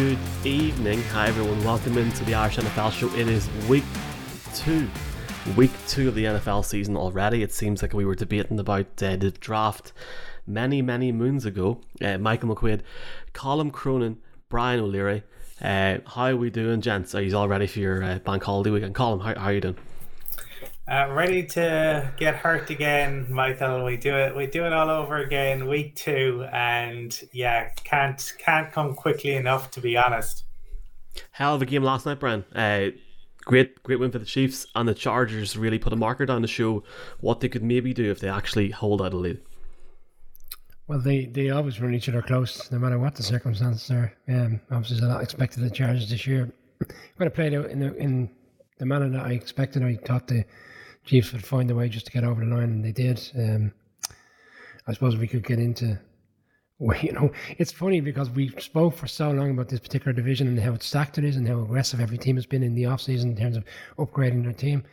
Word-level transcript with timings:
good 0.00 0.18
evening. 0.46 1.02
Hi, 1.12 1.28
everyone. 1.28 1.62
Welcome 1.62 1.98
into 1.98 2.24
the 2.24 2.32
Irish 2.32 2.56
NFL 2.56 2.90
show. 2.90 3.14
It 3.16 3.28
is 3.28 3.50
week 3.68 3.84
two. 4.54 4.88
Week 5.58 5.70
two 5.88 6.08
of 6.08 6.14
the 6.14 6.24
NFL 6.24 6.64
season 6.64 6.96
already. 6.96 7.42
It 7.42 7.52
seems 7.52 7.82
like 7.82 7.92
we 7.92 8.06
were 8.06 8.14
debating 8.14 8.58
about 8.58 8.86
uh, 9.02 9.16
the 9.16 9.30
draft 9.30 9.92
many, 10.46 10.80
many 10.80 11.12
moons 11.12 11.44
ago. 11.44 11.82
Uh, 12.00 12.16
Michael 12.16 12.48
McQuaid, 12.56 12.80
Colin 13.34 13.70
Cronin, 13.70 14.16
Brian 14.48 14.80
O'Leary. 14.80 15.22
Uh, 15.60 15.98
how 16.06 16.28
are 16.28 16.36
we 16.36 16.48
doing, 16.48 16.80
gents? 16.80 17.14
Are 17.14 17.20
you 17.20 17.36
all 17.36 17.46
ready 17.46 17.66
for 17.66 17.80
your 17.80 18.02
uh, 18.02 18.20
bank 18.20 18.42
holiday 18.42 18.70
weekend? 18.70 18.94
Colin, 18.94 19.20
how, 19.20 19.38
how 19.38 19.48
are 19.48 19.52
you 19.52 19.60
doing? 19.60 19.76
Uh, 20.90 21.06
ready 21.12 21.44
to 21.44 22.12
get 22.16 22.34
hurt 22.34 22.68
again, 22.68 23.24
Michael. 23.30 23.84
We 23.84 23.96
do 23.96 24.12
it. 24.16 24.34
We 24.34 24.48
do 24.48 24.64
it 24.64 24.72
all 24.72 24.90
over 24.90 25.18
again, 25.18 25.68
week 25.68 25.94
two, 25.94 26.44
and 26.52 27.16
yeah, 27.32 27.68
can't 27.84 28.32
can't 28.38 28.72
come 28.72 28.96
quickly 28.96 29.34
enough 29.34 29.70
to 29.72 29.80
be 29.80 29.96
honest. 29.96 30.46
Hell 31.30 31.54
of 31.54 31.62
a 31.62 31.66
game 31.66 31.84
last 31.84 32.06
night, 32.06 32.18
Brian. 32.18 32.44
Uh, 32.56 32.90
great, 33.44 33.80
great 33.84 34.00
win 34.00 34.10
for 34.10 34.18
the 34.18 34.24
Chiefs, 34.24 34.66
and 34.74 34.88
the 34.88 34.94
Chargers 34.94 35.56
really 35.56 35.78
put 35.78 35.92
a 35.92 35.96
marker 35.96 36.26
down 36.26 36.42
to 36.42 36.48
show 36.48 36.82
what 37.20 37.38
they 37.38 37.48
could 37.48 37.62
maybe 37.62 37.94
do 37.94 38.10
if 38.10 38.18
they 38.18 38.28
actually 38.28 38.70
hold 38.70 39.00
out 39.00 39.12
a 39.12 39.16
lead. 39.16 39.40
Well, 40.88 40.98
they, 40.98 41.26
they 41.26 41.50
always 41.50 41.80
run 41.80 41.94
each 41.94 42.08
other 42.08 42.20
close, 42.20 42.68
no 42.72 42.80
matter 42.80 42.98
what 42.98 43.14
the 43.14 43.22
circumstances 43.22 43.88
are. 43.92 44.12
Um, 44.28 44.60
obviously, 44.72 44.96
there's 44.96 45.08
a 45.08 45.14
lot 45.14 45.22
expected 45.22 45.62
of 45.62 45.68
the 45.68 45.74
Chargers 45.74 46.10
this 46.10 46.26
year. 46.26 46.52
When 47.14 47.28
I 47.28 47.30
played 47.30 47.54
out 47.54 47.66
in 47.66 47.78
the, 47.78 47.94
in 47.94 48.28
the 48.78 48.86
manner 48.86 49.08
that 49.08 49.24
I 49.24 49.30
expected, 49.30 49.84
I 49.84 49.94
thought 50.04 50.26
the 50.26 50.44
Chiefs 51.04 51.32
would 51.32 51.44
find 51.44 51.70
a 51.70 51.74
way 51.74 51.88
just 51.88 52.06
to 52.06 52.12
get 52.12 52.24
over 52.24 52.44
the 52.44 52.54
line, 52.54 52.64
and 52.64 52.84
they 52.84 52.92
did. 52.92 53.20
Um, 53.36 53.72
I 54.86 54.92
suppose 54.92 55.16
we 55.16 55.28
could 55.28 55.44
get 55.44 55.58
into, 55.58 55.98
well, 56.78 56.98
you 57.00 57.12
know, 57.12 57.30
it's 57.58 57.72
funny 57.72 58.00
because 58.00 58.30
we 58.30 58.48
spoke 58.58 58.96
for 58.96 59.06
so 59.06 59.30
long 59.30 59.50
about 59.50 59.68
this 59.68 59.80
particular 59.80 60.12
division 60.12 60.48
and 60.48 60.60
how 60.60 60.76
stacked 60.78 61.18
it 61.18 61.24
is 61.24 61.36
and 61.36 61.46
how 61.46 61.60
aggressive 61.60 62.00
every 62.00 62.18
team 62.18 62.36
has 62.36 62.46
been 62.46 62.62
in 62.62 62.74
the 62.74 62.84
offseason 62.84 63.24
in 63.24 63.36
terms 63.36 63.56
of 63.56 63.64
upgrading 63.98 64.44
their 64.44 64.52
team. 64.52 64.84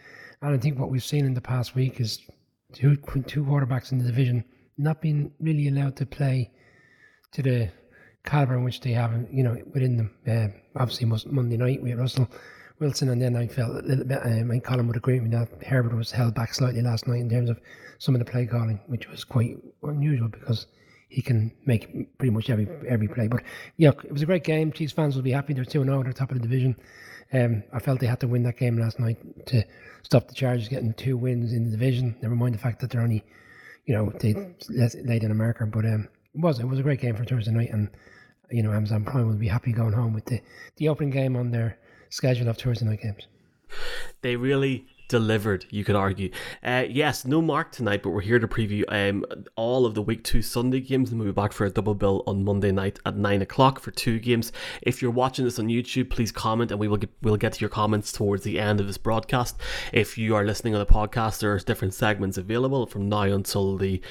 And 0.41 0.53
I 0.53 0.57
think 0.57 0.79
what 0.79 0.89
we've 0.89 1.03
seen 1.03 1.25
in 1.25 1.33
the 1.33 1.41
past 1.41 1.75
week 1.75 1.99
is 1.99 2.21
two 2.73 2.95
two 3.25 3.43
quarterbacks 3.43 3.91
in 3.91 3.97
the 3.97 4.05
division 4.05 4.43
not 4.77 5.01
being 5.01 5.31
really 5.39 5.67
allowed 5.67 5.95
to 5.97 6.05
play 6.05 6.51
to 7.31 7.41
the 7.41 7.71
caliber 8.23 8.55
in 8.55 8.63
which 8.63 8.81
they 8.81 8.91
have, 8.91 9.13
you 9.31 9.43
know, 9.43 9.57
within 9.73 9.97
them. 9.97 10.11
Uh, 10.27 10.79
obviously, 10.79 11.07
Monday 11.31 11.57
night 11.57 11.85
had 11.85 11.97
Russell 11.97 12.29
Wilson, 12.79 13.09
and 13.09 13.21
then 13.21 13.35
I 13.35 13.47
felt 13.47 13.71
a 13.71 13.87
little 13.87 14.05
bit. 14.05 14.19
Um, 14.23 14.51
and 14.51 14.63
Colin 14.63 14.87
would 14.87 14.97
agree 14.97 15.19
with 15.19 15.29
me 15.29 15.37
that 15.37 15.63
Herbert 15.63 15.95
was 15.95 16.11
held 16.11 16.35
back 16.35 16.53
slightly 16.53 16.81
last 16.81 17.07
night 17.07 17.19
in 17.19 17.29
terms 17.29 17.49
of 17.49 17.59
some 17.99 18.15
of 18.15 18.19
the 18.19 18.29
play 18.29 18.45
calling, 18.45 18.79
which 18.87 19.09
was 19.09 19.23
quite 19.23 19.57
unusual 19.83 20.27
because 20.27 20.67
he 21.09 21.21
can 21.21 21.51
make 21.65 22.17
pretty 22.17 22.31
much 22.31 22.49
every 22.49 22.67
every 22.87 23.07
play. 23.07 23.27
But 23.27 23.43
yeah, 23.77 23.91
it 24.03 24.11
was 24.11 24.21
a 24.21 24.25
great 24.27 24.43
game. 24.43 24.71
Chiefs 24.71 24.93
fans 24.93 25.15
will 25.15 25.23
be 25.23 25.31
happy. 25.31 25.53
They're 25.53 25.65
two 25.65 25.83
zero. 25.83 26.03
They're 26.03 26.13
top 26.13 26.31
of 26.31 26.37
the 26.37 26.47
division. 26.47 26.75
Um, 27.33 27.63
I 27.73 27.79
felt 27.79 27.99
they 27.99 28.07
had 28.07 28.21
to 28.21 28.27
win 28.27 28.43
that 28.43 28.57
game 28.57 28.77
last 28.77 28.99
night 28.99 29.17
to 29.47 29.63
stop 30.03 30.27
the 30.27 30.33
Chargers 30.33 30.69
getting 30.69 30.93
two 30.93 31.17
wins 31.17 31.51
in 31.51 31.65
the 31.65 31.71
division. 31.71 32.15
Never 32.21 32.35
mind 32.35 32.55
the 32.55 32.59
fact 32.59 32.79
that 32.79 32.89
they're 32.89 33.01
only, 33.01 33.23
you 33.85 33.93
know, 33.93 34.13
they 34.19 34.33
late 35.03 35.23
in 35.23 35.31
America. 35.31 35.65
But 35.65 35.85
um, 35.85 36.07
it 36.33 36.41
was 36.41 36.59
it 36.59 36.65
was 36.65 36.79
a 36.79 36.83
great 36.83 37.01
game 37.01 37.15
for 37.15 37.25
Thursday 37.25 37.51
night, 37.51 37.71
and 37.71 37.89
you 38.51 38.63
know 38.63 38.71
Amazon 38.71 39.03
Prime 39.03 39.27
will 39.27 39.35
be 39.35 39.47
happy 39.47 39.71
going 39.71 39.93
home 39.93 40.13
with 40.13 40.25
the 40.25 40.41
the 40.77 40.89
opening 40.89 41.11
game 41.11 41.35
on 41.35 41.51
their 41.51 41.77
schedule 42.09 42.49
of 42.49 42.57
Thursday 42.57 42.85
night 42.85 43.01
games. 43.01 43.27
They 44.21 44.35
really 44.35 44.87
delivered, 45.07 45.65
you 45.69 45.83
could 45.83 45.95
argue. 45.95 46.31
Uh, 46.63 46.83
yes, 46.89 47.25
no 47.25 47.41
Mark 47.41 47.71
tonight, 47.71 48.03
but 48.03 48.09
we're 48.09 48.21
here 48.21 48.39
to 48.39 48.47
preview 48.47 48.83
um, 48.89 49.25
all 49.55 49.85
of 49.85 49.93
the 49.93 50.01
week 50.01 50.23
two 50.23 50.41
Sunday 50.41 50.81
games 50.81 51.11
and 51.11 51.19
we'll 51.19 51.29
be 51.29 51.33
back 51.33 51.53
for 51.53 51.65
a 51.65 51.69
double 51.69 51.95
bill 51.95 52.23
on 52.27 52.43
Monday 52.43 52.71
night 52.71 52.99
at 53.05 53.15
nine 53.15 53.41
o'clock 53.41 53.79
for 53.79 53.91
two 53.91 54.19
games. 54.19 54.51
If 54.81 55.01
you're 55.01 55.11
watching 55.11 55.45
this 55.45 55.59
on 55.59 55.67
YouTube, 55.67 56.09
please 56.09 56.31
comment 56.31 56.71
and 56.71 56.79
we 56.79 56.87
will 56.87 56.97
get 56.97 57.09
we'll 57.21 57.37
get 57.37 57.53
to 57.53 57.61
your 57.61 57.69
comments 57.69 58.11
towards 58.11 58.43
the 58.43 58.59
end 58.59 58.79
of 58.79 58.87
this 58.87 58.97
broadcast. 58.97 59.57
If 59.93 60.17
you 60.17 60.35
are 60.35 60.45
listening 60.45 60.75
on 60.75 60.79
the 60.79 60.85
podcast, 60.85 61.39
there's 61.39 61.63
different 61.63 61.93
segments 61.93 62.37
available 62.37 62.85
from 62.85 63.07
now 63.07 63.23
until 63.23 63.77
the 63.77 64.01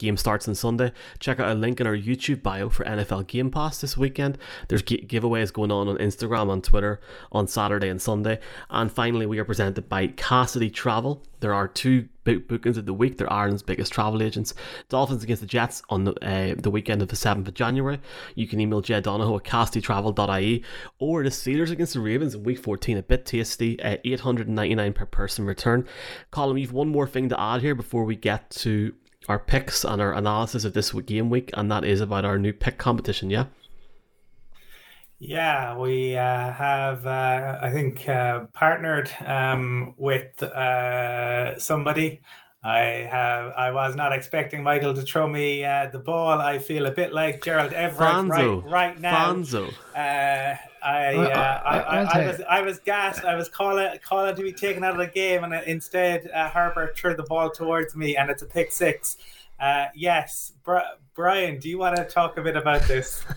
Game 0.00 0.16
starts 0.16 0.48
on 0.48 0.54
Sunday. 0.54 0.92
Check 1.18 1.38
out 1.38 1.50
a 1.50 1.54
link 1.54 1.78
in 1.78 1.86
our 1.86 1.96
YouTube 1.96 2.42
bio 2.42 2.70
for 2.70 2.84
NFL 2.84 3.26
Game 3.26 3.50
Pass 3.50 3.80
this 3.80 3.96
weekend. 3.98 4.38
There's 4.68 4.82
gi- 4.82 5.06
giveaways 5.06 5.52
going 5.52 5.70
on 5.70 5.88
on 5.88 5.98
Instagram, 5.98 6.50
on 6.50 6.62
Twitter, 6.62 7.00
on 7.30 7.46
Saturday 7.46 7.90
and 7.90 8.00
Sunday. 8.00 8.40
And 8.70 8.90
finally, 8.90 9.26
we 9.26 9.38
are 9.38 9.44
presented 9.44 9.88
by 9.90 10.08
Cassidy 10.08 10.70
Travel. 10.70 11.22
There 11.40 11.52
are 11.52 11.68
two 11.68 12.08
bookings 12.24 12.76
of 12.76 12.86
the 12.86 12.94
week. 12.94 13.18
They're 13.18 13.32
Ireland's 13.32 13.62
biggest 13.62 13.92
travel 13.92 14.22
agents. 14.22 14.54
Dolphins 14.88 15.22
against 15.22 15.42
the 15.42 15.46
Jets 15.46 15.82
on 15.90 16.04
the, 16.04 16.12
uh, 16.24 16.54
the 16.56 16.70
weekend 16.70 17.02
of 17.02 17.08
the 17.08 17.16
7th 17.16 17.48
of 17.48 17.54
January. 17.54 17.98
You 18.34 18.46
can 18.46 18.60
email 18.60 18.80
Jed 18.80 19.04
Donahoe 19.04 19.36
at 19.36 19.44
cassidytravel.ie 19.44 20.64
or 20.98 21.22
the 21.22 21.30
Steelers 21.30 21.70
against 21.70 21.94
the 21.94 22.00
Ravens 22.00 22.34
in 22.34 22.42
week 22.42 22.58
14. 22.58 22.96
A 22.96 23.02
bit 23.02 23.26
tasty. 23.26 23.80
Uh, 23.82 23.96
899 24.04 24.92
per 24.92 25.06
person 25.06 25.44
return. 25.44 25.86
Colin, 26.30 26.56
you've 26.56 26.72
one 26.72 26.88
more 26.88 27.06
thing 27.06 27.28
to 27.28 27.40
add 27.40 27.60
here 27.60 27.74
before 27.74 28.04
we 28.04 28.16
get 28.16 28.48
to 28.50 28.94
our 29.30 29.38
picks 29.38 29.84
and 29.84 30.02
our 30.02 30.12
analysis 30.12 30.64
of 30.64 30.74
this 30.74 30.90
game 30.90 31.30
week, 31.30 31.50
and 31.54 31.70
that 31.70 31.84
is 31.84 32.00
about 32.00 32.24
our 32.24 32.36
new 32.36 32.52
pick 32.52 32.78
competition. 32.78 33.30
Yeah. 33.30 33.46
Yeah, 35.20 35.76
we 35.76 36.16
uh, 36.16 36.52
have, 36.52 37.06
uh, 37.06 37.58
I 37.62 37.70
think, 37.70 38.08
uh, 38.08 38.46
partnered 38.54 39.10
um, 39.24 39.94
with 39.96 40.42
uh, 40.42 41.58
somebody. 41.58 42.22
I 42.62 43.08
have. 43.10 43.54
I 43.56 43.70
was 43.70 43.96
not 43.96 44.12
expecting 44.12 44.62
Michael 44.62 44.92
to 44.92 45.00
throw 45.00 45.26
me 45.26 45.64
uh, 45.64 45.88
the 45.90 45.98
ball. 45.98 46.40
I 46.40 46.58
feel 46.58 46.84
a 46.86 46.90
bit 46.90 47.14
like 47.14 47.42
Gerald 47.42 47.72
Everett 47.72 48.28
right, 48.28 48.62
right 48.64 49.00
now. 49.00 49.32
Fanzo. 49.32 49.72
Uh, 49.96 50.56
I, 50.82 51.14
uh, 51.14 51.62
I, 51.64 51.78
I, 51.78 52.02
I, 52.02 52.26
was 52.26 52.40
I 52.48 52.60
was 52.60 52.78
gassed. 52.80 53.24
I 53.24 53.34
was 53.34 53.48
calling 53.48 53.88
calling 54.04 54.36
to 54.36 54.42
be 54.42 54.52
taken 54.52 54.84
out 54.84 54.92
of 54.92 54.98
the 54.98 55.06
game, 55.06 55.42
and 55.42 55.54
instead 55.66 56.30
uh, 56.34 56.50
Herbert 56.50 56.98
threw 56.98 57.14
the 57.14 57.22
ball 57.22 57.50
towards 57.50 57.96
me, 57.96 58.16
and 58.16 58.30
it's 58.30 58.42
a 58.42 58.46
pick 58.46 58.72
six. 58.72 59.16
Uh, 59.58 59.86
yes, 59.94 60.52
Brian, 61.14 61.58
do 61.58 61.68
you 61.70 61.78
want 61.78 61.96
to 61.96 62.04
talk 62.04 62.36
a 62.36 62.42
bit 62.42 62.56
about 62.56 62.82
this? 62.82 63.24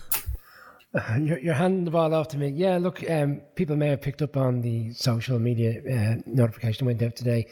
You're, 1.19 1.39
you're, 1.39 1.53
handing 1.55 1.85
the 1.85 1.91
ball 1.91 2.13
off 2.13 2.27
to 2.27 2.37
me. 2.37 2.49
Yeah, 2.49 2.77
look, 2.77 3.03
um, 3.09 3.41
people 3.55 3.75
may 3.75 3.87
have 3.87 3.99
picked 3.99 4.21
up 4.21 4.37
on 4.37 4.61
the 4.61 4.93
social 4.93 5.39
media 5.39 5.81
uh, 5.81 6.21
notification 6.27 6.85
went 6.85 7.01
out 7.01 7.15
today. 7.15 7.47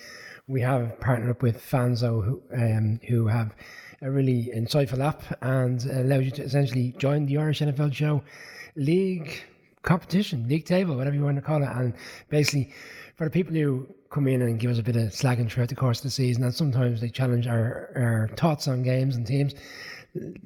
We 0.51 0.59
have 0.59 0.99
partnered 0.99 1.29
up 1.29 1.41
with 1.41 1.63
Fanzo, 1.63 2.25
who 2.25 2.41
um, 2.53 2.99
who 3.07 3.27
have 3.27 3.55
a 4.01 4.11
really 4.11 4.51
insightful 4.53 4.99
app 4.99 5.23
and 5.41 5.81
allows 5.85 6.25
you 6.25 6.31
to 6.31 6.43
essentially 6.43 6.93
join 6.97 7.25
the 7.25 7.37
Irish 7.37 7.61
NFL 7.61 7.93
show 7.93 8.21
league 8.75 9.45
competition, 9.83 10.49
league 10.49 10.65
table, 10.65 10.97
whatever 10.97 11.15
you 11.15 11.23
want 11.23 11.37
to 11.37 11.41
call 11.41 11.63
it. 11.63 11.69
And 11.69 11.93
basically, 12.27 12.73
for 13.15 13.23
the 13.23 13.29
people 13.29 13.53
who 13.55 13.87
come 14.09 14.27
in 14.27 14.41
and 14.41 14.59
give 14.59 14.69
us 14.69 14.77
a 14.77 14.83
bit 14.83 14.97
of 14.97 15.11
slagging 15.11 15.49
throughout 15.49 15.69
the 15.69 15.75
course 15.75 15.99
of 15.99 16.03
the 16.03 16.11
season, 16.11 16.43
and 16.43 16.53
sometimes 16.53 16.99
they 16.99 17.07
challenge 17.07 17.47
our, 17.47 17.93
our 17.95 18.29
thoughts 18.35 18.67
on 18.67 18.83
games 18.83 19.15
and 19.15 19.25
teams, 19.25 19.55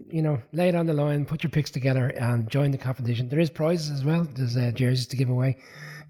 you 0.08 0.22
know, 0.22 0.40
lay 0.54 0.70
it 0.70 0.76
on 0.76 0.86
the 0.86 0.94
line, 0.94 1.26
put 1.26 1.42
your 1.42 1.50
picks 1.50 1.72
together, 1.72 2.10
and 2.10 2.48
join 2.48 2.70
the 2.70 2.78
competition. 2.78 3.28
There 3.28 3.40
is 3.40 3.50
prizes 3.50 3.90
as 3.90 4.06
well. 4.06 4.28
There's 4.36 4.56
uh, 4.56 4.70
jerseys 4.70 5.08
to 5.08 5.18
give 5.18 5.30
away. 5.30 5.58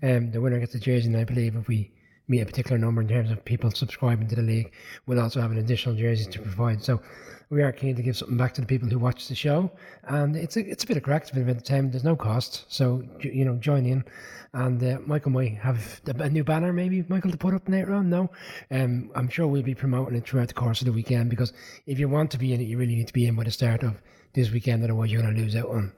Um, 0.04 0.32
the 0.32 0.42
winner 0.42 0.60
gets 0.60 0.76
a 0.76 0.80
jersey, 0.82 1.08
and 1.08 1.16
I 1.16 1.24
believe 1.24 1.56
if 1.56 1.70
we 1.70 1.94
meet 2.28 2.42
a 2.42 2.46
particular 2.46 2.78
number 2.78 3.02
in 3.02 3.08
terms 3.08 3.32
of 3.32 3.44
people 3.46 3.72
subscribing 3.72 4.28
to 4.28 4.36
the 4.36 4.42
league, 4.42 4.72
we'll 5.06 5.20
also 5.20 5.42
have 5.42 5.52
an 5.52 5.58
additional 5.58 5.96
jersey 5.96 6.30
to 6.32 6.40
provide. 6.40 6.84
So 6.84 7.02
we 7.50 7.62
are 7.62 7.72
keen 7.72 7.96
to 7.96 8.02
give 8.02 8.18
something 8.18 8.38
back 8.38 8.54
to 8.56 8.62
the 8.62 8.68
people 8.68 8.90
who 8.90 8.98
watch 8.98 9.28
the 9.28 9.36
show, 9.36 9.72
and 10.06 10.36
it's 10.36 10.58
a 10.58 10.62
it's 10.68 10.84
a 10.84 10.88
bit 10.88 10.98
of 10.98 11.04
crack, 11.04 11.24
it's 11.24 11.32
a 11.32 11.36
bit 11.36 11.44
of 11.44 11.50
entertainment. 11.50 11.92
There's 11.94 12.04
no 12.04 12.16
cost, 12.16 12.66
so 12.68 13.04
you 13.20 13.46
know, 13.46 13.56
join 13.56 13.86
in. 13.86 14.04
And 14.54 14.82
uh, 14.82 15.00
Michael 15.06 15.32
might 15.32 15.58
have 15.58 16.02
a 16.06 16.30
new 16.30 16.44
banner, 16.44 16.72
maybe 16.72 17.04
Michael 17.10 17.32
to 17.32 17.38
put 17.38 17.54
up 17.54 17.68
later 17.68 17.94
on. 17.94 18.10
No, 18.10 18.32
um, 18.72 19.12
I'm 19.14 19.28
sure 19.28 19.48
we'll 19.48 19.64
be 19.64 19.76
promoting 19.76 20.16
it 20.16 20.28
throughout 20.28 20.48
the 20.48 20.54
course 20.54 20.82
of 20.82 20.86
the 20.86 20.94
weekend 20.94 21.30
because 21.30 21.54
if 21.86 22.00
you 22.00 22.08
want 22.08 22.32
to 22.32 22.38
be 22.38 22.54
in 22.54 22.62
it, 22.62 22.66
you 22.66 22.78
really 22.78 22.96
need 22.96 23.08
to 23.08 23.14
be 23.14 23.28
in 23.28 23.36
by 23.36 23.44
the 23.44 23.52
start 23.52 23.84
of 23.84 23.96
this 24.34 24.52
weekend. 24.52 24.84
Otherwise, 24.84 25.12
you're 25.12 25.22
going 25.22 25.36
to 25.36 25.42
lose 25.42 25.56
out 25.56 25.70
on 25.70 25.92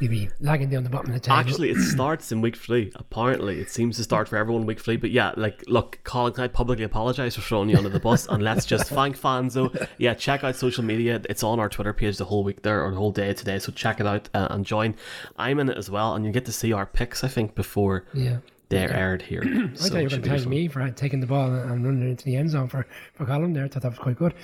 you'd 0.00 0.10
be 0.10 0.28
lagging 0.40 0.70
down 0.70 0.84
the 0.84 0.90
bottom 0.90 1.10
of 1.10 1.14
the 1.14 1.20
table. 1.20 1.36
Actually, 1.36 1.70
it 1.70 1.78
starts 1.78 2.32
in 2.32 2.40
week 2.40 2.56
three. 2.56 2.92
Apparently, 2.94 3.60
it 3.60 3.70
seems 3.70 3.96
to 3.96 4.02
start 4.02 4.28
for 4.28 4.36
everyone 4.36 4.66
week 4.66 4.80
three. 4.80 4.96
But 4.96 5.10
yeah, 5.10 5.32
like, 5.36 5.64
look, 5.66 5.98
Colin, 6.04 6.32
can 6.32 6.44
I 6.44 6.48
publicly 6.48 6.84
apologise 6.84 7.36
for 7.36 7.42
throwing 7.42 7.68
you 7.68 7.76
under 7.76 7.88
the 7.88 8.00
bus? 8.00 8.26
and 8.26 8.42
let's 8.42 8.66
just 8.66 8.88
thank 8.90 9.18
Fanzo. 9.18 9.88
Yeah, 9.98 10.14
check 10.14 10.44
out 10.44 10.56
social 10.56 10.84
media. 10.84 11.20
It's 11.28 11.42
on 11.42 11.60
our 11.60 11.68
Twitter 11.68 11.92
page 11.92 12.18
the 12.18 12.24
whole 12.24 12.44
week 12.44 12.62
there, 12.62 12.84
or 12.84 12.90
the 12.90 12.96
whole 12.96 13.12
day 13.12 13.32
today. 13.32 13.58
So 13.58 13.72
check 13.72 14.00
it 14.00 14.06
out 14.06 14.28
uh, 14.34 14.48
and 14.50 14.64
join. 14.64 14.94
I'm 15.36 15.58
in 15.60 15.68
it 15.68 15.76
as 15.76 15.90
well, 15.90 16.14
and 16.14 16.24
you 16.24 16.32
get 16.32 16.44
to 16.46 16.52
see 16.52 16.72
our 16.72 16.86
picks, 16.86 17.24
I 17.24 17.28
think, 17.28 17.54
before. 17.54 18.04
Yeah 18.12 18.38
they're 18.68 18.92
aired 18.92 19.22
here. 19.22 19.42
I 19.46 19.76
so 19.76 19.90
thought 19.90 19.98
you 19.98 20.04
were 20.04 20.08
going 20.08 20.22
to 20.22 20.28
thank 20.28 20.46
me 20.46 20.68
for 20.68 20.90
taking 20.90 21.20
the 21.20 21.26
ball 21.26 21.52
and 21.52 21.84
running 21.84 22.10
into 22.10 22.24
the 22.24 22.36
end 22.36 22.50
zone 22.50 22.68
for, 22.68 22.86
for 23.14 23.24
Colin 23.24 23.52
there. 23.52 23.64
I 23.64 23.68
thought 23.68 23.82
that 23.82 23.90
was 23.90 23.98
quite 23.98 24.16
good. 24.16 24.34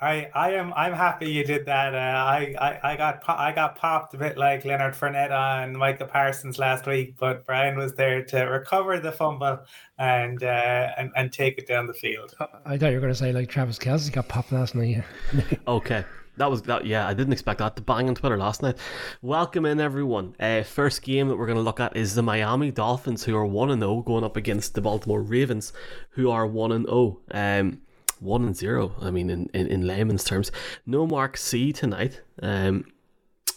I, 0.00 0.30
I 0.32 0.52
am 0.52 0.72
I'm 0.74 0.92
happy 0.92 1.30
you 1.30 1.42
did 1.42 1.66
that. 1.66 1.92
Uh, 1.92 1.98
I, 1.98 2.54
I 2.60 2.92
I 2.92 2.96
got 2.96 3.22
I 3.28 3.52
got 3.52 3.76
popped 3.76 4.14
a 4.14 4.18
bit 4.18 4.38
like 4.38 4.64
Leonard 4.64 4.94
Fournette 4.94 5.32
on 5.32 5.76
Micah 5.76 6.06
Parsons 6.06 6.56
last 6.58 6.86
week, 6.86 7.16
but 7.18 7.44
Brian 7.44 7.76
was 7.76 7.94
there 7.94 8.22
to 8.26 8.42
recover 8.42 9.00
the 9.00 9.10
fumble 9.10 9.58
and 9.98 10.42
uh, 10.42 10.90
and, 10.96 11.10
and 11.16 11.32
take 11.32 11.58
it 11.58 11.66
down 11.66 11.88
the 11.88 11.94
field. 11.94 12.34
I 12.64 12.78
thought 12.78 12.90
you 12.90 12.94
were 12.94 13.00
going 13.00 13.12
to 13.12 13.18
say 13.18 13.32
like 13.32 13.48
Travis 13.48 13.78
Kelce 13.78 14.12
got 14.12 14.28
popped 14.28 14.52
last 14.52 14.76
night. 14.76 15.02
okay, 15.68 16.04
That 16.36 16.48
was 16.48 16.62
that. 16.62 16.86
Yeah, 16.86 17.06
I 17.06 17.12
didn't 17.14 17.32
expect 17.32 17.58
that 17.58 17.74
to 17.74 17.82
bang 17.82 18.08
on 18.08 18.14
Twitter 18.14 18.38
last 18.38 18.62
night. 18.62 18.76
Welcome 19.20 19.66
in 19.66 19.80
everyone. 19.80 20.36
Uh, 20.38 20.62
first 20.62 21.02
game 21.02 21.26
that 21.26 21.36
we're 21.36 21.46
going 21.46 21.58
to 21.58 21.62
look 21.62 21.80
at 21.80 21.96
is 21.96 22.14
the 22.14 22.22
Miami 22.22 22.70
Dolphins, 22.70 23.24
who 23.24 23.36
are 23.36 23.44
one 23.44 23.70
and 23.70 23.82
zero, 23.82 24.02
going 24.02 24.22
up 24.22 24.36
against 24.36 24.74
the 24.74 24.80
Baltimore 24.80 25.22
Ravens, 25.22 25.72
who 26.10 26.30
are 26.30 26.46
one 26.46 26.70
and 26.70 26.86
zero. 26.86 27.18
Um, 27.32 27.80
one 28.20 28.44
and 28.44 28.56
zero. 28.56 28.94
I 29.00 29.10
mean, 29.10 29.30
in, 29.30 29.50
in, 29.54 29.66
in 29.66 29.86
layman's 29.86 30.24
terms, 30.24 30.50
no 30.86 31.06
Mark 31.06 31.36
C 31.36 31.72
tonight. 31.72 32.22
Um, 32.42 32.84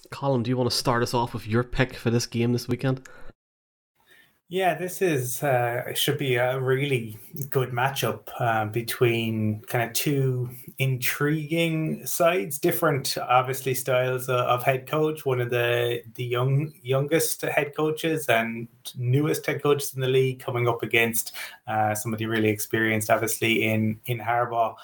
Colin, 0.10 0.44
do 0.44 0.50
you 0.50 0.58
want 0.58 0.70
to 0.70 0.76
start 0.76 1.04
us 1.04 1.14
off 1.14 1.34
with 1.34 1.48
your 1.48 1.64
pick 1.64 1.96
for 1.96 2.10
this 2.10 2.26
game 2.26 2.52
this 2.52 2.68
weekend? 2.68 3.08
Yeah, 4.54 4.74
this 4.76 5.02
is 5.02 5.42
uh, 5.44 5.94
should 5.94 6.18
be 6.18 6.36
a 6.36 6.60
really 6.60 7.18
good 7.50 7.70
matchup 7.70 8.28
uh, 8.38 8.66
between 8.66 9.62
kind 9.62 9.88
of 9.90 9.94
two 9.94 10.50
intriguing 10.78 12.06
sides, 12.06 12.60
different 12.60 13.18
obviously 13.18 13.74
styles 13.74 14.28
of 14.28 14.62
head 14.64 14.88
coach. 14.88 15.26
One 15.26 15.40
of 15.40 15.52
the 15.52 16.04
the 16.16 16.26
young 16.26 16.74
youngest 16.84 17.44
head 17.44 17.74
coaches 17.74 18.28
and 18.28 18.68
newest 18.98 19.46
head 19.46 19.64
coaches 19.64 19.94
in 19.94 20.02
the 20.02 20.10
league 20.10 20.42
coming 20.42 20.68
up 20.68 20.84
against 20.84 21.34
uh, 21.66 21.96
somebody 21.96 22.26
really 22.26 22.50
experienced, 22.50 23.10
obviously 23.10 23.64
in 23.64 24.02
in 24.08 24.20
Harbaugh. 24.20 24.76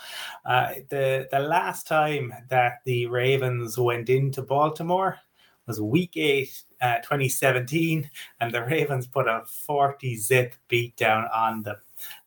Uh, 0.45 0.75
the 0.87 1.27
the 1.29 1.39
last 1.39 1.87
time 1.87 2.33
that 2.47 2.79
the 2.85 3.07
Ravens 3.07 3.77
went 3.77 4.07
into 4.07 4.41
Baltimore 4.43 5.19
was 5.67 5.81
Week 5.81 6.15
Eight 6.15 6.63
uh, 6.81 6.97
2017, 6.97 8.09
and 8.39 8.53
the 8.53 8.63
Ravens 8.63 9.05
put 9.05 9.27
a 9.27 9.43
40 9.45 10.15
zip 10.15 10.55
beat 10.67 10.95
down 10.95 11.25
on 11.33 11.63
them. 11.63 11.77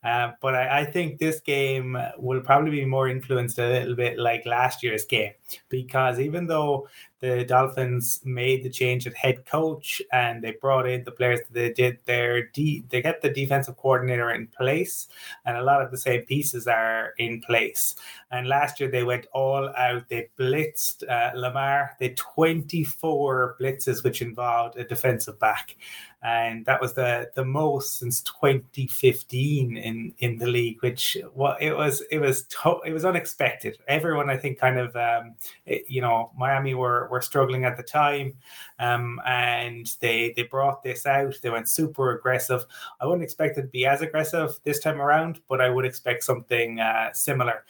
Uh, 0.02 0.32
but 0.40 0.55
I, 0.55 0.81
I, 0.81 0.84
think 0.84 1.19
this 1.19 1.40
game 1.40 1.96
will 2.19 2.40
probably 2.40 2.70
be 2.70 2.84
more 2.84 3.08
influenced 3.08 3.58
a 3.58 3.69
little 3.69 3.94
bit 3.94 4.19
like 4.19 4.46
last 4.46 4.82
year's 4.82 5.05
game 5.05 5.32
because 5.69 6.19
even 6.19 6.46
though 6.46 6.88
the 7.20 7.44
Dolphins 7.44 8.20
made 8.25 8.62
the 8.62 8.70
change 8.70 9.06
at 9.06 9.14
head 9.14 9.44
coach 9.44 10.00
and 10.11 10.43
they 10.43 10.52
brought 10.52 10.88
in 10.88 11.05
the 11.05 11.11
players 11.11 11.40
that 11.40 11.52
they 11.52 11.72
did, 11.72 11.99
their 12.06 12.46
de- 12.49 12.82
they 12.88 13.02
get 13.02 13.20
the 13.20 13.28
defensive 13.28 13.76
coordinator 13.76 14.31
in 14.31 14.46
place, 14.46 15.08
and 15.44 15.56
a 15.56 15.62
lot 15.62 15.82
of 15.82 15.90
the 15.90 15.99
same 15.99 16.22
pieces 16.22 16.67
are 16.67 17.12
in 17.19 17.40
place. 17.43 17.94
And 18.31 18.49
last 18.49 18.81
year 18.81 18.90
they 18.90 19.05
went 19.05 19.26
all 19.32 19.69
out. 19.76 20.08
They 20.08 20.28
blitzed 20.38 21.08
uh, 21.08 21.37
Lamar. 21.38 21.96
They 22.00 22.14
24 22.17 23.56
blitzes, 23.61 24.02
which 24.02 24.22
involved 24.22 24.78
a 24.78 24.84
defensive 24.84 25.38
back 25.38 25.76
and 26.22 26.64
that 26.67 26.81
was 26.81 26.93
the 26.94 27.31
the 27.34 27.44
most 27.44 27.99
since 27.99 28.20
2015 28.22 29.76
in 29.76 30.12
in 30.19 30.38
the 30.38 30.46
league 30.46 30.82
which 30.82 31.17
well 31.34 31.56
it 31.61 31.75
was 31.76 32.02
it 32.11 32.19
was 32.19 32.44
to- 32.44 32.81
it 32.84 32.93
was 32.93 33.05
unexpected. 33.05 33.78
Everyone 33.88 34.28
i 34.31 34.37
think 34.37 34.58
kind 34.58 34.78
of 34.78 34.94
um, 34.96 35.34
it, 35.67 35.84
you 35.88 36.00
know 36.00 36.31
miami 36.37 36.75
were 36.75 37.08
were 37.11 37.20
struggling 37.22 37.64
at 37.64 37.76
the 37.76 37.82
time 37.82 38.34
um, 38.78 39.20
and 39.26 39.96
they 40.00 40.32
they 40.37 40.43
brought 40.44 40.82
this 40.82 41.06
out. 41.06 41.34
They 41.43 41.50
went 41.50 41.69
super 41.69 42.12
aggressive. 42.17 42.64
I 43.00 43.06
wouldn't 43.06 43.22
expect 43.25 43.58
it 43.58 43.62
to 43.62 43.69
be 43.69 43.87
as 43.87 44.02
aggressive 44.02 44.58
this 44.64 44.81
time 44.81 45.00
around 45.00 45.40
but 45.49 45.61
i 45.61 45.69
would 45.69 45.84
expect 45.84 46.25
something 46.25 46.81
uh, 46.81 47.12
similar 47.12 47.64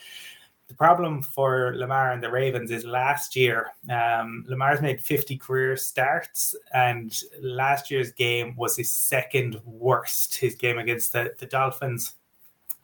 the 0.71 0.77
problem 0.77 1.21
for 1.21 1.75
Lamar 1.75 2.13
and 2.13 2.23
the 2.23 2.31
Ravens 2.31 2.71
is 2.71 2.85
last 2.85 3.35
year, 3.35 3.73
um, 3.91 4.45
Lamar's 4.47 4.81
made 4.81 5.01
50 5.01 5.37
career 5.37 5.77
starts, 5.77 6.55
and 6.73 7.13
last 7.43 7.91
year's 7.91 8.13
game 8.13 8.55
was 8.55 8.77
his 8.77 8.89
second 8.89 9.61
worst, 9.65 10.37
his 10.37 10.55
game 10.55 10.79
against 10.79 11.13
the, 11.13 11.35
the 11.39 11.47
Dolphins. 11.47 12.13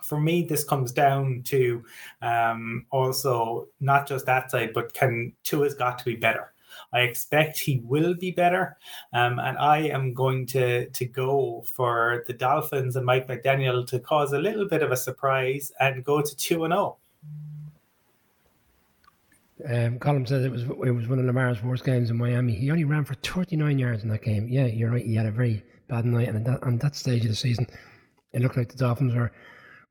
For 0.02 0.20
me, 0.20 0.42
this 0.42 0.64
comes 0.64 0.90
down 0.90 1.42
to 1.44 1.84
um, 2.22 2.86
also 2.90 3.68
not 3.78 4.08
just 4.08 4.26
that 4.26 4.50
side, 4.50 4.72
but 4.74 4.92
can 4.92 5.32
Tua's 5.44 5.74
got 5.74 6.00
to 6.00 6.04
be 6.04 6.16
better. 6.16 6.52
I 6.92 7.02
expect 7.02 7.56
he 7.56 7.78
will 7.84 8.14
be 8.14 8.32
better, 8.32 8.76
um, 9.12 9.38
and 9.38 9.56
I 9.58 9.78
am 9.78 10.12
going 10.12 10.44
to 10.46 10.90
to 10.90 11.04
go 11.04 11.62
for 11.72 12.24
the 12.26 12.32
Dolphins 12.32 12.96
and 12.96 13.06
Mike 13.06 13.28
McDaniel 13.28 13.86
to 13.86 14.00
cause 14.00 14.32
a 14.32 14.40
little 14.40 14.66
bit 14.66 14.82
of 14.82 14.90
a 14.90 14.96
surprise 14.96 15.70
and 15.78 16.04
go 16.04 16.20
to 16.20 16.36
two 16.36 16.64
and 16.64 16.72
zero. 16.72 16.96
Um, 19.68 19.98
Colin 19.98 20.26
said 20.26 20.42
it 20.42 20.52
was 20.52 20.62
it 20.62 20.94
was 20.94 21.08
one 21.08 21.18
of 21.18 21.24
Lamar's 21.24 21.62
worst 21.62 21.84
games 21.84 22.10
in 22.10 22.16
Miami. 22.16 22.54
He 22.54 22.70
only 22.70 22.84
ran 22.84 23.04
for 23.04 23.14
39 23.14 23.78
yards 23.78 24.04
in 24.04 24.08
that 24.10 24.22
game. 24.22 24.46
Yeah, 24.48 24.66
you're 24.66 24.90
right. 24.90 25.04
He 25.04 25.16
had 25.16 25.26
a 25.26 25.32
very 25.32 25.64
bad 25.88 26.04
night, 26.04 26.28
and 26.28 26.46
that, 26.46 26.62
on 26.62 26.78
that 26.78 26.94
stage 26.94 27.22
of 27.22 27.30
the 27.30 27.36
season, 27.36 27.66
it 28.32 28.42
looked 28.42 28.56
like 28.56 28.68
the 28.68 28.76
Dolphins 28.76 29.14
were 29.14 29.32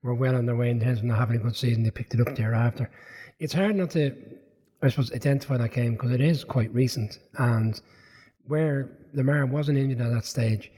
were 0.01 0.15
well 0.15 0.35
on 0.35 0.45
their 0.45 0.55
way 0.55 0.69
in 0.69 0.79
terms 0.79 0.99
of 0.99 1.05
not 1.05 1.19
having 1.19 1.35
a 1.35 1.39
good 1.39 1.55
season. 1.55 1.83
They 1.83 1.91
picked 1.91 2.13
it 2.13 2.21
up 2.21 2.35
thereafter. 2.35 2.89
It's 3.39 3.53
hard 3.53 3.75
not 3.75 3.89
to, 3.91 4.15
I 4.81 4.89
suppose, 4.89 5.11
identify 5.11 5.57
that 5.57 5.73
game 5.73 5.93
because 5.93 6.11
it 6.11 6.21
is 6.21 6.45
quite 6.45 6.73
recent, 6.73 7.19
and 7.37 7.79
where 8.47 8.89
Lamar 9.13 9.45
wasn't 9.45 9.77
injured 9.77 9.99
at 9.99 10.13
that 10.13 10.25
stage, 10.25 10.71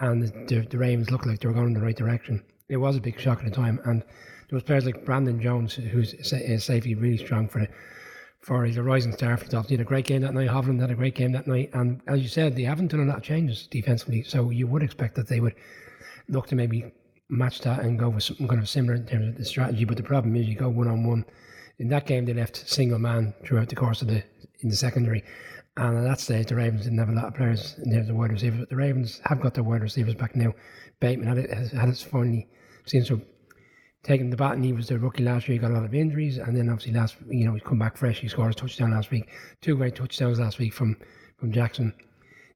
and 0.00 0.22
the, 0.22 0.30
the, 0.48 0.66
the 0.66 0.78
Ravens 0.78 1.10
looked 1.12 1.26
like 1.26 1.38
they 1.38 1.46
were 1.46 1.54
going 1.54 1.68
in 1.68 1.74
the 1.74 1.82
right 1.82 1.96
direction. 1.96 2.42
It 2.68 2.78
was 2.78 2.96
a 2.96 3.00
big 3.00 3.20
shock 3.20 3.38
at 3.40 3.44
the 3.44 3.50
time, 3.50 3.80
and 3.84 4.02
there 4.02 4.56
was 4.56 4.64
players 4.64 4.86
like 4.86 5.04
Brandon 5.04 5.40
Jones, 5.40 5.74
who's 5.74 6.14
safety 6.26 6.96
really 6.96 7.18
strong 7.18 7.46
for 7.46 7.60
the 7.60 7.68
for 8.40 8.64
he's 8.64 8.78
a 8.78 8.82
rising 8.82 9.12
star 9.12 9.36
for 9.36 9.48
the 9.48 9.62
He 9.62 9.74
had 9.74 9.80
a 9.80 9.84
great 9.84 10.06
game 10.06 10.22
that 10.22 10.34
night. 10.34 10.48
Holland 10.48 10.80
had 10.80 10.90
a 10.90 10.94
great 10.94 11.14
game 11.14 11.32
that 11.32 11.46
night. 11.46 11.70
And 11.74 12.00
as 12.06 12.20
you 12.20 12.28
said, 12.28 12.56
they 12.56 12.62
haven't 12.62 12.88
done 12.88 13.00
a 13.00 13.04
lot 13.04 13.18
of 13.18 13.22
changes 13.22 13.66
defensively. 13.66 14.22
So 14.22 14.50
you 14.50 14.66
would 14.66 14.82
expect 14.82 15.14
that 15.16 15.28
they 15.28 15.40
would 15.40 15.54
look 16.28 16.46
to 16.48 16.54
maybe 16.54 16.90
match 17.28 17.60
that 17.60 17.80
and 17.80 17.98
go 17.98 18.08
with 18.08 18.24
something 18.24 18.48
kind 18.48 18.60
of 18.60 18.68
similar 18.68 18.94
in 18.94 19.06
terms 19.06 19.28
of 19.28 19.36
the 19.36 19.44
strategy. 19.44 19.84
But 19.84 19.98
the 19.98 20.02
problem 20.02 20.34
is 20.36 20.46
you 20.46 20.56
go 20.56 20.68
one 20.68 20.88
on 20.88 21.06
one. 21.06 21.24
In 21.78 21.88
that 21.88 22.06
game, 22.06 22.24
they 22.24 22.34
left 22.34 22.68
single 22.68 22.98
man 22.98 23.34
throughout 23.44 23.68
the 23.68 23.76
course 23.76 24.02
of 24.02 24.08
the 24.08 24.22
in 24.60 24.68
the 24.68 24.76
secondary. 24.76 25.22
And 25.76 25.98
at 25.98 26.02
that 26.02 26.20
stage, 26.20 26.48
the 26.48 26.56
Ravens 26.56 26.84
didn't 26.84 26.98
have 26.98 27.08
a 27.08 27.12
lot 27.12 27.26
of 27.26 27.34
players 27.34 27.76
in 27.82 27.92
terms 27.92 28.08
of 28.08 28.16
wide 28.16 28.32
receivers. 28.32 28.60
But 28.60 28.70
the 28.70 28.76
Ravens 28.76 29.20
have 29.24 29.40
got 29.40 29.54
their 29.54 29.64
wide 29.64 29.82
receivers 29.82 30.14
back 30.14 30.34
now. 30.34 30.54
Bateman 30.98 31.28
had 31.28 31.38
it, 31.38 31.52
has, 31.52 31.72
had 31.72 31.88
it 31.88 31.96
finally 31.96 32.48
seems 32.86 33.08
to 33.08 33.22
taking 34.02 34.30
the 34.30 34.36
bat, 34.36 34.52
and 34.52 34.64
he 34.64 34.72
was 34.72 34.88
the 34.88 34.98
rookie 34.98 35.22
last 35.22 35.48
year. 35.48 35.54
He 35.54 35.58
got 35.58 35.70
a 35.70 35.74
lot 35.74 35.84
of 35.84 35.94
injuries, 35.94 36.38
and 36.38 36.56
then 36.56 36.68
obviously 36.68 36.92
last, 36.92 37.16
you 37.28 37.44
know, 37.44 37.52
he's 37.54 37.62
come 37.62 37.78
back 37.78 37.96
fresh. 37.96 38.20
He 38.20 38.28
scored 38.28 38.52
a 38.52 38.54
touchdown 38.54 38.92
last 38.92 39.10
week, 39.10 39.28
two 39.60 39.76
great 39.76 39.94
touchdowns 39.94 40.40
last 40.40 40.58
week 40.58 40.72
from 40.72 40.96
from 41.38 41.52
Jackson. 41.52 41.94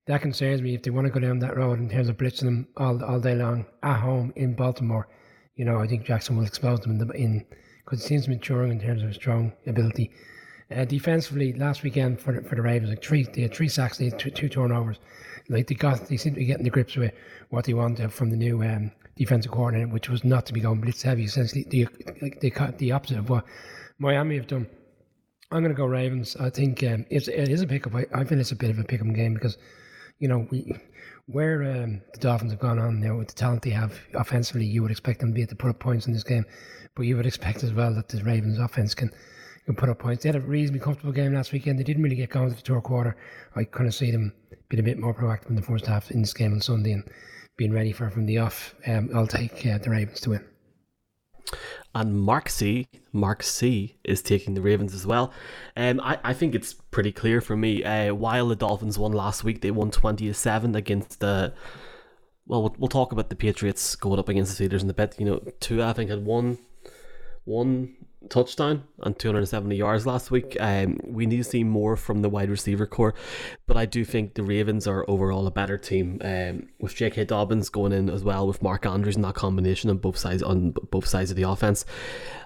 That 0.06 0.20
concerns 0.20 0.60
me 0.60 0.74
if 0.74 0.82
they 0.82 0.90
want 0.90 1.06
to 1.06 1.12
go 1.12 1.20
down 1.20 1.38
that 1.38 1.56
road 1.56 1.78
in 1.78 1.88
terms 1.88 2.08
of 2.08 2.16
blitzing 2.16 2.44
them 2.44 2.68
all 2.76 3.02
all 3.04 3.20
day 3.20 3.34
long 3.34 3.66
at 3.82 4.00
home 4.00 4.32
in 4.36 4.54
Baltimore. 4.54 5.08
You 5.56 5.64
know, 5.64 5.78
I 5.78 5.86
think 5.86 6.04
Jackson 6.04 6.36
will 6.36 6.44
expose 6.44 6.80
them 6.80 6.92
in 6.92 6.98
the 6.98 7.12
in 7.14 7.46
because 7.84 8.02
he 8.02 8.08
seems 8.08 8.28
maturing 8.28 8.72
in 8.72 8.80
terms 8.80 9.02
of 9.02 9.08
his 9.08 9.16
strong 9.16 9.52
ability. 9.66 10.10
Uh, 10.74 10.84
defensively, 10.84 11.52
last 11.52 11.82
weekend 11.82 12.18
for 12.18 12.32
the, 12.32 12.48
for 12.48 12.54
the 12.54 12.62
Ravens, 12.62 12.88
like 12.88 13.02
three 13.02 13.24
they 13.24 13.42
had 13.42 13.54
three 13.54 13.68
sacks, 13.68 13.98
they 13.98 14.06
had 14.06 14.18
two, 14.18 14.30
two 14.30 14.48
turnovers. 14.48 14.98
Like 15.50 15.66
they 15.66 15.74
got, 15.74 16.08
they 16.08 16.16
seem 16.16 16.32
to 16.32 16.40
be 16.40 16.46
getting 16.46 16.64
the 16.64 16.70
grips 16.70 16.96
with 16.96 17.12
what 17.50 17.66
they 17.66 17.74
want 17.74 18.00
from 18.12 18.30
the 18.30 18.36
new 18.36 18.62
um, 18.62 18.90
defensive 19.16 19.52
coordinator, 19.52 19.88
which 19.88 20.08
was 20.08 20.24
not 20.24 20.46
to 20.46 20.52
be 20.52 20.60
going 20.60 20.80
blitz 20.80 21.02
heavy. 21.02 21.24
Essentially, 21.24 21.64
the 21.70 22.50
cut 22.50 22.78
the 22.78 22.92
opposite 22.92 23.18
of 23.18 23.28
what 23.28 23.44
Miami 23.98 24.36
have 24.36 24.46
done. 24.46 24.66
I'm 25.50 25.62
going 25.62 25.74
to 25.74 25.76
go 25.76 25.86
Ravens. 25.86 26.36
I 26.36 26.50
think 26.50 26.82
um, 26.82 27.06
it's, 27.10 27.28
it 27.28 27.48
is 27.48 27.62
a 27.62 27.66
pickup. 27.66 27.94
I, 27.94 28.06
I 28.12 28.24
feel 28.24 28.40
it's 28.40 28.50
a 28.50 28.56
bit 28.56 28.70
of 28.70 28.78
a 28.78 28.84
pickup 28.84 29.12
game 29.14 29.34
because, 29.34 29.56
you 30.18 30.26
know, 30.26 30.48
we 30.50 30.74
where 31.26 31.62
um, 31.62 32.02
the 32.12 32.18
Dolphins 32.18 32.52
have 32.52 32.60
gone 32.60 32.78
on 32.78 33.00
now 33.00 33.16
with 33.16 33.28
the 33.28 33.34
talent 33.34 33.62
they 33.62 33.70
have 33.70 33.98
offensively, 34.14 34.66
you 34.66 34.82
would 34.82 34.90
expect 34.90 35.20
them 35.20 35.30
to 35.30 35.34
be 35.34 35.42
able 35.42 35.50
to 35.50 35.56
put 35.56 35.70
up 35.70 35.78
points 35.78 36.06
in 36.06 36.12
this 36.12 36.24
game, 36.24 36.44
but 36.94 37.02
you 37.04 37.16
would 37.16 37.26
expect 37.26 37.62
as 37.62 37.72
well 37.72 37.94
that 37.94 38.08
the 38.08 38.22
Ravens 38.24 38.58
offense 38.58 38.94
can 38.94 39.10
can 39.64 39.74
put 39.74 39.88
up 39.88 39.98
points. 39.98 40.22
They 40.22 40.28
had 40.28 40.36
a 40.36 40.40
reasonably 40.40 40.80
comfortable 40.80 41.12
game 41.12 41.32
last 41.32 41.52
weekend. 41.52 41.78
They 41.78 41.84
didn't 41.84 42.02
really 42.02 42.16
get 42.16 42.28
going 42.28 42.50
to 42.50 42.54
the 42.54 42.60
third 42.60 42.82
quarter. 42.82 43.16
I 43.56 43.64
kind 43.64 43.86
of 43.86 43.94
see 43.94 44.10
them 44.10 44.32
being 44.68 44.80
a 44.80 44.84
bit 44.84 44.98
more 44.98 45.14
proactive 45.14 45.48
in 45.48 45.56
the 45.56 45.62
first 45.62 45.86
half 45.86 46.10
in 46.10 46.20
this 46.20 46.34
game 46.34 46.52
on 46.52 46.60
Sunday 46.60 46.92
and 46.92 47.04
being 47.56 47.72
ready 47.72 47.92
for 47.92 48.10
from 48.10 48.26
the 48.26 48.38
off. 48.38 48.74
Um, 48.86 49.10
I'll 49.14 49.26
take 49.26 49.66
uh, 49.66 49.78
the 49.78 49.90
Ravens 49.90 50.20
to 50.20 50.30
win. 50.30 50.44
And 51.94 52.20
Mark 52.20 52.48
C, 52.48 52.88
Mark 53.12 53.42
C 53.42 53.96
is 54.02 54.22
taking 54.22 54.54
the 54.54 54.62
Ravens 54.62 54.94
as 54.94 55.06
well. 55.06 55.32
Um, 55.76 56.00
I, 56.00 56.18
I 56.24 56.32
think 56.32 56.54
it's 56.54 56.72
pretty 56.72 57.12
clear 57.12 57.40
for 57.40 57.56
me. 57.56 57.84
Uh, 57.84 58.14
while 58.14 58.48
the 58.48 58.56
Dolphins 58.56 58.98
won 58.98 59.12
last 59.12 59.44
week, 59.44 59.60
they 59.60 59.70
won 59.70 59.90
twenty 59.90 60.26
to 60.26 60.34
seven 60.34 60.74
against 60.74 61.20
the. 61.20 61.54
Well, 62.46 62.62
well, 62.62 62.76
we'll 62.78 62.88
talk 62.88 63.12
about 63.12 63.28
the 63.28 63.36
Patriots 63.36 63.94
going 63.94 64.18
up 64.18 64.28
against 64.28 64.58
the 64.58 64.68
Steelers 64.68 64.80
in 64.80 64.88
the 64.88 64.94
bit. 64.94 65.14
You 65.18 65.26
know, 65.26 65.38
Tua 65.60 65.90
I 65.90 65.92
think 65.92 66.10
had 66.10 66.24
one, 66.24 66.58
one 67.44 67.94
touchdown 68.28 68.84
and 69.02 69.18
270 69.18 69.76
yards 69.76 70.06
last 70.06 70.30
week. 70.30 70.56
Um, 70.60 70.98
we 71.04 71.26
need 71.26 71.38
to 71.38 71.44
see 71.44 71.64
more 71.64 71.96
from 71.96 72.22
the 72.22 72.28
wide 72.28 72.50
receiver 72.50 72.86
corps, 72.86 73.14
but 73.66 73.76
I 73.76 73.86
do 73.86 74.04
think 74.04 74.34
the 74.34 74.42
Ravens 74.42 74.86
are 74.86 75.04
overall 75.08 75.46
a 75.46 75.50
better 75.50 75.78
team. 75.78 76.20
Um, 76.24 76.68
with 76.80 76.94
J.K. 76.94 77.24
Dobbins 77.24 77.68
going 77.68 77.92
in 77.92 78.10
as 78.10 78.24
well 78.24 78.46
with 78.46 78.62
Mark 78.62 78.86
Andrews 78.86 79.16
in 79.16 79.22
that 79.22 79.34
combination 79.34 79.90
on 79.90 79.98
both 79.98 80.16
sides 80.16 80.42
on 80.42 80.70
both 80.90 81.06
sides 81.06 81.30
of 81.30 81.36
the 81.36 81.42
offense, 81.42 81.84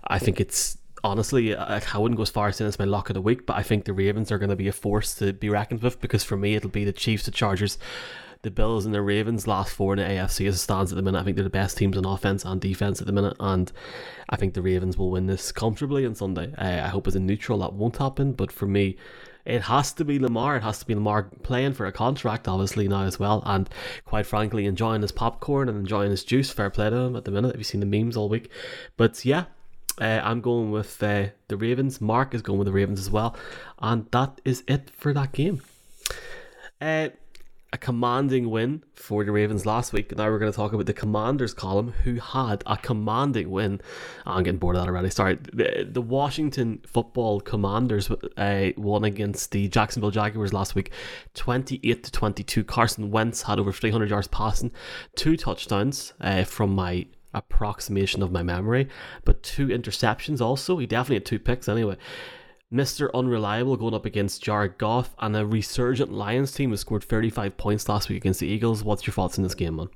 I 0.06 0.18
think 0.18 0.40
it's 0.40 0.78
honestly, 1.04 1.54
I 1.54 1.80
wouldn't 1.96 2.16
go 2.16 2.22
as 2.22 2.30
far 2.30 2.48
as 2.48 2.56
saying 2.56 2.68
it's 2.68 2.78
my 2.78 2.84
lock 2.84 3.10
of 3.10 3.14
the 3.14 3.20
week, 3.20 3.46
but 3.46 3.56
I 3.56 3.62
think 3.62 3.84
the 3.84 3.92
Ravens 3.92 4.32
are 4.32 4.38
going 4.38 4.50
to 4.50 4.56
be 4.56 4.68
a 4.68 4.72
force 4.72 5.14
to 5.16 5.32
be 5.32 5.48
reckoned 5.48 5.82
with 5.82 6.00
because 6.00 6.24
for 6.24 6.36
me 6.36 6.54
it'll 6.54 6.70
be 6.70 6.84
the 6.84 6.92
Chiefs, 6.92 7.24
the 7.24 7.30
Chargers, 7.30 7.78
the 8.42 8.50
Bills 8.50 8.86
and 8.86 8.94
the 8.94 9.02
Ravens 9.02 9.46
last 9.46 9.72
four 9.72 9.94
in 9.94 9.98
the 9.98 10.04
AFC 10.04 10.46
as 10.46 10.54
it 10.54 10.58
stands 10.58 10.92
at 10.92 10.96
the 10.96 11.02
minute. 11.02 11.20
I 11.20 11.24
think 11.24 11.36
they're 11.36 11.44
the 11.44 11.50
best 11.50 11.76
teams 11.76 11.96
on 11.96 12.04
offense 12.04 12.44
and 12.44 12.60
defense 12.60 13.00
at 13.00 13.06
the 13.06 13.12
minute, 13.12 13.36
and 13.40 13.70
I 14.28 14.36
think 14.36 14.54
the 14.54 14.62
Ravens 14.62 14.96
will 14.96 15.10
win 15.10 15.26
this 15.26 15.52
comfortably 15.52 16.06
on 16.06 16.14
Sunday. 16.14 16.52
Uh, 16.56 16.84
I 16.84 16.88
hope 16.88 17.06
as 17.06 17.16
a 17.16 17.20
neutral 17.20 17.58
that 17.60 17.72
won't 17.72 17.96
happen, 17.96 18.32
but 18.32 18.52
for 18.52 18.66
me, 18.66 18.96
it 19.48 19.62
has 19.62 19.92
to 19.94 20.04
be 20.04 20.18
Lamar. 20.18 20.56
It 20.56 20.62
has 20.62 20.78
to 20.80 20.86
be 20.86 20.94
Lamar 20.94 21.24
playing 21.42 21.72
for 21.72 21.86
a 21.86 21.92
contract, 21.92 22.46
obviously, 22.46 22.86
now 22.86 23.04
as 23.04 23.18
well. 23.18 23.42
And 23.46 23.68
quite 24.04 24.26
frankly, 24.26 24.66
enjoying 24.66 25.00
his 25.00 25.10
popcorn 25.10 25.70
and 25.70 25.78
enjoying 25.78 26.10
his 26.10 26.22
juice. 26.22 26.50
Fair 26.50 26.68
play 26.68 26.90
to 26.90 26.96
him 26.96 27.16
at 27.16 27.24
the 27.24 27.30
minute. 27.30 27.52
Have 27.52 27.60
you 27.60 27.64
seen 27.64 27.80
the 27.80 27.86
memes 27.86 28.14
all 28.14 28.28
week? 28.28 28.50
But 28.98 29.24
yeah, 29.24 29.46
uh, 29.98 30.20
I'm 30.22 30.42
going 30.42 30.70
with 30.70 31.02
uh, 31.02 31.28
the 31.48 31.56
Ravens. 31.56 31.98
Mark 31.98 32.34
is 32.34 32.42
going 32.42 32.58
with 32.58 32.66
the 32.66 32.72
Ravens 32.72 33.00
as 33.00 33.10
well. 33.10 33.34
And 33.78 34.06
that 34.10 34.38
is 34.44 34.64
it 34.68 34.90
for 34.90 35.14
that 35.14 35.32
game. 35.32 35.62
Uh, 36.78 37.08
a 37.72 37.78
commanding 37.78 38.48
win 38.48 38.82
for 38.94 39.24
the 39.24 39.30
Ravens 39.30 39.66
last 39.66 39.92
week. 39.92 40.16
Now 40.16 40.30
we're 40.30 40.38
going 40.38 40.50
to 40.50 40.56
talk 40.56 40.72
about 40.72 40.86
the 40.86 40.94
Commanders 40.94 41.52
Colin, 41.52 41.88
who 41.88 42.14
had 42.14 42.62
a 42.64 42.78
commanding 42.78 43.50
win. 43.50 43.80
I'm 44.24 44.42
getting 44.42 44.58
bored 44.58 44.76
of 44.76 44.82
that 44.82 44.88
already. 44.88 45.10
Sorry. 45.10 45.38
The, 45.52 45.86
the 45.90 46.00
Washington 46.00 46.80
Football 46.86 47.40
Commanders 47.40 48.10
uh, 48.38 48.68
won 48.78 49.04
against 49.04 49.50
the 49.50 49.68
Jacksonville 49.68 50.10
Jaguars 50.10 50.54
last 50.54 50.74
week, 50.74 50.92
28 51.34 52.04
to 52.04 52.10
22. 52.10 52.64
Carson 52.64 53.10
Wentz 53.10 53.42
had 53.42 53.58
over 53.58 53.72
300 53.72 54.08
yards 54.08 54.28
passing, 54.28 54.70
two 55.14 55.36
touchdowns 55.36 56.14
uh, 56.22 56.44
from 56.44 56.74
my 56.74 57.06
approximation 57.34 58.22
of 58.22 58.32
my 58.32 58.42
memory, 58.42 58.88
but 59.24 59.42
two 59.42 59.68
interceptions 59.68 60.40
also. 60.40 60.78
He 60.78 60.86
definitely 60.86 61.16
had 61.16 61.26
two 61.26 61.38
picks 61.38 61.68
anyway. 61.68 61.96
Mr. 62.72 63.08
Unreliable 63.14 63.78
going 63.78 63.94
up 63.94 64.04
against 64.04 64.42
Jared 64.42 64.76
Goff 64.76 65.14
and 65.18 65.34
a 65.34 65.46
resurgent 65.46 66.12
Lions 66.12 66.52
team 66.52 66.70
who 66.70 66.76
scored 66.76 67.02
35 67.02 67.56
points 67.56 67.88
last 67.88 68.08
week 68.08 68.18
against 68.18 68.40
the 68.40 68.46
Eagles. 68.46 68.84
What's 68.84 69.06
your 69.06 69.14
thoughts 69.14 69.38
in 69.38 69.44
this 69.44 69.54
game, 69.54 69.76
man? 69.76 69.88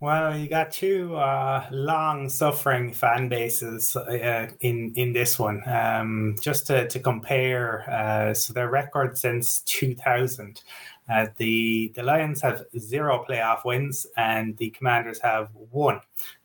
Well, 0.00 0.34
you 0.34 0.48
got 0.48 0.72
two 0.72 1.14
uh, 1.16 1.66
long-suffering 1.70 2.94
fan 2.94 3.28
bases 3.28 3.94
uh, 3.96 4.48
in 4.60 4.94
in 4.96 5.12
this 5.12 5.38
one. 5.38 5.62
Um, 5.66 6.36
just 6.40 6.66
to, 6.68 6.88
to 6.88 6.98
compare, 6.98 7.84
uh, 7.90 8.32
so 8.32 8.54
their 8.54 8.70
record 8.70 9.18
since 9.18 9.60
2000, 9.60 10.62
uh, 11.10 11.26
the 11.38 11.92
the 11.96 12.02
Lions 12.02 12.40
have 12.42 12.64
zero 12.78 13.24
playoff 13.28 13.64
wins, 13.64 14.06
and 14.16 14.56
the 14.58 14.70
Commanders 14.70 15.18
have 15.20 15.48
one. 15.54 16.00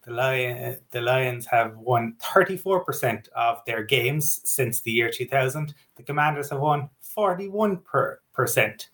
The, 0.05 0.11
Lion, 0.11 0.77
the 0.91 1.01
Lions 1.01 1.45
have 1.47 1.77
won 1.77 2.15
34% 2.21 3.27
of 3.35 3.59
their 3.65 3.83
games 3.83 4.41
since 4.43 4.81
the 4.81 4.91
year 4.91 5.11
2000. 5.11 5.73
The 5.95 6.03
Commanders 6.03 6.49
have 6.49 6.59
won 6.59 6.89
41%. 7.15 8.87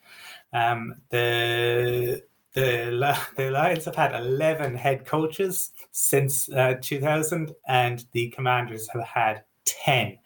Um, 0.54 0.96
the 1.10 2.24
the 2.54 3.18
the 3.38 3.52
Lions 3.52 3.86
have 3.86 3.96
had 3.96 4.14
11 4.14 4.76
head 4.76 5.06
coaches 5.06 5.72
since 5.92 6.50
uh, 6.52 6.76
2000, 6.82 7.56
and 7.68 8.06
the 8.12 8.30
Commanders 8.30 8.90
have 8.90 9.04
had 9.04 9.44
10. 9.66 10.18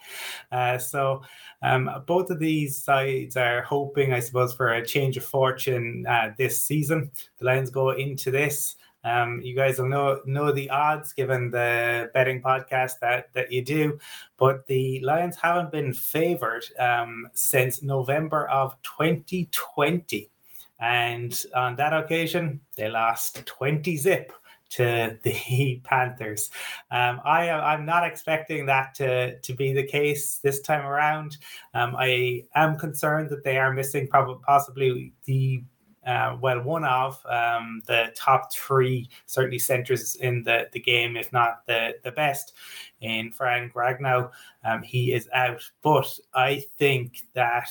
Uh, 0.51 0.77
so 0.77 1.21
um, 1.61 1.89
both 2.05 2.29
of 2.29 2.39
these 2.39 2.81
sides 2.81 3.37
are 3.37 3.61
hoping, 3.61 4.13
I 4.13 4.19
suppose, 4.19 4.53
for 4.53 4.73
a 4.73 4.85
change 4.85 5.17
of 5.17 5.25
fortune 5.25 6.05
uh, 6.07 6.31
this 6.37 6.61
season. 6.61 7.11
The 7.37 7.45
Lions 7.45 7.69
go 7.69 7.91
into 7.91 8.31
this. 8.31 8.75
Um, 9.03 9.39
you 9.43 9.55
guys 9.55 9.77
will 9.77 9.87
know 9.87 10.19
know 10.25 10.51
the 10.51 10.71
odds 10.71 11.13
given 11.13 11.51
the 11.51 12.09
betting 12.15 12.41
podcast 12.41 12.93
that 13.01 13.31
that 13.33 13.51
you 13.51 13.63
do, 13.63 13.99
but 14.35 14.65
the 14.65 14.99
Lions 15.01 15.35
haven't 15.35 15.71
been 15.71 15.93
favored 15.93 16.65
um, 16.79 17.27
since 17.33 17.83
November 17.83 18.49
of 18.49 18.75
2020, 18.81 20.31
and 20.79 21.43
on 21.55 21.75
that 21.75 21.93
occasion 21.93 22.61
they 22.75 22.89
lost 22.89 23.45
20 23.45 23.95
zip 23.97 24.33
to 24.75 25.17
the 25.23 25.81
Panthers. 25.83 26.49
Um, 26.91 27.21
I 27.23 27.49
I'm 27.49 27.85
not 27.85 28.05
expecting 28.05 28.65
that 28.67 28.95
to 28.95 29.39
to 29.39 29.53
be 29.53 29.73
the 29.73 29.85
case 29.85 30.37
this 30.37 30.61
time 30.61 30.85
around. 30.85 31.37
Um, 31.73 31.95
I 31.97 32.45
am 32.55 32.77
concerned 32.77 33.29
that 33.29 33.43
they 33.43 33.57
are 33.57 33.73
missing 33.73 34.07
probably 34.07 34.41
possibly 34.45 35.13
the 35.25 35.63
uh, 36.05 36.37
well, 36.39 36.61
one 36.61 36.83
of 36.83 37.19
um, 37.25 37.81
the 37.87 38.13
top 38.15 38.53
three, 38.53 39.09
certainly 39.25 39.59
centres 39.59 40.15
in 40.15 40.43
the, 40.43 40.67
the 40.71 40.79
game, 40.79 41.17
if 41.17 41.33
not 41.33 41.65
the, 41.67 41.95
the 42.03 42.11
best. 42.11 42.53
In 43.01 43.31
Frank 43.31 43.73
Ragnow, 43.73 44.31
um, 44.63 44.81
he 44.81 45.13
is 45.13 45.27
out. 45.33 45.61
But 45.81 46.17
I 46.33 46.63
think 46.77 47.23
that 47.33 47.69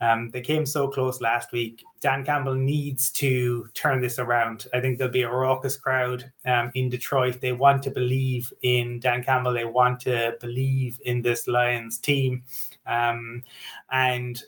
um, 0.00 0.30
they 0.30 0.40
came 0.40 0.64
so 0.64 0.88
close 0.88 1.20
last 1.20 1.52
week. 1.52 1.84
Dan 2.00 2.24
Campbell 2.24 2.54
needs 2.54 3.10
to 3.12 3.68
turn 3.74 4.00
this 4.00 4.18
around. 4.18 4.66
I 4.72 4.80
think 4.80 4.96
there'll 4.96 5.12
be 5.12 5.22
a 5.22 5.30
raucous 5.30 5.76
crowd 5.76 6.30
um, 6.46 6.70
in 6.74 6.88
Detroit. 6.88 7.40
They 7.40 7.52
want 7.52 7.82
to 7.82 7.90
believe 7.90 8.52
in 8.62 9.00
Dan 9.00 9.22
Campbell. 9.22 9.52
They 9.52 9.66
want 9.66 10.00
to 10.00 10.36
believe 10.40 11.00
in 11.04 11.20
this 11.20 11.46
Lions 11.46 11.98
team. 11.98 12.42
Um, 12.86 13.42
and 13.90 14.42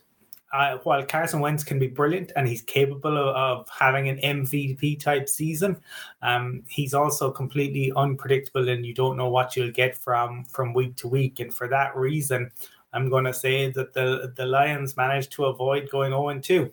uh, 0.52 0.78
while 0.82 1.04
Carson 1.04 1.40
Wentz 1.40 1.64
can 1.64 1.78
be 1.78 1.86
brilliant 1.86 2.32
and 2.36 2.46
he's 2.46 2.62
capable 2.62 3.16
of, 3.16 3.34
of 3.34 3.68
having 3.68 4.08
an 4.08 4.18
MVP 4.18 5.00
type 5.00 5.28
season, 5.28 5.76
um, 6.20 6.62
he's 6.68 6.94
also 6.94 7.30
completely 7.30 7.92
unpredictable, 7.96 8.68
and 8.68 8.84
you 8.84 8.94
don't 8.94 9.16
know 9.16 9.28
what 9.28 9.56
you'll 9.56 9.70
get 9.70 9.96
from 9.96 10.44
from 10.44 10.74
week 10.74 10.96
to 10.96 11.08
week. 11.08 11.40
And 11.40 11.54
for 11.54 11.68
that 11.68 11.96
reason, 11.96 12.50
I'm 12.92 13.08
going 13.08 13.24
to 13.24 13.34
say 13.34 13.70
that 13.70 13.94
the 13.94 14.32
the 14.36 14.46
Lions 14.46 14.96
managed 14.96 15.32
to 15.32 15.46
avoid 15.46 15.88
going 15.90 16.10
0 16.10 16.38
2. 16.40 16.70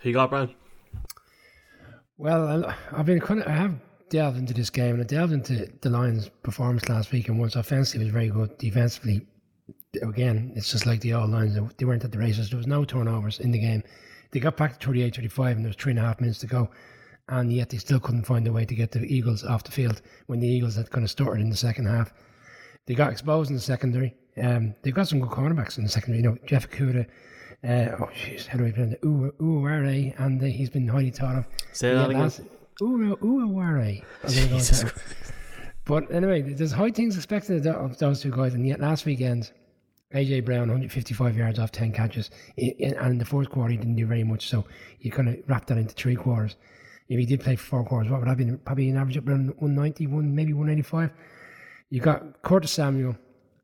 Who 0.00 0.08
you 0.08 0.14
got, 0.14 0.30
Brian? 0.30 0.54
Well, 2.16 2.72
I've 2.92 3.06
been 3.06 3.20
kind 3.20 3.40
of, 3.40 3.48
I 3.48 3.50
have 3.50 3.74
delved 4.08 4.38
into 4.38 4.54
this 4.54 4.70
game 4.70 4.94
and 4.94 5.02
I 5.02 5.06
delved 5.06 5.32
into 5.32 5.68
the 5.80 5.90
Lions' 5.90 6.30
performance 6.42 6.88
last 6.88 7.10
week. 7.10 7.28
And 7.28 7.38
once 7.38 7.56
offensively 7.56 8.04
was 8.04 8.12
very 8.12 8.28
good, 8.28 8.56
defensively 8.58 9.26
again, 10.02 10.52
it's 10.54 10.70
just 10.70 10.86
like 10.86 11.00
the 11.00 11.14
old 11.14 11.30
Lions. 11.30 11.58
They 11.76 11.84
weren't 11.84 12.04
at 12.04 12.12
the 12.12 12.18
races. 12.18 12.50
There 12.50 12.56
was 12.56 12.66
no 12.66 12.84
turnovers 12.84 13.40
in 13.40 13.50
the 13.50 13.58
game. 13.58 13.82
They 14.30 14.40
got 14.40 14.56
back 14.56 14.78
to 14.78 14.86
38 14.86 15.16
35 15.16 15.56
and 15.56 15.64
there 15.64 15.68
was 15.70 15.76
three 15.76 15.92
and 15.92 15.98
a 15.98 16.02
half 16.02 16.20
minutes 16.20 16.40
to 16.40 16.46
go. 16.46 16.70
And 17.28 17.52
yet 17.52 17.70
they 17.70 17.78
still 17.78 18.00
couldn't 18.00 18.24
find 18.24 18.46
a 18.46 18.52
way 18.52 18.64
to 18.64 18.74
get 18.74 18.90
the 18.90 19.00
Eagles 19.00 19.44
off 19.44 19.64
the 19.64 19.70
field 19.70 20.02
when 20.26 20.40
the 20.40 20.48
Eagles 20.48 20.76
had 20.76 20.90
kind 20.90 21.04
of 21.04 21.10
started 21.10 21.40
in 21.40 21.50
the 21.50 21.56
second 21.56 21.86
half. 21.86 22.12
They 22.86 22.94
got 22.94 23.12
exposed 23.12 23.50
in 23.50 23.56
the 23.56 23.62
secondary. 23.62 24.14
Um, 24.42 24.74
they've 24.82 24.94
got 24.94 25.08
some 25.08 25.20
good 25.20 25.30
cornerbacks 25.30 25.78
in 25.78 25.84
the 25.84 25.90
secondary. 25.90 26.22
You 26.22 26.30
know, 26.30 26.38
Jeff 26.44 26.68
Okudah, 26.68 27.06
uh, 27.64 27.96
oh, 27.98 28.10
jeez, 28.14 28.46
how 28.46 28.58
do 28.58 28.66
I 28.66 28.72
pronounce 28.72 28.94
it? 28.94 29.02
Uware, 29.02 30.20
and 30.20 30.42
uh, 30.42 30.46
he's 30.46 30.68
been 30.68 30.86
highly 30.86 31.10
thought 31.10 31.36
of. 31.36 31.46
Say 31.72 31.94
that 31.94 32.10
again. 32.10 32.30
Uware. 32.80 34.02
But 35.86 36.10
anyway, 36.10 36.40
there's 36.40 36.72
high 36.72 36.90
things 36.90 37.16
expected 37.16 37.66
of 37.66 37.98
those 37.98 38.22
two 38.22 38.30
guys, 38.30 38.54
and 38.54 38.66
yet 38.66 38.80
last 38.80 39.04
weekend 39.04 39.52
AJ 40.14 40.44
Brown, 40.44 40.60
155 40.60 41.36
yards 41.36 41.58
off 41.58 41.72
10 41.72 41.92
catches. 41.92 42.30
and 42.56 43.12
in 43.12 43.18
the 43.18 43.24
fourth 43.24 43.50
quarter, 43.50 43.72
he 43.72 43.76
didn't 43.76 43.96
do 43.96 44.06
very 44.06 44.22
much. 44.22 44.48
So 44.48 44.64
you 45.00 45.10
kind 45.10 45.28
of 45.28 45.36
wrap 45.48 45.66
that 45.66 45.76
into 45.76 45.94
three 45.94 46.14
quarters. 46.14 46.56
If 47.08 47.18
he 47.18 47.26
did 47.26 47.40
play 47.40 47.56
four 47.56 47.84
quarters, 47.84 48.10
what 48.10 48.20
would 48.20 48.28
have 48.28 48.38
been? 48.38 48.56
Probably 48.58 48.88
an 48.88 48.96
average 48.96 49.16
of 49.16 49.28
around 49.28 49.48
190, 49.48 50.06
one, 50.06 50.34
maybe 50.34 50.52
185. 50.52 51.10
You 51.90 52.00
got 52.00 52.42
Curtis 52.42 52.70
Samuel 52.70 53.16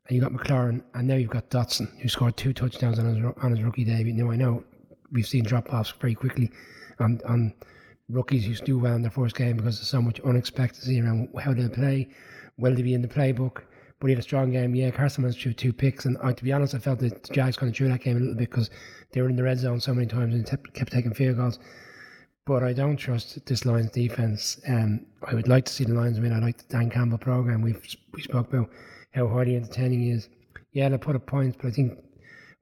and 0.07 0.15
you 0.15 0.21
got 0.21 0.33
McLaurin, 0.33 0.83
and 0.93 1.07
now 1.07 1.15
you've 1.15 1.29
got 1.29 1.49
Dotson, 1.49 1.99
who 2.01 2.09
scored 2.09 2.35
two 2.35 2.53
touchdowns 2.53 2.99
on 2.99 3.15
his, 3.15 3.33
on 3.41 3.51
his 3.51 3.63
rookie 3.63 3.85
debut. 3.85 4.13
Now, 4.13 4.31
I 4.31 4.35
know 4.35 4.63
we've 5.11 5.27
seen 5.27 5.43
drop 5.43 5.73
offs 5.73 5.93
very 5.99 6.15
quickly 6.15 6.51
on, 6.99 7.21
on 7.27 7.53
rookies 8.09 8.45
who 8.45 8.53
do 8.65 8.77
well 8.77 8.95
in 8.95 9.01
their 9.01 9.11
first 9.11 9.35
game 9.35 9.57
because 9.57 9.77
there's 9.77 9.87
so 9.87 10.01
much 10.01 10.19
unexpectedness 10.21 11.03
around 11.03 11.29
how 11.39 11.53
they'll 11.53 11.69
play. 11.69 12.09
Will 12.57 12.75
they 12.75 12.81
be 12.81 12.93
in 12.93 13.01
the 13.01 13.07
playbook? 13.07 13.63
But 14.01 14.07
he 14.07 14.13
had 14.13 14.19
a 14.19 14.23
strong 14.23 14.51
game. 14.51 14.73
Yeah, 14.73 14.89
Carson 14.89 15.23
Wentz 15.23 15.37
threw 15.37 15.53
two 15.53 15.71
picks, 15.71 16.05
and 16.05 16.17
uh, 16.21 16.33
to 16.33 16.43
be 16.43 16.51
honest, 16.51 16.73
I 16.73 16.79
felt 16.79 16.99
that 16.99 17.23
the 17.23 17.33
Jags 17.33 17.55
kind 17.55 17.69
of 17.69 17.75
drew 17.75 17.87
that 17.87 18.01
game 18.01 18.17
a 18.17 18.19
little 18.19 18.35
bit 18.35 18.49
because 18.49 18.71
they 19.13 19.21
were 19.21 19.29
in 19.29 19.35
the 19.35 19.43
red 19.43 19.59
zone 19.59 19.79
so 19.79 19.93
many 19.93 20.07
times 20.07 20.33
and 20.33 20.45
kept, 20.45 20.73
kept 20.73 20.91
taking 20.91 21.13
field 21.13 21.37
goals. 21.37 21.59
But 22.47 22.63
I 22.63 22.73
don't 22.73 22.97
trust 22.97 23.45
this 23.45 23.63
Lions 23.63 23.91
defense. 23.91 24.59
Um, 24.67 25.05
I 25.25 25.35
would 25.35 25.47
like 25.47 25.65
to 25.65 25.71
see 25.71 25.83
the 25.83 25.93
Lions 25.93 26.19
win. 26.19 26.33
I 26.33 26.39
like 26.39 26.57
the 26.57 26.63
Dan 26.69 26.89
Campbell 26.89 27.19
program. 27.19 27.61
We've 27.61 27.79
we 28.13 28.23
spoke 28.23 28.51
about 28.51 28.71
how 29.13 29.27
highly 29.27 29.55
entertaining 29.55 30.01
he 30.01 30.09
is. 30.09 30.27
Yeah, 30.73 30.89
they 30.89 30.97
put 30.97 31.15
up 31.15 31.27
points, 31.27 31.57
but 31.61 31.67
I 31.67 31.71
think 31.71 31.99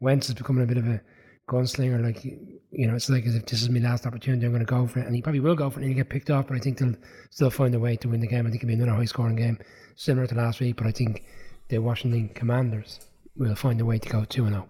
Wentz 0.02 0.28
is 0.28 0.36
becoming 0.36 0.64
a 0.64 0.68
bit 0.68 0.78
of 0.78 0.88
a 0.88 1.02
gunslinger. 1.50 2.02
Like 2.04 2.24
you 2.24 2.88
know, 2.88 2.96
it's 2.96 3.10
like 3.10 3.26
as 3.26 3.36
if 3.36 3.46
this 3.46 3.62
is 3.62 3.70
my 3.70 3.80
last 3.80 4.06
opportunity. 4.06 4.46
I'm 4.46 4.52
going 4.52 4.66
to 4.66 4.70
go 4.70 4.86
for 4.88 5.00
it, 5.00 5.08
and 5.08 5.16
he 5.16 5.22
probably 5.22 5.40
will 5.40 5.56
go 5.56 5.70
for 5.70 5.80
it. 5.80 5.84
and 5.84 5.92
he'll 5.92 6.04
get 6.04 6.10
picked 6.10 6.30
off, 6.30 6.48
but 6.48 6.56
I 6.56 6.60
think 6.60 6.78
they'll 6.78 6.96
still 7.32 7.50
find 7.50 7.74
a 7.74 7.80
way 7.80 7.96
to 7.98 8.08
win 8.08 8.20
the 8.20 8.28
game. 8.28 8.46
I 8.46 8.52
think 8.52 8.64
it'll 8.64 8.68
be 8.68 8.74
another 8.76 8.94
high 8.94 9.06
scoring 9.06 9.36
game 9.36 9.58
similar 9.96 10.28
to 10.28 10.36
last 10.36 10.60
week, 10.60 10.78
but 10.78 10.88
I 10.88 10.92
think 10.92 11.24
the 11.70 11.80
Washington 11.80 12.30
Commanders 12.30 13.00
will 13.36 13.56
find 13.56 13.82
a 13.82 13.86
way 13.86 13.98
to 13.98 14.10
go 14.10 14.24
2 14.24 14.48
0. 14.48 14.70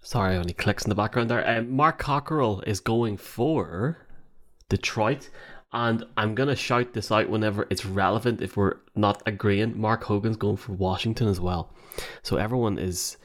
Sorry, 0.00 0.36
only 0.36 0.52
clicks 0.52 0.84
in 0.84 0.88
the 0.88 0.94
background 0.94 1.30
there. 1.30 1.48
Um, 1.48 1.70
Mark 1.70 1.98
Cockerell 1.98 2.62
is 2.66 2.80
going 2.80 3.16
for 3.16 4.06
Detroit, 4.68 5.30
and 5.72 6.04
I'm 6.16 6.34
going 6.34 6.48
to 6.48 6.56
shout 6.56 6.92
this 6.92 7.10
out 7.10 7.28
whenever 7.28 7.66
it's 7.70 7.84
relevant 7.84 8.40
if 8.40 8.56
we're 8.56 8.76
not 8.94 9.22
agreeing. 9.26 9.78
Mark 9.78 10.04
Hogan's 10.04 10.36
going 10.36 10.56
for 10.56 10.72
Washington 10.72 11.28
as 11.28 11.40
well. 11.40 11.72
So 12.22 12.36
everyone 12.36 12.78
is 12.78 13.16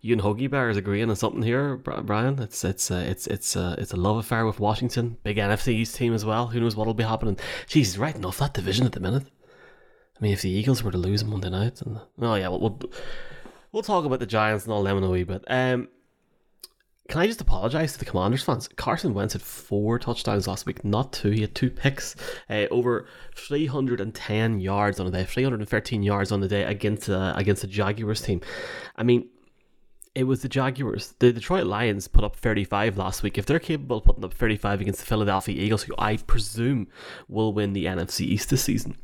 you 0.00 0.12
and 0.12 0.22
Hoagie 0.22 0.50
Bear 0.50 0.70
is 0.70 0.76
agreeing 0.76 1.10
on 1.10 1.16
something 1.16 1.42
here, 1.42 1.76
Brian. 1.76 2.38
It's 2.38 2.64
it's 2.64 2.90
uh, 2.90 3.04
it's 3.06 3.26
it's 3.26 3.56
uh, 3.56 3.74
it's 3.78 3.92
a 3.92 3.96
love 3.96 4.16
affair 4.16 4.46
with 4.46 4.60
Washington, 4.60 5.16
big 5.24 5.36
NFC 5.36 5.68
East 5.68 5.96
team 5.96 6.14
as 6.14 6.24
well. 6.24 6.48
Who 6.48 6.60
knows 6.60 6.76
what'll 6.76 6.94
be 6.94 7.04
happening? 7.04 7.36
Jeez, 7.66 7.98
right 7.98 8.14
enough 8.14 8.38
that 8.38 8.54
division 8.54 8.86
at 8.86 8.92
the 8.92 9.00
minute. 9.00 9.24
I 10.16 10.22
mean, 10.22 10.32
if 10.32 10.42
the 10.42 10.50
Eagles 10.50 10.82
were 10.82 10.92
to 10.92 10.98
lose 10.98 11.24
Monday 11.24 11.50
night, 11.50 11.82
and 11.82 12.00
oh 12.20 12.34
yeah, 12.36 12.48
we'll 12.48 12.60
we'll, 12.60 12.80
we'll 13.72 13.82
talk 13.82 14.04
about 14.04 14.20
the 14.20 14.26
Giants 14.26 14.64
and 14.64 14.72
all 14.72 14.84
them 14.84 14.98
in 14.98 15.04
a 15.04 15.10
wee 15.10 15.24
bit. 15.24 15.44
Um, 15.48 15.88
can 17.08 17.22
I 17.22 17.26
just 17.26 17.40
apologise 17.40 17.94
to 17.94 17.98
the 17.98 18.04
Commanders 18.04 18.42
fans? 18.42 18.68
Carson 18.68 19.14
Wentz 19.14 19.32
had 19.32 19.40
four 19.40 19.98
touchdowns 19.98 20.46
last 20.46 20.66
week, 20.66 20.84
not 20.84 21.10
two. 21.10 21.30
He 21.30 21.40
had 21.40 21.54
two 21.54 21.70
picks, 21.70 22.14
uh, 22.50 22.66
over 22.70 23.08
310 23.34 24.60
yards 24.60 25.00
on 25.00 25.06
the 25.06 25.12
day, 25.12 25.24
313 25.24 26.02
yards 26.02 26.30
on 26.30 26.40
the 26.40 26.48
day 26.48 26.64
against 26.64 27.08
uh, 27.08 27.32
against 27.34 27.62
the 27.62 27.68
Jaguars 27.68 28.20
team. 28.20 28.42
I 28.94 29.04
mean, 29.04 29.26
it 30.18 30.24
was 30.24 30.42
the 30.42 30.48
Jaguars. 30.48 31.14
The 31.20 31.32
Detroit 31.32 31.64
Lions 31.64 32.08
put 32.08 32.24
up 32.24 32.34
35 32.34 32.98
last 32.98 33.22
week. 33.22 33.38
If 33.38 33.46
they're 33.46 33.60
capable 33.60 33.98
of 33.98 34.04
putting 34.04 34.24
up 34.24 34.34
35 34.34 34.80
against 34.80 34.98
the 34.98 35.06
Philadelphia 35.06 35.54
Eagles, 35.54 35.84
who 35.84 35.94
I 35.96 36.16
presume 36.16 36.88
will 37.28 37.52
win 37.52 37.72
the 37.72 37.84
NFC 37.84 38.22
East 38.22 38.50
this 38.50 38.64
season, 38.64 38.96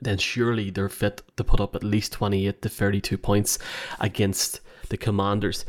then 0.00 0.18
surely 0.18 0.70
they're 0.70 0.88
fit 0.88 1.22
to 1.36 1.42
put 1.42 1.60
up 1.60 1.74
at 1.74 1.82
least 1.82 2.12
28 2.12 2.62
to 2.62 2.68
32 2.68 3.18
points 3.18 3.58
against 3.98 4.60
the 4.90 4.96
Commanders. 4.96 5.64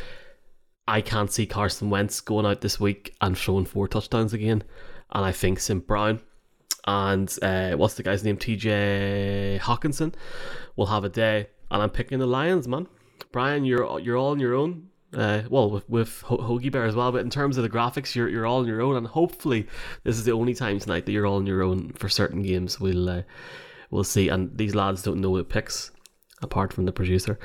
I 0.87 1.01
can't 1.01 1.31
see 1.31 1.47
Carson 1.47 1.89
Wentz 1.89 2.21
going 2.21 2.45
out 2.45 2.61
this 2.61 2.79
week 2.79 3.15
and 3.21 3.35
throwing 3.35 3.65
four 3.65 3.87
touchdowns 3.87 4.33
again. 4.33 4.63
And 5.09 5.25
I 5.25 5.31
think 5.31 5.59
St. 5.61 5.87
Brown 5.87 6.19
and 6.85 7.35
uh, 7.41 7.71
what's 7.71 7.95
the 7.95 8.03
guy's 8.03 8.23
name? 8.23 8.37
TJ 8.37 9.61
Hockenson 9.61 10.13
will 10.75 10.87
have 10.87 11.03
a 11.03 11.09
day. 11.09 11.47
And 11.71 11.81
I'm 11.81 11.89
picking 11.89 12.19
the 12.19 12.27
Lions, 12.27 12.67
man. 12.67 12.87
Brian, 13.31 13.65
you're 13.65 13.99
you're 13.99 14.17
all 14.17 14.31
on 14.31 14.39
your 14.39 14.53
own. 14.53 14.89
Uh, 15.13 15.43
well, 15.49 15.69
with 15.69 15.87
with 15.89 16.21
Ho- 16.21 16.37
Hoagie 16.37 16.71
Bear 16.71 16.85
as 16.85 16.95
well, 16.95 17.11
but 17.11 17.21
in 17.21 17.29
terms 17.29 17.57
of 17.57 17.63
the 17.63 17.69
graphics, 17.69 18.15
you're 18.15 18.29
you're 18.29 18.45
all 18.47 18.59
on 18.59 18.67
your 18.67 18.81
own, 18.81 18.95
and 18.95 19.05
hopefully, 19.05 19.67
this 20.03 20.17
is 20.17 20.23
the 20.25 20.31
only 20.31 20.53
time 20.55 20.79
tonight 20.79 21.05
that 21.05 21.11
you're 21.11 21.27
all 21.27 21.37
on 21.37 21.45
your 21.45 21.61
own 21.61 21.93
for 21.93 22.09
certain 22.09 22.41
games. 22.41 22.79
We'll 22.79 23.09
uh, 23.09 23.21
we'll 23.91 24.03
see. 24.03 24.29
And 24.29 24.57
these 24.57 24.73
lads 24.73 25.03
don't 25.03 25.21
know 25.21 25.29
what 25.29 25.49
picks, 25.49 25.91
apart 26.41 26.73
from 26.73 26.85
the 26.85 26.91
producer. 26.91 27.37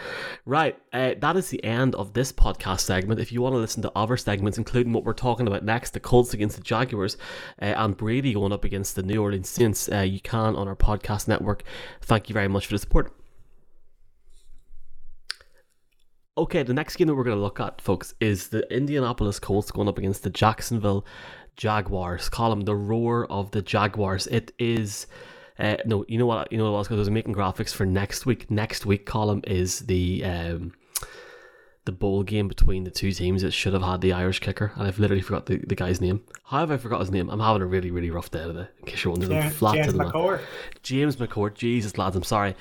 Right, 0.46 0.78
uh, 0.94 1.14
that 1.20 1.36
is 1.36 1.50
the 1.50 1.62
end 1.62 1.94
of 1.94 2.14
this 2.14 2.32
podcast 2.32 2.80
segment. 2.80 3.20
If 3.20 3.32
you 3.32 3.42
want 3.42 3.54
to 3.54 3.58
listen 3.58 3.82
to 3.82 3.92
other 3.94 4.16
segments, 4.16 4.56
including 4.56 4.94
what 4.94 5.04
we're 5.04 5.12
talking 5.12 5.46
about 5.46 5.62
next, 5.62 5.90
the 5.90 6.00
Colts 6.00 6.32
against 6.32 6.56
the 6.56 6.62
Jaguars, 6.62 7.18
uh, 7.60 7.66
and 7.66 7.96
Brady 7.96 8.32
going 8.32 8.52
up 8.52 8.64
against 8.64 8.96
the 8.96 9.02
New 9.02 9.20
Orleans 9.22 9.48
Saints, 9.48 9.90
uh, 9.92 10.00
you 10.00 10.20
can 10.20 10.56
on 10.56 10.68
our 10.68 10.76
podcast 10.76 11.28
network. 11.28 11.64
Thank 12.00 12.30
you 12.30 12.32
very 12.32 12.48
much 12.48 12.66
for 12.66 12.72
the 12.72 12.78
support. 12.78 13.12
Okay, 16.38 16.62
the 16.62 16.72
next 16.72 16.94
game 16.94 17.08
that 17.08 17.16
we're 17.16 17.24
going 17.24 17.36
to 17.36 17.42
look 17.42 17.58
at, 17.58 17.80
folks, 17.80 18.14
is 18.20 18.46
the 18.50 18.60
Indianapolis 18.72 19.40
Colts 19.40 19.72
going 19.72 19.88
up 19.88 19.98
against 19.98 20.22
the 20.22 20.30
Jacksonville 20.30 21.04
Jaguars. 21.56 22.28
Call 22.28 22.50
them 22.50 22.60
the 22.60 22.76
roar 22.76 23.26
of 23.26 23.50
the 23.50 23.60
Jaguars. 23.60 24.28
It 24.28 24.52
is 24.56 25.08
uh, 25.58 25.78
no, 25.84 26.04
you 26.06 26.16
know 26.16 26.26
what? 26.26 26.52
You 26.52 26.58
know 26.58 26.70
what 26.70 26.78
else? 26.78 26.86
Because 26.86 26.98
I 26.98 27.00
was 27.00 27.10
making 27.10 27.34
graphics 27.34 27.74
for 27.74 27.84
next 27.84 28.24
week. 28.24 28.52
Next 28.52 28.86
week 28.86 29.04
Colin 29.04 29.42
is 29.48 29.80
the 29.80 30.24
um, 30.24 30.74
the 31.86 31.90
bowl 31.90 32.22
game 32.22 32.46
between 32.46 32.84
the 32.84 32.92
two 32.92 33.10
teams. 33.10 33.42
It 33.42 33.52
should 33.52 33.72
have 33.72 33.82
had 33.82 34.00
the 34.00 34.12
Irish 34.12 34.38
kicker, 34.38 34.70
and 34.76 34.86
I've 34.86 35.00
literally 35.00 35.22
forgot 35.22 35.46
the, 35.46 35.56
the 35.56 35.74
guy's 35.74 36.00
name. 36.00 36.22
How 36.44 36.60
have 36.60 36.70
I 36.70 36.76
forgot 36.76 37.00
his 37.00 37.10
name? 37.10 37.30
I'm 37.30 37.40
having 37.40 37.62
a 37.62 37.66
really 37.66 37.90
really 37.90 38.10
rough 38.12 38.30
day 38.30 38.44
today. 38.44 38.68
In 38.78 38.86
case 38.86 39.02
you're 39.02 39.10
wondering, 39.10 39.42
James, 39.42 39.54
flat 39.56 39.74
James 39.74 39.94
McCourt. 39.94 40.40
James 40.84 41.16
McCourt. 41.16 41.54
Jesus 41.54 41.98
lads, 41.98 42.14
I'm 42.14 42.22
sorry. 42.22 42.54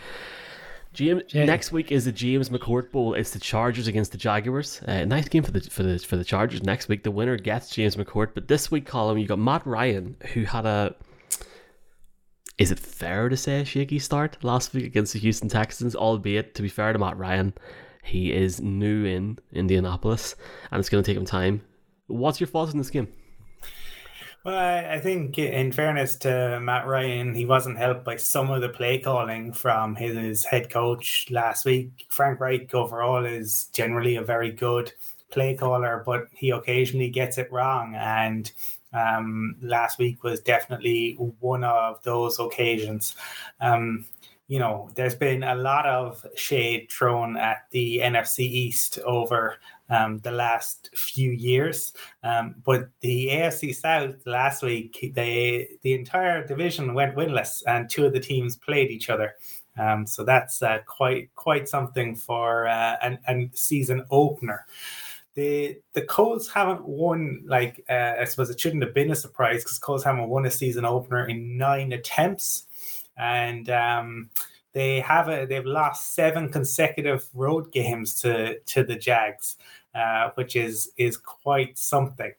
James, 0.97 1.21
next 1.31 1.71
week 1.71 1.91
is 1.91 2.05
the 2.05 2.11
James 2.11 2.49
McCourt 2.49 2.91
Bowl. 2.91 3.13
It's 3.13 3.29
the 3.29 3.39
Chargers 3.39 3.87
against 3.87 4.11
the 4.11 4.17
Jaguars. 4.17 4.81
Uh, 4.87 5.05
nice 5.05 5.29
game 5.29 5.43
for 5.43 5.51
the 5.51 5.61
for 5.61 5.83
the 5.83 5.99
for 5.99 6.17
the 6.17 6.23
Chargers. 6.23 6.63
Next 6.63 6.87
week, 6.87 7.03
the 7.03 7.11
winner 7.11 7.37
gets 7.37 7.69
James 7.69 7.95
McCourt. 7.95 8.29
But 8.33 8.47
this 8.47 8.71
week, 8.71 8.87
Colin, 8.87 9.19
you 9.19 9.27
got 9.27 9.37
Matt 9.37 9.65
Ryan, 9.67 10.17
who 10.33 10.45
had 10.45 10.65
a 10.65 10.95
is 12.57 12.71
it 12.71 12.79
fair 12.79 13.29
to 13.29 13.37
say 13.37 13.61
a 13.61 13.65
shaky 13.65 13.99
start 13.99 14.43
last 14.43 14.73
week 14.73 14.85
against 14.85 15.13
the 15.13 15.19
Houston 15.19 15.49
Texans? 15.49 15.95
Albeit, 15.95 16.55
to 16.55 16.63
be 16.63 16.69
fair 16.69 16.91
to 16.91 16.97
Matt 16.97 17.15
Ryan, 17.15 17.53
he 18.03 18.33
is 18.33 18.59
new 18.59 19.05
in 19.05 19.37
Indianapolis 19.53 20.35
and 20.71 20.79
it's 20.79 20.89
going 20.89 21.03
to 21.03 21.07
take 21.07 21.17
him 21.17 21.25
time. 21.25 21.61
What's 22.07 22.39
your 22.39 22.47
thoughts 22.47 22.71
on 22.71 22.79
this 22.79 22.89
game? 22.89 23.09
Well, 24.47 24.85
I 24.89 24.97
think 25.01 25.37
in 25.37 25.73
fairness 25.73 26.15
to 26.19 26.61
Matt 26.61 26.87
Ryan, 26.87 27.35
he 27.35 27.43
wasn't 27.45 27.77
helped 27.77 28.05
by 28.05 28.15
some 28.15 28.49
of 28.49 28.61
the 28.61 28.69
play 28.69 28.97
calling 28.97 29.51
from 29.51 29.93
his 29.93 30.45
head 30.45 30.69
coach 30.69 31.27
last 31.29 31.65
week. 31.65 32.05
Frank 32.07 32.39
Reich 32.39 32.73
overall 32.73 33.25
is 33.25 33.65
generally 33.73 34.15
a 34.15 34.21
very 34.21 34.53
good 34.53 34.93
play 35.31 35.57
caller, 35.57 36.01
but 36.05 36.27
he 36.31 36.51
occasionally 36.51 37.09
gets 37.09 37.37
it 37.37 37.51
wrong. 37.51 37.93
And 37.97 38.49
um, 38.93 39.57
last 39.61 39.99
week 39.99 40.23
was 40.23 40.39
definitely 40.39 41.15
one 41.41 41.65
of 41.65 42.01
those 42.03 42.39
occasions. 42.39 43.17
Um, 43.59 44.05
you 44.47 44.59
know, 44.59 44.89
there's 44.95 45.15
been 45.15 45.43
a 45.43 45.55
lot 45.55 45.85
of 45.85 46.25
shade 46.35 46.89
thrown 46.89 47.35
at 47.35 47.65
the 47.71 47.99
NFC 47.99 48.39
East 48.39 48.97
over 48.99 49.57
um, 49.89 50.19
the 50.19 50.31
last 50.31 50.89
few 50.95 51.31
years, 51.31 51.93
um, 52.23 52.55
but 52.63 52.89
the 53.01 53.27
AFC 53.27 53.75
South 53.75 54.15
last 54.25 54.63
week, 54.63 55.11
they 55.15 55.77
the 55.81 55.93
entire 55.93 56.45
division 56.45 56.93
went 56.93 57.15
winless, 57.15 57.61
and 57.67 57.89
two 57.89 58.05
of 58.05 58.13
the 58.13 58.19
teams 58.19 58.55
played 58.55 58.89
each 58.89 59.09
other. 59.09 59.35
Um, 59.77 60.07
so 60.07 60.23
that's 60.23 60.61
uh, 60.61 60.79
quite 60.85 61.33
quite 61.35 61.67
something 61.67 62.15
for 62.15 62.67
uh, 62.67 62.95
an, 63.01 63.19
an 63.27 63.51
season 63.53 64.05
opener. 64.11 64.65
The 65.35 65.79
the 65.93 66.01
Colts 66.01 66.49
haven't 66.49 66.85
won 66.85 67.43
like 67.45 67.83
uh, 67.89 68.13
I 68.19 68.25
suppose 68.25 68.49
it 68.49 68.59
shouldn't 68.59 68.83
have 68.83 68.93
been 68.93 69.11
a 69.11 69.15
surprise 69.15 69.63
because 69.63 69.77
Colts 69.77 70.03
haven't 70.03 70.29
won 70.29 70.45
a 70.45 70.51
season 70.51 70.85
opener 70.85 71.27
in 71.27 71.57
nine 71.57 71.91
attempts, 71.93 72.66
and 73.17 73.69
um, 73.69 74.29
they 74.73 74.99
have 74.99 75.27
a 75.27 75.45
they've 75.45 75.65
lost 75.65 76.13
seven 76.13 76.49
consecutive 76.51 77.27
road 77.33 77.71
games 77.71 78.19
to 78.21 78.59
to 78.59 78.83
the 78.83 78.95
Jags, 78.95 79.55
uh, 79.95 80.31
which 80.35 80.55
is 80.55 80.91
is 80.97 81.17
quite 81.17 81.77
something. 81.77 82.33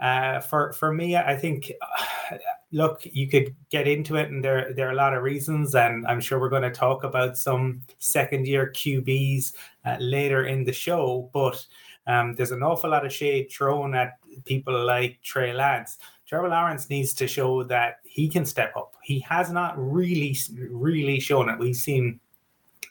Uh, 0.00 0.38
for 0.40 0.72
for 0.74 0.92
me, 0.92 1.16
I 1.16 1.36
think, 1.36 1.72
look, 2.72 3.02
you 3.04 3.28
could 3.28 3.54
get 3.70 3.88
into 3.88 4.16
it, 4.16 4.30
and 4.30 4.42
there 4.44 4.72
there 4.74 4.88
are 4.88 4.92
a 4.92 4.96
lot 4.96 5.14
of 5.14 5.22
reasons, 5.22 5.74
and 5.74 6.06
I'm 6.06 6.20
sure 6.20 6.38
we're 6.38 6.48
going 6.48 6.62
to 6.62 6.70
talk 6.70 7.04
about 7.04 7.36
some 7.36 7.82
second 7.98 8.46
year 8.46 8.72
QBs 8.74 9.54
uh, 9.84 9.96
later 9.98 10.46
in 10.46 10.64
the 10.64 10.72
show, 10.72 11.30
but 11.32 11.64
um, 12.06 12.34
there's 12.34 12.52
an 12.52 12.62
awful 12.62 12.90
lot 12.90 13.04
of 13.04 13.12
shade 13.12 13.50
thrown 13.50 13.94
at 13.94 14.18
people 14.44 14.84
like 14.84 15.20
Trey 15.22 15.52
Lance. 15.52 15.98
Trevor 16.26 16.48
Lawrence 16.48 16.88
needs 16.90 17.12
to 17.14 17.26
show 17.26 17.62
that 17.64 18.00
he 18.18 18.28
can 18.28 18.44
step 18.44 18.76
up. 18.76 18.96
He 19.00 19.20
has 19.20 19.52
not 19.52 19.74
really, 19.78 20.36
really 20.70 21.20
shown 21.20 21.48
it. 21.48 21.56
We've 21.56 21.76
seen 21.76 22.18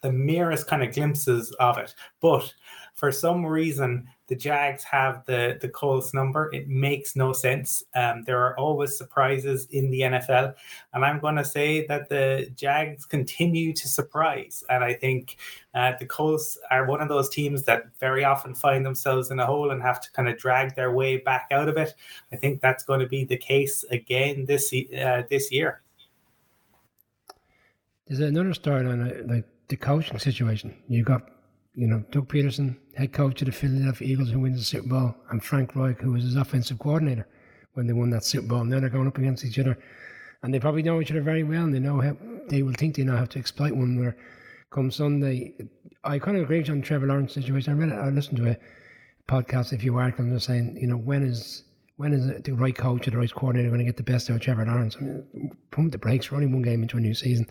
the 0.01 0.09
merest 0.09 0.67
kind 0.67 0.81
of 0.81 0.93
glimpses 0.93 1.53
of 1.59 1.77
it, 1.77 1.93
but 2.21 2.53
for 2.93 3.11
some 3.11 3.45
reason, 3.45 4.07
the 4.27 4.35
Jags 4.35 4.83
have 4.83 5.25
the 5.25 5.57
the 5.59 5.69
Colts 5.69 6.13
number. 6.13 6.49
It 6.53 6.67
makes 6.67 7.15
no 7.15 7.31
sense. 7.33 7.83
Um, 7.95 8.23
there 8.23 8.39
are 8.39 8.57
always 8.59 8.97
surprises 8.97 9.67
in 9.71 9.89
the 9.89 10.01
NFL, 10.01 10.53
and 10.93 11.05
I'm 11.05 11.19
going 11.19 11.37
to 11.37 11.45
say 11.45 11.87
that 11.87 12.09
the 12.09 12.51
Jags 12.55 13.05
continue 13.05 13.73
to 13.73 13.87
surprise. 13.87 14.63
And 14.69 14.83
I 14.83 14.93
think 14.93 15.37
uh, 15.73 15.93
the 15.99 16.05
Colts 16.05 16.57
are 16.69 16.85
one 16.85 17.01
of 17.01 17.07
those 17.07 17.29
teams 17.29 17.63
that 17.63 17.85
very 17.99 18.25
often 18.25 18.53
find 18.53 18.85
themselves 18.85 19.31
in 19.31 19.39
a 19.39 19.45
hole 19.45 19.71
and 19.71 19.81
have 19.81 20.01
to 20.01 20.11
kind 20.11 20.27
of 20.27 20.37
drag 20.37 20.75
their 20.75 20.91
way 20.91 21.17
back 21.17 21.47
out 21.51 21.69
of 21.69 21.77
it. 21.77 21.93
I 22.31 22.35
think 22.35 22.61
that's 22.61 22.83
going 22.83 22.99
to 22.99 23.07
be 23.07 23.23
the 23.23 23.37
case 23.37 23.85
again 23.91 24.45
this 24.45 24.73
uh, 24.73 25.23
this 25.29 25.51
year. 25.51 25.81
There's 28.07 28.19
another 28.19 28.53
story 28.53 28.85
on 28.85 29.01
uh, 29.01 29.23
like 29.25 29.45
the 29.69 29.77
coaching 29.77 30.19
situation. 30.19 30.75
You've 30.87 31.05
got 31.05 31.29
you 31.77 31.85
know, 31.85 32.03
Doug 32.09 32.27
Pederson, 32.27 32.75
head 32.95 33.13
coach 33.13 33.39
of 33.43 33.45
the 33.45 33.51
Philadelphia 33.51 34.07
Eagles, 34.07 34.31
who 34.31 34.39
wins 34.39 34.57
the 34.57 34.65
Super 34.65 34.87
Bowl, 34.87 35.15
and 35.29 35.43
Frank 35.43 35.75
Reich, 35.75 36.01
who 36.01 36.13
was 36.13 36.23
his 36.23 36.35
offensive 36.35 36.79
coordinator 36.79 37.27
when 37.73 37.85
they 37.85 37.93
won 37.93 38.09
that 38.09 38.23
Super 38.23 38.47
Bowl. 38.47 38.61
And 38.61 38.71
Now 38.71 38.79
they're 38.79 38.89
going 38.89 39.07
up 39.07 39.19
against 39.19 39.45
each 39.45 39.59
other, 39.59 39.77
and 40.41 40.51
they 40.51 40.59
probably 40.59 40.81
know 40.81 40.99
each 40.99 41.11
other 41.11 41.21
very 41.21 41.43
well, 41.43 41.63
and 41.63 41.75
they 41.75 41.79
know 41.79 42.01
how 42.01 42.17
they 42.49 42.63
will 42.63 42.73
think 42.73 42.95
they 42.95 43.03
know 43.03 43.15
how 43.15 43.25
to 43.25 43.37
exploit 43.37 43.73
one. 43.73 43.99
Where 43.99 44.17
come 44.71 44.89
Sunday, 44.89 45.53
I 46.03 46.17
kind 46.17 46.37
of 46.37 46.43
agree 46.43 46.65
on 46.67 46.81
Trevor 46.81 47.05
Lawrence 47.05 47.33
situation. 47.33 47.73
I 47.73 47.77
read 47.77 47.89
it, 47.89 48.01
I 48.01 48.09
listened 48.09 48.37
to 48.37 48.49
a 48.49 48.57
podcast 49.27 49.71
a 49.71 49.77
few 49.77 49.97
articles 49.97 50.25
and 50.25 50.31
they're 50.31 50.39
saying, 50.39 50.77
you 50.77 50.87
know, 50.87 50.97
when 50.97 51.21
is 51.21 51.63
when 51.97 52.13
is 52.13 52.27
it 52.27 52.43
the 52.43 52.53
right 52.53 52.75
coach 52.75 53.07
or 53.07 53.11
the 53.11 53.17
right 53.17 53.33
coordinator 53.33 53.69
going 53.69 53.79
to 53.79 53.85
get 53.85 53.97
the 53.97 54.03
best 54.03 54.29
out 54.29 54.37
of 54.37 54.41
Trevor 54.41 54.65
Lawrence? 54.65 54.95
I 54.99 55.03
mean, 55.03 55.51
pump 55.71 55.91
the 55.91 55.97
brakes. 55.97 56.31
We're 56.31 56.37
only 56.37 56.51
one 56.51 56.61
game 56.61 56.83
into 56.83 56.97
a 56.97 56.99
new 56.99 57.15
season. 57.15 57.47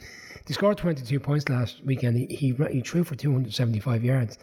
He 0.46 0.54
scored 0.54 0.78
22 0.78 1.18
points 1.18 1.48
last 1.48 1.84
weekend. 1.84 2.16
He, 2.16 2.26
he, 2.26 2.54
he 2.70 2.80
threw 2.80 3.02
for 3.02 3.16
275 3.16 4.04
yards. 4.04 4.38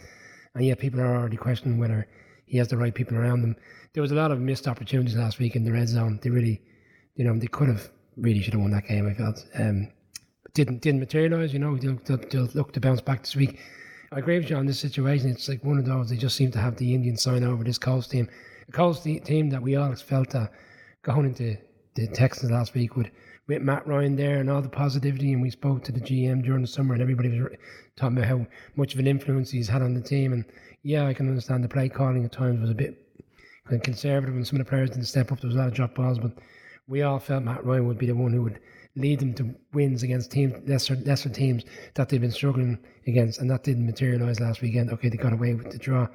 And 0.56 0.66
yet 0.66 0.80
people 0.80 1.00
are 1.00 1.16
already 1.16 1.38
questioning 1.38 1.80
whether 1.80 2.08
he 2.46 2.58
has 2.58 2.68
the 2.68 2.78
right 2.78 2.94
people 2.94 3.18
around 3.18 3.44
him. 3.44 3.56
There 3.94 4.02
was 4.02 4.12
a 4.12 4.16
lot 4.16 4.32
of 4.32 4.39
missed 4.39 4.68
opportunities 4.68 5.16
last 5.16 5.39
week 5.39 5.56
in 5.56 5.63
the 5.63 5.72
red 5.72 5.88
zone. 5.88 6.20
They 6.22 6.30
really, 6.30 6.62
you 7.16 7.24
know, 7.24 7.38
they 7.38 7.48
could 7.48 7.70
have 7.70 7.89
really 8.18 8.42
should 8.42 8.54
have 8.54 8.62
won 8.62 8.72
that 8.72 8.88
game, 8.88 9.08
I 9.08 9.13
felt. 9.13 9.46
Um, 9.56 9.89
didn't 10.54 10.82
didn't 10.82 11.00
materialise, 11.00 11.54
you 11.54 11.60
know. 11.60 11.78
They'll, 11.78 12.00
they'll, 12.06 12.18
they'll 12.18 12.50
look 12.54 12.74
to 12.74 12.80
bounce 12.80 13.02
back 13.02 13.22
this 13.22 13.36
week. 13.36 13.60
I 14.12 14.20
agree 14.20 14.38
with 14.38 14.50
you 14.50 14.56
on 14.58 14.68
this 14.68 14.80
situation. 14.80 15.30
It's 15.30 15.50
like 15.50 15.63
one 15.63 15.80
of 15.80 15.86
those 15.86 16.10
they 16.10 16.18
just 16.18 16.36
seem 16.36 16.52
to 16.52 16.60
have 16.60 16.76
the 16.78 16.94
Indian 16.94 17.18
sign 17.18 17.44
over 17.44 17.63
this 17.63 17.80
Colts 17.80 18.08
team. 18.08 18.30
The 18.65 18.71
Colts 18.71 19.02
team 19.02 19.49
that 19.49 19.62
we 19.62 19.76
all 19.76 19.93
felt 19.95 20.32
that 20.32 20.52
going 21.04 21.26
into 21.26 21.58
the 21.95 22.08
Texans 22.08 22.52
last 22.52 22.73
week 22.73 22.95
with 22.95 23.10
with 23.47 23.62
Matt 23.62 23.86
Ryan 23.86 24.15
there 24.15 24.39
and 24.39 24.49
all 24.49 24.62
the 24.62 24.69
positivity, 24.69 25.34
and 25.34 25.41
we 25.41 25.49
spoke 25.49 25.84
to 25.84 25.91
the 25.91 25.99
GM 25.99 26.43
during 26.43 26.62
the 26.62 26.67
summer, 26.67 26.93
and 26.93 27.02
everybody 27.02 27.28
was 27.28 27.52
talking 27.97 28.17
about 28.17 28.30
how 28.30 28.47
much 28.76 28.93
of 28.93 28.99
an 28.99 29.08
influence 29.08 29.52
he's 29.52 29.67
had 29.67 29.82
on 29.82 29.93
the 29.93 30.02
team. 30.02 30.32
And 30.32 30.45
yeah, 30.84 31.06
I 31.06 31.13
can 31.13 31.28
understand 31.28 31.63
the 31.63 31.67
play 31.69 31.89
calling 31.89 32.23
at 32.23 32.32
times 32.32 32.62
was 32.62 32.69
a 32.69 32.76
bit 32.76 32.97
conservative, 33.82 34.36
and 34.36 34.47
some 34.47 34.60
of 34.60 34.65
the 34.65 34.69
players 34.69 34.91
didn't 34.91 35.06
step 35.06 35.32
up. 35.32 35.41
There 35.41 35.47
was 35.49 35.56
a 35.56 35.60
lot 35.60 35.67
of 35.67 35.73
drop 35.73 35.95
balls, 35.95 36.19
but 36.19 36.38
we 36.88 37.02
all 37.02 37.19
felt 37.19 37.43
Matt 37.43 37.65
Ryan 37.65 37.88
would 37.88 37.97
be 37.97 38.08
the 38.08 38.15
one 38.15 38.32
who 38.32 38.43
would 38.43 38.60
lead 38.95 39.19
them 39.19 39.34
to 39.34 39.56
wins 39.73 40.04
against 40.04 40.32
teams 40.32 40.54
lesser 40.67 40.95
lesser 40.95 41.30
teams 41.30 41.63
that 41.95 42.10
they've 42.10 42.21
been 42.21 42.32
struggling 42.32 42.80
against, 43.08 43.39
and 43.39 43.49
that 43.52 43.63
didn't 43.63 43.86
materialise 43.86 44.39
last 44.39 44.62
weekend. 44.62 44.89
Okay, 44.91 45.10
they 45.10 45.17
got 45.17 45.34
away 45.34 45.54
with 45.54 45.71
the 45.71 45.78
draw. 45.78 46.08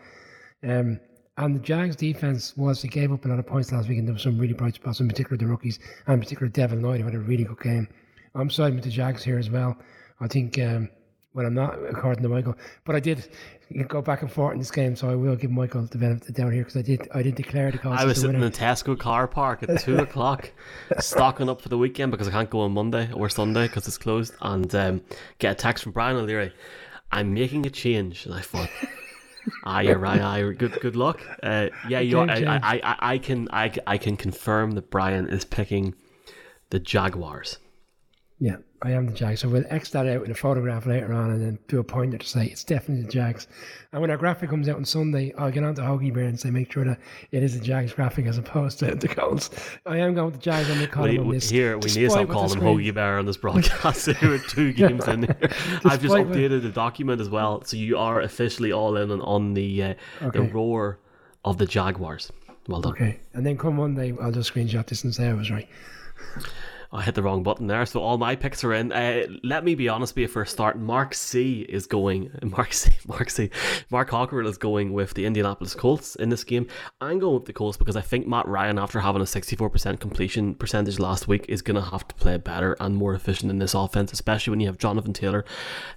Um, 0.62 1.00
and 1.38 1.54
the 1.54 1.60
Jags 1.60 1.96
defense 1.96 2.56
was 2.56 2.82
they 2.82 2.88
gave 2.88 3.12
up 3.12 3.24
a 3.24 3.28
lot 3.28 3.38
of 3.38 3.46
points 3.46 3.72
last 3.72 3.88
week, 3.88 3.98
and 3.98 4.06
there 4.06 4.14
were 4.14 4.18
some 4.18 4.38
really 4.38 4.54
bright 4.54 4.74
spots, 4.74 5.00
in 5.00 5.08
particular 5.08 5.36
the 5.36 5.46
rookies, 5.46 5.78
and 6.06 6.14
in 6.14 6.20
particular 6.20 6.48
Devin 6.48 6.82
Lloyd, 6.82 6.98
who 7.00 7.06
had 7.06 7.14
a 7.14 7.20
really 7.20 7.44
good 7.44 7.60
game. 7.60 7.88
I'm 8.34 8.50
siding 8.50 8.74
with 8.74 8.84
the 8.84 8.90
Jags 8.90 9.22
here 9.22 9.38
as 9.38 9.48
well. 9.48 9.76
I 10.20 10.26
think, 10.26 10.58
um, 10.58 10.88
well, 11.34 11.46
I'm 11.46 11.54
not 11.54 11.78
according 11.88 12.24
to 12.24 12.28
Michael, 12.28 12.56
but 12.84 12.96
I 12.96 13.00
did 13.00 13.28
go 13.86 14.02
back 14.02 14.22
and 14.22 14.32
forth 14.32 14.54
in 14.54 14.58
this 14.58 14.72
game, 14.72 14.96
so 14.96 15.08
I 15.08 15.14
will 15.14 15.36
give 15.36 15.52
Michael 15.52 15.82
the 15.82 15.98
benefit 15.98 16.34
down 16.34 16.50
here 16.52 16.64
because 16.64 16.76
I 16.76 16.82
did 16.82 17.08
I 17.14 17.22
did 17.22 17.36
declare 17.36 17.70
the 17.70 17.88
I 17.88 18.04
was 18.04 18.16
sitting 18.16 18.34
winner. 18.34 18.46
in 18.46 18.52
Tesco 18.52 18.98
car 18.98 19.28
park 19.28 19.62
at 19.62 19.80
two 19.80 19.98
o'clock, 19.98 20.50
stocking 20.98 21.48
up 21.48 21.62
for 21.62 21.68
the 21.68 21.78
weekend 21.78 22.10
because 22.10 22.26
I 22.26 22.32
can't 22.32 22.50
go 22.50 22.60
on 22.60 22.72
Monday 22.72 23.12
or 23.12 23.28
Sunday 23.28 23.68
because 23.68 23.86
it's 23.86 23.98
closed, 23.98 24.34
and 24.42 24.74
um, 24.74 25.02
get 25.38 25.52
a 25.52 25.54
text 25.54 25.84
from 25.84 25.92
Brian 25.92 26.16
O'Leary. 26.16 26.52
I'm 27.12 27.32
making 27.32 27.64
a 27.64 27.70
change, 27.70 28.26
and 28.26 28.34
I 28.34 28.40
thought. 28.40 28.68
Ah, 29.64 29.80
you're 29.80 29.98
right. 29.98 30.20
Ah, 30.20 30.40
good, 30.52 30.78
good 30.80 30.96
luck. 30.96 31.20
Uh, 31.42 31.68
yeah, 31.88 32.00
you. 32.00 32.18
I, 32.18 32.34
I, 32.34 32.60
I, 32.62 32.96
I 33.14 33.18
can, 33.18 33.48
I, 33.52 33.72
I 33.86 33.98
can 33.98 34.16
confirm 34.16 34.72
that 34.72 34.90
Brian 34.90 35.28
is 35.28 35.44
picking 35.44 35.94
the 36.70 36.78
Jaguars. 36.78 37.58
Yeah, 38.40 38.56
I 38.82 38.92
am 38.92 39.06
the 39.06 39.12
Jags. 39.12 39.40
So 39.40 39.48
we'll 39.48 39.64
X 39.68 39.90
that 39.90 40.06
out 40.06 40.24
in 40.24 40.30
a 40.30 40.34
photograph 40.34 40.86
later 40.86 41.12
on 41.12 41.30
and 41.30 41.42
then 41.42 41.58
do 41.66 41.80
a 41.80 41.84
pointer 41.84 42.18
to 42.18 42.26
say 42.26 42.46
it's 42.46 42.62
definitely 42.62 43.04
the 43.04 43.10
Jags. 43.10 43.48
And 43.92 44.00
when 44.00 44.12
our 44.12 44.16
graphic 44.16 44.50
comes 44.50 44.68
out 44.68 44.76
on 44.76 44.84
Sunday, 44.84 45.34
I'll 45.36 45.50
get 45.50 45.64
on 45.64 45.74
to 45.74 45.82
Hoagie 45.82 46.14
Bear 46.14 46.24
and 46.24 46.38
say 46.38 46.50
make 46.50 46.70
sure 46.70 46.84
that 46.84 47.00
it 47.32 47.42
is 47.42 47.58
the 47.58 47.64
Jags 47.64 47.92
graphic 47.92 48.26
as 48.26 48.38
opposed 48.38 48.78
to 48.78 48.94
the 48.94 49.08
Colts. 49.08 49.50
I 49.86 49.96
am 49.96 50.14
going 50.14 50.26
with 50.26 50.34
the 50.36 50.40
Jags 50.40 50.70
on 50.70 50.78
the 50.78 50.86
column 50.86 51.18
on 51.18 51.30
this. 51.30 51.50
Here, 51.50 51.76
we 51.78 51.86
need 51.86 51.94
to 51.94 52.10
stop 52.10 52.28
calling 52.28 52.50
him 52.50 52.60
Hoagie 52.60 52.94
Bear 52.94 53.18
on 53.18 53.26
this 53.26 53.36
broadcast. 53.36 54.06
there 54.20 54.32
are 54.32 54.38
two 54.38 54.72
games 54.74 55.08
in 55.08 55.24
here. 55.24 55.36
I've 55.84 56.00
just 56.00 56.14
updated 56.14 56.62
the 56.62 56.70
document 56.70 57.20
as 57.20 57.28
well. 57.28 57.64
So 57.64 57.76
you 57.76 57.98
are 57.98 58.20
officially 58.20 58.70
all 58.70 58.96
in 58.96 59.10
on, 59.10 59.20
on 59.22 59.54
the, 59.54 59.82
uh, 59.82 59.94
okay. 60.22 60.38
the 60.38 60.42
roar 60.42 61.00
of 61.44 61.58
the 61.58 61.66
Jaguars. 61.66 62.30
Well 62.68 62.82
done. 62.82 62.92
Okay. 62.92 63.18
And 63.34 63.44
then 63.44 63.58
come 63.58 63.76
Monday, 63.76 64.14
I'll 64.20 64.30
just 64.30 64.54
screenshot 64.54 64.86
this 64.86 65.02
and 65.02 65.12
say 65.12 65.28
I 65.28 65.34
was 65.34 65.50
right. 65.50 65.68
I 66.90 67.02
hit 67.02 67.14
the 67.14 67.22
wrong 67.22 67.42
button 67.42 67.66
there. 67.66 67.84
So 67.84 68.00
all 68.00 68.16
my 68.16 68.34
picks 68.34 68.64
are 68.64 68.72
in. 68.72 68.92
Uh, 68.92 69.26
let 69.44 69.62
me 69.62 69.74
be 69.74 69.88
honest 69.88 70.14
with 70.14 70.22
you 70.22 70.28
for 70.28 70.42
a 70.42 70.46
start. 70.46 70.78
Mark 70.78 71.14
C 71.14 71.60
is 71.68 71.86
going. 71.86 72.30
Mark 72.42 72.72
C. 72.72 72.90
Mark 73.06 73.28
C. 73.28 73.50
Mark 73.90 74.08
Cockerell 74.08 74.48
is 74.48 74.56
going 74.56 74.92
with 74.92 75.14
the 75.14 75.26
Indianapolis 75.26 75.74
Colts 75.74 76.16
in 76.16 76.30
this 76.30 76.44
game. 76.44 76.66
I'm 77.00 77.18
going 77.18 77.34
with 77.34 77.44
the 77.44 77.52
Colts 77.52 77.76
because 77.76 77.96
I 77.96 78.00
think 78.00 78.26
Matt 78.26 78.48
Ryan, 78.48 78.78
after 78.78 79.00
having 79.00 79.20
a 79.20 79.26
64% 79.26 80.00
completion 80.00 80.54
percentage 80.54 80.98
last 80.98 81.28
week, 81.28 81.44
is 81.48 81.60
going 81.60 81.74
to 81.74 81.90
have 81.90 82.08
to 82.08 82.14
play 82.14 82.38
better 82.38 82.76
and 82.80 82.96
more 82.96 83.14
efficient 83.14 83.50
in 83.50 83.58
this 83.58 83.74
offense, 83.74 84.12
especially 84.12 84.52
when 84.52 84.60
you 84.60 84.66
have 84.66 84.78
Jonathan 84.78 85.12
Taylor 85.12 85.44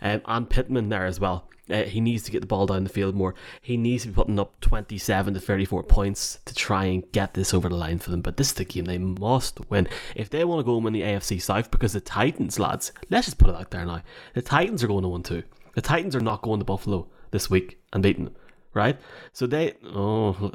um, 0.02 0.22
and 0.26 0.50
Pittman 0.50 0.90
there 0.90 1.06
as 1.06 1.20
well. 1.20 1.48
Uh, 1.72 1.84
he 1.84 2.02
needs 2.02 2.24
to 2.24 2.32
get 2.32 2.42
the 2.42 2.48
ball 2.48 2.66
down 2.66 2.84
the 2.84 2.90
field 2.90 3.16
more. 3.16 3.36
He 3.62 3.78
needs 3.78 4.04
to 4.04 4.10
be 4.10 4.16
putting 4.16 4.40
up 4.40 4.60
27 4.62 5.34
to 5.34 5.40
34 5.40 5.84
points 5.84 6.40
to 6.46 6.54
try 6.54 6.86
and 6.86 7.10
get 7.12 7.34
this 7.34 7.54
over 7.54 7.70
the 7.70 7.76
line 7.76 8.00
for 8.00 8.12
them. 8.12 8.22
But 8.22 8.38
this 8.38 8.50
is 8.50 8.54
the 8.54 8.66
game 8.66 8.86
they 8.86 8.98
must 8.98 9.70
win 9.70 9.88
if 10.16 10.30
they 10.30 10.44
want 10.44 10.60
to 10.60 10.64
go 10.64 10.76
and 10.76 10.84
win 10.84 10.94
the 10.94 11.02
AFC 11.02 11.42
South. 11.42 11.72
Because 11.72 11.94
the 11.94 12.02
Titans, 12.02 12.60
lads, 12.60 12.92
let's 13.10 13.28
just 13.28 13.38
put 13.38 13.50
it 13.50 13.56
out 13.56 13.72
there 13.72 13.86
now. 13.86 14.02
The 14.34 14.42
Titans 14.42 14.84
are 14.84 14.88
going 14.88 15.04
to 15.04 15.10
win 15.10 15.24
too. 15.24 15.44
The 15.76 15.82
Titans 15.82 16.16
are 16.16 16.22
not 16.22 16.42
going 16.42 16.60
to 16.60 16.66
Buffalo 16.66 17.08
this 17.32 17.50
week 17.50 17.80
and 17.94 18.04
beating 18.04 18.26
them, 18.26 18.36
right? 18.74 19.00
So 19.32 19.48
they, 19.48 19.76
oh, 19.86 20.52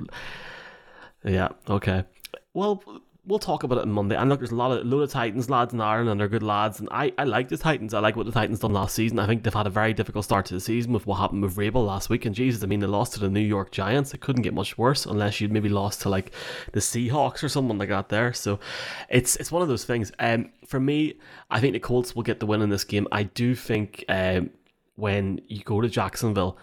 yeah, 1.25 1.49
okay. 1.69 2.05
Well, 2.53 2.83
we'll 3.27 3.39
talk 3.41 3.65
about 3.65 3.79
it 3.79 3.83
on 3.83 3.91
Monday. 3.91 4.17
And 4.17 4.31
look, 4.31 4.39
there's 4.39 4.53
a 4.53 4.57
lot 4.57 4.71
of 4.71 4.87
load 4.87 5.03
of 5.03 5.11
Titans 5.11 5.51
lads 5.51 5.75
in 5.75 5.81
Ireland, 5.81 6.09
and 6.09 6.21
they're 6.21 6.29
good 6.29 6.43
lads. 6.43 6.79
And 6.79 6.89
I, 6.93 7.13
I 7.19 7.25
like 7.25 7.49
the 7.49 7.57
Titans. 7.57 7.93
I 7.93 7.99
like 7.99 8.17
what 8.17 8.27
the 8.27 8.33
Titans 8.33 8.61
done 8.61 8.73
last 8.73 8.95
season. 8.95 9.19
I 9.19 9.27
think 9.27 9.43
they've 9.43 9.53
had 9.53 9.67
a 9.67 9.71
very 9.71 9.93
difficult 9.93 10.25
start 10.25 10.47
to 10.47 10.55
the 10.55 10.61
season 10.61 10.93
with 10.93 11.07
what 11.07 11.17
happened 11.17 11.43
with 11.43 11.57
Vrabel 11.57 11.87
last 11.87 12.09
week. 12.09 12.25
And 12.25 12.35
Jesus, 12.35 12.63
I 12.63 12.67
mean, 12.67 12.81
they 12.81 12.87
lost 12.87 13.15
to 13.15 13.21
the 13.21 13.29
New 13.29 13.41
York 13.41 13.73
Giants. 13.73 14.15
It 14.15 14.21
couldn't 14.21 14.43
get 14.43 14.55
much 14.55 14.79
worse 14.79 15.07
unless 15.07 15.41
you'd 15.41 15.53
maybe 15.53 15.69
lost 15.69 16.03
to 16.03 16.09
like 16.09 16.33
the 16.73 16.81
Seahawks 16.81 17.43
or 17.43 17.49
someone 17.49 17.79
like 17.79 17.89
that 17.89 18.09
there. 18.09 18.33
So 18.33 18.61
it's 19.09 19.37
it's 19.37 19.51
one 19.51 19.63
of 19.63 19.69
those 19.69 19.85
things. 19.85 20.13
Um, 20.19 20.51
for 20.67 20.79
me, 20.79 21.15
I 21.51 21.61
think 21.61 21.73
the 21.73 21.81
Colts 21.81 22.15
will 22.15 22.23
get 22.23 22.41
the 22.41 22.47
win 22.47 22.63
in 22.63 22.71
this 22.71 22.85
game. 22.85 23.09
I 23.11 23.25
do 23.25 23.55
think 23.55 24.05
um, 24.09 24.51
when 24.95 25.41
you 25.49 25.63
go 25.63 25.81
to 25.81 25.89
Jacksonville 25.89 26.59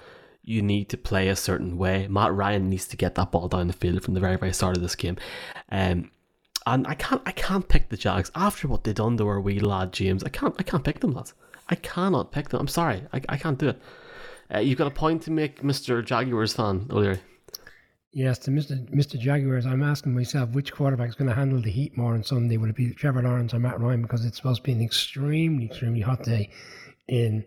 you 0.46 0.62
need 0.62 0.90
to 0.90 0.98
play 0.98 1.30
a 1.30 1.36
certain 1.38 1.78
way. 1.78 2.06
Matt 2.10 2.34
Ryan 2.34 2.70
needs 2.70 2.86
to 2.90 2.98
get 2.98 3.16
that 3.16 3.32
ball 3.32 3.48
down 3.48 3.68
the 3.68 3.74
field 3.74 4.04
from 4.04 4.14
the 4.14 4.20
very, 4.20 4.36
very 4.36 4.52
start 4.52 4.76
of 4.76 4.84
this 4.84 4.94
game. 4.94 5.16
Um, 5.72 6.12
and 6.66 6.88
I 6.88 6.96
can't 6.96 7.22
I 7.26 7.32
can't 7.32 7.68
pick 7.68 7.90
the 7.90 7.98
Jags 7.98 8.32
after 8.36 8.68
what 8.68 8.84
they 8.84 8.94
done 8.94 9.18
to 9.18 9.28
our 9.28 9.42
wee 9.42 9.60
lad 9.60 9.92
James. 9.94 10.24
I 10.24 10.30
can't 10.30 10.56
I 10.60 10.64
can't 10.64 10.84
pick 10.84 11.00
them, 11.00 11.14
lads. 11.14 11.34
I 11.70 11.76
cannot 11.76 12.32
pick 12.32 12.50
them. 12.50 12.60
I'm 12.62 12.68
sorry, 12.68 13.04
I, 13.14 13.22
I 13.30 13.38
can't 13.38 13.58
do 13.58 13.70
it. 13.70 13.82
Uh, 14.54 14.60
you've 14.60 14.78
got 14.78 14.88
a 14.88 14.92
point 14.92 15.24
to 15.24 15.32
make, 15.32 15.64
Mister 15.64 16.02
Jaguars 16.02 16.54
fan 16.54 16.88
O'Leary. 16.90 17.20
Yes, 18.12 18.38
to 18.40 18.52
Mr. 18.52 18.88
Mr. 18.94 19.18
Jaguars, 19.20 19.66
I'm 19.66 19.82
asking 19.82 20.14
myself 20.14 20.50
which 20.52 20.72
quarterback 20.72 21.10
is 21.10 21.16
going 21.16 21.30
to 21.30 21.36
handle 21.36 21.60
the 21.60 21.72
heat 21.72 21.98
more 21.98 22.14
on 22.14 22.24
Sunday. 22.24 22.58
Will 22.58 22.70
it 22.70 22.76
be 22.76 22.94
Trevor 22.94 23.24
Lawrence 23.24 23.56
or 23.56 23.60
Matt 23.60 23.80
Ryan? 23.80 24.04
Because 24.04 24.24
it's 24.24 24.38
supposed 24.38 24.62
to 24.62 24.64
be 24.64 24.72
an 24.72 24.84
extremely, 24.84 25.66
extremely 25.66 26.02
hot 26.02 26.22
day 26.24 26.52
in 27.08 27.44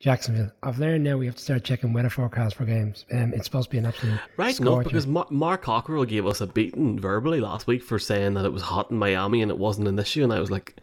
Jacksonville. 0.00 0.50
I've 0.62 0.78
learned 0.78 1.04
now 1.04 1.18
we 1.18 1.26
have 1.26 1.36
to 1.36 1.42
start 1.42 1.62
checking 1.62 1.92
weather 1.92 2.08
forecasts 2.08 2.54
for 2.54 2.64
games. 2.64 3.04
Um, 3.12 3.34
it's 3.34 3.44
supposed 3.44 3.68
to 3.68 3.72
be 3.72 3.78
an 3.78 3.84
absolute 3.86 4.18
right. 4.38 4.54
Scorcher. 4.54 4.70
No, 4.70 4.82
because 4.82 5.06
Mark, 5.06 5.30
Mark 5.30 5.62
Cockerell 5.62 6.06
gave 6.06 6.26
us 6.26 6.40
a 6.40 6.46
beating 6.46 6.98
verbally 6.98 7.38
last 7.38 7.66
week 7.66 7.82
for 7.82 7.98
saying 7.98 8.32
that 8.34 8.46
it 8.46 8.52
was 8.52 8.62
hot 8.62 8.90
in 8.90 8.96
Miami 8.96 9.42
and 9.42 9.50
it 9.50 9.58
wasn't 9.58 9.86
an 9.86 9.98
issue, 9.98 10.24
and 10.24 10.32
I 10.32 10.40
was 10.40 10.50
like, 10.50 10.76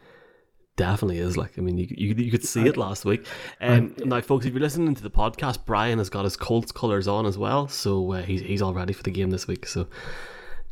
definitely 0.76 1.18
is. 1.18 1.36
Like, 1.36 1.58
I 1.58 1.62
mean, 1.62 1.80
you 1.80 1.88
you, 1.90 2.14
you 2.14 2.30
could 2.30 2.46
see 2.46 2.68
it 2.68 2.78
last 2.78 3.06
week. 3.06 3.26
Um, 3.60 3.96
now, 4.06 4.22
folks, 4.22 4.46
if 4.46 4.54
you're 4.54 4.62
listening 4.62 4.94
to 4.94 5.02
the 5.02 5.10
podcast, 5.10 5.66
Brian 5.66 5.98
has 5.98 6.12
got 6.12 6.24
his 6.24 6.38
Colts 6.38 6.72
colors 6.72 7.08
on 7.08 7.26
as 7.26 7.40
well, 7.40 7.68
so 7.68 8.14
uh, 8.14 8.22
he's 8.22 8.42
he's 8.42 8.62
all 8.62 8.76
ready 8.76 8.94
for 8.94 9.02
the 9.02 9.12
game 9.12 9.32
this 9.32 9.48
week. 9.48 9.66
So 9.66 9.88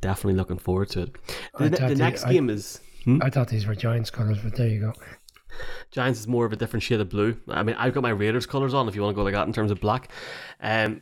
definitely 0.02 0.36
looking 0.36 0.60
forward 0.60 0.90
to 0.92 1.02
it. 1.02 1.16
The, 1.58 1.70
the 1.70 1.96
next 1.96 2.26
game 2.26 2.52
is. 2.52 2.80
Hmm? 3.06 3.22
I 3.24 3.32
thought 3.32 3.50
these 3.50 3.66
were 3.66 3.76
Giants 3.76 4.12
colors, 4.12 4.38
but 4.44 4.56
there 4.56 4.68
you 4.68 4.82
go. 4.82 4.94
Giants 5.92 6.20
is 6.20 6.28
more 6.28 6.46
of 6.46 6.54
a 6.54 6.56
different 6.56 6.84
shade 6.84 7.00
of 7.00 7.10
blue. 7.10 7.38
I 7.48 7.64
mean, 7.64 7.76
I've 7.78 7.94
got 7.94 8.04
my 8.04 8.10
Raiders 8.10 8.46
colours 8.46 8.74
on 8.74 8.88
if 8.88 8.96
you 8.96 9.02
want 9.02 9.14
to 9.14 9.16
go 9.16 9.24
like 9.24 9.34
that 9.34 9.48
in 9.48 9.54
terms 9.54 9.72
of 9.72 9.80
black. 9.80 10.10
Um, 10.62 11.02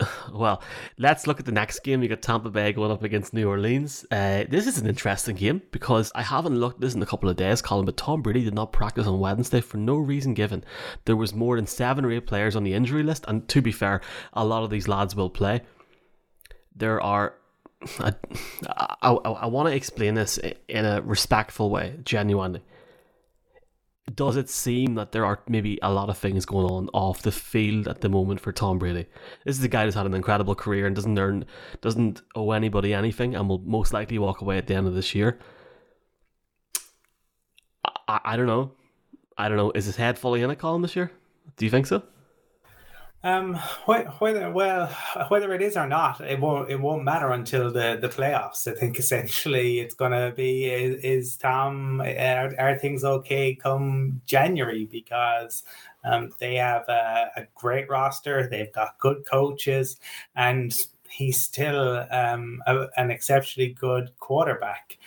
well, 0.32 0.62
let's 0.98 1.26
look 1.26 1.38
at 1.38 1.46
the 1.46 1.52
next 1.52 1.80
game. 1.80 2.02
You 2.02 2.08
got 2.08 2.22
Tampa 2.22 2.50
Bay 2.50 2.72
going 2.72 2.90
up 2.90 3.02
against 3.02 3.34
New 3.34 3.48
Orleans. 3.48 4.06
Uh, 4.10 4.44
this 4.48 4.66
is 4.66 4.78
an 4.78 4.86
interesting 4.86 5.36
game 5.36 5.62
because 5.70 6.12
I 6.14 6.22
haven't 6.22 6.58
looked 6.58 6.80
this 6.80 6.94
in 6.94 7.02
a 7.02 7.06
couple 7.06 7.28
of 7.28 7.36
days, 7.36 7.62
Colin, 7.62 7.84
but 7.84 7.96
Tom 7.96 8.22
Brady 8.22 8.44
did 8.44 8.54
not 8.54 8.72
practice 8.72 9.06
on 9.06 9.20
Wednesday 9.20 9.60
for 9.60 9.76
no 9.76 9.96
reason 9.96 10.34
given. 10.34 10.64
There 11.04 11.16
was 11.16 11.34
more 11.34 11.56
than 11.56 11.66
seven 11.66 12.04
or 12.04 12.12
eight 12.12 12.26
players 12.26 12.56
on 12.56 12.64
the 12.64 12.74
injury 12.74 13.02
list, 13.02 13.24
and 13.28 13.46
to 13.48 13.62
be 13.62 13.72
fair, 13.72 14.00
a 14.32 14.44
lot 14.44 14.64
of 14.64 14.70
these 14.70 14.88
lads 14.88 15.14
will 15.14 15.30
play. 15.30 15.62
There 16.74 17.00
are 17.00 17.34
I, 17.98 18.14
I, 19.02 19.10
I 19.10 19.46
want 19.46 19.68
to 19.68 19.74
explain 19.74 20.14
this 20.14 20.38
in 20.68 20.84
a 20.84 21.02
respectful 21.02 21.70
way, 21.70 21.98
genuinely 22.04 22.62
does 24.14 24.36
it 24.36 24.48
seem 24.48 24.94
that 24.94 25.12
there 25.12 25.24
are 25.24 25.40
maybe 25.48 25.78
a 25.82 25.92
lot 25.92 26.10
of 26.10 26.18
things 26.18 26.44
going 26.44 26.66
on 26.66 26.88
off 26.92 27.22
the 27.22 27.32
field 27.32 27.86
at 27.86 28.00
the 28.00 28.08
moment 28.08 28.40
for 28.40 28.52
Tom 28.52 28.78
Brady? 28.78 29.06
This 29.44 29.58
is 29.58 29.64
a 29.64 29.68
guy 29.68 29.84
who's 29.84 29.94
had 29.94 30.06
an 30.06 30.14
incredible 30.14 30.54
career 30.54 30.86
and 30.86 30.94
doesn't 30.94 31.18
earn, 31.18 31.44
doesn't 31.80 32.22
owe 32.34 32.50
anybody 32.50 32.92
anything, 32.92 33.34
and 33.34 33.48
will 33.48 33.60
most 33.60 33.92
likely 33.92 34.18
walk 34.18 34.40
away 34.40 34.58
at 34.58 34.66
the 34.66 34.74
end 34.74 34.86
of 34.86 34.94
this 34.94 35.14
year. 35.14 35.38
I, 38.08 38.20
I 38.24 38.36
don't 38.36 38.46
know. 38.46 38.72
I 39.38 39.48
don't 39.48 39.56
know. 39.56 39.70
Is 39.70 39.86
his 39.86 39.96
head 39.96 40.18
fully 40.18 40.42
in 40.42 40.50
a 40.50 40.56
column 40.56 40.82
this 40.82 40.96
year? 40.96 41.12
Do 41.56 41.64
you 41.64 41.70
think 41.70 41.86
so? 41.86 42.02
Um, 43.24 43.54
whether 43.86 44.50
well, 44.50 44.88
whether 45.28 45.54
it 45.54 45.62
is 45.62 45.76
or 45.76 45.86
not, 45.86 46.20
it 46.20 46.40
won't 46.40 46.70
it 46.70 46.80
won't 46.80 47.04
matter 47.04 47.30
until 47.30 47.70
the 47.70 47.96
the 48.00 48.08
playoffs. 48.08 48.66
I 48.66 48.74
think 48.74 48.98
essentially 48.98 49.78
it's 49.78 49.94
going 49.94 50.12
to 50.12 50.32
be 50.34 50.64
is, 50.64 51.04
is 51.04 51.36
Tom 51.36 52.00
are, 52.00 52.54
are, 52.58 52.78
things 52.78 53.04
okay 53.04 53.54
come 53.54 54.20
January 54.26 54.86
because 54.86 55.62
um, 56.04 56.30
they 56.40 56.56
have 56.56 56.88
a, 56.88 57.30
a, 57.36 57.46
great 57.54 57.88
roster, 57.88 58.48
they've 58.48 58.72
got 58.72 58.98
good 58.98 59.24
coaches, 59.24 60.00
and 60.34 60.74
he's 61.08 61.40
still 61.40 62.04
um, 62.10 62.60
a, 62.66 62.86
an 62.96 63.12
exceptionally 63.12 63.72
good 63.72 64.10
quarterback. 64.18 64.98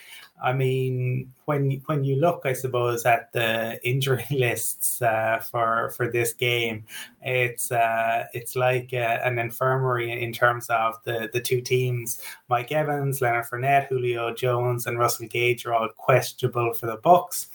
I 0.44 0.54
mean, 0.54 1.34
when 1.46 1.82
when 1.86 2.04
you 2.04 2.18
look, 2.18 2.42
I 2.46 2.54
suppose, 2.54 3.06
at 3.06 3.32
the 3.32 3.80
injury 3.88 4.26
lists 4.32 5.02
uh, 5.02 5.40
for 5.40 5.92
for 5.92 6.12
this 6.12 6.34
game, 6.34 6.86
it's 7.22 7.72
uh, 7.72 8.26
it's 8.34 8.56
like 8.56 8.90
uh, 8.94 9.20
an 9.24 9.40
infirmary 9.40 10.12
in 10.12 10.34
terms 10.34 10.70
of 10.70 11.02
the 11.04 11.30
the 11.32 11.42
two 11.42 11.62
teams. 11.62 12.22
Mike 12.50 12.72
Evans, 12.72 13.22
Leonard 13.22 13.46
Fournette, 13.46 13.88
Julio 13.88 14.34
Jones, 14.34 14.88
and 14.88 15.00
Russell 15.00 15.28
Gage 15.28 15.66
are 15.66 15.74
all 15.74 15.90
questionable 15.96 16.74
for 16.74 16.88
the 16.88 16.98
Bucs. 16.98 17.48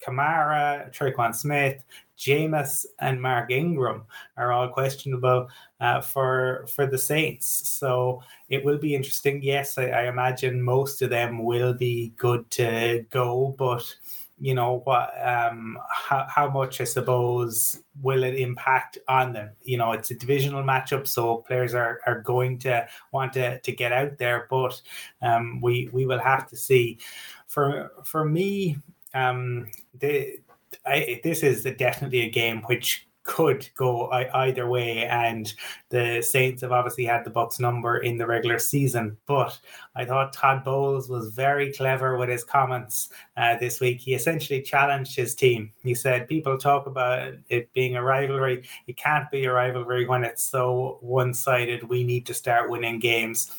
Kamara, 0.00 0.92
Tre'Quan 0.92 1.34
Smith, 1.34 1.82
Jameis 2.18 2.84
and 2.98 3.22
Mark 3.22 3.50
Ingram 3.50 4.04
are 4.36 4.52
all 4.52 4.68
questionable 4.68 5.48
uh, 5.80 6.00
for 6.00 6.66
for 6.74 6.86
the 6.86 6.98
Saints. 6.98 7.46
So 7.68 8.22
it 8.48 8.64
will 8.64 8.78
be 8.78 8.94
interesting. 8.94 9.40
Yes, 9.42 9.78
I, 9.78 9.86
I, 9.86 10.08
imagine 10.08 10.60
most 10.60 11.00
of 11.02 11.10
them 11.10 11.44
will 11.44 11.74
be 11.74 12.12
good 12.16 12.50
to 12.52 13.06
go, 13.10 13.54
but 13.56 13.94
you 14.40 14.54
know 14.54 14.80
what? 14.84 15.12
Um, 15.24 15.78
how, 15.90 16.26
how 16.28 16.50
much 16.50 16.80
I 16.80 16.84
suppose 16.84 17.80
will 18.02 18.22
it 18.22 18.36
impact 18.36 18.98
on 19.08 19.32
them? 19.32 19.50
You 19.62 19.78
know, 19.78 19.92
it's 19.92 20.10
a 20.10 20.14
divisional 20.14 20.62
matchup, 20.62 21.06
so 21.06 21.38
players 21.38 21.74
are, 21.74 22.00
are 22.06 22.20
going 22.22 22.58
to 22.60 22.88
want 23.12 23.32
to, 23.34 23.60
to 23.60 23.72
get 23.72 23.92
out 23.92 24.18
there, 24.18 24.46
but 24.50 24.80
um, 25.22 25.60
we 25.60 25.88
we 25.92 26.06
will 26.06 26.20
have 26.20 26.48
to 26.48 26.56
see. 26.56 26.98
For 27.46 27.92
for 28.04 28.24
me, 28.24 28.78
um, 29.14 29.68
the 29.98 30.38
I, 30.86 31.20
this 31.24 31.42
is 31.42 31.64
definitely 31.78 32.20
a 32.20 32.30
game 32.30 32.62
which 32.62 33.06
could 33.24 33.68
go 33.76 34.10
either 34.10 34.66
way 34.66 35.04
and 35.06 35.52
the 35.90 36.22
saints 36.22 36.62
have 36.62 36.72
obviously 36.72 37.04
had 37.04 37.24
the 37.24 37.30
bucs 37.30 37.60
number 37.60 37.98
in 37.98 38.16
the 38.16 38.26
regular 38.26 38.58
season 38.58 39.18
but 39.26 39.58
i 39.96 40.02
thought 40.02 40.32
todd 40.32 40.64
bowles 40.64 41.10
was 41.10 41.28
very 41.34 41.70
clever 41.70 42.16
with 42.16 42.30
his 42.30 42.42
comments 42.42 43.10
uh, 43.36 43.56
this 43.58 43.80
week. 43.80 44.00
He 44.00 44.14
essentially 44.14 44.62
challenged 44.62 45.14
his 45.14 45.34
team. 45.34 45.72
He 45.82 45.94
said 45.94 46.28
people 46.28 46.58
talk 46.58 46.86
about 46.86 47.34
it 47.48 47.72
being 47.72 47.96
a 47.96 48.02
rivalry. 48.02 48.64
It 48.86 48.96
can't 48.96 49.30
be 49.30 49.44
a 49.44 49.52
rivalry 49.52 50.06
when 50.06 50.24
it's 50.24 50.42
so 50.42 50.98
one-sided. 51.00 51.88
We 51.88 52.02
need 52.04 52.26
to 52.26 52.34
start 52.34 52.68
winning 52.68 52.98
games 52.98 53.52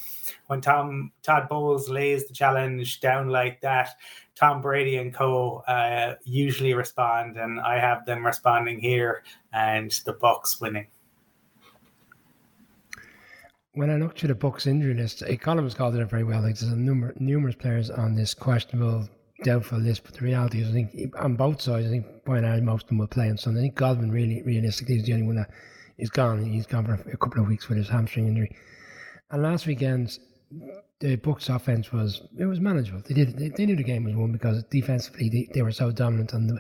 when 0.50 0.62
tom 0.62 1.12
todd 1.22 1.48
bowles 1.48 1.90
lays 1.90 2.28
the 2.28 2.34
challenge 2.34 3.00
down 3.00 3.30
like 3.30 3.62
that 3.62 3.96
Tom 4.40 4.62
Brady 4.62 4.96
and 4.96 5.14
co 5.14 5.64
uh, 5.68 6.16
usually 6.24 6.74
respond, 6.74 7.36
and 7.36 7.60
I 7.60 7.78
have 7.78 8.06
them 8.06 8.26
responding 8.26 8.80
here, 8.80 9.24
and 9.52 9.92
the 10.06 10.14
Bucs 10.14 10.62
winning. 10.62 10.88
When 13.74 13.90
I 13.90 13.98
look 13.98 14.18
through 14.18 14.30
the 14.30 14.36
Bucs 14.36 14.66
injury 14.66 14.94
list, 14.94 15.24
a 15.24 15.36
called 15.36 15.96
it 15.96 16.06
very 16.06 16.24
well. 16.24 16.42
Like 16.42 16.58
there's 16.58 16.72
numerous 16.74 17.56
players 17.56 17.90
on 17.90 18.16
this 18.16 18.34
questionable, 18.34 19.10
doubtful 19.44 19.80
list, 19.80 20.06
but 20.06 20.14
the 20.14 20.22
reality 20.22 20.62
is, 20.62 20.70
I 20.70 20.72
think 20.72 21.14
on 21.20 21.36
both 21.36 21.62
sides, 21.62 21.88
I 21.88 21.90
think 21.90 22.06
by 22.24 22.40
large 22.40 22.62
most 22.62 22.84
of 22.84 22.90
them 22.90 23.00
will 23.00 23.08
play 23.08 23.30
on 23.30 23.38
Sunday. 23.38 23.60
I 23.60 23.64
think 23.64 23.76
Godwin 23.76 24.10
really, 24.10 24.42
realistically, 24.44 24.96
is 24.96 25.06
the 25.06 25.14
only 25.14 25.28
one 25.28 25.36
that 25.36 25.52
is 25.98 26.10
gone. 26.10 26.46
He's 26.46 26.66
gone 26.66 26.86
for 26.86 26.94
a 26.94 27.18
couple 27.18 27.42
of 27.42 27.50
weeks 27.50 27.68
with 27.68 27.78
his 27.78 27.90
hamstring 27.90 28.30
injury. 28.30 28.56
And 29.32 29.44
last 29.44 29.68
weekend, 29.68 30.18
the 31.00 31.18
Bucs 31.18 31.54
offense 31.54 31.92
was 31.92 32.24
it 32.38 32.46
was 32.46 32.60
manageable. 32.60 33.02
They 33.08 33.14
did 33.14 33.38
they, 33.38 33.50
they 33.50 33.66
knew 33.66 33.76
the 33.76 33.84
game 33.84 34.04
was 34.04 34.16
won 34.16 34.32
because 34.32 34.64
defensively 34.66 35.30
they, 35.30 35.50
they 35.54 35.62
were 35.62 35.72
so 35.72 35.92
dominant 35.92 36.34
on 36.34 36.48
the 36.48 36.60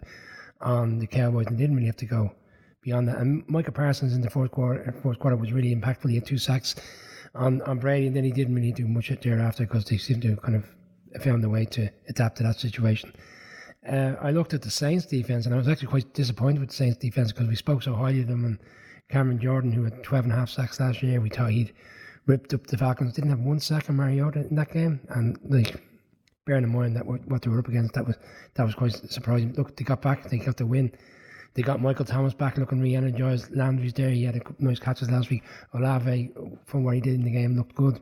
on 0.61 0.99
the 0.99 1.07
Cowboys 1.07 1.47
and 1.47 1.57
didn't 1.57 1.75
really 1.75 1.87
have 1.87 1.97
to 1.97 2.05
go 2.05 2.31
beyond 2.81 3.07
that. 3.07 3.17
And 3.17 3.47
Micah 3.47 3.71
Parsons 3.71 4.13
in 4.13 4.21
the 4.21 4.29
fourth 4.29 4.51
quarter 4.51 4.93
fourth 5.01 5.19
quarter 5.19 5.35
was 5.35 5.51
really 5.51 5.75
impactful. 5.75 6.09
He 6.09 6.15
had 6.15 6.25
two 6.25 6.37
sacks 6.37 6.75
on, 7.35 7.61
on 7.63 7.79
Brady 7.79 8.07
and 8.07 8.15
then 8.15 8.23
he 8.23 8.31
didn't 8.31 8.55
really 8.55 8.71
do 8.71 8.87
much 8.87 9.11
thereafter 9.21 9.65
because 9.65 9.85
they 9.85 9.97
seemed 9.97 10.21
to 10.23 10.35
kind 10.37 10.55
of 10.55 10.65
found 11.23 11.43
a 11.43 11.49
way 11.49 11.65
to 11.65 11.89
adapt 12.07 12.37
to 12.37 12.43
that 12.43 12.59
situation. 12.59 13.13
Uh, 13.87 14.15
I 14.21 14.31
looked 14.31 14.53
at 14.53 14.61
the 14.61 14.71
Saints 14.71 15.05
defense 15.05 15.45
and 15.45 15.55
I 15.55 15.57
was 15.57 15.67
actually 15.67 15.87
quite 15.87 16.13
disappointed 16.13 16.59
with 16.59 16.69
the 16.69 16.75
Saints 16.75 16.97
defense 16.97 17.31
because 17.31 17.47
we 17.47 17.55
spoke 17.55 17.81
so 17.81 17.93
highly 17.93 18.21
of 18.21 18.27
them 18.27 18.45
and 18.45 18.59
Cameron 19.09 19.39
Jordan 19.39 19.71
who 19.71 19.83
had 19.83 20.03
12 20.03 20.25
and 20.25 20.33
a 20.33 20.35
half 20.35 20.49
sacks 20.49 20.79
last 20.79 21.01
year 21.01 21.21
we 21.21 21.29
thought 21.29 21.51
he'd 21.51 21.73
ripped 22.25 22.53
up 22.53 22.67
the 22.67 22.77
Falcons. 22.77 23.13
Didn't 23.13 23.29
have 23.31 23.39
one 23.39 23.59
sack 23.59 23.89
of 23.89 23.95
Mariota 23.95 24.47
in 24.47 24.55
that 24.55 24.71
game, 24.71 24.99
and 25.09 25.37
like 25.43 25.81
bearing 26.45 26.63
in 26.63 26.73
mind 26.73 26.95
that 26.95 27.05
what 27.05 27.41
they 27.41 27.49
were 27.49 27.59
up 27.59 27.67
against, 27.67 27.93
that 27.93 28.05
was 28.05 28.15
that 28.55 28.65
was 28.65 28.75
quite 28.75 28.93
surprising. 29.11 29.53
Look, 29.53 29.75
they 29.75 29.83
got 29.83 30.01
back, 30.01 30.29
they 30.29 30.37
got 30.37 30.57
the 30.57 30.65
win. 30.65 30.91
They 31.55 31.63
got 31.63 31.81
Michael 31.81 32.05
Thomas 32.05 32.33
back 32.33 32.57
looking 32.57 32.79
re-energized. 32.79 33.55
Landry's 33.55 33.93
there. 33.93 34.11
He 34.11 34.23
had 34.23 34.35
a 34.35 34.41
nice 34.59 34.79
catches 34.79 35.09
last 35.09 35.29
week. 35.29 35.43
Olave, 35.73 36.31
from 36.65 36.83
what 36.83 36.93
he 36.93 37.01
did 37.01 37.15
in 37.15 37.23
the 37.23 37.31
game, 37.31 37.57
looked 37.57 37.75
good. 37.75 37.99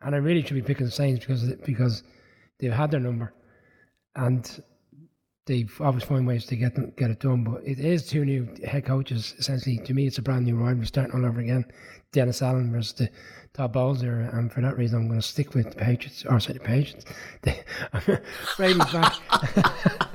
And 0.00 0.14
I 0.14 0.18
really 0.18 0.42
should 0.42 0.54
be 0.54 0.62
picking 0.62 0.86
the 0.86 0.92
Saints 0.92 1.20
because 1.20 1.44
because 1.66 2.02
they've 2.58 2.72
had 2.72 2.90
their 2.90 3.00
number, 3.00 3.34
and 4.16 4.62
they've 5.46 5.80
always 5.80 6.04
find 6.04 6.26
ways 6.26 6.46
to 6.46 6.56
get 6.56 6.74
them 6.74 6.92
get 6.96 7.10
it 7.10 7.20
done. 7.20 7.44
But 7.44 7.64
it 7.64 7.78
is 7.78 8.06
two 8.06 8.24
new 8.24 8.48
head 8.64 8.84
coaches. 8.84 9.34
Essentially, 9.38 9.78
to 9.78 9.94
me, 9.94 10.06
it's 10.06 10.18
a 10.18 10.22
brand 10.22 10.44
new 10.44 10.56
ride. 10.56 10.78
We're 10.78 10.84
starting 10.84 11.14
all 11.14 11.26
over 11.26 11.40
again. 11.40 11.64
Dennis 12.12 12.42
Allen 12.42 12.72
versus 12.72 12.92
the 12.94 13.10
Todd 13.52 13.72
Bowles 13.72 14.00
there, 14.00 14.20
and 14.20 14.52
for 14.52 14.60
that 14.60 14.76
reason, 14.76 15.00
I'm 15.00 15.08
going 15.08 15.20
to 15.20 15.26
stick 15.26 15.54
with 15.54 15.70
the 15.70 15.76
Patriots. 15.76 16.24
Or 16.24 16.40
sorry, 16.40 16.58
the 16.58 16.64
Patriots. 16.64 17.04
Brady's 18.56 18.92
back. 18.92 19.14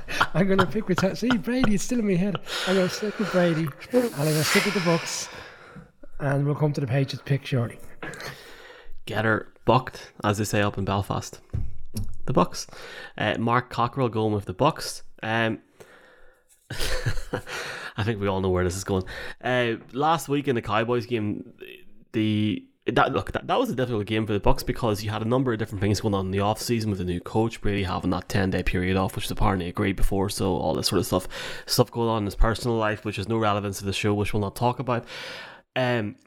I'm 0.33 0.47
going 0.47 0.59
to 0.59 0.65
pick 0.65 0.87
with 0.87 1.17
see 1.17 1.29
Brady. 1.37 1.75
It's 1.75 1.83
still 1.83 1.99
in 1.99 2.07
my 2.07 2.15
head. 2.15 2.37
I'm 2.67 2.75
going 2.75 2.87
to 2.87 2.93
stick 2.93 3.17
with 3.19 3.31
Brady, 3.31 3.67
and 3.91 4.03
I'm 4.03 4.09
going 4.11 4.33
to 4.33 4.43
stick 4.43 4.65
with 4.65 4.73
the 4.73 4.79
Bucs, 4.81 5.29
and 6.19 6.45
we'll 6.45 6.55
come 6.55 6.73
to 6.73 6.81
the 6.81 6.87
Patriots 6.87 7.23
pick 7.25 7.45
shortly. 7.45 7.79
Get 9.05 9.25
her 9.25 9.53
bucked, 9.65 10.11
as 10.23 10.37
they 10.37 10.43
say 10.43 10.61
up 10.61 10.77
in 10.77 10.85
Belfast. 10.85 11.39
The 12.25 12.33
Bucs. 12.33 12.67
Uh, 13.17 13.35
Mark 13.37 13.69
Cockrell 13.69 14.09
going 14.09 14.33
with 14.33 14.45
the 14.45 14.53
Bucs. 14.53 15.03
Um, 15.25 15.59
I 17.97 18.03
think 18.03 18.21
we 18.21 18.27
all 18.27 18.41
know 18.41 18.49
where 18.49 18.63
this 18.63 18.75
is 18.75 18.83
going. 18.83 19.03
Uh, 19.43 19.73
last 19.91 20.29
week 20.29 20.47
in 20.47 20.55
the 20.55 20.61
Cowboys 20.61 21.07
game, 21.07 21.51
the 22.11 22.63
that 22.85 23.11
look 23.13 23.31
that, 23.31 23.47
that 23.47 23.57
was 23.57 23.71
a 23.71 23.75
difficult 23.75 24.05
game 24.05 24.27
for 24.27 24.33
the 24.33 24.39
Bucs 24.39 24.63
because 24.63 25.03
you 25.03 25.09
had 25.09 25.23
a 25.23 25.27
number 25.27 25.51
of 25.51 25.57
different 25.57 25.81
things 25.81 25.99
going 25.99 26.13
on 26.13 26.27
in 26.27 26.31
the 26.31 26.41
off 26.41 26.61
season 26.61 26.91
with 26.91 26.99
the 26.99 27.05
new 27.05 27.19
coach 27.19 27.59
Brady 27.59 27.81
having 27.83 28.11
that 28.11 28.29
ten 28.29 28.51
day 28.51 28.61
period 28.61 28.95
off, 28.97 29.15
which 29.15 29.25
is 29.25 29.31
apparently 29.31 29.67
agreed 29.67 29.95
before. 29.95 30.29
So 30.29 30.55
all 30.55 30.75
this 30.75 30.87
sort 30.87 30.99
of 30.99 31.07
stuff, 31.07 31.27
stuff 31.65 31.89
going 31.89 32.09
on 32.09 32.19
in 32.19 32.25
his 32.25 32.35
personal 32.35 32.77
life, 32.77 33.03
which 33.03 33.15
has 33.15 33.27
no 33.27 33.37
relevance 33.37 33.79
to 33.79 33.85
the 33.85 33.93
show, 33.93 34.13
which 34.13 34.33
we'll 34.33 34.41
not 34.41 34.55
talk 34.55 34.77
about. 34.77 35.05
Um, 35.75 36.17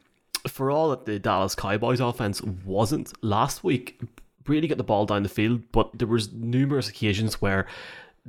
for 0.48 0.72
all 0.72 0.90
that 0.90 1.04
the 1.04 1.20
Dallas 1.20 1.54
Cowboys 1.54 2.00
offense 2.00 2.42
wasn't 2.42 3.12
last 3.22 3.62
week, 3.62 4.00
Brady 4.42 4.66
got 4.66 4.78
the 4.78 4.84
ball 4.84 5.06
down 5.06 5.22
the 5.22 5.28
field, 5.28 5.62
but 5.70 5.96
there 5.96 6.08
was 6.08 6.32
numerous 6.32 6.88
occasions 6.88 7.40
where 7.40 7.66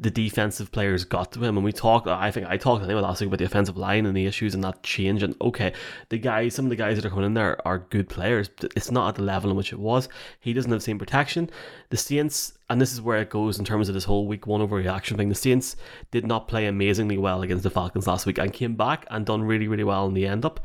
the 0.01 0.09
defensive 0.09 0.71
players 0.71 1.03
got 1.03 1.31
to 1.33 1.43
him. 1.43 1.57
And 1.57 1.63
we 1.63 1.73
talked, 1.73 2.07
I 2.07 2.31
think 2.31 2.47
I 2.47 2.57
talked, 2.57 2.85
think 2.85 3.01
last 3.01 3.19
week 3.19 3.27
about 3.27 3.39
the 3.39 3.45
offensive 3.45 3.77
line 3.77 4.05
and 4.05 4.15
the 4.15 4.25
issues 4.25 4.55
and 4.55 4.63
that 4.63 4.81
change. 4.81 5.23
And 5.23 5.35
okay, 5.41 5.73
the 6.09 6.17
guys, 6.17 6.55
some 6.55 6.65
of 6.65 6.69
the 6.69 6.75
guys 6.75 6.95
that 6.95 7.05
are 7.05 7.09
coming 7.09 7.25
in 7.25 7.33
there 7.33 7.65
are 7.67 7.79
good 7.79 8.07
players. 8.07 8.49
It's 8.75 8.91
not 8.91 9.09
at 9.09 9.15
the 9.15 9.23
level 9.23 9.51
in 9.51 9.57
which 9.57 9.73
it 9.73 9.79
was. 9.79 10.07
He 10.39 10.53
doesn't 10.53 10.71
have 10.71 10.79
the 10.79 10.85
same 10.85 10.99
protection. 10.99 11.49
The 11.89 11.97
Saints, 11.97 12.53
and 12.69 12.79
this 12.79 12.93
is 12.93 13.01
where 13.01 13.19
it 13.19 13.29
goes 13.29 13.59
in 13.59 13.65
terms 13.65 13.89
of 13.89 13.93
this 13.93 14.05
whole 14.05 14.27
week 14.27 14.47
one 14.47 14.61
overreaction 14.61 15.17
thing. 15.17 15.29
The 15.29 15.35
Saints 15.35 15.75
did 16.11 16.25
not 16.25 16.47
play 16.47 16.65
amazingly 16.65 17.17
well 17.17 17.41
against 17.41 17.63
the 17.63 17.69
Falcons 17.69 18.07
last 18.07 18.25
week 18.25 18.37
and 18.37 18.53
came 18.53 18.75
back 18.75 19.05
and 19.11 19.25
done 19.25 19.43
really, 19.43 19.67
really 19.67 19.83
well 19.83 20.07
in 20.07 20.13
the 20.13 20.27
end 20.27 20.45
up. 20.45 20.61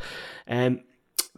Um, 0.47 0.81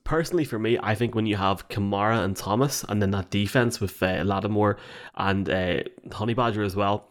personally 0.05 0.45
for 0.45 0.59
me, 0.59 0.79
I 0.83 0.95
think 0.95 1.15
when 1.15 1.27
you 1.27 1.37
have 1.37 1.69
Kamara 1.69 2.25
and 2.25 2.37
Thomas, 2.37 2.85
and 2.89 3.01
then 3.01 3.11
that 3.13 3.31
defense 3.31 3.81
with 3.81 4.03
uh, 4.03 4.23
Lattimore 4.25 4.77
and 5.17 5.49
uh, 5.49 5.83
Honey 6.13 6.35
Badger 6.35 6.63
as 6.63 6.77
well, 6.77 7.09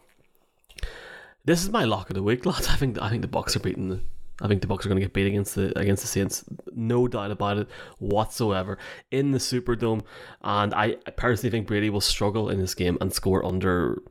this 1.44 1.62
is 1.62 1.70
my 1.70 1.84
lock 1.84 2.10
of 2.10 2.14
the 2.14 2.22
week, 2.22 2.44
lads. 2.46 2.68
I 2.68 2.76
think 2.76 3.00
I 3.00 3.08
think 3.08 3.22
the 3.22 3.28
Bucs 3.28 3.56
are 3.56 3.60
beating. 3.60 4.02
I 4.42 4.48
think 4.48 4.60
the 4.60 4.66
Bucs 4.66 4.84
are 4.84 4.88
going 4.88 5.00
to 5.00 5.06
get 5.06 5.14
beat 5.14 5.26
against 5.26 5.54
the 5.54 5.76
against 5.78 6.02
the 6.02 6.08
Saints, 6.08 6.44
no 6.74 7.08
doubt 7.08 7.30
about 7.30 7.58
it 7.58 7.68
whatsoever 7.98 8.78
in 9.10 9.30
the 9.30 9.38
Superdome. 9.38 10.02
And 10.42 10.74
I 10.74 10.96
personally 11.16 11.50
think 11.50 11.66
Brady 11.66 11.88
will 11.88 12.02
struggle 12.02 12.50
in 12.50 12.60
this 12.60 12.74
game 12.74 12.98
and 13.00 13.12
score 13.12 13.44
under 13.44 14.02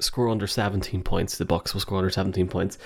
score 0.00 0.28
under 0.28 0.46
17 0.46 1.02
points. 1.02 1.38
The 1.38 1.46
Bucs 1.46 1.72
will 1.72 1.80
score 1.80 1.98
under 1.98 2.10
17 2.10 2.48
points. 2.48 2.78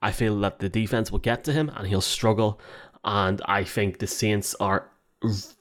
I 0.00 0.12
feel 0.12 0.38
that 0.40 0.58
the 0.58 0.68
defense 0.68 1.12
will 1.12 1.18
get 1.18 1.44
to 1.44 1.52
him 1.52 1.70
and 1.76 1.86
he'll 1.86 2.00
struggle. 2.00 2.60
And 3.04 3.40
I 3.44 3.64
think 3.64 3.98
the 3.98 4.06
Saints 4.06 4.54
are 4.60 4.90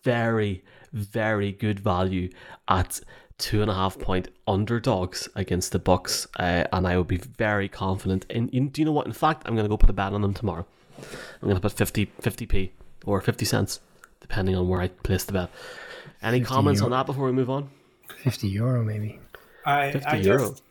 very, 0.03 0.63
very 0.93 1.51
good 1.51 1.79
value 1.79 2.29
at 2.67 2.99
two 3.37 3.61
and 3.61 3.69
a 3.69 3.73
half 3.73 3.99
point 3.99 4.29
underdogs 4.47 5.29
against 5.35 5.71
the 5.71 5.79
Bucs, 5.79 6.27
uh, 6.39 6.67
and 6.71 6.87
I 6.87 6.97
would 6.97 7.07
be 7.07 7.17
very 7.17 7.69
confident. 7.69 8.25
In, 8.29 8.49
in 8.49 8.69
do 8.69 8.81
you 8.81 8.85
know 8.85 8.91
what? 8.91 9.05
In 9.05 9.13
fact, 9.13 9.43
I'm 9.45 9.55
going 9.55 9.65
to 9.65 9.69
go 9.69 9.77
put 9.77 9.89
a 9.89 9.93
bet 9.93 10.13
on 10.13 10.21
them 10.21 10.33
tomorrow. 10.33 10.65
I'm 10.97 11.47
going 11.47 11.55
to 11.55 11.61
put 11.61 11.73
50 11.73 12.05
p 12.45 12.71
or 13.05 13.21
fifty 13.21 13.45
cents, 13.45 13.79
depending 14.19 14.55
on 14.55 14.67
where 14.67 14.81
I 14.81 14.87
place 14.87 15.23
the 15.23 15.33
bet. 15.33 15.49
Any 16.21 16.41
comments 16.41 16.81
euro. 16.81 16.93
on 16.93 16.97
that 16.97 17.05
before 17.05 17.25
we 17.25 17.31
move 17.31 17.49
on? 17.49 17.69
Fifty 18.17 18.47
euro, 18.47 18.83
maybe. 18.83 19.19
I, 19.65 19.91
50 19.91 20.07
I 20.07 20.15
euro. 20.17 20.49
Just, 20.49 20.63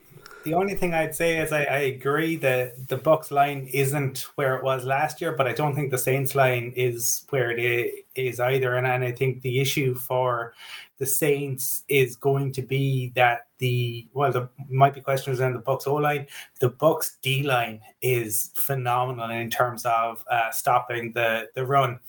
the 0.46 0.54
only 0.54 0.74
thing 0.74 0.94
I'd 0.94 1.14
say 1.14 1.38
is 1.38 1.50
I, 1.50 1.64
I 1.64 1.78
agree 1.78 2.36
that 2.36 2.88
the 2.88 2.96
Bucs 2.96 3.32
line 3.32 3.68
isn't 3.72 4.28
where 4.36 4.54
it 4.54 4.62
was 4.62 4.84
last 4.84 5.20
year, 5.20 5.32
but 5.32 5.48
I 5.48 5.52
don't 5.52 5.74
think 5.74 5.90
the 5.90 5.98
Saints 5.98 6.36
line 6.36 6.72
is 6.76 7.26
where 7.30 7.50
it 7.50 8.04
is 8.14 8.38
either. 8.38 8.74
And, 8.74 8.86
and 8.86 9.02
I 9.02 9.10
think 9.10 9.42
the 9.42 9.58
issue 9.60 9.94
for 9.94 10.54
the 10.98 11.06
Saints 11.06 11.82
is 11.88 12.16
going 12.16 12.52
to 12.52 12.62
be 12.62 13.12
that 13.14 13.46
the 13.58 14.06
well, 14.12 14.32
there 14.32 14.48
might 14.68 14.94
be 14.94 15.00
questions 15.00 15.40
around 15.40 15.54
the 15.54 15.60
Bucs 15.60 15.86
O 15.86 15.94
line. 15.94 16.26
The 16.60 16.70
Bucs 16.70 17.12
D 17.22 17.42
line 17.42 17.80
is 18.02 18.50
phenomenal 18.54 19.30
in 19.30 19.50
terms 19.50 19.84
of 19.84 20.24
uh, 20.30 20.50
stopping 20.50 21.12
the 21.12 21.48
the 21.54 21.66
run. 21.66 22.00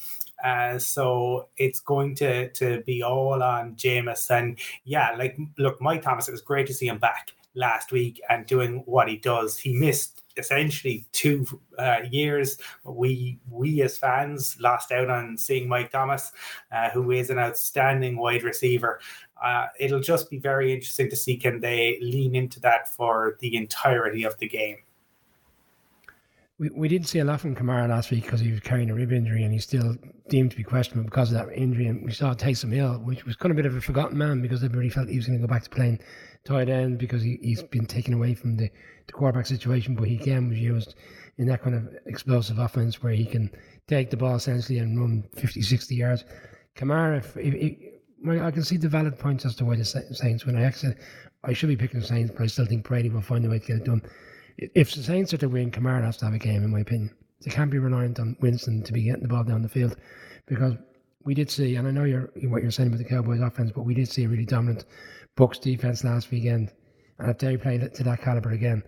Uh, 0.44 0.78
so 0.78 1.48
it's 1.58 1.80
going 1.80 2.16
to 2.16 2.50
to 2.52 2.82
be 2.82 3.02
all 3.04 3.42
on 3.42 3.76
Jameis. 3.76 4.30
And 4.30 4.60
yeah, 4.84 5.16
like 5.18 5.38
look, 5.58 5.82
Mike 5.82 6.02
Thomas, 6.02 6.28
it 6.28 6.32
was 6.32 6.42
great 6.42 6.68
to 6.68 6.74
see 6.74 6.88
him 6.88 7.00
back 7.00 7.32
last 7.58 7.92
week 7.92 8.22
and 8.30 8.46
doing 8.46 8.84
what 8.86 9.10
he 9.10 9.18
does. 9.18 9.58
He 9.58 9.74
missed 9.74 10.24
essentially 10.38 11.08
two 11.12 11.46
uh, 11.78 12.02
years. 12.10 12.58
We 12.84 13.40
we 13.50 13.82
as 13.82 13.98
fans 13.98 14.58
lost 14.60 14.92
out 14.92 15.10
on 15.10 15.38
seeing 15.38 15.68
Mike 15.68 15.92
Thomas, 15.92 16.32
uh, 16.72 16.90
who 16.92 17.12
is 17.12 17.30
an 17.30 17.40
outstanding 17.40 18.18
wide 18.18 18.44
receiver. 18.44 19.00
Uh, 19.44 19.68
it'll 19.80 20.00
just 20.00 20.30
be 20.30 20.38
very 20.38 20.74
interesting 20.74 21.10
to 21.10 21.16
see 21.16 21.38
can 21.38 21.60
they 21.60 22.00
lean 22.02 22.36
into 22.36 22.60
that 22.62 22.90
for 22.90 23.38
the 23.40 23.56
entirety 23.56 24.24
of 24.24 24.38
the 24.38 24.48
game. 24.48 24.78
We, 26.60 26.70
we 26.70 26.88
didn't 26.88 27.08
see 27.08 27.20
a 27.20 27.26
lot 27.26 27.42
from 27.42 27.56
Kamara 27.56 27.88
last 27.88 28.10
week 28.10 28.24
because 28.24 28.40
he 28.40 28.52
was 28.52 28.62
carrying 28.62 28.90
a 28.90 28.96
rib 28.96 29.12
injury 29.12 29.44
and 29.44 29.54
he's 29.54 29.64
still 29.64 29.96
deemed 30.28 30.52
to 30.52 30.58
be 30.58 30.64
questionable 30.64 31.06
because 31.06 31.32
of 31.32 31.38
that 31.38 31.56
injury. 31.56 31.86
And 31.86 32.04
we 32.04 32.12
saw 32.12 32.34
Taysom 32.34 32.74
Hill, 32.74 32.96
which 33.04 33.26
was 33.26 33.36
kind 33.36 33.52
of 33.52 33.58
a 33.58 33.62
bit 33.62 33.68
of 33.68 33.76
a 33.76 33.82
forgotten 33.82 34.18
man 34.18 34.42
because 34.42 34.64
everybody 34.64 34.90
felt 34.90 35.08
he 35.08 35.18
was 35.18 35.28
going 35.28 35.40
to 35.40 35.48
go 35.48 35.52
back 35.52 35.64
to 35.64 35.70
playing 35.70 36.00
tight 36.46 36.68
end 36.68 36.98
because 36.98 37.22
he, 37.22 37.38
he's 37.44 37.62
been 37.62 37.86
taken 37.86 38.14
away 38.14 38.34
from 38.34 38.58
the, 38.58 38.72
the 39.06 39.14
quarterback 39.14 39.46
situation. 39.46 39.94
But 39.94 40.08
he 40.08 40.16
again 40.16 40.50
was 40.50 40.58
used 40.58 40.96
in 41.38 41.48
that 41.48 41.62
kind 41.62 41.76
of 41.76 41.94
explosive 42.08 42.58
offense 42.58 43.04
where 43.04 43.14
he 43.14 43.26
can 43.26 43.52
take 43.88 44.10
the 44.10 44.18
ball 44.18 44.36
essentially 44.36 44.80
and 44.80 45.00
run 45.00 45.26
50, 45.36 45.62
60 45.62 45.96
yards. 45.96 46.26
Kamara, 46.76 47.20
if, 47.20 47.38
if, 47.38 47.54
if, 47.54 48.42
I 48.42 48.50
can 48.50 48.64
see 48.64 48.78
the 48.78 48.90
valid 48.90 49.20
points 49.20 49.46
as 49.46 49.56
to 49.58 49.66
why 49.66 49.76
the 49.76 49.86
Saints, 49.86 50.46
when 50.48 50.58
I 50.58 50.64
actually, 50.64 50.96
I 51.44 51.54
should 51.54 51.70
be 51.70 51.78
picking 51.78 52.00
the 52.00 52.06
Saints, 52.06 52.32
but 52.36 52.42
I 52.42 52.48
still 52.48 52.66
think 52.66 52.84
Brady 52.84 53.10
will 53.10 53.22
find 53.22 53.46
a 53.46 53.50
way 53.50 53.60
to 53.60 53.66
get 53.66 53.78
it 53.78 53.84
done 53.84 54.02
if 54.58 54.94
the 54.94 55.04
Saints 55.04 55.34
are 55.34 55.38
to 55.38 55.50
win, 55.50 55.72
Kamara 55.72 56.04
has 56.04 56.18
to 56.18 56.26
have 56.26 56.34
a 56.34 56.40
game, 56.40 56.64
in 56.64 56.72
my 56.72 56.80
opinion. 56.80 57.16
They 57.42 57.52
can't 57.52 57.72
be 57.72 57.78
reliant 57.78 58.20
on 58.20 58.36
Winston 58.42 58.82
to 58.84 58.94
be 58.94 59.04
getting 59.04 59.22
the 59.22 59.28
ball 59.28 59.44
down 59.44 59.62
the 59.62 59.70
field 59.70 59.96
because 60.48 60.74
we 61.24 61.34
did 61.34 61.52
see, 61.52 61.76
and 61.76 61.88
I 61.88 61.92
know 61.92 62.06
you're, 62.06 62.32
what 62.44 62.64
you're 62.64 62.72
saying 62.72 62.88
about 62.88 63.00
the 63.00 63.06
Cowboys 63.06 63.42
offense, 63.42 63.72
but 63.76 63.84
we 63.84 63.94
did 63.94 64.08
see 64.08 64.24
a 64.24 64.30
really 64.30 64.46
dominant 64.46 64.86
Bucs 65.38 65.60
defense 65.60 66.04
last 66.04 66.32
weekend. 66.32 66.72
And 67.20 67.30
if 67.30 67.38
they 67.38 67.58
play 67.58 67.78
to 67.78 68.04
that 68.04 68.22
caliber 68.22 68.52
again, 68.52 68.84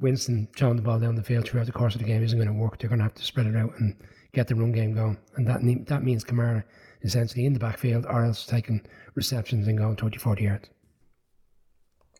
Winston 0.00 0.48
throwing 0.56 0.76
the 0.76 0.82
ball 0.82 0.98
down 0.98 1.14
the 1.14 1.22
field 1.22 1.44
throughout 1.44 1.66
the 1.66 1.72
course 1.72 1.94
of 1.94 2.00
the 2.00 2.06
game 2.06 2.22
isn't 2.22 2.38
going 2.38 2.48
to 2.48 2.54
work. 2.54 2.78
They're 2.78 2.88
going 2.88 3.00
to 3.00 3.04
have 3.04 3.14
to 3.14 3.24
spread 3.24 3.46
it 3.46 3.56
out 3.56 3.72
and 3.78 3.96
get 4.32 4.48
the 4.48 4.54
run 4.54 4.72
game 4.72 4.94
going. 4.94 5.18
And 5.36 5.46
that 5.46 5.60
that 5.86 6.02
means 6.02 6.24
Kamara 6.24 6.64
essentially 7.02 7.46
in 7.46 7.52
the 7.52 7.58
backfield 7.58 8.06
or 8.06 8.24
else 8.24 8.46
taking 8.46 8.80
receptions 9.14 9.68
and 9.68 9.78
going 9.78 9.96
20, 9.96 10.18
40 10.18 10.44
yards. 10.44 10.68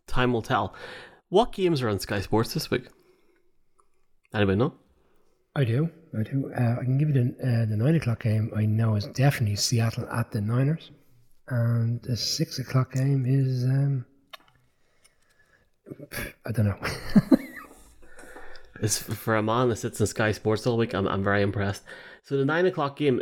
Time 0.06 0.32
will 0.32 0.42
tell. 0.42 0.74
What 1.30 1.52
games 1.52 1.82
are 1.82 1.90
on 1.90 1.98
Sky 1.98 2.20
Sports 2.20 2.54
this 2.54 2.70
week? 2.70 2.86
Anybody 4.34 4.56
know? 4.56 4.74
I 5.54 5.64
do. 5.64 5.90
I 6.18 6.22
do. 6.22 6.50
Uh, 6.56 6.76
I 6.80 6.84
can 6.84 6.96
give 6.96 7.08
you 7.08 7.14
the, 7.14 7.46
uh, 7.46 7.66
the 7.66 7.76
nine 7.76 7.96
o'clock 7.96 8.22
game. 8.22 8.50
I 8.56 8.64
know 8.64 8.94
is 8.94 9.06
definitely 9.08 9.56
Seattle 9.56 10.08
at 10.08 10.30
the 10.30 10.40
Niners, 10.40 10.90
and 11.48 12.00
the 12.02 12.16
six 12.16 12.58
o'clock 12.58 12.92
game 12.92 13.26
is 13.26 13.64
um, 13.64 14.06
I 16.46 16.52
don't 16.52 16.66
know. 16.66 16.78
it's 18.80 18.98
for 18.98 19.36
a 19.36 19.42
man 19.42 19.68
that 19.68 19.76
sits 19.76 20.00
in 20.00 20.06
Sky 20.06 20.32
Sports 20.32 20.66
all 20.66 20.78
week. 20.78 20.94
I'm 20.94 21.06
I'm 21.06 21.24
very 21.24 21.42
impressed. 21.42 21.82
So 22.22 22.38
the 22.38 22.44
nine 22.44 22.64
o'clock 22.64 22.96
game 22.96 23.20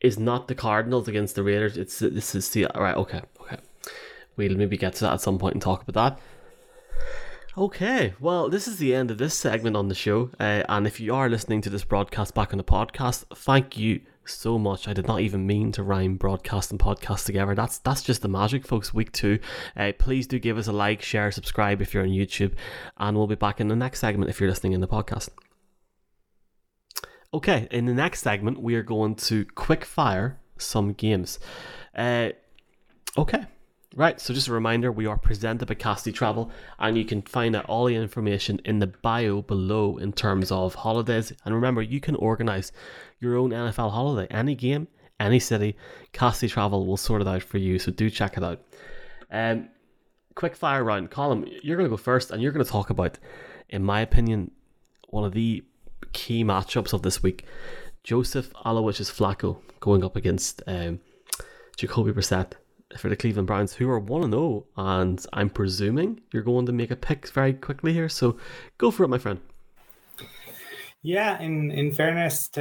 is 0.00 0.18
not 0.18 0.48
the 0.48 0.54
Cardinals 0.54 1.06
against 1.06 1.36
the 1.36 1.44
Raiders. 1.44 1.76
It's 1.76 2.00
this 2.00 2.34
is 2.34 2.46
Seattle. 2.46 2.82
Right. 2.82 2.96
Okay. 2.96 3.20
Okay. 3.40 3.58
We'll 4.36 4.56
maybe 4.56 4.76
get 4.76 4.94
to 4.94 5.04
that 5.04 5.14
at 5.14 5.20
some 5.20 5.38
point 5.38 5.54
and 5.54 5.62
talk 5.62 5.86
about 5.86 6.16
that. 6.16 6.22
Okay, 7.58 8.12
well, 8.20 8.50
this 8.50 8.68
is 8.68 8.76
the 8.76 8.94
end 8.94 9.10
of 9.10 9.16
this 9.16 9.32
segment 9.32 9.76
on 9.76 9.88
the 9.88 9.94
show. 9.94 10.30
Uh, 10.38 10.62
and 10.68 10.86
if 10.86 11.00
you 11.00 11.14
are 11.14 11.30
listening 11.30 11.62
to 11.62 11.70
this 11.70 11.84
broadcast 11.84 12.34
back 12.34 12.52
on 12.52 12.58
the 12.58 12.64
podcast, 12.64 13.24
thank 13.34 13.78
you 13.78 14.02
so 14.26 14.58
much. 14.58 14.86
I 14.86 14.92
did 14.92 15.06
not 15.06 15.22
even 15.22 15.46
mean 15.46 15.72
to 15.72 15.82
rhyme 15.82 16.16
broadcast 16.16 16.70
and 16.70 16.78
podcast 16.78 17.24
together. 17.24 17.54
That's 17.54 17.78
that's 17.78 18.02
just 18.02 18.20
the 18.20 18.28
magic, 18.28 18.66
folks. 18.66 18.92
Week 18.92 19.10
two. 19.10 19.38
Uh, 19.74 19.92
please 19.98 20.26
do 20.26 20.38
give 20.38 20.58
us 20.58 20.66
a 20.66 20.72
like, 20.72 21.00
share, 21.00 21.30
subscribe 21.30 21.80
if 21.80 21.94
you're 21.94 22.02
on 22.02 22.10
YouTube, 22.10 22.52
and 22.98 23.16
we'll 23.16 23.26
be 23.26 23.36
back 23.36 23.58
in 23.58 23.68
the 23.68 23.76
next 23.76 24.00
segment 24.00 24.28
if 24.28 24.38
you're 24.38 24.50
listening 24.50 24.74
in 24.74 24.82
the 24.82 24.88
podcast. 24.88 25.30
Okay, 27.32 27.68
in 27.70 27.86
the 27.86 27.94
next 27.94 28.20
segment, 28.20 28.60
we 28.60 28.74
are 28.74 28.82
going 28.82 29.14
to 29.14 29.46
quick 29.54 29.86
fire 29.86 30.38
some 30.58 30.92
games. 30.92 31.38
Uh, 31.96 32.32
okay. 33.16 33.46
Right, 33.96 34.20
so 34.20 34.34
just 34.34 34.48
a 34.48 34.52
reminder, 34.52 34.92
we 34.92 35.06
are 35.06 35.16
presented 35.16 35.68
by 35.68 35.74
Casty 35.74 36.12
Travel, 36.12 36.50
and 36.78 36.98
you 36.98 37.06
can 37.06 37.22
find 37.22 37.56
out 37.56 37.64
all 37.64 37.86
the 37.86 37.94
information 37.94 38.60
in 38.66 38.78
the 38.78 38.88
bio 38.88 39.40
below 39.40 39.96
in 39.96 40.12
terms 40.12 40.52
of 40.52 40.74
holidays. 40.74 41.32
And 41.46 41.54
remember, 41.54 41.80
you 41.80 41.98
can 41.98 42.14
organize 42.16 42.72
your 43.20 43.38
own 43.38 43.52
NFL 43.52 43.90
holiday, 43.92 44.26
any 44.30 44.54
game, 44.54 44.86
any 45.18 45.38
city. 45.38 45.76
Casty 46.12 46.46
Travel 46.46 46.84
will 46.84 46.98
sort 46.98 47.22
it 47.22 47.26
out 47.26 47.42
for 47.42 47.56
you, 47.56 47.78
so 47.78 47.90
do 47.90 48.10
check 48.10 48.36
it 48.36 48.44
out. 48.44 48.60
Um, 49.30 49.70
quick 50.34 50.56
fire 50.56 50.84
round, 50.84 51.10
Colin, 51.10 51.50
you're 51.62 51.78
going 51.78 51.88
to 51.88 51.96
go 51.96 51.96
first, 51.96 52.30
and 52.30 52.42
you're 52.42 52.52
going 52.52 52.66
to 52.66 52.70
talk 52.70 52.90
about, 52.90 53.18
in 53.70 53.82
my 53.82 54.02
opinion, 54.02 54.50
one 55.08 55.24
of 55.24 55.32
the 55.32 55.64
key 56.12 56.44
matchups 56.44 56.92
of 56.92 57.00
this 57.00 57.22
week. 57.22 57.46
Joseph 58.04 58.52
Aloysius 58.62 59.10
Flacco 59.10 59.56
going 59.80 60.04
up 60.04 60.16
against 60.16 60.62
um, 60.66 61.00
Jacoby 61.78 62.12
Brissett 62.12 62.52
for 62.98 63.08
the 63.08 63.16
Cleveland 63.16 63.46
Browns, 63.46 63.74
who 63.74 63.88
are 63.90 63.98
1 63.98 64.30
0. 64.30 64.66
And 64.76 65.24
I'm 65.32 65.50
presuming 65.50 66.20
you're 66.32 66.42
going 66.42 66.66
to 66.66 66.72
make 66.72 66.90
a 66.90 66.96
pick 66.96 67.28
very 67.28 67.52
quickly 67.52 67.92
here. 67.92 68.08
So 68.08 68.36
go 68.78 68.90
for 68.90 69.04
it, 69.04 69.08
my 69.08 69.18
friend. 69.18 69.40
Yeah, 71.02 71.40
in, 71.40 71.70
in 71.70 71.92
fairness 71.92 72.48
to 72.48 72.60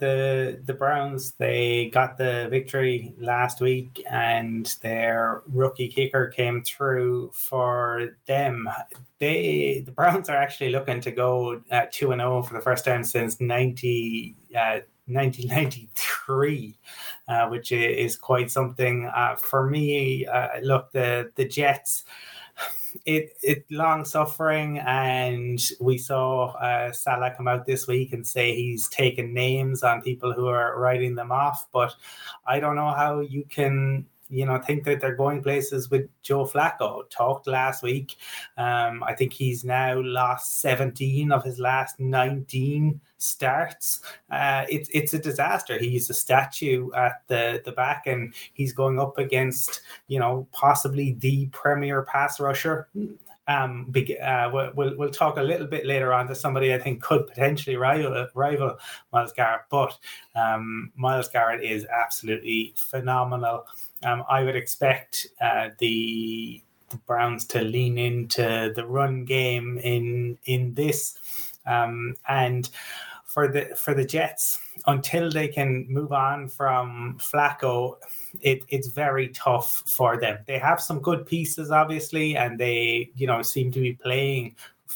the 0.00 0.58
the 0.64 0.72
Browns, 0.72 1.32
they 1.32 1.90
got 1.92 2.16
the 2.16 2.48
victory 2.50 3.14
last 3.18 3.60
week, 3.60 4.02
and 4.10 4.64
their 4.80 5.42
rookie 5.48 5.88
kicker 5.88 6.28
came 6.28 6.62
through 6.62 7.32
for 7.34 8.16
them. 8.26 8.70
They 9.18 9.82
the 9.84 9.92
Browns 9.92 10.30
are 10.30 10.36
actually 10.36 10.70
looking 10.70 11.02
to 11.02 11.10
go 11.10 11.60
at 11.70 11.92
two 11.92 12.12
and 12.12 12.22
zero 12.22 12.38
oh 12.38 12.42
for 12.42 12.54
the 12.54 12.62
first 12.62 12.86
time 12.86 13.04
since 13.04 13.38
ninety. 13.38 14.34
Uh, 14.58 14.78
1993, 15.06 16.74
uh, 17.28 17.48
which 17.48 17.72
is 17.72 18.16
quite 18.16 18.50
something. 18.50 19.10
Uh, 19.14 19.36
for 19.36 19.68
me, 19.68 20.26
uh, 20.26 20.60
look, 20.62 20.92
the 20.92 21.30
the 21.34 21.46
Jets, 21.46 22.04
it 23.04 23.36
it 23.42 23.64
long 23.70 24.04
suffering, 24.04 24.78
and 24.78 25.60
we 25.80 25.98
saw 25.98 26.52
uh, 26.52 26.92
Salah 26.92 27.34
come 27.36 27.48
out 27.48 27.66
this 27.66 27.86
week 27.86 28.12
and 28.12 28.26
say 28.26 28.54
he's 28.54 28.88
taken 28.88 29.34
names 29.34 29.82
on 29.82 30.02
people 30.02 30.32
who 30.32 30.46
are 30.46 30.78
writing 30.78 31.14
them 31.14 31.32
off. 31.32 31.66
But 31.72 31.94
I 32.46 32.60
don't 32.60 32.76
know 32.76 32.92
how 32.92 33.20
you 33.20 33.44
can 33.48 34.06
you 34.28 34.46
know, 34.46 34.58
think 34.58 34.84
that 34.84 35.00
they're 35.00 35.14
going 35.14 35.42
places 35.42 35.90
with 35.90 36.08
Joe 36.22 36.44
Flacco. 36.44 37.08
Talked 37.10 37.46
last 37.46 37.82
week. 37.82 38.16
Um, 38.56 39.02
I 39.04 39.14
think 39.14 39.32
he's 39.32 39.64
now 39.64 40.00
lost 40.00 40.60
17 40.60 41.32
of 41.32 41.44
his 41.44 41.58
last 41.58 42.00
19 42.00 43.00
starts. 43.18 44.00
Uh, 44.30 44.64
it's 44.68 44.88
it's 44.92 45.14
a 45.14 45.18
disaster. 45.18 45.78
He's 45.78 46.10
a 46.10 46.14
statue 46.14 46.90
at 46.92 47.22
the 47.28 47.62
the 47.64 47.72
back, 47.72 48.06
and 48.06 48.34
he's 48.52 48.72
going 48.72 48.98
up 48.98 49.18
against 49.18 49.82
you 50.08 50.18
know 50.18 50.46
possibly 50.52 51.14
the 51.20 51.46
premier 51.46 52.02
pass 52.02 52.40
rusher 52.40 52.88
um, 53.46 53.92
uh, 54.22 54.50
we'll, 54.52 54.96
we'll 54.96 55.10
talk 55.10 55.36
a 55.36 55.42
little 55.42 55.66
bit 55.66 55.84
later 55.84 56.12
on 56.12 56.26
to 56.28 56.34
somebody 56.34 56.72
I 56.72 56.78
think 56.78 57.02
could 57.02 57.26
potentially 57.26 57.76
rival, 57.76 58.26
rival 58.34 58.78
Myles 59.12 59.32
Garrett, 59.32 59.62
but 59.70 59.96
um, 60.34 60.92
Myles 60.96 61.28
Garrett 61.28 61.62
is 61.62 61.86
absolutely 61.86 62.72
phenomenal. 62.76 63.66
Um, 64.04 64.24
I 64.28 64.42
would 64.42 64.56
expect 64.56 65.26
uh, 65.40 65.70
the, 65.78 66.62
the 66.90 66.96
Browns 66.98 67.44
to 67.46 67.62
lean 67.62 67.98
into 67.98 68.72
the 68.74 68.86
run 68.86 69.24
game 69.24 69.78
in 69.78 70.38
in 70.44 70.74
this, 70.74 71.18
um, 71.66 72.14
and 72.28 72.68
for 73.24 73.48
the 73.48 73.74
for 73.76 73.94
the 73.94 74.04
Jets 74.04 74.60
until 74.86 75.30
they 75.30 75.48
can 75.48 75.86
move 75.88 76.12
on 76.12 76.48
from 76.48 77.18
Flacco, 77.20 77.96
it, 78.40 78.62
it's 78.68 78.88
very 78.88 79.28
tough 79.28 79.82
for 79.86 80.18
them. 80.18 80.38
They 80.46 80.58
have 80.58 80.80
some 80.80 81.00
good 81.00 81.26
pieces, 81.26 81.70
obviously, 81.70 82.36
and 82.36 82.58
they 82.60 83.10
you 83.16 83.26
know 83.26 83.42
seem 83.42 83.72
to 83.72 83.80
be 83.80 83.94
playing 83.94 84.54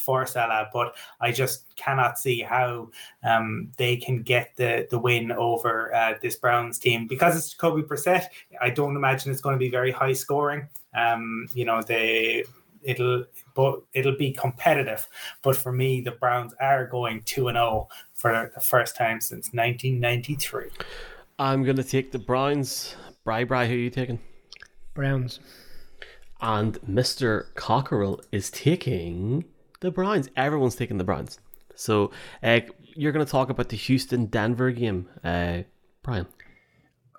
for 0.09 0.25
Salah, 0.25 0.67
but 0.73 0.95
I 1.21 1.31
just 1.31 1.75
cannot 1.75 2.17
see 2.17 2.41
how 2.41 2.89
um, 3.23 3.71
they 3.77 3.95
can 3.95 4.23
get 4.23 4.55
the 4.55 4.87
the 4.89 4.97
win 4.97 5.31
over 5.31 5.93
uh, 5.93 6.15
this 6.19 6.35
Browns 6.35 6.79
team 6.79 7.05
because 7.05 7.37
it's 7.37 7.51
Jacoby 7.51 7.83
Brissett. 7.83 8.25
I 8.59 8.71
don't 8.71 8.95
imagine 8.95 9.31
it's 9.31 9.39
going 9.39 9.53
to 9.53 9.59
be 9.59 9.69
very 9.69 9.91
high 9.91 10.13
scoring. 10.13 10.67
Um, 10.95 11.47
you 11.53 11.63
know, 11.63 11.83
they 11.83 12.43
it'll 12.81 13.25
but 13.53 13.83
it'll 13.93 14.17
be 14.17 14.31
competitive. 14.31 15.07
But 15.43 15.55
for 15.55 15.71
me, 15.71 16.01
the 16.01 16.13
Browns 16.13 16.55
are 16.59 16.87
going 16.87 17.21
two 17.25 17.47
and 17.49 17.55
zero 17.55 17.69
oh 17.69 17.87
for 18.15 18.51
the 18.55 18.61
first 18.61 18.95
time 18.95 19.21
since 19.21 19.53
1993. 19.53 20.71
I'm 21.37 21.61
going 21.61 21.77
to 21.77 21.83
take 21.83 22.11
the 22.11 22.17
Browns. 22.17 22.95
Bry 23.23 23.43
Bry, 23.43 23.67
who 23.67 23.75
are 23.75 23.77
you 23.77 23.91
taking? 23.91 24.17
Browns. 24.95 25.39
And 26.41 26.81
Mr. 26.81 27.53
Cockerell 27.53 28.21
is 28.31 28.49
taking 28.49 29.45
the 29.79 29.91
Browns. 29.91 30.29
Everyone's 30.35 30.75
taking 30.75 30.97
the 30.97 31.03
Browns. 31.03 31.39
So 31.75 32.11
uh, 32.43 32.59
you're 32.95 33.11
going 33.11 33.25
to 33.25 33.31
talk 33.31 33.49
about 33.49 33.69
the 33.69 33.77
Houston 33.77 34.25
Denver 34.25 34.71
game, 34.71 35.07
uh, 35.23 35.59
Brian. 36.03 36.27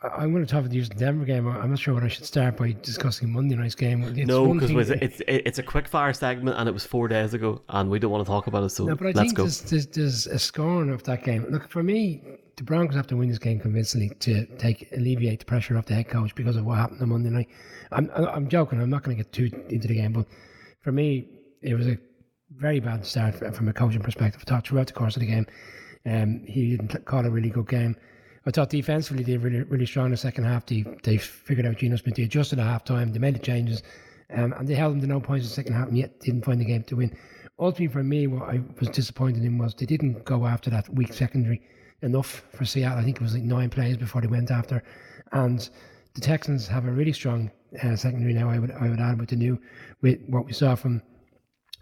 I'm 0.03 0.33
going 0.33 0.45
to 0.45 0.51
talk 0.51 0.61
about 0.61 0.71
the 0.71 0.77
Houston 0.77 0.97
Denver 0.99 1.27
game. 1.27 1.47
I'm 1.47 1.71
not 1.71 1.79
sure 1.79 1.93
what 1.93 2.03
I 2.03 2.09
should 2.09 2.25
start 2.25 2.57
by 2.57 2.75
discussing 2.81 3.31
Monday 3.31 3.55
night's 3.55 3.75
game. 3.75 4.03
It's 4.03 4.27
no, 4.27 4.55
because 4.55 4.91
it's, 4.91 5.21
it's 5.29 5.59
a 5.59 5.63
quick 5.63 5.87
fire 5.87 6.15
segment 6.15 6.57
and 6.57 6.67
it 6.69 6.73
was 6.73 6.87
four 6.87 7.07
days 7.07 7.35
ago, 7.35 7.61
and 7.69 7.91
we 7.91 7.99
don't 7.99 8.11
want 8.11 8.25
to 8.25 8.31
talk 8.31 8.47
about 8.47 8.65
it. 8.65 8.71
So 8.71 8.87
no, 8.87 8.97
but 8.97 9.09
I 9.09 9.11
let's 9.11 9.21
think 9.21 9.35
go. 9.35 9.43
There's, 9.43 9.61
there's, 9.63 9.87
there's 9.89 10.27
a 10.27 10.39
scorn 10.39 10.89
of 10.89 11.03
that 11.03 11.23
game. 11.23 11.47
Look, 11.51 11.69
for 11.69 11.83
me, 11.83 12.23
the 12.57 12.65
Broncos 12.65 12.97
have 12.97 13.07
to 13.09 13.17
win 13.17 13.29
this 13.29 13.39
game 13.39 13.61
convincingly 13.61 14.11
to 14.21 14.47
take 14.57 14.91
alleviate 14.93 15.41
the 15.41 15.45
pressure 15.45 15.77
off 15.77 15.85
the 15.85 15.95
head 15.95 16.09
coach 16.09 16.35
because 16.35 16.57
of 16.57 16.65
what 16.65 16.79
happened 16.79 17.03
on 17.03 17.11
Monday 17.11 17.31
night. 17.31 17.49
I'm 17.93 18.11
I'm 18.15 18.49
joking. 18.49 18.81
I'm 18.81 18.91
not 18.91 19.03
going 19.03 19.17
to 19.17 19.23
get 19.23 19.33
too 19.33 19.51
into 19.69 19.89
the 19.89 19.95
game, 19.95 20.13
but 20.13 20.27
for 20.81 20.93
me, 20.93 21.29
it 21.61 21.75
was 21.75 21.87
a 21.87 21.99
very 22.61 22.79
bad 22.79 23.07
start 23.07 23.35
from 23.57 23.69
a 23.69 23.73
coaching 23.73 24.03
perspective. 24.03 24.43
I 24.47 24.51
thought 24.51 24.67
throughout 24.67 24.89
the 24.89 24.93
course 24.93 25.17
of 25.17 25.21
the 25.21 25.27
game, 25.27 25.47
um, 26.05 26.45
he 26.47 26.77
didn't 26.77 27.05
call 27.07 27.25
a 27.25 27.31
really 27.31 27.49
good 27.49 27.69
game. 27.69 27.97
I 28.47 28.51
thought 28.51 28.69
defensively 28.69 29.25
they 29.25 29.39
were 29.39 29.49
really, 29.49 29.63
really 29.63 29.87
strong 29.87 30.07
in 30.07 30.11
the 30.11 30.17
second 30.19 30.45
half. 30.45 30.67
They 30.67 30.85
they 31.03 31.17
figured 31.17 31.67
out 31.67 31.77
Geno 31.79 31.97
Smith. 31.97 32.17
They 32.17 32.25
adjusted 32.25 32.59
at 32.59 32.67
half 32.67 32.85
time. 32.85 33.13
They 33.13 33.19
made 33.19 33.35
the 33.35 33.39
changes, 33.39 33.83
um, 34.35 34.53
and 34.53 34.69
they 34.69 34.75
held 34.75 34.93
them 34.93 35.01
to 35.01 35.07
no 35.07 35.21
points 35.21 35.47
in 35.47 35.51
the 35.51 35.55
second 35.55 35.73
half, 35.73 35.89
and 35.89 35.97
yet 35.97 36.21
didn't 36.21 36.45
find 36.45 36.61
the 36.61 36.67
game 36.67 36.83
to 36.85 36.97
win. 36.97 37.17
Ultimately, 37.59 37.89
for 37.89 38.03
me, 38.03 38.27
what 38.27 38.49
I 38.49 38.61
was 38.79 38.89
disappointed 38.91 39.43
in 39.43 39.59
was 39.59 39.75
they 39.75 39.87
didn't 39.87 40.25
go 40.25 40.47
after 40.47 40.69
that 40.71 40.89
weak 40.95 41.13
secondary 41.13 41.63
enough 42.03 42.45
for 42.53 42.65
Seattle. 42.65 42.99
I 42.99 43.05
think 43.05 43.17
it 43.17 43.23
was 43.23 43.35
like 43.35 43.43
nine 43.43 43.71
plays 43.71 43.97
before 43.97 44.21
they 44.21 44.27
went 44.27 44.51
after, 44.51 44.83
and 45.33 45.69
the 46.15 46.21
Texans 46.21 46.67
have 46.69 46.87
a 46.87 46.93
really 46.93 47.13
strong 47.13 47.51
uh, 47.83 47.97
secondary 47.97 48.35
now. 48.35 48.51
I 48.51 48.59
would 48.59 48.71
I 48.73 48.89
would 48.89 49.01
add 49.01 49.19
with 49.19 49.31
the 49.31 49.37
new 49.37 49.59
with 50.03 50.19
what 50.27 50.45
we 50.45 50.53
saw 50.53 50.75
from 50.75 51.03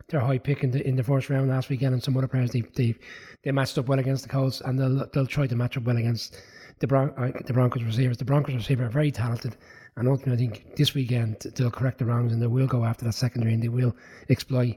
their 0.08 0.20
high 0.20 0.38
pick 0.38 0.64
in 0.64 0.70
the 0.70 0.86
in 0.86 0.96
the 0.96 1.02
first 1.02 1.28
round 1.28 1.48
last 1.48 1.68
weekend, 1.68 1.92
and 1.92 2.02
some 2.02 2.16
other 2.16 2.28
players 2.28 2.50
they 2.50 2.62
they, 2.74 2.94
they 3.42 3.52
matched 3.52 3.76
up 3.78 3.88
well 3.88 3.98
against 3.98 4.22
the 4.22 4.28
Colts, 4.28 4.60
and 4.62 4.78
they'll 4.78 5.06
they'll 5.12 5.26
try 5.26 5.46
to 5.46 5.56
match 5.56 5.76
up 5.76 5.84
well 5.84 5.96
against 5.96 6.40
the 6.80 6.86
Bron- 6.86 7.12
uh, 7.16 7.30
the 7.46 7.52
Broncos 7.52 7.82
receivers. 7.82 8.16
The 8.16 8.24
Broncos 8.24 8.54
receiver 8.54 8.86
are 8.86 8.90
very 8.90 9.10
talented, 9.10 9.56
and 9.96 10.08
ultimately 10.08 10.46
I 10.46 10.48
think 10.48 10.76
this 10.76 10.94
weekend 10.94 11.40
they'll 11.56 11.70
correct 11.70 11.98
the 11.98 12.06
wrongs 12.06 12.32
and 12.32 12.40
they 12.40 12.46
will 12.46 12.66
go 12.66 12.84
after 12.84 13.04
that 13.04 13.12
secondary 13.12 13.52
and 13.54 13.62
they 13.62 13.68
will 13.68 13.94
exploit 14.30 14.76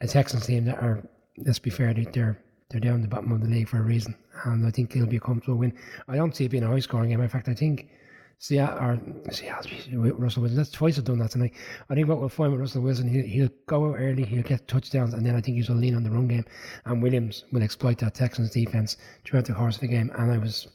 a 0.00 0.06
Texans 0.06 0.46
team 0.46 0.64
that 0.66 0.78
are 0.78 1.02
let's 1.38 1.58
be 1.58 1.70
fair 1.70 1.92
they're 1.94 2.38
they're 2.70 2.80
down 2.80 3.02
the 3.02 3.08
bottom 3.08 3.32
of 3.32 3.40
the 3.40 3.48
league 3.48 3.68
for 3.68 3.78
a 3.78 3.82
reason, 3.82 4.14
and 4.44 4.64
I 4.64 4.70
think 4.70 4.94
it'll 4.94 5.08
be 5.08 5.16
a 5.16 5.20
comfortable 5.20 5.58
win. 5.58 5.76
I 6.06 6.14
don't 6.14 6.34
see 6.36 6.44
it 6.44 6.50
being 6.50 6.62
a 6.62 6.68
high 6.68 6.78
scoring 6.78 7.10
game. 7.10 7.20
In 7.20 7.28
fact, 7.28 7.48
I 7.48 7.54
think 7.54 7.88
Seattle 8.42 8.78
or 8.78 9.32
Seattle 9.32 9.70
Russell 9.92 10.40
Wilson. 10.40 10.56
That's 10.56 10.70
twice 10.70 10.96
I've 10.96 11.04
done 11.04 11.18
that 11.18 11.32
tonight. 11.32 11.52
I 11.90 11.94
think 11.94 12.08
what 12.08 12.20
we'll 12.20 12.30
find 12.30 12.50
with 12.50 12.60
Russell 12.62 12.80
Wilson, 12.80 13.06
he'll, 13.06 13.26
he'll 13.26 13.50
go 13.66 13.90
out 13.90 13.96
early, 13.98 14.24
he'll 14.24 14.42
get 14.42 14.66
touchdowns, 14.66 15.12
and 15.12 15.26
then 15.26 15.36
I 15.36 15.42
think 15.42 15.62
he'll 15.62 15.76
lean 15.76 15.94
on 15.94 16.04
the 16.04 16.10
run 16.10 16.26
game. 16.26 16.46
And 16.86 17.02
Williams 17.02 17.44
will 17.52 17.62
exploit 17.62 17.98
that 17.98 18.14
Texans 18.14 18.50
defense 18.50 18.96
throughout 19.26 19.44
the 19.44 19.52
course 19.52 19.74
of 19.74 19.82
the 19.82 19.88
game. 19.88 20.10
And 20.16 20.32
I 20.32 20.38
was 20.38 20.68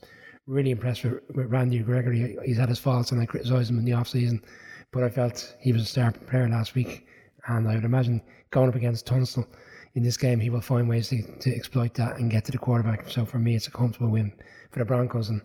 really 0.45 0.69
impressed 0.69 1.05
with, 1.05 1.23
with 1.33 1.47
Randy 1.47 1.79
Gregory. 1.79 2.37
He's 2.45 2.59
had 2.59 2.69
his 2.69 2.77
faults, 2.77 3.11
and 3.11 3.19
I 3.19 3.25
criticised 3.25 3.71
him 3.71 3.79
in 3.79 3.85
the 3.85 3.93
off 3.93 4.09
season, 4.09 4.43
but 4.91 5.03
I 5.03 5.09
felt 5.09 5.55
he 5.59 5.73
was 5.73 5.81
a 5.81 5.85
star 5.85 6.11
player 6.11 6.47
last 6.47 6.75
week. 6.75 7.07
And 7.47 7.67
I 7.67 7.73
would 7.73 7.83
imagine 7.83 8.21
going 8.51 8.69
up 8.69 8.75
against 8.75 9.07
Tunstall 9.07 9.47
in 9.95 10.03
this 10.03 10.17
game, 10.17 10.39
he 10.39 10.51
will 10.51 10.61
find 10.61 10.87
ways 10.87 11.09
to, 11.09 11.23
to 11.39 11.55
exploit 11.55 11.95
that 11.95 12.19
and 12.19 12.29
get 12.29 12.45
to 12.45 12.51
the 12.51 12.59
quarterback. 12.59 13.09
So 13.09 13.25
for 13.25 13.39
me, 13.39 13.55
it's 13.55 13.65
a 13.65 13.71
comfortable 13.71 14.11
win 14.11 14.33
for 14.69 14.77
the 14.77 14.85
Broncos, 14.85 15.29
and 15.29 15.41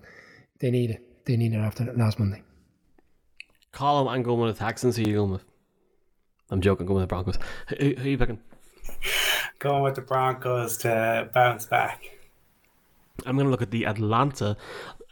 they 0.58 0.70
need 0.70 0.90
it 0.90 1.09
they 1.30 1.36
need 1.36 1.54
it 1.54 1.58
after 1.58 1.84
last 1.94 2.18
Monday. 2.18 2.42
Colin, 3.72 4.08
I'm 4.08 4.22
going 4.22 4.40
with 4.40 4.58
the 4.58 4.64
Texans. 4.64 4.96
Who 4.96 5.04
are 5.04 5.08
you 5.08 5.14
going 5.14 5.30
with? 5.30 5.44
I'm 6.50 6.60
joking. 6.60 6.86
Going 6.86 7.00
with 7.00 7.04
the 7.04 7.06
Broncos. 7.06 7.38
Who, 7.68 7.76
who 7.76 8.02
are 8.02 8.08
you 8.08 8.18
picking? 8.18 8.40
Going 9.60 9.84
with 9.84 9.94
the 9.94 10.00
Broncos 10.00 10.76
to 10.78 11.30
bounce 11.32 11.66
back. 11.66 12.02
I'm 13.26 13.36
going 13.36 13.46
to 13.46 13.50
look 13.50 13.62
at 13.62 13.70
the 13.70 13.86
Atlanta 13.86 14.56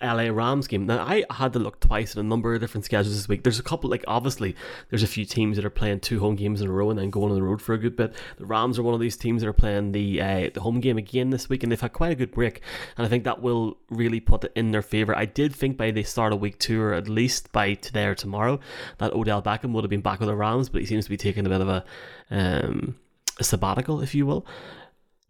LA 0.00 0.28
Rams 0.30 0.68
game. 0.68 0.86
Now, 0.86 1.04
I 1.04 1.24
had 1.30 1.52
to 1.54 1.59
look 1.59 1.80
twice 1.80 2.12
at 2.12 2.18
a 2.18 2.22
number 2.22 2.54
of 2.54 2.61
different 2.61 2.84
schedules 2.84 3.16
this 3.16 3.28
week. 3.28 3.42
There's 3.42 3.59
a 3.59 3.64
couple, 3.64 3.90
like, 3.90 4.04
obviously, 4.06 4.54
there's 4.90 5.02
a 5.02 5.09
few 5.09 5.24
teams 5.24 5.56
that 5.56 5.64
are 5.64 5.70
playing 5.70 6.00
two 6.00 6.20
home 6.20 6.36
games 6.36 6.61
in 6.61 6.68
a 6.68 6.72
row 6.72 6.90
and 6.90 6.98
then 6.98 7.11
going 7.11 7.30
on 7.30 7.36
the 7.36 7.42
road 7.42 7.61
for 7.61 7.74
a 7.74 7.78
good 7.78 7.96
bit. 7.96 8.14
The 8.38 8.46
Rams 8.46 8.78
are 8.78 8.82
one 8.82 8.94
of 8.94 9.00
these 9.00 9.16
teams 9.16 9.42
that 9.42 9.48
are 9.48 9.52
playing 9.52 9.92
the 9.92 10.20
uh, 10.22 10.50
the 10.54 10.61
home 10.61 10.80
game 10.80 10.98
again 10.98 11.30
this 11.30 11.48
week, 11.48 11.62
and 11.62 11.72
they've 11.72 11.80
had 11.80 11.92
quite 11.92 12.12
a 12.12 12.16
good 12.16 12.30
break. 12.30 12.61
And 12.96 13.06
I 13.06 13.09
think 13.09 13.24
that 13.24 13.42
will 13.42 13.76
really 13.90 14.20
put 14.20 14.44
it 14.44 14.52
in 14.54 14.70
their 14.70 14.82
favour. 14.82 15.16
I 15.16 15.24
did 15.24 15.54
think 15.54 15.76
by 15.76 15.90
the 15.90 16.04
start 16.04 16.32
of 16.32 16.40
week 16.40 16.59
two, 16.59 16.80
or 16.80 16.94
at 16.94 17.09
least 17.09 17.50
by 17.52 17.74
today 17.74 18.04
or 18.06 18.14
tomorrow, 18.14 18.61
that 18.98 19.12
Odell 19.12 19.42
Beckham 19.42 19.72
would 19.72 19.84
have 19.84 19.90
been 19.90 20.00
back 20.00 20.20
with 20.20 20.28
the 20.28 20.36
Rams, 20.36 20.68
but 20.68 20.80
he 20.80 20.86
seems 20.86 21.04
to 21.04 21.11
be 21.11 21.16
taking 21.16 21.46
a 21.46 21.48
bit 21.48 21.61
of 21.61 21.68
a. 21.68 21.84
Um, 22.30 22.96
a 23.40 23.44
sabbatical, 23.44 24.00
if 24.00 24.16
you 24.16 24.26
will 24.26 24.44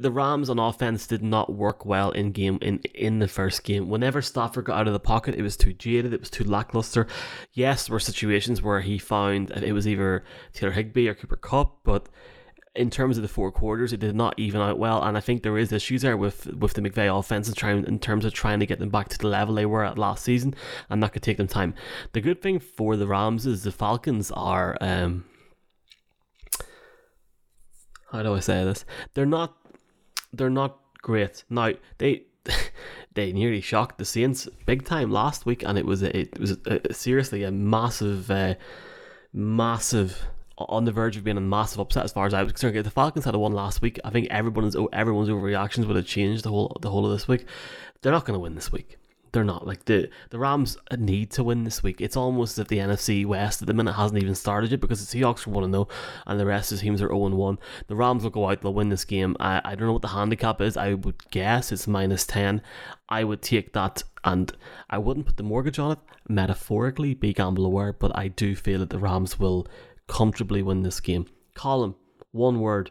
the 0.00 0.12
Rams 0.12 0.48
on 0.48 0.58
offense 0.58 1.06
did 1.06 1.22
not 1.22 1.52
work 1.52 1.84
well 1.84 2.10
in 2.12 2.30
game 2.30 2.58
in 2.62 2.78
in 2.94 3.18
the 3.18 3.28
first 3.28 3.64
game. 3.64 3.88
Whenever 3.88 4.22
Stafford 4.22 4.66
got 4.66 4.78
out 4.78 4.86
of 4.86 4.92
the 4.92 5.00
pocket, 5.00 5.34
it 5.34 5.42
was 5.42 5.56
too 5.56 5.72
jaded, 5.72 6.12
it 6.12 6.20
was 6.20 6.30
too 6.30 6.44
lackluster. 6.44 7.06
Yes, 7.52 7.86
there 7.86 7.94
were 7.94 8.00
situations 8.00 8.62
where 8.62 8.80
he 8.80 8.98
found 8.98 9.50
it 9.50 9.72
was 9.72 9.88
either 9.88 10.24
Taylor 10.52 10.72
Higbee 10.72 11.08
or 11.08 11.14
Cooper 11.14 11.36
Kupp, 11.36 11.82
but 11.82 12.08
in 12.76 12.90
terms 12.90 13.16
of 13.18 13.22
the 13.22 13.28
four 13.28 13.50
quarters, 13.50 13.92
it 13.92 13.98
did 13.98 14.14
not 14.14 14.38
even 14.38 14.60
out 14.60 14.78
well. 14.78 15.02
And 15.02 15.16
I 15.16 15.20
think 15.20 15.42
there 15.42 15.58
is 15.58 15.72
issues 15.72 16.02
there 16.02 16.16
with 16.16 16.46
with 16.54 16.74
the 16.74 16.80
McVay 16.80 17.18
offense 17.18 17.48
in, 17.48 17.54
trying, 17.54 17.84
in 17.84 17.98
terms 17.98 18.24
of 18.24 18.32
trying 18.32 18.60
to 18.60 18.66
get 18.66 18.78
them 18.78 18.90
back 18.90 19.08
to 19.08 19.18
the 19.18 19.26
level 19.26 19.56
they 19.56 19.66
were 19.66 19.84
at 19.84 19.98
last 19.98 20.22
season, 20.22 20.54
and 20.88 21.02
that 21.02 21.12
could 21.12 21.24
take 21.24 21.38
them 21.38 21.48
time. 21.48 21.74
The 22.12 22.20
good 22.20 22.40
thing 22.40 22.60
for 22.60 22.94
the 22.94 23.08
Rams 23.08 23.46
is 23.46 23.64
the 23.64 23.72
Falcons 23.72 24.30
are. 24.30 24.78
Um, 24.80 25.24
how 28.12 28.22
do 28.22 28.34
I 28.34 28.40
say 28.40 28.64
this? 28.64 28.84
They're 29.14 29.26
not 29.26 29.54
they're 30.32 30.50
not 30.50 30.78
great. 31.02 31.44
Now 31.50 31.72
they 31.98 32.24
they 33.14 33.32
nearly 33.32 33.60
shocked 33.60 33.98
the 33.98 34.04
Saints 34.04 34.48
big 34.66 34.84
time 34.84 35.10
last 35.10 35.46
week, 35.46 35.62
and 35.64 35.78
it 35.78 35.86
was 35.86 36.02
a, 36.02 36.16
it 36.16 36.38
was 36.38 36.56
a, 36.66 36.92
seriously 36.92 37.42
a 37.42 37.50
massive, 37.50 38.30
uh, 38.30 38.54
massive 39.32 40.26
on 40.56 40.84
the 40.84 40.92
verge 40.92 41.16
of 41.16 41.24
being 41.24 41.36
a 41.36 41.40
massive 41.40 41.78
upset 41.78 42.04
as 42.04 42.12
far 42.12 42.26
as 42.26 42.34
I 42.34 42.42
was 42.42 42.52
concerned. 42.52 42.76
If 42.76 42.84
the 42.84 42.90
Falcons 42.90 43.24
had 43.24 43.34
a 43.34 43.38
one 43.38 43.52
last 43.52 43.80
week, 43.80 43.98
I 44.04 44.10
think 44.10 44.28
everyone's 44.30 44.76
everyone's 44.92 45.28
overreactions 45.28 45.86
would 45.86 45.96
have 45.96 46.06
changed 46.06 46.44
the 46.44 46.50
whole 46.50 46.76
the 46.80 46.90
whole 46.90 47.06
of 47.06 47.12
this 47.12 47.28
week. 47.28 47.46
They're 48.02 48.12
not 48.12 48.24
going 48.24 48.34
to 48.34 48.40
win 48.40 48.54
this 48.54 48.72
week 48.72 48.97
they're 49.32 49.44
not. 49.44 49.66
Like 49.66 49.84
the 49.84 50.10
the 50.30 50.38
Rams 50.38 50.76
need 50.96 51.30
to 51.32 51.44
win 51.44 51.64
this 51.64 51.82
week. 51.82 52.00
It's 52.00 52.16
almost 52.16 52.54
as 52.54 52.58
if 52.60 52.68
the 52.68 52.78
NFC 52.78 53.26
West 53.26 53.60
at 53.62 53.68
the 53.68 53.74
minute 53.74 53.92
hasn't 53.92 54.22
even 54.22 54.34
started 54.34 54.70
yet 54.70 54.80
because 54.80 55.06
the 55.06 55.18
Seahawks 55.20 55.46
are 55.46 55.50
one 55.50 55.62
to 55.62 55.68
oh 55.68 55.70
know, 55.70 55.88
and 56.26 56.38
the 56.38 56.46
rest 56.46 56.72
of 56.72 56.78
the 56.78 56.82
teams 56.82 57.02
are 57.02 57.12
oh 57.12 57.28
zero 57.28 57.36
one. 57.36 57.58
The 57.86 57.96
Rams 57.96 58.22
will 58.22 58.30
go 58.30 58.48
out. 58.48 58.62
They'll 58.62 58.74
win 58.74 58.88
this 58.88 59.04
game. 59.04 59.36
I, 59.40 59.60
I 59.64 59.74
don't 59.74 59.86
know 59.86 59.92
what 59.92 60.02
the 60.02 60.08
handicap 60.08 60.60
is. 60.60 60.76
I 60.76 60.94
would 60.94 61.30
guess 61.30 61.72
it's 61.72 61.86
minus 61.86 62.26
ten. 62.26 62.62
I 63.08 63.24
would 63.24 63.42
take 63.42 63.72
that, 63.72 64.02
and 64.24 64.52
I 64.90 64.98
wouldn't 64.98 65.26
put 65.26 65.36
the 65.36 65.42
mortgage 65.42 65.78
on 65.78 65.92
it. 65.92 65.98
Metaphorically, 66.28 67.14
be 67.14 67.32
gamble 67.32 67.66
aware, 67.66 67.92
but 67.92 68.16
I 68.16 68.28
do 68.28 68.54
feel 68.54 68.80
that 68.80 68.90
the 68.90 68.98
Rams 68.98 69.38
will 69.38 69.66
comfortably 70.06 70.62
win 70.62 70.82
this 70.82 71.00
game. 71.00 71.26
Colin, 71.54 71.94
one 72.32 72.60
word. 72.60 72.90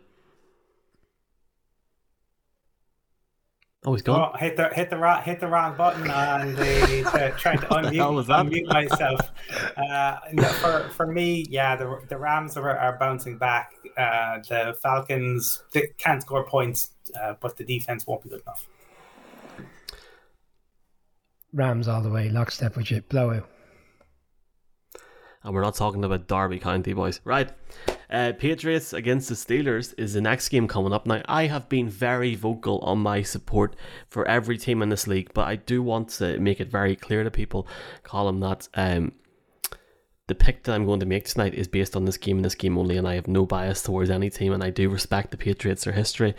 Oh, 3.88 3.93
he's 3.93 4.01
gone. 4.01 4.31
Oh, 4.33 4.38
hit 4.38 4.57
the 4.57 4.67
hit 4.73 4.89
the 4.89 4.97
wrong 4.97 5.23
hit 5.23 5.39
the 5.39 5.47
wrong 5.47 5.77
button 5.77 6.11
on 6.11 6.55
the 6.55 7.09
to, 7.09 7.33
trying 7.38 7.59
to 7.59 7.65
unmute, 7.67 8.25
unmute 8.25 8.67
myself. 8.67 9.31
Uh, 9.77 10.17
no, 10.33 10.43
for 10.43 10.89
for 10.89 11.07
me, 11.07 11.45
yeah, 11.49 11.77
the 11.77 12.01
the 12.09 12.17
Rams 12.17 12.57
are, 12.57 12.77
are 12.77 12.97
bouncing 12.97 13.38
back. 13.38 13.71
Uh, 13.97 14.39
the 14.39 14.77
Falcons 14.83 15.63
they 15.71 15.88
can't 15.97 16.21
score 16.21 16.43
points, 16.43 16.89
uh, 17.17 17.35
but 17.39 17.55
the 17.55 17.63
defense 17.63 18.05
won't 18.05 18.23
be 18.23 18.29
good 18.29 18.41
enough. 18.41 18.67
Rams 21.53 21.88
all 21.88 22.01
the 22.01 22.09
way, 22.11 22.27
lockstep 22.27 22.75
with 22.75 22.91
you, 22.91 23.01
blowout. 23.07 23.47
And 25.43 25.55
we're 25.55 25.61
not 25.61 25.75
talking 25.75 26.03
about 26.03 26.27
Derby 26.27 26.59
County, 26.59 26.91
boys. 26.91 27.21
Right. 27.23 27.51
Uh, 28.09 28.31
Patriots 28.37 28.93
against 28.93 29.27
the 29.27 29.35
Steelers 29.35 29.93
is 29.97 30.13
the 30.13 30.21
next 30.21 30.49
game 30.49 30.67
coming 30.67 30.93
up. 30.93 31.05
Now, 31.05 31.21
I 31.25 31.47
have 31.47 31.67
been 31.67 31.89
very 31.89 32.35
vocal 32.35 32.79
on 32.79 32.99
my 32.99 33.21
support 33.21 33.75
for 34.09 34.25
every 34.27 34.57
team 34.57 34.81
in 34.81 34.89
this 34.89 35.07
league, 35.07 35.31
but 35.33 35.47
I 35.47 35.57
do 35.57 35.83
want 35.83 36.09
to 36.11 36.39
make 36.39 36.61
it 36.61 36.71
very 36.71 36.95
clear 36.95 37.23
to 37.23 37.31
people, 37.31 37.67
Colin, 38.03 38.39
that 38.39 38.69
um, 38.75 39.11
the 40.27 40.35
pick 40.35 40.63
that 40.63 40.73
I'm 40.73 40.85
going 40.85 41.01
to 41.01 41.05
make 41.05 41.25
tonight 41.25 41.53
is 41.53 41.67
based 41.67 41.95
on 41.95 42.05
this 42.05 42.17
game 42.17 42.37
and 42.37 42.45
this 42.45 42.55
game 42.55 42.77
only, 42.77 42.97
and 42.97 43.07
I 43.07 43.15
have 43.15 43.27
no 43.27 43.45
bias 43.45 43.81
towards 43.81 44.09
any 44.09 44.29
team, 44.29 44.53
and 44.53 44.63
I 44.63 44.69
do 44.69 44.89
respect 44.89 45.31
the 45.31 45.37
Patriots, 45.37 45.83
their 45.83 45.93
history, 45.93 46.33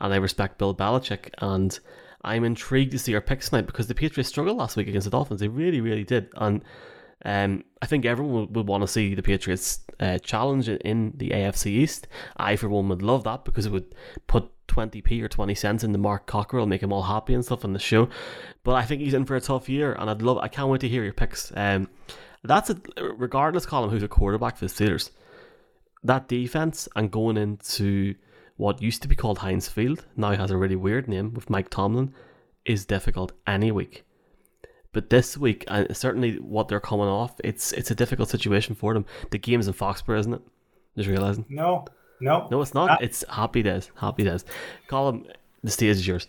and 0.00 0.14
I 0.14 0.16
respect 0.16 0.58
Bill 0.58 0.74
Belichick, 0.74 1.30
and 1.38 1.78
I'm 2.22 2.44
intrigued 2.44 2.92
to 2.92 2.98
see 2.98 3.14
our 3.14 3.20
picks 3.20 3.48
tonight 3.48 3.66
because 3.66 3.88
the 3.88 3.94
Patriots 3.94 4.28
struggled 4.28 4.58
last 4.58 4.76
week 4.76 4.88
against 4.88 5.06
the 5.06 5.10
Dolphins. 5.10 5.40
They 5.40 5.48
really, 5.48 5.80
really 5.80 6.04
did, 6.04 6.28
and 6.36 6.62
Um, 7.24 7.64
I 7.82 7.86
think 7.86 8.04
everyone 8.04 8.52
would, 8.52 8.66
want 8.66 8.82
to 8.82 8.88
see 8.88 9.14
the 9.14 9.22
Patriots 9.22 9.80
uh, 9.98 10.18
challenge 10.18 10.68
in 10.68 11.12
the 11.16 11.30
AFC 11.30 11.66
East. 11.66 12.08
I, 12.36 12.56
for 12.56 12.68
one, 12.68 12.88
would 12.88 13.02
love 13.02 13.24
that 13.24 13.44
because 13.44 13.66
it 13.66 13.72
would 13.72 13.94
put 14.26 14.50
20p 14.68 15.22
or 15.22 15.28
20 15.28 15.54
cents 15.54 15.84
into 15.84 15.98
Mark 15.98 16.26
Cockrell, 16.26 16.66
make 16.66 16.82
him 16.82 16.92
all 16.92 17.02
happy 17.02 17.34
and 17.34 17.44
stuff 17.44 17.64
on 17.64 17.72
the 17.72 17.78
show. 17.78 18.08
But 18.64 18.76
I 18.76 18.84
think 18.84 19.02
he's 19.02 19.14
in 19.14 19.24
for 19.26 19.36
a 19.36 19.40
tough 19.40 19.68
year, 19.68 19.92
and 19.92 20.08
I'd 20.08 20.22
love. 20.22 20.38
I 20.38 20.48
can't 20.48 20.68
wait 20.68 20.80
to 20.82 20.88
hear 20.88 21.04
your 21.04 21.12
picks. 21.12 21.52
Um, 21.54 21.88
that's 22.42 22.70
it. 22.70 22.78
Regardless, 22.98 23.66
Colin, 23.66 23.90
who's 23.90 24.02
a 24.02 24.08
quarterback 24.08 24.56
for 24.56 24.66
the 24.66 24.72
Steelers, 24.72 25.10
that 26.02 26.28
defense 26.28 26.88
and 26.96 27.10
going 27.10 27.36
into 27.36 28.14
what 28.56 28.82
used 28.82 29.02
to 29.02 29.08
be 29.08 29.16
called 29.16 29.38
Heinz 29.38 29.68
Field 29.68 30.06
now 30.16 30.32
has 30.32 30.50
a 30.50 30.56
really 30.56 30.76
weird 30.76 31.08
name 31.08 31.34
with 31.34 31.50
Mike 31.50 31.70
Tomlin 31.70 32.14
is 32.64 32.84
difficult 32.84 33.32
any 33.46 33.72
week. 33.72 34.04
But 34.92 35.10
this 35.10 35.38
week, 35.38 35.64
and 35.68 35.96
certainly 35.96 36.36
what 36.38 36.68
they're 36.68 36.80
coming 36.80 37.06
off, 37.06 37.34
it's 37.44 37.72
it's 37.72 37.90
a 37.90 37.94
difficult 37.94 38.28
situation 38.28 38.74
for 38.74 38.92
them. 38.92 39.06
The 39.30 39.38
game's 39.38 39.68
in 39.68 39.74
Foxborough, 39.74 40.18
isn't 40.18 40.34
it? 40.34 40.42
Just 40.96 41.08
realizing. 41.08 41.44
No, 41.48 41.84
no, 42.20 42.48
no, 42.50 42.60
it's 42.60 42.74
not. 42.74 42.90
Uh, 42.90 42.96
it's 43.00 43.24
happy 43.28 43.62
days. 43.62 43.90
Happy 43.96 44.24
days. 44.24 44.44
Colin, 44.88 45.26
the 45.62 45.70
stage 45.70 45.96
is 45.96 46.06
yours. 46.06 46.26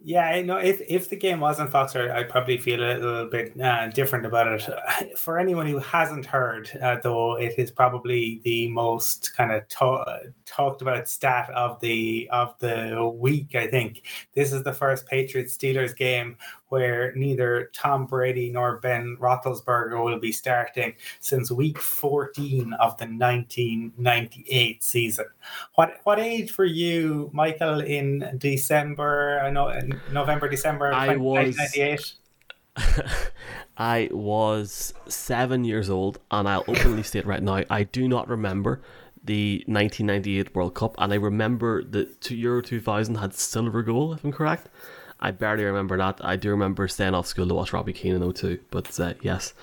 Yeah, 0.00 0.40
no. 0.42 0.58
If 0.58 0.80
if 0.88 1.10
the 1.10 1.16
game 1.16 1.40
wasn't 1.40 1.70
Foxer, 1.70 2.12
I'd 2.12 2.28
probably 2.28 2.56
feel 2.56 2.80
a 2.80 2.94
little 2.94 3.26
bit 3.26 3.60
uh, 3.60 3.88
different 3.88 4.26
about 4.26 4.46
it. 4.46 5.18
For 5.18 5.40
anyone 5.40 5.66
who 5.66 5.78
hasn't 5.78 6.24
heard, 6.24 6.70
uh, 6.80 6.98
though, 7.02 7.36
it 7.36 7.58
is 7.58 7.72
probably 7.72 8.40
the 8.44 8.68
most 8.70 9.34
kind 9.36 9.50
of 9.50 9.66
to- 9.68 10.32
talked 10.46 10.82
about 10.82 11.08
stat 11.08 11.50
of 11.50 11.80
the 11.80 12.28
of 12.30 12.54
the 12.60 13.12
week. 13.12 13.56
I 13.56 13.66
think 13.66 14.02
this 14.34 14.52
is 14.52 14.62
the 14.62 14.72
first 14.72 15.04
Patriots 15.06 15.56
Steelers 15.56 15.96
game 15.96 16.36
where 16.68 17.14
neither 17.14 17.70
Tom 17.72 18.06
Brady 18.06 18.50
nor 18.50 18.78
Ben 18.78 19.16
Roethlisberger 19.20 20.02
will 20.02 20.18
be 20.18 20.32
starting 20.32 20.94
since 21.20 21.50
week 21.50 21.78
14 21.78 22.74
of 22.74 22.96
the 22.98 23.06
1998 23.06 24.84
season. 24.84 25.26
What 25.74 26.00
what 26.04 26.18
age 26.18 26.56
were 26.56 26.64
you, 26.64 27.30
Michael, 27.32 27.80
in 27.80 28.36
December? 28.38 29.40
I 29.42 29.50
know 29.50 29.72
November, 30.12 30.48
December 30.48 30.92
I 30.92 31.16
was. 31.16 31.56
I 33.78 34.08
was 34.10 34.92
seven 35.08 35.64
years 35.64 35.88
old, 35.90 36.18
and 36.30 36.48
I'll 36.48 36.64
openly 36.66 37.02
state 37.02 37.26
right 37.26 37.42
now, 37.42 37.64
I 37.70 37.84
do 37.84 38.08
not 38.08 38.28
remember 38.28 38.80
the 39.24 39.62
1998 39.66 40.54
World 40.54 40.74
Cup, 40.74 40.94
and 40.98 41.12
I 41.12 41.16
remember 41.16 41.82
the 41.84 42.08
Euro 42.30 42.62
2000 42.62 43.16
had 43.16 43.34
silver 43.34 43.82
goal, 43.82 44.14
if 44.14 44.24
I'm 44.24 44.32
correct. 44.32 44.68
I 45.20 45.30
barely 45.30 45.64
remember 45.64 45.96
that. 45.98 46.20
I 46.24 46.36
do 46.36 46.50
remember 46.50 46.86
staying 46.88 47.14
off 47.14 47.26
school 47.26 47.48
to 47.48 47.54
watch 47.54 47.72
Robbie 47.72 47.92
Keane 47.92 48.20
in 48.20 48.32
02. 48.32 48.60
But 48.70 48.98
uh, 49.00 49.14
yes, 49.22 49.54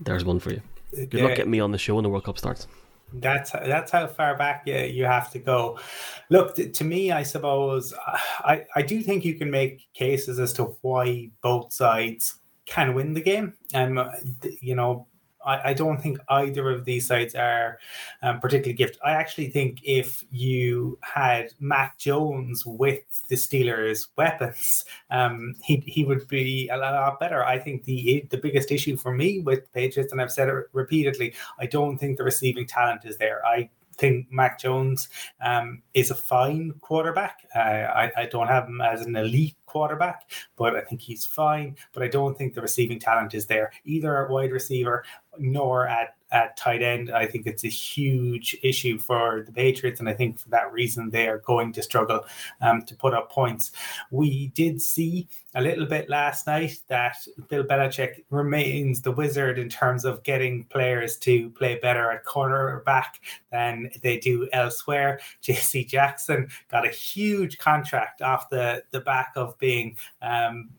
there's 0.00 0.24
one 0.24 0.38
for 0.38 0.50
you. 0.50 0.62
Good 0.92 1.14
yeah. 1.14 1.24
luck 1.24 1.36
getting 1.36 1.50
me 1.50 1.60
on 1.60 1.72
the 1.72 1.78
show 1.78 1.94
when 1.94 2.04
the 2.04 2.08
World 2.08 2.24
Cup 2.24 2.38
starts. 2.38 2.66
That's 3.12 3.50
that's 3.50 3.90
how 3.90 4.06
far 4.06 4.36
back 4.36 4.62
you, 4.66 4.76
you 4.76 5.04
have 5.04 5.32
to 5.32 5.40
go. 5.40 5.80
Look, 6.28 6.54
to 6.54 6.84
me, 6.84 7.10
I 7.10 7.24
suppose 7.24 7.92
I, 8.38 8.64
I 8.76 8.82
do 8.82 9.02
think 9.02 9.24
you 9.24 9.34
can 9.34 9.50
make 9.50 9.88
cases 9.94 10.38
as 10.38 10.52
to 10.54 10.76
why 10.82 11.30
both 11.42 11.72
sides 11.72 12.38
can 12.66 12.94
win 12.94 13.14
the 13.14 13.20
game. 13.20 13.54
And, 13.74 13.98
um, 13.98 14.12
you 14.60 14.76
know, 14.76 15.06
I, 15.44 15.70
I 15.70 15.74
don't 15.74 16.00
think 16.00 16.18
either 16.28 16.70
of 16.70 16.84
these 16.84 17.06
sides 17.06 17.34
are 17.34 17.78
um, 18.22 18.40
particularly 18.40 18.74
gifted. 18.74 19.00
I 19.04 19.12
actually 19.12 19.48
think 19.48 19.80
if 19.82 20.24
you 20.30 20.98
had 21.02 21.52
Mac 21.60 21.98
Jones 21.98 22.64
with 22.66 23.00
the 23.28 23.36
Steelers' 23.36 24.08
weapons, 24.16 24.84
um, 25.10 25.54
he 25.62 25.76
he 25.86 26.04
would 26.04 26.26
be 26.28 26.68
a 26.68 26.76
lot 26.76 27.20
better. 27.20 27.44
I 27.44 27.58
think 27.58 27.84
the 27.84 28.26
the 28.30 28.38
biggest 28.38 28.70
issue 28.70 28.96
for 28.96 29.12
me 29.12 29.40
with 29.40 29.72
Patriots, 29.72 30.12
and 30.12 30.20
I've 30.20 30.32
said 30.32 30.48
it 30.48 30.66
repeatedly, 30.72 31.34
I 31.58 31.66
don't 31.66 31.98
think 31.98 32.18
the 32.18 32.24
receiving 32.24 32.66
talent 32.66 33.04
is 33.04 33.16
there. 33.18 33.44
I 33.46 33.70
think 34.00 34.26
Mac 34.30 34.58
Jones 34.58 35.08
um, 35.44 35.82
is 35.92 36.10
a 36.10 36.14
fine 36.14 36.72
quarterback. 36.80 37.46
I, 37.54 38.10
I 38.16 38.26
don't 38.26 38.48
have 38.48 38.66
him 38.66 38.80
as 38.80 39.02
an 39.02 39.14
elite 39.14 39.56
quarterback, 39.66 40.30
but 40.56 40.74
I 40.74 40.80
think 40.80 41.02
he's 41.02 41.26
fine. 41.26 41.76
But 41.92 42.02
I 42.02 42.08
don't 42.08 42.36
think 42.36 42.54
the 42.54 42.62
receiving 42.62 42.98
talent 42.98 43.34
is 43.34 43.46
there 43.46 43.72
either 43.84 44.24
at 44.24 44.30
wide 44.30 44.52
receiver 44.52 45.04
nor 45.38 45.86
at 45.86 46.16
at 46.32 46.56
tight 46.56 46.82
end. 46.82 47.10
I 47.10 47.26
think 47.26 47.46
it's 47.46 47.64
a 47.64 47.68
huge 47.68 48.56
issue 48.62 48.98
for 48.98 49.42
the 49.46 49.52
Patriots, 49.52 50.00
and 50.00 50.08
I 50.08 50.14
think 50.14 50.38
for 50.38 50.48
that 50.50 50.72
reason 50.72 51.10
they 51.10 51.28
are 51.28 51.38
going 51.38 51.72
to 51.72 51.82
struggle 51.82 52.24
um, 52.60 52.82
to 52.82 52.94
put 52.94 53.14
up 53.14 53.30
points. 53.30 53.72
We 54.10 54.48
did 54.48 54.80
see 54.80 55.28
a 55.54 55.60
little 55.60 55.86
bit 55.86 56.08
last 56.08 56.46
night 56.46 56.80
that 56.88 57.16
Bill 57.48 57.64
Belichick 57.64 58.24
remains 58.30 59.00
the 59.00 59.10
wizard 59.10 59.58
in 59.58 59.68
terms 59.68 60.04
of 60.04 60.22
getting 60.22 60.64
players 60.64 61.16
to 61.18 61.50
play 61.50 61.78
better 61.80 62.10
at 62.10 62.24
cornerback 62.24 63.18
than 63.50 63.90
they 64.02 64.18
do 64.18 64.48
elsewhere. 64.52 65.20
J.C. 65.40 65.84
Jackson 65.84 66.48
got 66.70 66.86
a 66.86 66.90
huge 66.90 67.58
contract 67.58 68.22
off 68.22 68.48
the 68.50 68.82
the 68.90 69.00
back 69.00 69.32
of 69.36 69.58
being. 69.58 69.96
Um, 70.22 70.70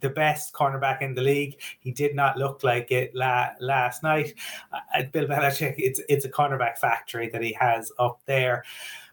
the 0.00 0.10
best 0.10 0.52
cornerback 0.52 1.02
in 1.02 1.14
the 1.14 1.22
league. 1.22 1.60
He 1.80 1.92
did 1.92 2.14
not 2.14 2.36
look 2.36 2.62
like 2.62 2.90
it 2.90 3.14
la- 3.14 3.50
last 3.60 4.02
night. 4.02 4.34
Uh, 4.72 5.02
Bill 5.12 5.26
Belichick, 5.26 5.74
it's 5.78 6.00
it's 6.08 6.24
a 6.24 6.30
cornerback 6.30 6.78
factory 6.78 7.28
that 7.30 7.42
he 7.42 7.52
has 7.52 7.92
up 7.98 8.20
there. 8.26 8.64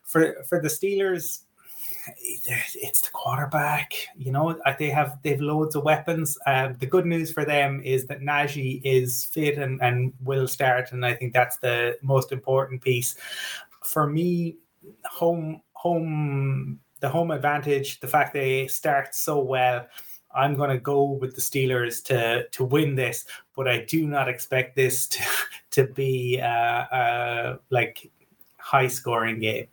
For 0.03 0.43
for 0.43 0.62
the 0.62 0.68
Steelers, 0.68 1.41
it's 2.18 3.01
the 3.01 3.12
quarterback. 3.12 3.93
You 4.16 4.32
know, 4.32 4.49
uh, 4.66 4.74
they 4.78 4.89
have 4.89 5.20
they've 5.24 5.41
loads 5.41 5.76
of 5.76 5.84
weapons. 5.84 6.38
Uh, 6.45 6.74
the 6.80 6.86
good 6.86 7.05
news 7.05 7.32
for 7.32 7.45
them 7.45 7.82
is 7.84 8.05
that 8.07 8.22
Najee 8.22 8.82
is 8.84 9.26
fit 9.26 9.57
and, 9.57 9.82
and 9.82 10.14
will 10.24 10.47
start, 10.47 10.91
and 10.91 11.05
I 11.05 11.14
think 11.14 11.34
that's 11.34 11.57
the 11.57 11.97
most 12.01 12.32
important 12.32 12.82
piece. 12.82 13.16
For 13.84 14.07
me, 14.07 14.57
home 15.05 15.62
home 15.74 16.80
the 16.99 17.09
home 17.09 17.32
advantage, 17.32 17.99
the 17.99 18.07
fact 18.07 18.34
they 18.34 18.68
start 18.68 19.16
so 19.16 19.39
well 19.39 19.88
I'm 20.36 20.56
going 20.56 20.70
to 20.70 20.80
go 20.80 21.04
with 21.04 21.36
the 21.36 21.42
Steelers 21.42 22.04
to 22.06 22.48
to 22.48 22.64
win 22.64 22.96
this, 22.96 23.26
but 23.56 23.68
I 23.68 23.86
do 23.86 24.08
not 24.08 24.28
expect 24.30 24.76
this 24.76 25.08
to 25.16 25.24
to 25.72 25.84
be 25.86 26.38
a, 26.38 26.88
a 26.92 27.60
like 27.70 28.10
high 28.58 28.88
scoring 28.88 29.40
game. 29.40 29.68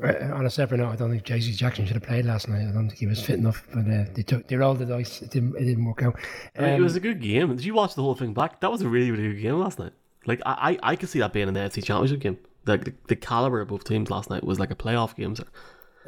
On 0.00 0.46
a 0.46 0.50
separate 0.50 0.78
note, 0.78 0.90
I 0.90 0.96
don't 0.96 1.10
think 1.10 1.24
J.C. 1.24 1.52
Jackson 1.52 1.84
should 1.84 1.96
have 1.96 2.04
played 2.04 2.24
last 2.24 2.48
night. 2.48 2.68
I 2.68 2.70
don't 2.70 2.86
think 2.86 3.00
he 3.00 3.06
was 3.06 3.20
fit 3.20 3.36
enough, 3.36 3.66
but 3.74 3.80
uh, 3.80 4.04
they 4.14 4.22
took 4.22 4.46
they 4.46 4.54
rolled 4.54 4.78
the 4.78 4.86
dice. 4.86 5.22
It 5.22 5.32
didn't 5.32 5.56
it 5.56 5.64
didn't 5.64 5.84
work 5.84 6.04
out. 6.04 6.14
Um, 6.56 6.64
I 6.64 6.68
mean, 6.68 6.74
it 6.74 6.80
was 6.80 6.92
um, 6.92 6.98
a 6.98 7.00
good 7.00 7.20
game. 7.20 7.48
Did 7.56 7.64
you 7.64 7.74
watch 7.74 7.96
the 7.96 8.02
whole 8.02 8.14
thing 8.14 8.32
back? 8.32 8.60
That 8.60 8.70
was 8.70 8.80
a 8.82 8.88
really 8.88 9.10
really 9.10 9.34
good 9.34 9.42
game 9.42 9.58
last 9.58 9.80
night. 9.80 9.92
Like 10.24 10.40
I 10.46 10.78
I, 10.82 10.92
I 10.92 10.96
could 10.96 11.08
see 11.08 11.18
that 11.18 11.32
being 11.32 11.48
an 11.48 11.56
NFC 11.56 11.82
Championship 11.82 12.20
game. 12.20 12.38
Like 12.64 12.84
the, 12.84 12.94
the 13.08 13.16
caliber 13.16 13.60
of 13.60 13.68
both 13.68 13.82
teams 13.82 14.08
last 14.08 14.30
night 14.30 14.44
was 14.44 14.60
like 14.60 14.70
a 14.70 14.76
playoff 14.76 15.16
game. 15.16 15.34
So 15.34 15.44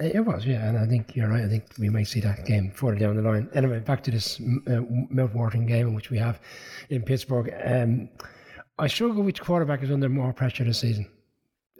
it 0.01 0.24
was, 0.24 0.46
yeah, 0.46 0.68
and 0.68 0.78
I 0.78 0.86
think 0.86 1.14
you're 1.14 1.28
right. 1.28 1.44
I 1.44 1.48
think 1.48 1.64
we 1.78 1.88
might 1.88 2.09
see 2.09 2.20
that 2.20 2.46
game 2.46 2.70
further 2.70 2.98
down 2.98 3.16
the 3.16 3.22
line. 3.22 3.48
Anyway, 3.55 3.80
back 3.80 4.03
to 4.05 4.11
this 4.11 4.40
uh, 4.68 4.80
game 5.66 5.94
which 5.94 6.11
we 6.11 6.18
have 6.18 6.40
in 6.88 7.03
Pittsburgh. 7.03 7.53
Um, 7.64 8.09
I 8.78 8.86
struggle 8.86 9.22
which 9.22 9.40
quarterback 9.40 9.82
is 9.82 9.90
under 9.90 10.09
more 10.09 10.32
pressure 10.32 10.64
this 10.64 10.78
season. 10.78 11.07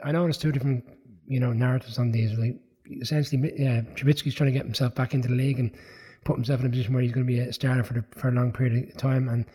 I 0.05 0.13
know 0.13 0.23
there's 0.25 0.39
two 0.39 0.53
different, 0.53 0.85
you 1.27 1.41
know, 1.41 1.53
narratives 1.53 1.99
on 1.99 2.13
these. 2.13 2.39
Like 2.39 2.57
essentially, 3.01 3.53
yeah, 3.57 3.81
Trubisky's 3.95 4.35
trying 4.35 4.53
to 4.53 4.59
get 4.59 4.67
himself 4.67 4.95
back 4.95 5.15
into 5.15 5.29
the 5.29 5.35
league 5.35 5.59
and 5.59 5.71
put 6.25 6.37
himself 6.37 6.61
in 6.61 6.67
a 6.67 6.71
position 6.71 6.93
where 6.93 7.03
he's 7.03 7.13
going 7.13 7.27
to 7.27 7.33
be 7.33 7.39
a 7.39 7.53
starter 7.53 7.83
for 7.83 7.95
the, 7.95 8.05
for 8.11 8.29
a 8.29 8.33
long 8.33 8.53
period 8.53 8.91
of 8.91 8.97
time. 8.97 9.29
And 9.29 9.47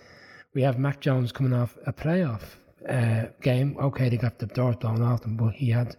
we 0.53 0.63
have 0.63 0.79
Mac 0.79 1.01
Jones 1.01 1.31
coming 1.31 1.53
off 1.53 1.77
a 1.85 1.93
playoff 1.93 2.41
uh, 2.89 3.27
game. 3.41 3.77
Okay, 3.79 4.09
they 4.09 4.17
got 4.17 4.39
the 4.39 4.47
doors 4.47 4.75
blown 4.77 5.01
off 5.01 5.21
them, 5.21 5.37
but 5.37 5.53
he 5.53 5.69
had 5.69 5.95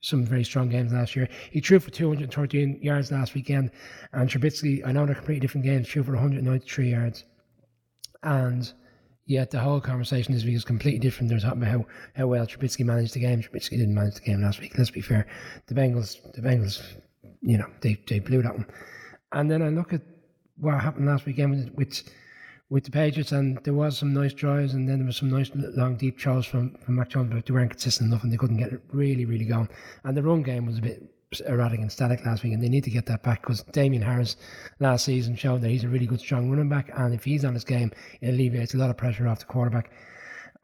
some 0.00 0.24
very 0.24 0.44
strong 0.44 0.68
games 0.68 0.92
last 0.92 1.16
year. 1.16 1.28
He 1.50 1.60
threw 1.60 1.80
for 1.80 1.90
213 1.90 2.80
yards 2.82 3.10
last 3.10 3.34
weekend, 3.34 3.70
and 4.12 4.28
Trubisky, 4.28 4.86
I 4.86 4.92
know 4.92 5.06
they're 5.06 5.14
completely 5.14 5.40
different 5.40 5.64
games, 5.64 5.88
threw 5.88 6.02
for 6.02 6.12
193 6.12 6.90
yards. 6.90 7.24
And 8.22 8.70
yet 9.26 9.50
the 9.50 9.58
whole 9.58 9.80
conversation 9.80 10.34
this 10.34 10.44
week 10.44 10.56
is 10.56 10.64
completely 10.64 11.00
different. 11.00 11.30
They're 11.30 11.38
talking 11.38 11.62
about 11.62 11.72
how, 11.72 11.86
how 12.14 12.26
well 12.28 12.46
Trubisky 12.46 12.84
managed 12.84 13.14
the 13.14 13.20
game. 13.20 13.42
Trubisky 13.42 13.70
didn't 13.70 13.94
manage 13.94 14.14
the 14.14 14.20
game 14.20 14.42
last 14.42 14.60
week. 14.60 14.76
Let's 14.76 14.90
be 14.90 15.00
fair. 15.00 15.26
The 15.66 15.74
Bengals, 15.74 16.16
the 16.34 16.42
Bengals, 16.42 16.82
you 17.42 17.58
know, 17.58 17.66
they, 17.80 18.00
they 18.08 18.18
blew 18.18 18.42
that 18.42 18.54
one. 18.54 18.66
And 19.32 19.50
then 19.50 19.62
I 19.62 19.68
look 19.68 19.92
at 19.92 20.02
what 20.58 20.80
happened 20.80 21.06
last 21.06 21.26
weekend 21.26 21.50
with, 21.50 21.74
with 21.74 22.02
with 22.68 22.84
the 22.84 22.90
Patriots, 22.90 23.32
and 23.32 23.58
there 23.64 23.74
was 23.74 23.98
some 23.98 24.12
nice 24.12 24.32
drives, 24.32 24.74
and 24.74 24.88
then 24.88 24.98
there 24.98 25.06
was 25.06 25.16
some 25.16 25.30
nice 25.30 25.50
long 25.54 25.96
deep 25.96 26.20
throws 26.20 26.46
from 26.46 26.74
from 26.78 26.96
Mac 26.96 27.10
Jones, 27.10 27.32
but 27.32 27.46
they 27.46 27.52
weren't 27.52 27.70
consistent 27.70 28.08
enough, 28.08 28.24
and 28.24 28.32
they 28.32 28.36
couldn't 28.36 28.56
get 28.56 28.72
it 28.72 28.80
really, 28.92 29.24
really 29.24 29.44
going. 29.44 29.68
And 30.04 30.16
the 30.16 30.22
run 30.22 30.42
game 30.42 30.66
was 30.66 30.78
a 30.78 30.82
bit 30.82 31.02
erratic 31.46 31.80
and 31.80 31.90
static 31.90 32.24
last 32.24 32.42
week, 32.42 32.52
and 32.52 32.62
they 32.62 32.68
need 32.68 32.84
to 32.84 32.90
get 32.90 33.06
that 33.06 33.22
back 33.22 33.42
because 33.42 33.62
Damien 33.72 34.02
Harris 34.02 34.36
last 34.80 35.04
season 35.04 35.36
showed 35.36 35.60
that 35.60 35.68
he's 35.68 35.84
a 35.84 35.88
really 35.88 36.06
good, 36.06 36.20
strong 36.20 36.50
running 36.50 36.68
back, 36.68 36.90
and 36.96 37.14
if 37.14 37.24
he's 37.24 37.44
on 37.44 37.54
his 37.54 37.64
game, 37.64 37.92
it 38.20 38.28
alleviates 38.28 38.74
a 38.74 38.78
lot 38.78 38.90
of 38.90 38.96
pressure 38.96 39.28
off 39.28 39.40
the 39.40 39.46
quarterback. 39.46 39.90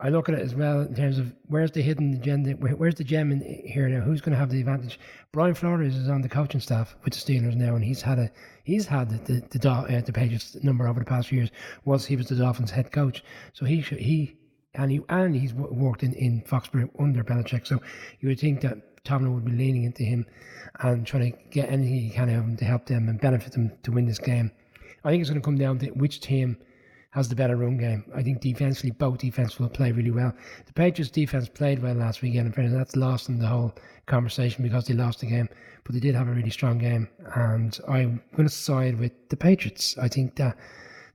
I 0.04 0.08
look 0.08 0.28
at 0.28 0.34
it 0.34 0.40
as 0.40 0.52
well 0.52 0.80
in 0.80 0.96
terms 0.96 1.16
of 1.16 1.32
where's 1.46 1.70
the 1.70 1.80
hidden 1.80 2.12
agenda, 2.12 2.50
where's 2.54 2.96
the 2.96 3.04
gem 3.04 3.30
in 3.30 3.40
here 3.64 3.88
now? 3.88 4.00
Who's 4.00 4.20
going 4.20 4.32
to 4.32 4.38
have 4.38 4.50
the 4.50 4.58
advantage? 4.58 4.98
Brian 5.30 5.54
Flores 5.54 5.94
is 5.94 6.08
on 6.08 6.22
the 6.22 6.28
coaching 6.28 6.60
staff 6.60 6.96
with 7.04 7.14
the 7.14 7.20
Steelers 7.20 7.54
now, 7.54 7.76
and 7.76 7.84
he's 7.84 8.02
had 8.02 8.18
a 8.18 8.28
he's 8.64 8.84
had 8.84 9.10
the 9.10 9.18
the, 9.32 9.58
the, 9.58 9.70
uh, 9.70 10.00
the 10.00 10.60
number 10.64 10.88
over 10.88 10.98
the 10.98 11.06
past 11.06 11.28
few 11.28 11.38
years. 11.38 11.50
Was 11.84 12.04
he 12.04 12.16
was 12.16 12.26
the 12.26 12.34
Dolphins 12.34 12.72
head 12.72 12.90
coach, 12.90 13.22
so 13.52 13.64
he 13.64 13.80
he 13.80 14.36
and 14.74 14.90
he 14.90 15.00
and 15.08 15.36
he's 15.36 15.54
worked 15.54 16.02
in 16.02 16.14
in 16.14 16.42
Foxborough 16.42 16.90
under 16.98 17.22
Belichick. 17.22 17.64
So 17.64 17.80
you 18.18 18.28
would 18.28 18.40
think 18.40 18.60
that 18.62 19.04
Tomlin 19.04 19.34
would 19.34 19.44
be 19.44 19.52
leaning 19.52 19.84
into 19.84 20.02
him 20.02 20.26
and 20.80 21.06
trying 21.06 21.30
to 21.30 21.38
get 21.50 21.70
anything 21.70 21.94
he 21.94 22.10
can 22.10 22.28
out 22.28 22.40
of 22.40 22.44
him 22.44 22.56
to 22.56 22.64
help 22.64 22.86
them 22.86 23.08
and 23.08 23.20
benefit 23.20 23.52
them 23.52 23.70
to 23.84 23.92
win 23.92 24.06
this 24.06 24.18
game. 24.18 24.50
I 25.04 25.10
think 25.10 25.20
it's 25.20 25.30
going 25.30 25.40
to 25.40 25.44
come 25.44 25.58
down 25.58 25.78
to 25.78 25.86
which 25.90 26.20
team 26.20 26.56
has 27.12 27.28
the 27.28 27.36
better 27.36 27.56
run 27.56 27.76
game. 27.76 28.04
I 28.14 28.22
think 28.22 28.40
defensively, 28.40 28.90
both 28.90 29.18
defense 29.18 29.58
will 29.58 29.68
play 29.68 29.92
really 29.92 30.10
well. 30.10 30.32
The 30.66 30.72
Patriots 30.72 31.10
defense 31.10 31.48
played 31.48 31.82
well 31.82 31.94
last 31.94 32.22
weekend, 32.22 32.56
and 32.56 32.74
that's 32.74 32.96
lost 32.96 33.28
in 33.28 33.38
the 33.38 33.46
whole 33.46 33.74
conversation 34.06 34.62
because 34.62 34.86
they 34.86 34.94
lost 34.94 35.20
the 35.20 35.26
game. 35.26 35.48
But 35.84 35.92
they 35.92 36.00
did 36.00 36.14
have 36.14 36.28
a 36.28 36.32
really 36.32 36.50
strong 36.50 36.78
game, 36.78 37.08
and 37.34 37.78
I'm 37.86 38.22
going 38.34 38.48
to 38.48 38.54
side 38.54 38.98
with 38.98 39.12
the 39.28 39.36
Patriots. 39.36 39.96
I 39.98 40.08
think 40.08 40.36
that 40.36 40.56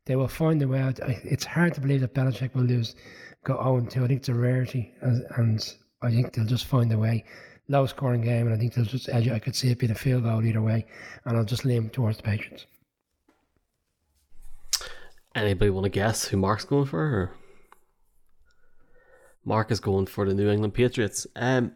they 0.05 0.15
will 0.15 0.27
find 0.27 0.61
a 0.61 0.67
way 0.67 0.79
out. 0.79 0.99
It's 1.23 1.45
hard 1.45 1.73
to 1.73 1.81
believe 1.81 2.01
that 2.01 2.13
Belichick 2.13 2.53
will 2.53 2.63
lose, 2.63 2.95
go 3.43 3.55
0 3.55 3.87
2. 3.89 4.03
I 4.03 4.07
think 4.07 4.19
it's 4.19 4.29
a 4.29 4.35
rarity, 4.35 4.93
and 5.01 5.75
I 6.03 6.11
think 6.11 6.33
they'll 6.33 6.45
just 6.45 6.65
find 6.65 6.93
a 6.93 6.97
way. 6.97 7.25
Low 7.69 7.87
scoring 7.87 8.21
game, 8.21 8.45
and 8.45 8.55
I 8.55 8.59
think 8.59 8.75
they'll 8.75 8.85
just. 8.85 9.09
I 9.09 9.39
could 9.39 9.55
see 9.55 9.71
it 9.71 9.79
being 9.79 9.91
a 9.91 9.95
field 9.95 10.23
goal 10.25 10.45
either 10.45 10.61
way, 10.61 10.85
and 11.25 11.35
I'll 11.35 11.43
just 11.43 11.65
lean 11.65 11.89
towards 11.89 12.17
the 12.17 12.23
Patriots. 12.23 12.67
Anybody 15.37 15.69
want 15.69 15.83
to 15.83 15.89
guess 15.89 16.27
who 16.27 16.37
Mark's 16.37 16.65
going 16.65 16.87
for? 16.87 16.99
Or? 16.99 17.31
Mark 19.45 19.69
is 19.69 19.79
going 19.79 20.07
for 20.07 20.27
the 20.27 20.33
New 20.33 20.49
England 20.49 20.73
Patriots. 20.73 21.27
Um, 21.35 21.73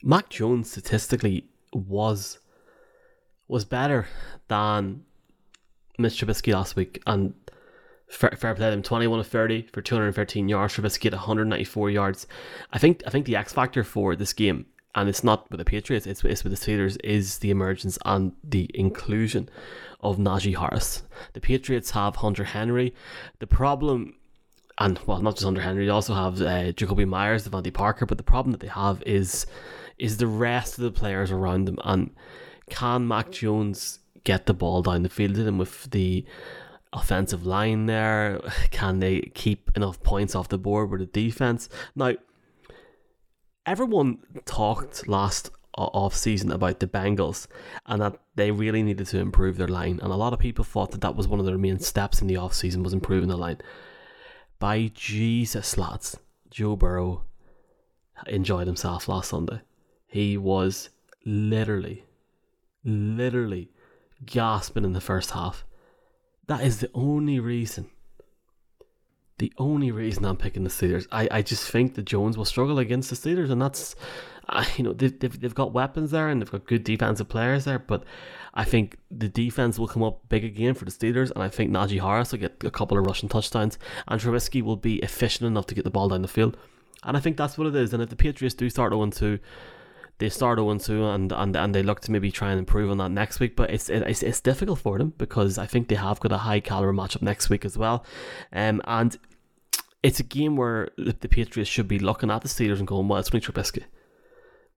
Mac 0.00 0.28
Jones 0.28 0.70
statistically 0.70 1.48
was 1.72 2.38
was 3.48 3.64
better 3.64 4.06
than 4.46 5.02
Mitch 5.98 6.20
Trubisky 6.20 6.54
last 6.54 6.76
week, 6.76 7.02
and 7.04 7.34
fair, 8.08 8.30
fair 8.36 8.54
play 8.54 8.70
them 8.70 8.84
twenty 8.84 9.08
one 9.08 9.18
of 9.18 9.26
thirty 9.26 9.62
for 9.72 9.82
two 9.82 9.96
hundred 9.96 10.14
thirteen 10.14 10.48
yards. 10.48 10.74
Trubisky 10.74 11.06
at 11.06 11.14
one 11.14 11.22
hundred 11.22 11.46
ninety 11.46 11.64
four 11.64 11.90
yards. 11.90 12.28
I 12.72 12.78
think 12.78 13.02
I 13.04 13.10
think 13.10 13.26
the 13.26 13.34
X 13.34 13.52
factor 13.52 13.82
for 13.82 14.14
this 14.14 14.32
game 14.32 14.66
and 14.96 15.10
it's 15.10 15.22
not 15.22 15.48
with 15.50 15.58
the 15.58 15.64
Patriots, 15.64 16.06
it's, 16.06 16.24
it's 16.24 16.42
with 16.42 16.58
the 16.58 16.66
Steelers, 16.66 16.96
is 17.04 17.38
the 17.38 17.50
emergence 17.50 17.98
and 18.06 18.32
the 18.42 18.70
inclusion 18.72 19.48
of 20.00 20.18
Najee 20.18 20.56
Harris. 20.56 21.02
The 21.32 21.40
Patriots 21.40 21.90
have 21.92 22.16
Hunter 22.16 22.44
Henry. 22.44 22.94
The 23.38 23.46
problem, 23.46 24.14
and 24.78 24.98
well, 25.06 25.20
not 25.20 25.34
just 25.34 25.44
Hunter 25.44 25.62
Henry, 25.62 25.86
they 25.86 25.90
also 25.90 26.14
have 26.14 26.40
uh, 26.40 26.72
Jakobi 26.72 27.06
Meyers, 27.06 27.48
DeVante 27.48 27.72
Parker, 27.72 28.06
but 28.06 28.18
the 28.18 28.24
problem 28.24 28.52
that 28.52 28.60
they 28.60 28.68
have 28.68 29.02
is 29.04 29.46
is 29.98 30.18
the 30.18 30.26
rest 30.26 30.76
of 30.76 30.84
the 30.84 30.90
players 30.90 31.30
around 31.30 31.64
them. 31.64 31.78
And 31.84 32.10
can 32.68 33.08
Mac 33.08 33.30
Jones 33.30 34.00
get 34.24 34.46
the 34.46 34.54
ball 34.54 34.82
down 34.82 35.02
the 35.02 35.08
field 35.08 35.34
to 35.36 35.42
them 35.42 35.56
with 35.56 35.90
the 35.90 36.24
offensive 36.92 37.46
line 37.46 37.86
there? 37.86 38.40
Can 38.70 38.98
they 38.98 39.20
keep 39.34 39.70
enough 39.74 40.02
points 40.02 40.34
off 40.34 40.48
the 40.48 40.58
board 40.58 40.90
with 40.90 41.00
the 41.00 41.06
defense? 41.06 41.68
Now, 41.94 42.14
everyone 43.64 44.18
talked 44.44 45.08
last 45.08 45.50
off 45.76 46.14
season 46.16 46.50
about 46.50 46.80
the 46.80 46.86
Bengals 46.86 47.46
and 47.86 48.00
that 48.02 48.18
they 48.34 48.50
really 48.50 48.82
needed 48.82 49.06
to 49.08 49.18
improve 49.18 49.56
their 49.56 49.68
line. 49.68 50.00
And 50.02 50.12
a 50.12 50.16
lot 50.16 50.32
of 50.32 50.38
people 50.38 50.64
thought 50.64 50.90
that 50.92 51.00
that 51.02 51.16
was 51.16 51.28
one 51.28 51.40
of 51.40 51.46
their 51.46 51.58
main 51.58 51.78
steps 51.78 52.20
in 52.20 52.26
the 52.26 52.36
off 52.36 52.54
season 52.54 52.82
was 52.82 52.92
improving 52.92 53.28
the 53.28 53.36
line. 53.36 53.58
By 54.58 54.90
Jesus 54.94 55.76
lads 55.76 56.18
Joe 56.50 56.76
Burrow 56.76 57.24
enjoyed 58.26 58.66
himself 58.66 59.08
last 59.08 59.30
Sunday. 59.30 59.60
He 60.06 60.36
was 60.36 60.90
literally 61.24 62.04
literally 62.84 63.70
gasping 64.24 64.84
in 64.84 64.92
the 64.92 65.00
first 65.00 65.32
half. 65.32 65.64
That 66.46 66.62
is 66.62 66.78
the 66.78 66.90
only 66.94 67.40
reason 67.40 67.90
the 69.38 69.52
only 69.58 69.90
reason 69.90 70.24
I'm 70.24 70.36
picking 70.36 70.64
the 70.64 70.70
Steelers. 70.70 71.06
I, 71.12 71.28
I 71.30 71.42
just 71.42 71.70
think 71.70 71.94
that 71.94 72.04
Jones 72.04 72.38
will 72.38 72.44
struggle 72.44 72.78
against 72.78 73.10
the 73.10 73.16
Steelers, 73.16 73.50
and 73.50 73.60
that's, 73.60 73.94
uh, 74.48 74.64
you 74.76 74.84
know, 74.84 74.92
they've, 74.92 75.18
they've, 75.18 75.40
they've 75.40 75.54
got 75.54 75.72
weapons 75.72 76.10
there 76.10 76.28
and 76.28 76.40
they've 76.40 76.50
got 76.50 76.66
good 76.66 76.84
defensive 76.84 77.28
players 77.28 77.64
there, 77.64 77.78
but 77.78 78.04
I 78.54 78.64
think 78.64 78.96
the 79.10 79.28
defense 79.28 79.78
will 79.78 79.86
come 79.86 80.02
up 80.02 80.28
big 80.28 80.42
again 80.42 80.74
for 80.74 80.86
the 80.86 80.90
Steelers, 80.90 81.30
and 81.30 81.42
I 81.42 81.48
think 81.48 81.70
Najee 81.70 82.00
Harris 82.00 82.32
will 82.32 82.38
get 82.38 82.64
a 82.64 82.70
couple 82.70 82.96
of 82.96 83.04
rushing 83.04 83.28
touchdowns, 83.28 83.78
and 84.08 84.18
Trubisky 84.18 84.62
will 84.62 84.76
be 84.76 84.96
efficient 84.96 85.46
enough 85.46 85.66
to 85.66 85.74
get 85.74 85.84
the 85.84 85.90
ball 85.90 86.08
down 86.08 86.22
the 86.22 86.28
field. 86.28 86.56
And 87.02 87.16
I 87.16 87.20
think 87.20 87.36
that's 87.36 87.58
what 87.58 87.66
it 87.66 87.76
is. 87.76 87.92
And 87.92 88.02
if 88.02 88.08
the 88.08 88.16
Patriots 88.16 88.54
do 88.54 88.70
start 88.70 88.92
0 88.92 89.10
2, 89.10 89.38
they 90.18 90.30
start 90.30 90.58
0 90.58 90.78
2 90.78 91.06
and, 91.06 91.32
and, 91.32 91.54
and 91.54 91.74
they 91.74 91.82
look 91.82 92.00
to 92.00 92.10
maybe 92.10 92.32
try 92.32 92.50
and 92.50 92.58
improve 92.58 92.90
on 92.90 92.96
that 92.98 93.10
next 93.10 93.40
week. 93.40 93.56
But 93.56 93.70
it's, 93.70 93.90
it's 93.90 94.22
it's 94.22 94.40
difficult 94.40 94.78
for 94.78 94.96
them 94.96 95.12
because 95.18 95.58
I 95.58 95.66
think 95.66 95.88
they 95.88 95.94
have 95.96 96.20
got 96.20 96.32
a 96.32 96.38
high 96.38 96.60
caliber 96.60 96.94
matchup 96.94 97.22
next 97.22 97.50
week 97.50 97.64
as 97.64 97.76
well. 97.76 98.06
Um, 98.52 98.80
and 98.86 99.18
it's 100.02 100.18
a 100.18 100.24
game 100.24 100.56
where 100.56 100.88
the 100.96 101.28
Patriots 101.28 101.70
should 101.70 101.88
be 101.88 101.98
looking 101.98 102.30
at 102.30 102.40
the 102.40 102.48
Steelers 102.48 102.78
and 102.78 102.86
going, 102.86 103.06
well, 103.06 103.18
it's 103.18 103.30
only 103.32 103.44
Trubisky. 103.44 103.84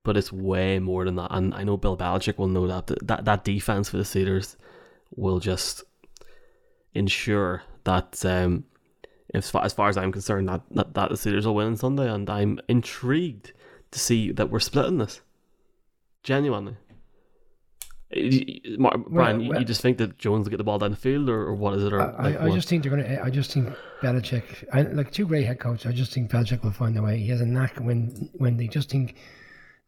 But 0.10 0.18
it's 0.18 0.34
way 0.34 0.80
more 0.80 1.06
than 1.06 1.18
that. 1.18 1.28
And 1.30 1.54
I 1.54 1.64
know 1.64 1.78
Bill 1.78 1.96
Belichick 1.96 2.40
will 2.40 2.48
know 2.48 2.66
that. 2.66 2.88
That, 3.04 3.26
that 3.26 3.44
defense 3.44 3.90
for 3.90 3.98
the 3.98 4.04
Steelers 4.04 4.56
will 5.16 5.40
just 5.40 5.84
ensure 6.96 7.62
that, 7.84 8.26
um, 8.26 8.64
as, 9.36 9.52
far, 9.52 9.64
as 9.64 9.72
far 9.72 9.88
as 9.88 9.98
I'm 9.98 10.12
concerned, 10.12 10.50
that, 10.50 10.64
that, 10.72 10.96
that 10.96 11.10
the 11.10 11.16
Steelers 11.16 11.46
will 11.46 11.54
win 11.54 11.68
on 11.68 11.78
Sunday. 11.78 12.10
And 12.10 12.28
I'm 12.28 12.60
intrigued 12.68 13.54
to 13.92 14.00
see 14.00 14.32
that 14.32 14.50
we're 14.50 14.60
splitting 14.60 14.98
this. 14.98 15.22
Genuinely. 16.24 16.78
Brian, 18.10 19.06
well, 19.12 19.50
well, 19.50 19.60
you 19.60 19.66
just 19.66 19.82
think 19.82 20.00
that 20.00 20.18
Jones 20.18 20.46
will 20.46 20.50
get 20.50 20.58
the 20.58 20.64
ball 20.64 20.80
down 20.80 20.90
the 20.90 20.98
field, 20.98 21.30
or, 21.30 21.42
or 21.50 21.54
what 21.54 21.76
is 21.76 21.84
it? 21.84 21.94
Or 21.94 22.02
I, 22.02 22.24
like 22.24 22.42
I 22.42 22.50
just 22.50 22.68
think 22.68 22.82
they're 22.82 22.96
going 22.96 23.04
to. 23.04 23.24
I 23.24 23.30
just 23.30 23.54
think 23.54 23.70
Belichick, 24.02 24.68
I, 24.74 24.82
like 24.82 25.12
two 25.12 25.28
great 25.28 25.46
head 25.46 25.60
coaches. 25.60 25.86
I 25.86 25.92
just 25.92 26.12
think 26.12 26.32
Belichick 26.32 26.64
will 26.64 26.72
find 26.72 26.98
a 26.98 27.04
way. 27.04 27.20
He 27.20 27.28
has 27.28 27.42
a 27.42 27.46
knack 27.46 27.78
when 27.78 28.32
when 28.40 28.58
they 28.58 28.68
just 28.68 28.90
think 28.90 29.14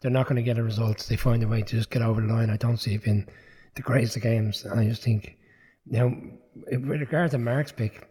they're 0.02 0.12
not 0.12 0.28
going 0.28 0.36
to 0.38 0.44
get 0.44 0.58
a 0.58 0.64
result, 0.64 1.06
they 1.10 1.16
find 1.16 1.44
a 1.44 1.48
way 1.48 1.62
to 1.62 1.76
just 1.76 1.90
get 1.90 2.02
over 2.02 2.22
the 2.22 2.28
line. 2.28 2.50
I 2.50 2.58
don't 2.58 2.78
see 2.78 2.96
it 2.96 3.06
in 3.06 3.28
the 3.76 3.82
greatest 3.82 4.16
of 4.18 4.24
games. 4.24 4.66
And 4.66 4.80
I 4.80 4.86
just 4.86 5.04
think 5.04 5.38
now, 5.86 6.14
with 6.72 7.02
regard 7.02 7.32
to 7.32 7.38
Mark's 7.38 7.72
pick, 7.72 8.08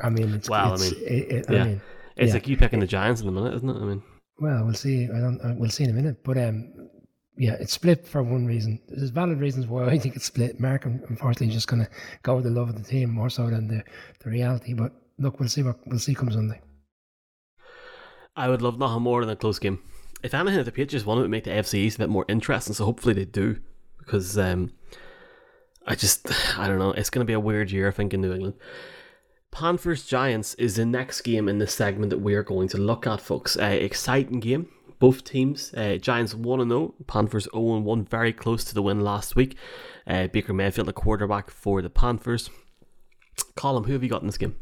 I 0.00 0.10
mean, 0.10 0.34
it's 0.34 0.50
well, 0.50 0.74
it's, 0.74 0.88
I 0.88 0.90
mean, 0.90 1.04
it, 1.06 1.32
it, 1.32 1.46
yeah. 1.50 1.62
I 1.62 1.64
mean, 1.64 1.80
it's 2.16 2.28
yeah. 2.28 2.34
like 2.34 2.48
you 2.48 2.56
picking 2.56 2.80
the 2.80 2.86
Giants 2.86 3.20
in 3.20 3.28
a 3.28 3.32
minute, 3.32 3.54
isn't 3.54 3.68
it? 3.68 3.76
I 3.76 3.84
mean, 3.84 4.02
well, 4.38 4.64
we'll 4.64 4.74
see. 4.74 5.04
I 5.04 5.20
don't. 5.20 5.40
Uh, 5.40 5.54
we'll 5.56 5.70
see 5.70 5.84
in 5.84 5.90
a 5.90 5.94
minute, 5.94 6.22
but 6.24 6.36
um 6.36 6.72
yeah, 7.36 7.56
it's 7.58 7.72
split 7.72 8.06
for 8.06 8.22
one 8.22 8.46
reason. 8.46 8.80
There's 8.88 9.10
valid 9.10 9.40
reasons 9.40 9.66
why 9.66 9.86
I 9.86 9.98
think 9.98 10.14
it's 10.14 10.26
split. 10.26 10.60
Mark, 10.60 10.84
unfortunately, 10.84 11.48
is 11.48 11.54
just 11.54 11.68
going 11.68 11.84
to 11.84 11.90
go 12.22 12.36
with 12.36 12.44
the 12.44 12.50
love 12.50 12.68
of 12.68 12.76
the 12.76 12.88
team 12.88 13.10
more 13.10 13.28
so 13.28 13.50
than 13.50 13.66
the, 13.66 13.82
the 14.22 14.30
reality. 14.30 14.72
But 14.72 14.92
look, 15.18 15.40
we'll 15.40 15.48
see 15.48 15.62
what 15.62 15.78
we'll 15.86 15.98
see 15.98 16.14
come 16.14 16.30
Sunday. 16.30 16.60
I 18.36 18.48
would 18.48 18.62
love 18.62 18.78
nothing 18.78 19.02
more 19.02 19.20
than 19.20 19.30
a 19.30 19.36
close 19.36 19.58
game. 19.58 19.80
If 20.24 20.34
anything, 20.34 20.58
if 20.58 20.64
the 20.64 20.72
Patriots 20.72 21.06
want 21.06 21.22
to 21.22 21.28
make 21.28 21.44
the 21.44 21.50
AFC 21.50 21.74
East 21.74 21.96
a 21.96 22.00
bit 22.00 22.08
more 22.08 22.24
interesting, 22.28 22.74
so 22.74 22.84
hopefully 22.84 23.14
they 23.14 23.26
do, 23.26 23.60
because 23.98 24.36
um, 24.38 24.72
I 25.86 25.94
just 25.94 26.26
I 26.58 26.66
don't 26.66 26.78
know. 26.78 26.92
It's 26.92 27.10
going 27.10 27.24
to 27.24 27.30
be 27.30 27.34
a 27.34 27.40
weird 27.40 27.70
year, 27.70 27.88
I 27.88 27.92
think, 27.92 28.12
in 28.12 28.20
New 28.20 28.32
England. 28.32 28.54
Panthers 29.52 30.04
Giants 30.04 30.54
is 30.54 30.74
the 30.74 30.84
next 30.84 31.20
game 31.20 31.48
in 31.48 31.58
the 31.58 31.68
segment 31.68 32.10
that 32.10 32.18
we 32.18 32.34
are 32.34 32.42
going 32.42 32.66
to 32.68 32.78
look 32.78 33.06
at, 33.06 33.20
folks. 33.20 33.56
Uh, 33.56 33.66
exciting 33.66 34.40
game 34.40 34.68
both 34.98 35.24
teams. 35.24 35.74
Uh, 35.74 35.96
Giants 35.96 36.34
1 36.34 36.68
0, 36.68 36.94
Panthers 37.06 37.46
0 37.52 37.80
1, 37.80 38.04
very 38.04 38.32
close 38.32 38.64
to 38.64 38.74
the 38.74 38.82
win 38.82 39.00
last 39.00 39.36
week. 39.36 39.56
Uh, 40.06 40.28
Baker 40.28 40.54
Mayfield, 40.54 40.88
the 40.88 40.94
quarterback 40.94 41.50
for 41.50 41.82
the 41.82 41.90
Panthers. 41.90 42.48
Colin, 43.54 43.84
who 43.84 43.92
have 43.92 44.02
you 44.02 44.08
got 44.08 44.22
in 44.22 44.28
this 44.28 44.38
game? 44.38 44.56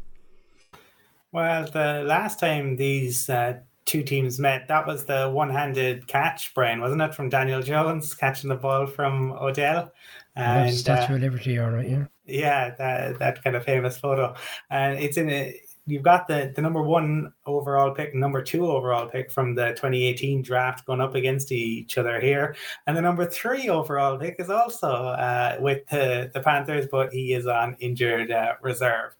Well, 1.31 1.65
the 1.71 2.03
last 2.05 2.39
time 2.39 2.75
these 2.75 3.29
uh, 3.29 3.59
two 3.85 4.03
teams 4.03 4.39
met, 4.39 4.67
that 4.67 4.87
was 4.87 5.05
the 5.05 5.29
one 5.29 5.49
handed 5.49 6.07
catch, 6.07 6.53
Brian, 6.53 6.81
wasn't 6.81 7.01
it? 7.01 7.13
From 7.13 7.29
Daniel 7.29 7.61
Jones 7.61 8.13
catching 8.15 8.49
the 8.49 8.55
ball 8.55 8.87
from 8.87 9.33
Odell. 9.33 9.91
And, 10.35 10.73
Statue 10.73 11.13
uh, 11.13 11.15
of 11.17 11.21
Liberty, 11.21 11.59
all 11.59 11.71
right, 11.71 11.89
yeah. 11.89 12.05
Yeah, 12.25 12.75
that, 12.77 13.19
that 13.19 13.43
kind 13.43 13.55
of 13.55 13.65
famous 13.65 13.97
photo. 13.97 14.33
And 14.69 14.97
it's 14.97 15.17
in 15.17 15.29
a 15.29 15.59
you've 15.85 16.03
got 16.03 16.27
the, 16.27 16.51
the 16.55 16.61
number 16.61 16.81
one 16.81 17.33
overall 17.45 17.91
pick, 17.91 18.15
number 18.15 18.41
two 18.41 18.67
overall 18.67 19.07
pick 19.07 19.31
from 19.31 19.55
the 19.55 19.69
2018 19.71 20.41
draft 20.41 20.85
going 20.85 21.01
up 21.01 21.15
against 21.15 21.51
each 21.51 21.97
other 21.97 22.19
here. 22.21 22.55
And 22.87 22.95
the 22.95 23.01
number 23.01 23.25
three 23.25 23.69
overall 23.69 24.17
pick 24.17 24.35
is 24.39 24.49
also 24.49 24.87
uh, 24.87 25.57
with 25.59 25.85
the, 25.87 26.31
the 26.33 26.39
Panthers, 26.39 26.87
but 26.89 27.11
he 27.11 27.33
is 27.33 27.47
on 27.47 27.75
injured 27.79 28.31
uh, 28.31 28.53
reserve. 28.61 29.15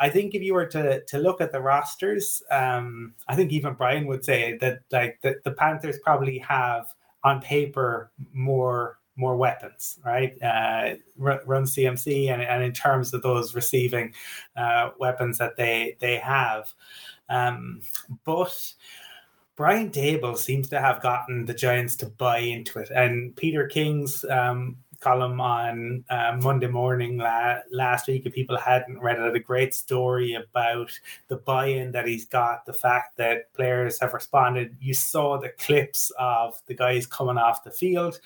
I 0.00 0.08
think 0.08 0.34
if 0.34 0.42
you 0.42 0.54
were 0.54 0.66
to, 0.66 1.02
to 1.04 1.18
look 1.18 1.40
at 1.40 1.52
the 1.52 1.60
rosters, 1.60 2.42
um, 2.50 3.14
I 3.26 3.34
think 3.34 3.52
even 3.52 3.74
Brian 3.74 4.06
would 4.06 4.24
say 4.24 4.56
that 4.60 4.80
like 4.92 5.20
the, 5.22 5.40
the 5.44 5.52
Panthers 5.52 5.98
probably 6.02 6.38
have 6.38 6.86
on 7.24 7.40
paper 7.40 8.10
more 8.32 8.98
more 9.16 9.36
weapons, 9.36 9.98
right? 10.04 10.40
Uh, 10.40 10.94
run 11.16 11.64
CMC 11.64 12.32
and, 12.32 12.40
and 12.40 12.62
in 12.62 12.72
terms 12.72 13.12
of 13.12 13.22
those 13.22 13.52
receiving 13.52 14.14
uh, 14.54 14.90
weapons 14.98 15.38
that 15.38 15.56
they 15.56 15.96
they 16.00 16.16
have, 16.16 16.72
um, 17.28 17.80
but. 18.24 18.74
Brian 19.56 19.90
Daboll 19.90 20.38
seems 20.38 20.68
to 20.68 20.80
have 20.80 21.02
gotten 21.02 21.44
the 21.44 21.52
Giants 21.52 21.96
to 21.96 22.06
buy 22.06 22.38
into 22.38 22.78
it, 22.78 22.90
and 22.90 23.34
Peter 23.34 23.66
King's 23.66 24.24
um, 24.30 24.76
column 25.00 25.40
on 25.40 26.04
uh, 26.10 26.38
Monday 26.42 26.66
morning 26.66 27.18
la- 27.18 27.58
last 27.70 28.08
week. 28.08 28.26
If 28.26 28.34
people 28.34 28.56
hadn't 28.56 29.00
read 29.00 29.18
it, 29.18 29.36
a 29.36 29.40
great 29.40 29.74
story 29.74 30.34
about 30.34 30.90
the 31.28 31.36
buy-in 31.36 31.92
that 31.92 32.06
he's 32.06 32.24
got, 32.24 32.66
the 32.66 32.72
fact 32.72 33.16
that 33.16 33.52
players 33.52 34.00
have 34.00 34.14
responded. 34.14 34.76
You 34.80 34.94
saw 34.94 35.38
the 35.38 35.50
clips 35.50 36.10
of 36.18 36.60
the 36.66 36.74
guys 36.74 37.06
coming 37.06 37.38
off 37.38 37.64
the 37.64 37.70
field, 37.70 38.20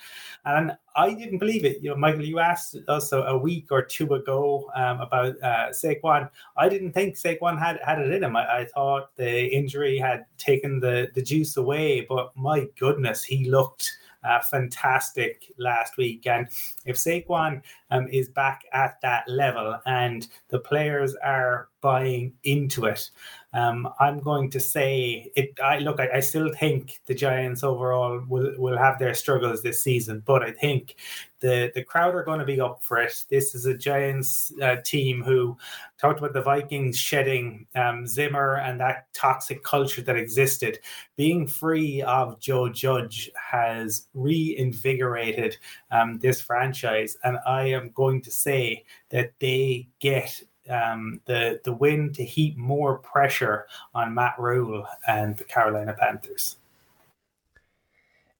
and 0.45 0.75
I 0.95 1.13
didn't 1.13 1.39
believe 1.39 1.65
it. 1.65 1.81
You 1.81 1.91
know, 1.91 1.95
Michael, 1.95 2.25
you 2.25 2.39
asked 2.39 2.77
us 2.87 3.11
a, 3.11 3.37
week 3.37 3.71
or 3.71 3.81
two 3.81 4.13
ago 4.13 4.71
um, 4.75 5.01
about 5.01 5.35
uh, 5.41 5.69
Saquon. 5.69 6.29
I 6.55 6.69
didn't 6.69 6.93
think 6.93 7.15
Saquon 7.15 7.59
had 7.59 7.79
had 7.83 7.99
it 7.99 8.11
in 8.13 8.23
him. 8.23 8.35
I, 8.35 8.59
I 8.59 8.65
thought 8.65 9.15
the 9.15 9.47
injury 9.47 9.97
had 9.97 10.25
taken 10.37 10.79
the 10.79 11.09
the 11.13 11.21
juice 11.21 11.57
away, 11.57 12.01
but 12.07 12.31
my 12.37 12.67
goodness, 12.79 13.23
he 13.23 13.49
looked 13.49 13.91
uh, 14.23 14.39
fantastic 14.39 15.51
last 15.57 15.97
week. 15.97 16.25
And 16.27 16.47
if 16.85 16.95
Saquon 16.95 17.61
um, 17.91 18.07
is 18.07 18.29
back 18.29 18.63
at 18.73 18.99
that 19.01 19.27
level 19.27 19.79
and 19.85 20.27
the 20.49 20.59
players 20.59 21.15
are 21.23 21.69
buying 21.81 22.33
into 22.43 22.85
it, 22.85 23.09
um, 23.53 23.87
I'm 23.99 24.19
going 24.19 24.49
to 24.51 24.59
say 24.59 25.31
it. 25.35 25.59
I 25.63 25.77
look. 25.77 25.99
I, 25.99 26.09
I, 26.15 26.19
still 26.21 26.51
think 26.51 26.99
the 27.05 27.13
Giants 27.13 27.63
overall 27.63 28.23
will 28.27 28.51
will 28.57 28.77
have 28.77 28.97
their 28.97 29.13
struggles 29.13 29.61
this 29.61 29.81
season, 29.81 30.23
but 30.25 30.41
I 30.41 30.51
think 30.51 30.95
the 31.39 31.71
the 31.75 31.83
crowd 31.83 32.15
are 32.15 32.23
going 32.23 32.39
to 32.39 32.45
be 32.45 32.59
up 32.59 32.81
for 32.81 32.97
it. 32.97 33.25
This 33.29 33.53
is 33.53 33.67
a 33.67 33.77
Giants 33.77 34.51
uh, 34.59 34.77
team 34.83 35.21
who 35.21 35.55
talked 35.99 36.17
about 36.17 36.33
the 36.33 36.41
Vikings 36.41 36.97
shedding 36.97 37.67
um, 37.75 38.07
Zimmer 38.07 38.55
and 38.55 38.79
that 38.79 39.13
toxic 39.13 39.63
culture 39.63 40.01
that 40.01 40.15
existed. 40.15 40.79
Being 41.15 41.45
free 41.45 42.01
of 42.01 42.39
Joe 42.39 42.69
Judge 42.69 43.29
has 43.35 44.07
reinvigorated 44.15 45.57
um, 45.91 46.17
this 46.17 46.41
franchise, 46.41 47.17
and 47.23 47.37
I 47.45 47.65
am 47.65 47.91
going 47.91 48.21
to 48.23 48.31
say 48.31 48.83
that 49.09 49.33
they 49.39 49.89
get 49.99 50.41
um, 50.69 51.19
the 51.25 51.59
the 51.63 51.73
win 51.73 52.13
to 52.13 52.23
heap 52.23 52.57
more 52.57 52.97
pressure 52.97 53.67
on 53.93 54.13
Matt 54.13 54.35
Rhule 54.37 54.85
and 55.07 55.37
the 55.37 55.43
Carolina 55.43 55.95
Panthers. 55.99 56.57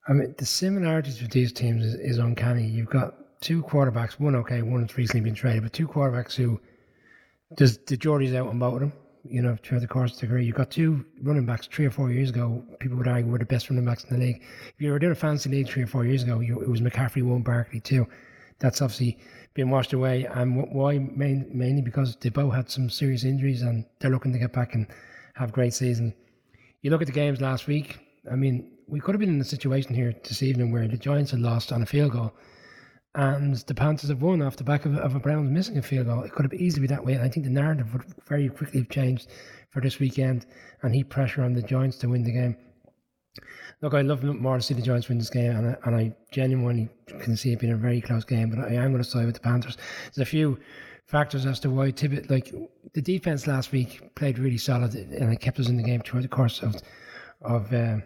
I 0.07 0.13
mean, 0.13 0.35
the 0.37 0.45
similarities 0.45 1.21
with 1.21 1.31
these 1.31 1.53
teams 1.53 1.83
is, 1.85 1.95
is 1.95 2.17
uncanny. 2.17 2.67
You've 2.67 2.89
got 2.89 3.39
two 3.41 3.63
quarterbacks, 3.63 4.19
one 4.19 4.35
okay, 4.35 4.61
one 4.61 4.81
that's 4.81 4.97
recently 4.97 5.21
been 5.21 5.35
traded, 5.35 5.63
but 5.63 5.73
two 5.73 5.87
quarterbacks 5.87 6.33
who 6.33 6.59
does 7.55 7.77
the 7.77 7.95
Jordy's 7.97 8.33
out 8.33 8.47
on 8.47 8.59
both 8.59 8.75
of 8.75 8.79
them. 8.81 8.93
You 9.25 9.41
know, 9.41 9.57
throughout 9.63 9.79
the 9.79 9.87
course 9.87 10.13
of 10.15 10.19
the 10.19 10.27
career, 10.27 10.41
you've 10.41 10.57
got 10.57 10.69
two 10.69 11.05
running 11.21 11.45
backs 11.45 11.67
three 11.67 11.85
or 11.85 11.91
four 11.91 12.11
years 12.11 12.29
ago. 12.29 12.61
People 12.79 12.97
would 12.97 13.07
argue 13.07 13.31
were 13.31 13.37
the 13.37 13.45
best 13.45 13.69
running 13.69 13.85
backs 13.85 14.03
in 14.03 14.19
the 14.19 14.25
league. 14.25 14.41
If 14.67 14.73
you 14.79 14.91
were 14.91 14.99
doing 14.99 15.13
a 15.13 15.15
fancy 15.15 15.49
league 15.49 15.69
three 15.69 15.83
or 15.83 15.87
four 15.87 16.03
years 16.03 16.23
ago, 16.23 16.41
you, 16.41 16.59
it 16.61 16.67
was 16.67 16.81
McCaffrey 16.81 17.23
one, 17.23 17.41
Barkley 17.41 17.79
two. 17.79 18.05
That's 18.59 18.81
obviously 18.81 19.17
been 19.53 19.69
washed 19.69 19.93
away. 19.93 20.25
And 20.25 20.71
why? 20.71 20.97
Main, 20.97 21.49
mainly 21.53 21.81
because 21.81 22.15
they 22.17 22.29
both 22.29 22.53
had 22.53 22.69
some 22.69 22.89
serious 22.89 23.23
injuries 23.23 23.61
and 23.61 23.85
they're 23.99 24.11
looking 24.11 24.33
to 24.33 24.39
get 24.39 24.53
back 24.53 24.75
and 24.75 24.87
have 25.35 25.49
a 25.49 25.53
great 25.53 25.73
season. 25.73 26.13
You 26.81 26.91
look 26.91 27.01
at 27.01 27.07
the 27.07 27.13
games 27.13 27.41
last 27.41 27.67
week. 27.67 27.99
I 28.31 28.35
mean, 28.35 28.71
we 28.87 28.99
could 28.99 29.15
have 29.15 29.19
been 29.19 29.29
in 29.29 29.41
a 29.41 29.45
situation 29.45 29.93
here 29.93 30.13
this 30.23 30.43
evening 30.43 30.71
where 30.71 30.87
the 30.87 30.97
Giants 30.97 31.31
had 31.31 31.39
lost 31.39 31.71
on 31.71 31.81
a 31.81 31.85
field 31.85 32.11
goal 32.11 32.33
and 33.15 33.55
the 33.55 33.75
Panthers 33.75 34.09
have 34.09 34.21
won 34.21 34.41
off 34.41 34.55
the 34.55 34.63
back 34.63 34.85
of, 34.85 34.97
of 34.97 35.15
a 35.15 35.19
Browns 35.19 35.49
missing 35.49 35.77
a 35.77 35.81
field 35.81 36.07
goal. 36.07 36.23
It 36.23 36.31
could 36.31 36.45
have 36.45 36.53
easily 36.53 36.87
been 36.87 36.95
that 36.95 37.05
way. 37.05 37.13
And 37.13 37.23
I 37.23 37.29
think 37.29 37.45
the 37.45 37.51
narrative 37.51 37.93
would 37.93 38.03
very 38.27 38.49
quickly 38.49 38.79
have 38.79 38.89
changed 38.89 39.29
for 39.69 39.81
this 39.81 39.99
weekend 39.99 40.45
and 40.81 40.93
heap 40.93 41.09
pressure 41.09 41.43
on 41.43 41.53
the 41.53 41.61
Giants 41.61 41.97
to 41.97 42.09
win 42.09 42.23
the 42.23 42.31
game. 42.31 42.57
Look, 43.81 43.93
I 43.93 44.01
love 44.01 44.23
more 44.23 44.57
to 44.57 44.61
see 44.61 44.73
the 44.73 44.81
Giants 44.81 45.09
win 45.09 45.17
this 45.17 45.29
game, 45.29 45.51
and 45.51 45.69
I, 45.69 45.77
and 45.85 45.95
I 45.95 46.15
genuinely 46.31 46.89
can 47.19 47.35
see 47.35 47.51
it 47.51 47.59
being 47.59 47.73
a 47.73 47.77
very 47.77 47.99
close 47.99 48.23
game. 48.23 48.49
But 48.49 48.59
I 48.59 48.75
am 48.75 48.91
going 48.91 49.03
to 49.03 49.09
side 49.09 49.25
with 49.25 49.35
the 49.35 49.41
Panthers. 49.41 49.77
There's 50.05 50.27
a 50.27 50.29
few 50.29 50.59
factors 51.07 51.45
as 51.45 51.59
to 51.61 51.69
why 51.69 51.91
Tibbet, 51.91 52.29
like 52.29 52.53
the 52.93 53.01
defense 53.01 53.47
last 53.47 53.71
week, 53.71 54.15
played 54.15 54.39
really 54.39 54.57
solid, 54.57 54.93
and 54.93 55.33
it 55.33 55.39
kept 55.39 55.59
us 55.59 55.67
in 55.67 55.77
the 55.77 55.83
game 55.83 56.01
throughout 56.01 56.23
the 56.23 56.29
course 56.29 56.61
of 56.61 56.75
of 57.41 57.73
uh, 57.73 57.97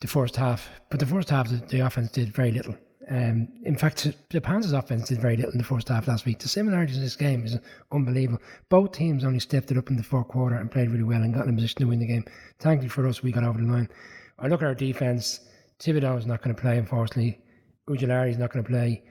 the 0.00 0.06
first 0.06 0.36
half. 0.36 0.68
But 0.90 1.00
the 1.00 1.06
first 1.06 1.30
half, 1.30 1.48
the, 1.48 1.56
the 1.56 1.80
offense 1.80 2.10
did 2.10 2.34
very 2.34 2.50
little. 2.50 2.76
Um, 3.10 3.48
in 3.64 3.76
fact, 3.76 4.10
the 4.30 4.40
Panthers' 4.40 4.72
offense 4.72 5.08
did 5.08 5.20
very 5.20 5.36
little 5.36 5.52
in 5.52 5.58
the 5.58 5.64
first 5.64 5.88
half 5.88 6.08
last 6.08 6.24
week. 6.24 6.38
The 6.38 6.48
similarities 6.48 6.96
in 6.96 7.02
this 7.02 7.16
game 7.16 7.44
is 7.44 7.58
unbelievable. 7.92 8.42
Both 8.70 8.92
teams 8.92 9.24
only 9.24 9.40
stepped 9.40 9.70
it 9.70 9.76
up 9.76 9.90
in 9.90 9.96
the 9.96 10.02
fourth 10.02 10.28
quarter 10.28 10.56
and 10.56 10.70
played 10.70 10.90
really 10.90 11.04
well 11.04 11.22
and 11.22 11.34
got 11.34 11.44
in 11.44 11.52
a 11.52 11.54
position 11.54 11.80
to 11.80 11.88
win 11.88 11.98
the 11.98 12.06
game. 12.06 12.24
Thankfully 12.60 12.88
for 12.88 13.06
us, 13.06 13.22
we 13.22 13.32
got 13.32 13.44
over 13.44 13.60
the 13.60 13.70
line. 13.70 13.88
I 14.38 14.48
look 14.48 14.62
at 14.62 14.66
our 14.66 14.74
defense. 14.74 15.40
Thibodeaux 15.78 16.18
is 16.18 16.26
not 16.26 16.42
going 16.42 16.54
to 16.54 16.60
play, 16.60 16.78
unfortunately. 16.78 17.40
Ojulari 17.88 18.30
is 18.30 18.38
not 18.38 18.52
going 18.52 18.64
to 18.64 18.70
play. 18.70 19.02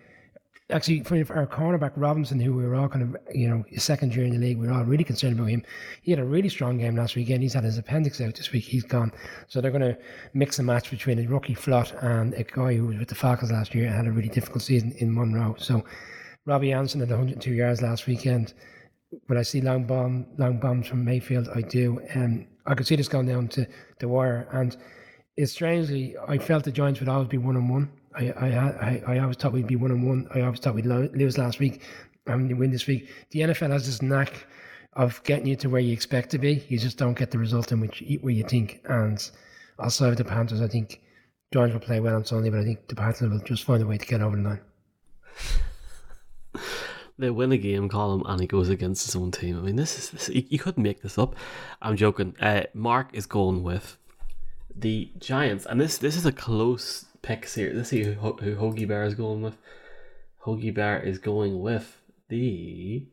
Actually, 0.69 1.03
for 1.03 1.35
our 1.35 1.45
cornerback 1.45 1.91
Robinson, 1.95 2.39
who 2.39 2.53
we 2.53 2.65
were 2.65 2.75
all 2.75 2.87
kind 2.87 3.03
of, 3.03 3.35
you 3.35 3.47
know, 3.47 3.63
his 3.67 3.83
second 3.83 4.15
year 4.15 4.25
in 4.25 4.31
the 4.31 4.37
league, 4.37 4.57
we 4.57 4.67
were 4.67 4.73
all 4.73 4.85
really 4.85 5.03
concerned 5.03 5.37
about 5.37 5.49
him. 5.49 5.63
He 6.01 6.11
had 6.11 6.19
a 6.19 6.25
really 6.25 6.49
strong 6.49 6.77
game 6.77 6.95
last 6.95 7.15
weekend. 7.15 7.43
He's 7.43 7.53
had 7.53 7.65
his 7.65 7.77
appendix 7.77 8.21
out 8.21 8.35
this 8.35 8.51
week. 8.51 8.63
He's 8.63 8.83
gone. 8.83 9.11
So 9.47 9.59
they're 9.61 9.71
going 9.71 9.81
to 9.81 9.97
mix 10.33 10.57
and 10.57 10.65
match 10.65 10.89
between 10.89 11.19
a 11.19 11.27
rookie 11.27 11.53
Flott 11.53 11.93
and 12.01 12.33
a 12.33 12.43
guy 12.43 12.75
who 12.75 12.87
was 12.87 12.97
with 12.97 13.09
the 13.09 13.15
Falcons 13.15 13.51
last 13.51 13.75
year 13.75 13.87
and 13.87 13.95
had 13.95 14.07
a 14.07 14.11
really 14.11 14.29
difficult 14.29 14.63
season 14.63 14.93
in 14.97 15.11
Moreau. 15.11 15.55
So 15.59 15.83
Robbie 16.45 16.71
Anderson 16.71 17.01
had 17.01 17.09
102 17.09 17.53
yards 17.53 17.81
last 17.81 18.07
weekend. 18.07 18.53
When 19.27 19.37
I 19.37 19.43
see 19.43 19.61
long 19.61 19.83
bomb, 19.85 20.25
long 20.37 20.59
bombs 20.59 20.87
from 20.87 21.05
Mayfield, 21.05 21.49
I 21.53 21.61
do. 21.61 22.01
Um, 22.15 22.47
I 22.65 22.73
could 22.73 22.87
see 22.87 22.95
this 22.95 23.09
going 23.09 23.27
down 23.27 23.49
to 23.49 23.67
the 23.99 24.07
wire. 24.07 24.47
And 24.51 24.75
it's 25.35 25.51
strangely, 25.51 26.15
I 26.27 26.37
felt 26.37 26.63
the 26.63 26.71
Giants 26.71 26.99
would 26.99 27.09
always 27.09 27.27
be 27.27 27.37
one 27.37 27.55
on 27.55 27.67
one. 27.67 27.91
I 28.15 28.31
I, 28.31 29.03
I, 29.07 29.19
always 29.19 29.37
thought 29.37 29.53
we'd 29.53 29.67
be 29.67 29.75
one 29.75 29.91
on 29.91 30.05
one. 30.05 30.27
I 30.33 30.41
always 30.41 30.59
thought 30.59 30.75
we'd 30.75 30.85
lose 30.85 31.37
last 31.37 31.59
week 31.59 31.81
and 32.27 32.57
win 32.59 32.71
this 32.71 32.87
week. 32.87 33.09
The 33.31 33.41
NFL 33.41 33.71
has 33.71 33.85
this 33.85 34.01
knack 34.01 34.45
of 34.93 35.23
getting 35.23 35.47
you 35.47 35.55
to 35.57 35.69
where 35.69 35.81
you 35.81 35.91
expect 35.91 36.29
to 36.31 36.37
be. 36.37 36.63
You 36.69 36.77
just 36.77 36.97
don't 36.97 37.17
get 37.17 37.31
the 37.31 37.39
result 37.39 37.71
in 37.71 37.79
which 37.79 38.03
where 38.21 38.33
you 38.33 38.43
think. 38.43 38.81
And 38.85 39.29
also 39.79 40.13
the 40.13 40.23
Panthers, 40.23 40.61
I 40.61 40.67
think 40.67 41.01
Giants 41.51 41.73
will 41.73 41.81
play 41.81 41.99
well 41.99 42.15
on 42.15 42.25
Sunday, 42.25 42.49
but 42.49 42.59
I 42.59 42.63
think 42.63 42.87
the 42.87 42.95
Panthers 42.95 43.31
will 43.31 43.39
just 43.39 43.63
find 43.63 43.81
a 43.81 43.87
way 43.87 43.97
to 43.97 44.05
get 44.05 44.21
over 44.21 44.35
the 44.35 44.43
line. 44.43 44.61
they 47.17 47.31
win 47.31 47.51
a 47.51 47.57
game 47.57 47.89
Colm 47.89 48.21
and 48.25 48.39
he 48.39 48.47
goes 48.47 48.69
against 48.69 49.05
his 49.05 49.15
own 49.15 49.31
team. 49.31 49.57
I 49.57 49.61
mean, 49.61 49.75
this 49.75 49.97
is 49.97 50.09
this, 50.11 50.29
you 50.29 50.59
couldn't 50.59 50.83
make 50.83 51.01
this 51.01 51.17
up. 51.17 51.35
I'm 51.81 51.95
joking. 51.95 52.35
Uh, 52.39 52.63
Mark 52.73 53.09
is 53.13 53.25
going 53.25 53.63
with 53.63 53.97
the 54.75 55.09
Giants, 55.19 55.65
and 55.65 55.79
this 55.79 55.97
this 55.97 56.15
is 56.15 56.25
a 56.25 56.31
close 56.31 57.05
pick 57.21 57.47
here. 57.47 57.71
Let's 57.73 57.89
see 57.89 58.03
who, 58.03 58.13
who 58.13 58.55
Hoagie 58.55 58.87
Bear 58.87 59.03
is 59.03 59.15
going 59.15 59.41
with. 59.41 59.57
Hoagie 60.45 60.73
Bear 60.73 61.01
is 61.01 61.19
going 61.19 61.61
with 61.61 61.97
the. 62.29 63.05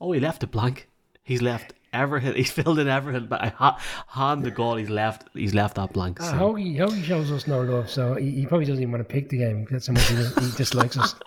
Oh, 0.00 0.12
he 0.12 0.20
left 0.20 0.42
it 0.42 0.50
blank. 0.50 0.88
He's 1.22 1.42
left 1.42 1.74
Everett. 1.92 2.36
He's 2.42 2.50
filled 2.50 2.78
in 2.78 2.88
Everett, 2.88 3.28
but 3.28 3.40
I 3.42 3.76
hand 4.08 4.44
the 4.44 4.50
goal. 4.50 4.76
He's 4.76 4.90
left. 4.90 5.28
He's 5.34 5.54
left 5.54 5.76
that 5.76 5.92
blank. 5.92 6.20
Uh, 6.20 6.24
so. 6.24 6.30
Uh, 6.30 6.38
Hoagie, 6.38 6.76
Hoagie 6.76 7.04
shows 7.04 7.30
us 7.30 7.46
no 7.46 7.62
love, 7.62 7.90
so 7.90 8.14
he, 8.14 8.30
he, 8.30 8.46
probably 8.46 8.66
doesn't 8.66 8.82
even 8.82 8.92
want 8.92 9.06
to 9.06 9.12
pick 9.12 9.28
the 9.28 9.38
game. 9.38 9.66
That's 9.70 9.86
how 9.86 9.92
much 9.92 10.08
he, 10.08 10.16
he 10.16 10.50
dislikes 10.56 10.96
us. 10.96 11.14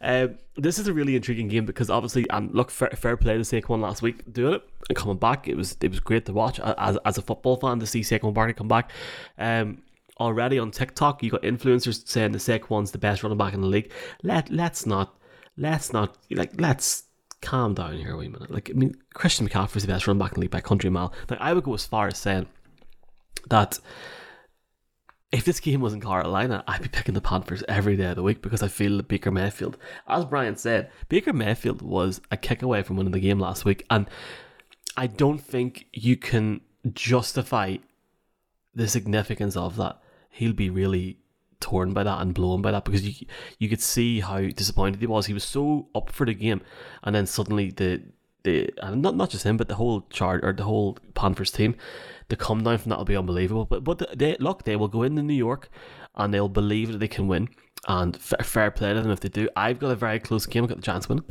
Um, 0.00 0.38
this 0.56 0.78
is 0.78 0.88
a 0.88 0.92
really 0.92 1.16
intriguing 1.16 1.48
game 1.48 1.64
because 1.66 1.90
obviously, 1.90 2.28
and 2.30 2.54
look, 2.54 2.70
fair, 2.70 2.90
fair 2.90 3.16
play 3.16 3.34
to 3.34 3.40
Saquon 3.40 3.80
last 3.80 4.02
week 4.02 4.30
doing 4.32 4.54
it 4.54 4.62
and 4.88 4.96
coming 4.96 5.16
back. 5.16 5.48
It 5.48 5.56
was 5.56 5.76
it 5.80 5.90
was 5.90 6.00
great 6.00 6.26
to 6.26 6.32
watch 6.32 6.60
as, 6.60 6.98
as 7.04 7.18
a 7.18 7.22
football 7.22 7.56
fan 7.56 7.80
to 7.80 7.86
see 7.86 8.00
Saquon 8.00 8.34
Barkley 8.34 8.54
come 8.54 8.68
back. 8.68 8.90
Um, 9.38 9.82
already 10.18 10.58
on 10.58 10.70
TikTok, 10.70 11.22
you 11.22 11.30
got 11.30 11.42
influencers 11.42 12.06
saying 12.06 12.32
the 12.32 12.38
Saquon's 12.38 12.92
the 12.92 12.98
best 12.98 13.22
running 13.22 13.38
back 13.38 13.54
in 13.54 13.60
the 13.60 13.66
league. 13.66 13.92
Let 14.22 14.50
let's 14.50 14.86
not 14.86 15.16
let's 15.56 15.92
not 15.92 16.16
like 16.30 16.60
let's 16.60 17.04
calm 17.40 17.74
down 17.74 17.96
here 17.96 18.14
a 18.14 18.18
minute. 18.18 18.50
Like 18.50 18.70
I 18.70 18.74
mean, 18.74 18.94
Christian 19.14 19.48
McCaffrey's 19.48 19.82
the 19.82 19.88
best 19.88 20.06
running 20.06 20.18
back 20.18 20.32
in 20.32 20.34
the 20.34 20.40
league 20.40 20.50
by 20.50 20.60
country 20.60 20.90
mile. 20.90 21.12
Like 21.28 21.40
I 21.40 21.52
would 21.52 21.64
go 21.64 21.74
as 21.74 21.86
far 21.86 22.08
as 22.08 22.18
saying 22.18 22.46
that 23.48 23.78
if 25.32 25.44
this 25.44 25.60
game 25.60 25.80
was 25.80 25.92
in 25.92 26.00
Carolina, 26.00 26.64
I'd 26.66 26.82
be 26.82 26.88
picking 26.88 27.14
the 27.14 27.20
Panthers 27.20 27.62
every 27.68 27.96
day 27.96 28.06
of 28.06 28.16
the 28.16 28.22
week 28.22 28.42
because 28.42 28.62
I 28.62 28.68
feel 28.68 28.96
that 28.96 29.08
Baker 29.08 29.30
Mayfield, 29.30 29.78
as 30.08 30.24
Brian 30.24 30.56
said, 30.56 30.90
Baker 31.08 31.32
Mayfield 31.32 31.82
was 31.82 32.20
a 32.32 32.36
kick 32.36 32.62
away 32.62 32.82
from 32.82 32.96
winning 32.96 33.12
the 33.12 33.20
game 33.20 33.38
last 33.38 33.64
week. 33.64 33.86
And 33.90 34.06
I 34.96 35.06
don't 35.06 35.38
think 35.38 35.86
you 35.92 36.16
can 36.16 36.62
justify 36.92 37.76
the 38.74 38.88
significance 38.88 39.56
of 39.56 39.76
that. 39.76 40.00
He'll 40.30 40.52
be 40.52 40.70
really 40.70 41.18
torn 41.60 41.92
by 41.92 42.02
that 42.02 42.20
and 42.20 42.34
blown 42.34 42.62
by 42.62 42.72
that 42.72 42.84
because 42.84 43.06
you 43.06 43.26
you 43.58 43.68
could 43.68 43.82
see 43.82 44.20
how 44.20 44.40
disappointed 44.40 45.00
he 45.00 45.06
was. 45.06 45.26
He 45.26 45.34
was 45.34 45.44
so 45.44 45.88
up 45.94 46.10
for 46.10 46.26
the 46.26 46.34
game, 46.34 46.62
and 47.02 47.14
then 47.14 47.26
suddenly 47.26 47.70
the 47.70 48.02
the 48.42 48.70
and 48.82 49.02
not 49.02 49.16
not 49.16 49.30
just 49.30 49.44
him, 49.44 49.56
but 49.56 49.68
the 49.68 49.74
whole 49.74 50.06
chart 50.10 50.44
or 50.44 50.52
the 50.52 50.64
whole 50.64 50.98
Panthers 51.14 51.50
team, 51.50 51.76
the 52.30 52.36
come 52.36 52.62
down 52.62 52.78
from 52.78 52.90
that 52.90 52.98
will 52.98 53.04
be 53.04 53.16
unbelievable. 53.16 53.66
But 53.66 53.84
but 53.84 54.18
they 54.18 54.36
look, 54.40 54.64
they 54.64 54.76
will 54.76 54.88
go 54.88 55.02
into 55.02 55.22
New 55.22 55.34
York, 55.34 55.68
and 56.14 56.32
they'll 56.32 56.48
believe 56.48 56.92
that 56.92 56.98
they 56.98 57.08
can 57.08 57.28
win, 57.28 57.48
and 57.86 58.16
f- 58.16 58.46
fair 58.46 58.70
play 58.70 58.94
to 58.94 59.02
them 59.02 59.10
if 59.10 59.20
they 59.20 59.28
do. 59.28 59.48
I've 59.56 59.78
got 59.78 59.90
a 59.90 59.96
very 59.96 60.18
close 60.18 60.46
game. 60.46 60.64
I've 60.64 60.70
got 60.70 60.78
the 60.78 60.82
Giants 60.82 61.08
win. 61.08 61.22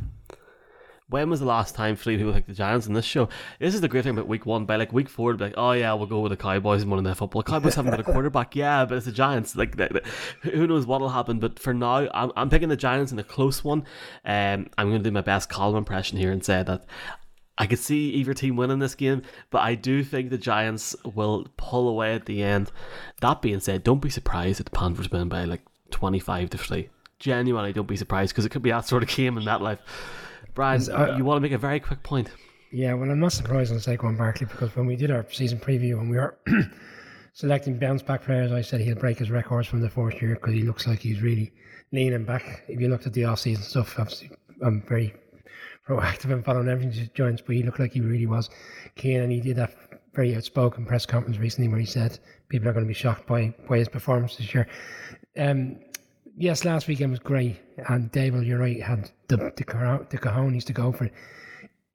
When 1.10 1.32
was 1.32 1.40
the 1.40 1.48
last 1.48 1.74
time 1.74 1.96
three 1.96 2.18
people 2.18 2.34
picked 2.34 2.50
the 2.50 2.54
Giants 2.54 2.86
in 2.86 2.94
this 2.94 3.04
show? 3.04 3.30
This 3.58 3.74
is 3.74 3.82
the 3.82 3.88
great 3.88 4.04
thing 4.04 4.12
about 4.12 4.28
week 4.28 4.46
one. 4.46 4.66
By 4.66 4.76
like 4.76 4.94
week 4.94 5.10
four, 5.10 5.34
be 5.34 5.46
like, 5.46 5.56
oh 5.58 5.72
yeah, 5.72 5.92
we'll 5.94 6.06
go 6.06 6.20
with 6.20 6.30
the 6.30 6.38
Cowboys 6.38 6.84
and 6.84 6.92
winning 6.92 7.04
their 7.04 7.16
football. 7.16 7.42
Cowboys 7.42 7.74
haven't 7.74 7.90
got 7.90 8.00
a 8.00 8.04
quarterback, 8.04 8.56
yeah, 8.56 8.86
but 8.86 8.96
it's 8.96 9.08
the 9.08 9.12
Giants. 9.12 9.56
Like, 9.56 9.76
they, 9.76 9.88
they, 9.88 10.52
who 10.52 10.68
knows 10.68 10.86
what'll 10.86 11.10
happen? 11.10 11.40
But 11.40 11.58
for 11.58 11.74
now, 11.74 12.08
I'm, 12.14 12.32
I'm 12.36 12.50
picking 12.52 12.70
the 12.70 12.78
Giants 12.78 13.12
in 13.12 13.18
a 13.18 13.24
close 13.24 13.64
one. 13.64 13.86
Um, 14.24 14.68
I'm 14.78 14.90
going 14.90 15.02
to 15.02 15.10
do 15.10 15.12
my 15.12 15.22
best 15.22 15.50
Colm 15.50 15.76
impression 15.76 16.20
here 16.20 16.32
and 16.32 16.46
say 16.46 16.62
that 16.62 16.86
I 17.60 17.68
could 17.68 17.80
see 17.80 18.12
either 18.12 18.34
team 18.34 18.56
winning 18.56 18.80
this 18.80 18.96
game, 18.96 19.22
but 19.50 19.60
I 19.60 19.76
do 19.76 20.02
think 20.02 20.30
the 20.30 20.38
Giants 20.38 20.96
will 21.04 21.46
pull 21.58 21.90
away 21.90 22.16
at 22.16 22.26
the 22.26 22.42
end. 22.42 22.72
That 23.20 23.42
being 23.42 23.60
said, 23.60 23.84
don't 23.84 24.00
be 24.00 24.10
surprised 24.10 24.62
if 24.62 24.66
the 24.66 24.72
Panthers 24.72 25.12
win 25.12 25.28
by 25.28 25.44
like 25.44 25.62
25 25.92 26.52
to 26.52 26.58
3. 26.58 26.90
Genuinely, 27.20 27.74
don't 27.74 27.88
be 27.88 27.98
surprised 27.98 28.34
because 28.34 28.46
it 28.46 28.50
could 28.50 28.62
be 28.62 28.72
that 28.72 28.88
sort 28.88 29.04
of 29.04 29.10
game 29.10 29.38
in 29.38 29.44
that 29.44 29.62
life. 29.62 29.80
Brian, 30.56 30.82
uh, 30.90 31.16
you 31.18 31.26
want 31.26 31.36
to 31.38 31.42
make 31.42 31.52
a 31.52 31.58
very 31.58 31.82
quick 31.82 32.02
point? 32.02 32.32
Yeah, 32.72 32.94
well, 32.94 33.12
I'm 33.12 33.20
not 33.20 33.34
surprised 33.34 33.74
on 33.74 33.80
Saquon 33.80 34.18
Barkley 34.18 34.46
because 34.46 34.74
when 34.76 34.86
we 34.86 34.96
did 34.96 35.12
our 35.12 35.26
season 35.30 35.60
preview 35.60 36.00
and 36.00 36.10
we 36.10 36.16
were 36.16 36.38
selecting 37.34 37.78
bounce 37.78 38.02
back 38.02 38.24
players, 38.24 38.54
I 38.54 38.62
said 38.62 38.80
he'll 38.80 38.96
break 38.96 39.20
his 39.20 39.32
records 39.32 39.68
from 39.68 39.82
the 39.82 39.90
fourth 39.90 40.22
year 40.22 40.36
because 40.36 40.54
he 40.54 40.62
looks 40.62 40.88
like 40.88 41.00
he's 41.00 41.22
really 41.22 41.52
leaning 41.92 42.24
back. 42.24 42.64
If 42.70 42.80
you 42.80 42.88
looked 42.88 43.06
at 43.06 43.14
the 43.14 43.26
off 43.26 43.40
season 43.40 43.64
stuff, 43.64 44.00
obviously, 44.00 44.32
I'm 44.62 44.82
very 44.88 45.14
proactive 45.90 46.32
in 46.32 46.44
following 46.44 46.68
everything 46.68 46.92
just 46.92 47.14
joins, 47.16 47.42
but 47.42 47.56
he 47.56 47.64
looked 47.64 47.80
like 47.80 47.94
he 47.94 48.02
really 48.02 48.28
was 48.28 48.50
keen 48.96 49.22
and 49.22 49.32
he 49.32 49.42
did 49.42 49.56
that 49.56 49.74
very 50.14 50.36
outspoken 50.36 50.86
press 50.86 51.06
conference 51.06 51.38
recently 51.38 51.68
where 51.68 51.80
he 51.80 51.86
said 51.86 52.20
people 52.50 52.68
are 52.68 52.74
going 52.74 52.86
to 52.86 52.88
be 52.88 52.94
shocked 52.94 53.26
by, 53.26 53.54
by 53.68 53.78
his 53.78 53.90
performance 53.90 54.36
this 54.36 54.54
year. 54.54 54.68
Um, 55.38 55.80
yes, 56.38 56.64
last 56.64 56.88
weekend 56.88 57.12
was 57.12 57.20
great, 57.20 57.58
and 57.88 58.12
Daboll, 58.12 58.46
you're 58.46 58.60
right, 58.60 58.82
had 58.82 59.10
the 59.28 59.38
the, 59.38 60.06
the 60.10 60.18
cojones 60.18 60.64
to 60.66 60.74
go 60.74 60.92
for 60.92 61.06
it. 61.06 61.14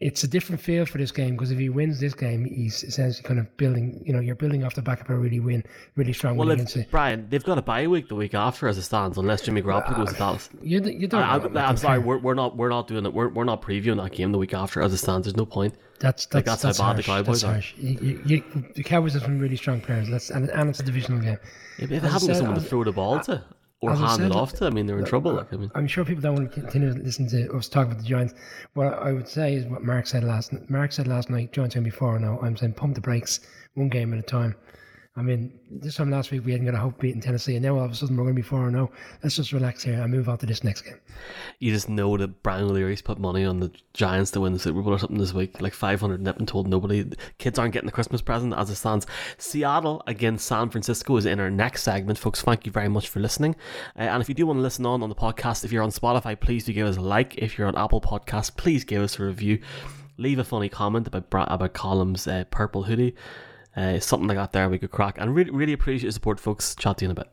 It's 0.05 0.23
a 0.23 0.29
different 0.29 0.61
feel 0.61 0.85
for 0.85 0.99
this 0.99 1.11
game 1.11 1.31
because 1.31 1.51
if 1.51 1.59
he 1.59 1.71
wins 1.71 1.99
this 1.99 2.13
game, 2.13 2.45
he's 2.45 2.85
essentially 2.85 3.23
kind 3.23 3.41
of 3.41 3.57
building. 3.57 4.03
You 4.05 4.13
know, 4.13 4.21
you're 4.21 4.35
building 4.35 4.63
off 4.63 4.75
the 4.75 4.83
back 4.83 5.01
of 5.01 5.09
a 5.09 5.17
really 5.17 5.41
win, 5.41 5.65
really 5.97 6.13
strong 6.13 6.37
well, 6.37 6.49
win 6.49 6.67
Brian, 6.91 7.27
they've 7.31 7.43
got 7.43 7.57
a 7.57 7.63
bye 7.63 7.87
week 7.87 8.09
the 8.09 8.15
week 8.15 8.35
after 8.35 8.69
as 8.69 8.77
it 8.77 8.83
stands, 8.83 9.17
unless 9.17 9.41
Jimmy 9.41 9.63
Garoppolo 9.63 9.97
goes 9.97 10.13
to 10.13 10.19
Dallas. 10.19 10.51
You, 10.63 10.83
you 10.83 11.09
don't. 11.09 11.23
I, 11.23 11.69
am 11.69 11.77
sorry, 11.79 11.99
we're, 11.99 12.19
we're 12.19 12.35
not 12.35 12.57
we're 12.57 12.69
not 12.69 12.87
doing 12.87 13.07
it. 13.07 13.15
We're, 13.15 13.29
we're 13.29 13.45
not 13.45 13.63
previewing 13.63 14.03
that 14.03 14.13
game 14.13 14.33
the 14.33 14.39
week 14.39 14.55
after 14.55 14.83
as 14.83 14.93
it 14.93 14.99
stands. 14.99 15.27
There's 15.27 15.37
no 15.37 15.47
point. 15.47 15.75
That's 16.01 16.27
that's, 16.27 16.35
like, 16.35 16.45
that's, 16.45 16.63
that's 16.63 16.79
how 16.79 16.93
bad 16.93 17.05
harsh. 17.05 17.07
the 17.07 17.13
Cowboys 17.13 17.41
that's 17.41 17.45
are. 17.45 17.53
Harsh. 17.53 17.75
You, 17.77 18.23
you, 18.27 18.45
the 18.75 18.83
Cowboys 18.83 19.15
have 19.15 19.23
some 19.23 19.39
really 19.39 19.57
strong 19.57 19.81
players. 19.81 20.09
That's 20.09 20.31
and, 20.31 20.51
and 20.51 20.69
it's 20.69 20.81
a 20.81 20.83
divisional 20.83 21.21
game. 21.21 21.39
Yeah, 21.79 21.85
if 21.85 21.89
they 21.91 21.97
haven't 21.97 22.29
got 22.29 22.37
someone 22.37 22.55
to 22.55 22.61
throw 22.61 22.85
the 22.85 22.93
ball 22.93 23.21
to 23.21 23.43
or 23.91 23.97
hand 23.97 24.23
it 24.23 24.33
off 24.33 24.53
to. 24.55 24.67
I 24.67 24.71
mean, 24.71 24.87
they're 24.87 24.99
in 24.99 25.05
uh, 25.05 25.09
trouble. 25.09 25.35
Like, 25.35 25.53
uh, 25.53 25.57
I 25.57 25.59
mean, 25.59 25.71
I'm 25.75 25.87
sure 25.87 26.05
people 26.05 26.23
don't 26.23 26.35
want 26.35 26.53
to 26.53 26.61
continue 26.61 26.93
to 26.93 27.01
listen 27.01 27.29
to 27.29 27.53
us 27.53 27.69
talk 27.69 27.87
about 27.87 27.99
the 27.99 28.05
Giants. 28.05 28.35
What 28.75 28.95
I 28.95 29.13
would 29.13 29.29
say 29.29 29.55
is 29.55 29.67
what 29.67 29.83
Mark 29.83 30.07
said 30.07 30.25
last. 30.25 30.53
Mark 30.71 30.93
said 30.93 31.07
last 31.07 31.31
night. 31.31 31.53
Giants 31.53 31.75
going 31.75 31.85
before 31.85 32.19
now. 32.19 32.39
Oh. 32.41 32.47
I'm 32.47 32.57
saying 32.57 32.75
pump 32.75 32.95
the 32.95 33.01
brakes, 33.01 33.41
one 33.75 33.89
game 33.89 34.13
at 34.13 34.19
a 34.19 34.23
time. 34.23 34.55
I 35.17 35.23
mean, 35.23 35.53
this 35.71 35.95
time 35.95 36.11
last 36.11 36.33
week 36.33 36.45
we 36.45 36.51
hadn't 36.51 36.67
got 36.67 36.75
a 36.75 36.79
hope 36.79 36.99
beating 36.99 37.21
Tennessee, 37.21 37.55
and 37.55 37.65
now 37.65 37.79
all 37.79 37.85
of 37.85 37.93
a 37.93 37.95
sudden 37.95 38.17
we're 38.17 38.25
going 38.25 38.35
to 38.35 38.43
be 38.43 38.47
4 38.47 38.69
0. 38.69 38.91
Let's 39.23 39.37
just 39.37 39.53
relax 39.53 39.85
here 39.85 40.03
and 40.03 40.11
move 40.11 40.29
on 40.29 40.39
to 40.39 40.47
this 40.47 40.65
next 40.65 40.81
game. 40.81 40.99
You 41.61 41.73
just 41.73 41.89
know 41.89 42.17
that 42.17 42.43
Brian 42.43 42.65
O'Leary's 42.65 43.01
put 43.01 43.21
money 43.21 43.45
on 43.45 43.61
the 43.61 43.71
Giants 43.93 44.33
to 44.33 44.41
win 44.41 44.53
the 44.53 44.59
Super 44.59 44.83
Bowl 44.83 44.93
or 44.93 44.99
something 44.99 45.19
this 45.19 45.33
week, 45.33 45.61
like 45.61 45.73
500 45.73 46.21
nip 46.21 46.39
and 46.41 46.49
told 46.49 46.67
nobody. 46.67 47.09
Kids 47.39 47.61
aren't 47.61 47.73
getting 47.73 47.87
the 47.87 47.93
Christmas 47.93 48.23
present 48.23 48.55
as 48.55 48.71
it 48.71 48.75
stands. 48.75 49.07
Seattle 49.39 50.03
against 50.09 50.47
San 50.47 50.69
Francisco 50.69 51.17
is 51.17 51.27
in 51.27 51.39
our 51.39 51.51
next 51.51 51.85
segment, 51.85 52.19
folks. 52.19 52.43
Thank 52.43 52.67
you 52.67 52.73
very 52.73 52.89
much 52.89 53.09
for 53.09 53.21
listening. 53.21 53.55
Uh, 53.97 54.03
and 54.03 54.21
if 54.21 54.29
you 54.29 54.35
do 54.35 54.49
want 54.49 54.57
to 54.57 54.63
listen 54.63 54.85
on 54.85 55.01
on 55.01 55.11
the 55.11 55.15
podcast, 55.15 55.65
if 55.65 55.71
you're 55.71 55.85
on 55.85 55.91
Spotify, 55.91 56.39
please 56.39 56.65
do 56.65 56.73
give 56.73 56.89
us 56.89 56.97
a 56.97 57.01
like. 57.01 57.39
If 57.39 57.57
you're 57.57 57.69
on 57.69 57.79
Apple 57.79 58.01
Podcasts, 58.01 58.55
please 58.55 58.83
give 58.83 59.01
us 59.01 59.21
a 59.21 59.25
review. 59.25 59.61
Leave 60.17 60.41
a 60.41 60.45
funny 60.45 60.69
comment 60.69 61.07
about 61.07 61.27
about 61.31 61.73
Colm's 61.73 62.27
uh, 62.27 62.45
purple 62.51 62.83
hoodie. 62.83 63.15
Uh, 63.77 63.99
something 63.99 64.29
like 64.29 64.37
that 64.37 64.53
there 64.53 64.69
we 64.69 64.79
could 64.79 64.91
crack. 64.91 65.17
And 65.19 65.35
really, 65.35 65.51
really 65.51 65.73
appreciate 65.73 66.05
your 66.05 66.13
support, 66.13 66.39
folks. 66.39 66.75
Chat 66.75 66.99
to 66.99 67.05
you 67.05 67.11
in 67.11 67.19
a 67.19 67.21
bit. 67.21 67.31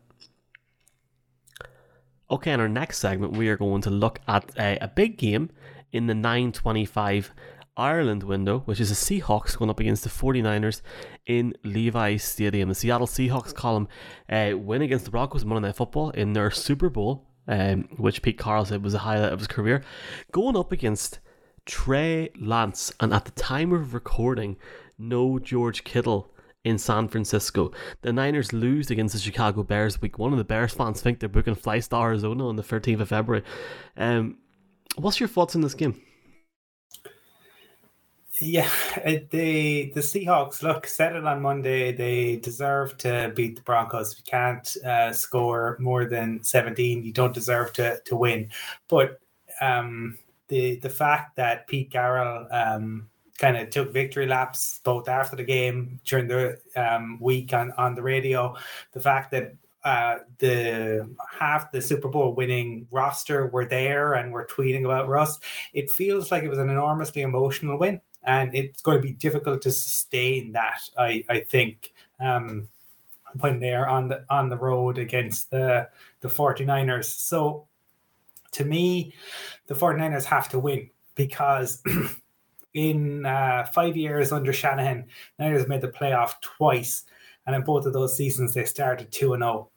Okay, 2.30 2.54
in 2.54 2.60
our 2.60 2.70
next 2.70 3.00
segment, 3.00 3.34
we 3.34 3.50
are 3.50 3.58
going 3.58 3.82
to 3.82 3.89
look 3.89 4.20
at 4.28 4.52
uh, 4.58 4.78
a 4.80 4.88
big 4.88 5.18
game 5.18 5.52
in 5.92 6.08
the 6.08 6.16
925 6.16 7.34
Ireland 7.78 8.24
window, 8.24 8.60
which 8.60 8.80
is 8.80 8.89
the 8.89 9.22
Seahawks 9.22 9.58
going 9.58 9.70
up 9.70 9.80
against 9.80 10.04
the 10.04 10.10
49ers 10.10 10.82
in 11.26 11.54
Levi 11.64 12.18
Stadium. 12.18 12.70
The 12.70 12.76
Seattle 12.76 13.08
Seahawks 13.08 13.54
Colm 13.54 13.88
uh, 14.30 14.58
win 14.58 14.82
against 14.82 15.06
the 15.06 15.12
Broncos 15.12 15.46
Monday 15.46 15.68
Night 15.68 15.76
Football 15.76 16.12
in 16.12 16.34
their 16.34 16.52
Super 16.52 16.89
Bowl, 16.89 17.28
um, 17.48 17.88
which 17.98 18.22
Pete 18.22 18.38
Carroll 18.38 18.66
said 18.66 18.84
was 18.84 18.94
a 18.94 19.00
highlight 19.00 19.34
of 19.34 19.39
his 19.39 19.48
career, 19.48 19.84
going 20.32 20.58
up 20.58 20.72
against 20.72 21.20
Trey 21.66 22.30
Lance. 22.39 22.92
And 23.00 23.14
at 23.14 23.26
the 23.26 23.32
time 23.32 23.72
of 23.72 23.94
recording, 23.94 24.58
no 24.98 25.39
George 25.39 25.84
Kittle 25.84 26.31
in 26.64 26.78
San 26.78 27.07
Francisco. 27.07 27.72
The 28.01 28.14
Niners 28.14 28.53
lose 28.53 28.91
against 28.91 29.14
the 29.14 29.20
Chicago 29.20 29.64
Bears 29.64 30.01
week 30.01 30.20
one, 30.20 30.32
and 30.32 30.39
the 30.39 30.45
Bears 30.45 30.74
fans 30.74 31.01
think 31.01 31.20
they're 31.20 31.30
booking 31.30 31.55
flights 31.55 31.88
to 31.89 31.97
Arizona 31.97 32.47
on 32.47 32.55
the 32.55 32.64
13th 32.64 33.01
of 33.01 33.09
February. 33.09 33.43
Um, 33.97 34.38
what's 34.95 35.20
your 35.20 35.30
thoughts 35.30 35.55
on 35.55 35.62
this 35.62 35.74
game? 35.74 36.01
Yeah, 38.39 38.70
the 39.05 39.91
the 39.93 40.01
Seahawks 40.01 40.64
look 40.64 40.88
said 40.88 41.16
it 41.16 41.26
on 41.26 41.43
Monday. 41.43 41.91
They 41.91 42.38
deserve 42.38 42.97
to 42.99 43.32
beat 43.36 43.55
the 43.55 43.62
Broncos. 43.62 44.14
If 44.14 44.18
you 44.18 44.24
can't 44.26 44.78
uh, 44.84 45.14
score 45.14 45.78
more 45.80 46.05
than 46.05 46.41
seventeen, 46.41 47.03
you 47.03 47.14
don't 47.14 47.36
deserve 47.36 47.72
to 47.74 48.01
to 48.03 48.16
win. 48.16 48.49
But 48.88 49.20
um, 49.62 50.18
the 50.47 50.78
the 50.78 50.89
fact 50.89 51.36
that 51.36 51.68
Pete 51.68 51.91
Carroll 51.91 52.47
um, 52.51 53.09
kind 53.42 53.58
of 53.58 53.72
took 53.72 53.92
victory 53.92 54.28
laps 54.28 54.80
both 54.84 55.10
after 55.10 55.36
the 55.36 55.44
game 55.44 56.00
during 56.06 56.28
the 56.28 56.60
um, 56.76 57.18
week 57.20 57.54
on, 57.54 57.72
on 57.72 57.96
the 57.96 58.02
radio. 58.02 58.56
The 58.92 59.00
fact 59.00 59.32
that 59.32 59.56
uh, 59.84 60.18
the 60.38 61.10
half 61.39 61.72
the 61.72 61.82
Super 61.82 62.08
Bowl 62.08 62.36
winning 62.36 62.88
roster 62.92 63.48
were 63.48 63.66
there 63.66 64.14
and 64.14 64.32
were 64.32 64.46
tweeting 64.46 64.86
about 64.86 65.10
Russ, 65.10 65.39
it 65.74 65.89
feels 65.89 66.30
like 66.30 66.44
it 66.44 66.50
was 66.50 66.60
an 66.60 66.70
enormously 66.70 67.24
emotional 67.24 67.80
win. 67.80 68.00
And 68.24 68.54
it's 68.54 68.84
going 68.84 68.98
to 68.98 69.02
be 69.02 69.14
difficult 69.14 69.64
to 69.64 69.72
sustain 69.72 70.52
that, 70.52 70.80
I, 70.96 71.26
I 71.28 71.39
think, 71.39 71.94
um, 72.20 72.68
when 73.39 73.60
they're 73.60 73.89
on 73.89 74.10
the 74.10 74.24
on 74.30 74.50
the 74.50 74.58
road 74.58 75.00
against 75.00 75.50
the, 75.50 75.89
the 76.20 76.28
49ers. 76.28 77.06
So 77.06 77.66
to 78.52 78.66
me, 78.66 79.16
the 79.66 79.74
49ers 79.74 80.26
have 80.26 80.48
to 80.50 80.60
win 80.60 80.92
because 81.16 81.82
in 82.74 83.26
uh, 83.26 83.66
five 83.74 83.98
years 83.98 84.32
under 84.32 84.54
Shanahan, 84.54 85.06
Niners 85.40 85.68
made 85.68 85.82
the 85.82 85.88
playoff 85.88 86.40
twice, 86.42 87.04
and 87.46 87.56
in 87.56 87.64
both 87.64 87.86
of 87.86 87.94
those 87.94 88.16
seasons 88.16 88.54
they 88.54 88.66
started 88.66 89.12
two 89.12 89.34
and 89.34 89.42
zero. 89.42 89.52
Oh. 89.54 89.70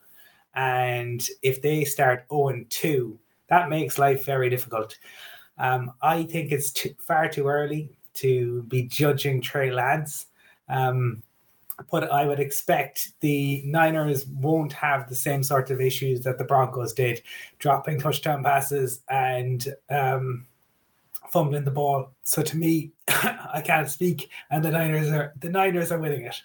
And 0.55 1.27
if 1.43 1.61
they 1.61 1.85
start 1.85 2.27
zero 2.31 2.49
and 2.49 2.69
two, 2.71 3.19
that 3.49 3.69
makes 3.69 3.99
life 3.99 4.25
very 4.25 4.49
difficult. 4.49 4.97
Um, 5.59 5.93
I 6.03 6.25
think 6.25 6.53
it's 6.53 6.73
too, 6.73 6.95
far 6.99 7.29
too 7.29 7.47
early 7.47 7.91
to 8.15 8.63
be 8.65 8.85
judging 8.85 9.41
Trey 9.41 9.71
Lance. 9.71 10.27
Um, 10.69 11.23
but 11.91 12.11
I 12.11 12.25
would 12.25 12.39
expect 12.39 13.13
the 13.21 13.63
Niners 13.67 14.27
won't 14.27 14.73
have 14.73 15.09
the 15.09 15.17
same 15.17 15.43
sort 15.43 15.71
of 15.71 15.81
issues 15.81 16.21
that 16.21 16.39
the 16.39 16.45
Broncos 16.45 16.93
did, 16.93 17.23
dropping 17.59 17.99
touchdown 17.99 18.45
passes 18.45 19.01
and 19.09 19.67
um, 19.91 20.47
fumbling 21.31 21.65
the 21.65 21.71
ball. 21.71 22.11
So 22.25 22.43
to 22.43 22.57
me, 22.57 22.93
I 23.09 23.63
can't 23.65 23.89
speak, 23.89 24.31
and 24.51 24.65
the 24.65 24.71
Niners 24.71 25.11
are 25.11 25.33
the 25.41 25.51
Niners 25.51 25.93
are 25.93 25.99
winning 25.99 26.25
it. 26.25 26.41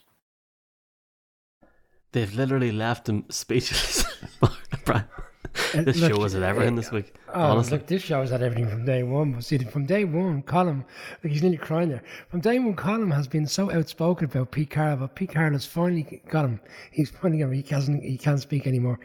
They've 2.11 2.33
literally 2.33 2.71
left 2.71 3.07
him 3.07 3.25
speechless. 3.29 4.03
this 5.73 5.97
look, 5.97 6.11
show 6.11 6.19
was 6.19 6.35
at 6.35 6.43
everything 6.43 6.75
this 6.75 6.91
week. 6.91 7.13
Oh, 7.33 7.41
honestly. 7.41 7.77
look, 7.77 7.87
this 7.87 8.01
show 8.01 8.19
was 8.19 8.31
at 8.31 8.41
everything 8.41 8.69
from 8.69 8.85
day 8.85 9.03
one. 9.03 9.33
But 9.33 9.43
see, 9.43 9.57
from 9.59 9.85
day 9.85 10.05
one, 10.05 10.41
Colm, 10.43 10.85
like 11.23 11.31
he's 11.31 11.43
nearly 11.43 11.57
crying 11.57 11.89
there. 11.89 12.03
From 12.29 12.39
day 12.39 12.57
one, 12.59 12.75
Colm 12.75 13.13
has 13.13 13.27
been 13.27 13.45
so 13.45 13.71
outspoken 13.71 14.25
about 14.25 14.51
Pete 14.51 14.69
Carroll, 14.69 14.97
but 14.97 15.15
Pete 15.15 15.31
Carroll 15.31 15.53
has 15.53 15.65
finally 15.65 16.21
got 16.29 16.45
him. 16.45 16.59
He's 16.91 17.09
finally 17.09 17.39
got 17.39 17.45
him. 17.45 17.53
He 17.53 17.63
can't, 17.63 18.03
he 18.03 18.17
can't 18.17 18.39
speak 18.39 18.65
anymore. 18.65 18.99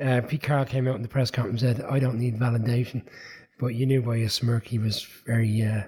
Uh, 0.00 0.20
Pete 0.26 0.42
Carroll 0.42 0.64
came 0.64 0.88
out 0.88 0.96
in 0.96 1.02
the 1.02 1.08
press 1.08 1.30
conference 1.30 1.62
and 1.62 1.76
said, 1.76 1.86
"I 1.86 1.98
don't 1.98 2.18
need 2.18 2.38
validation." 2.38 3.02
But 3.58 3.68
you 3.68 3.86
knew 3.86 4.02
by 4.02 4.18
his 4.18 4.34
smirk 4.34 4.66
he 4.66 4.78
was 4.78 5.02
very 5.24 5.62
uh, 5.62 5.82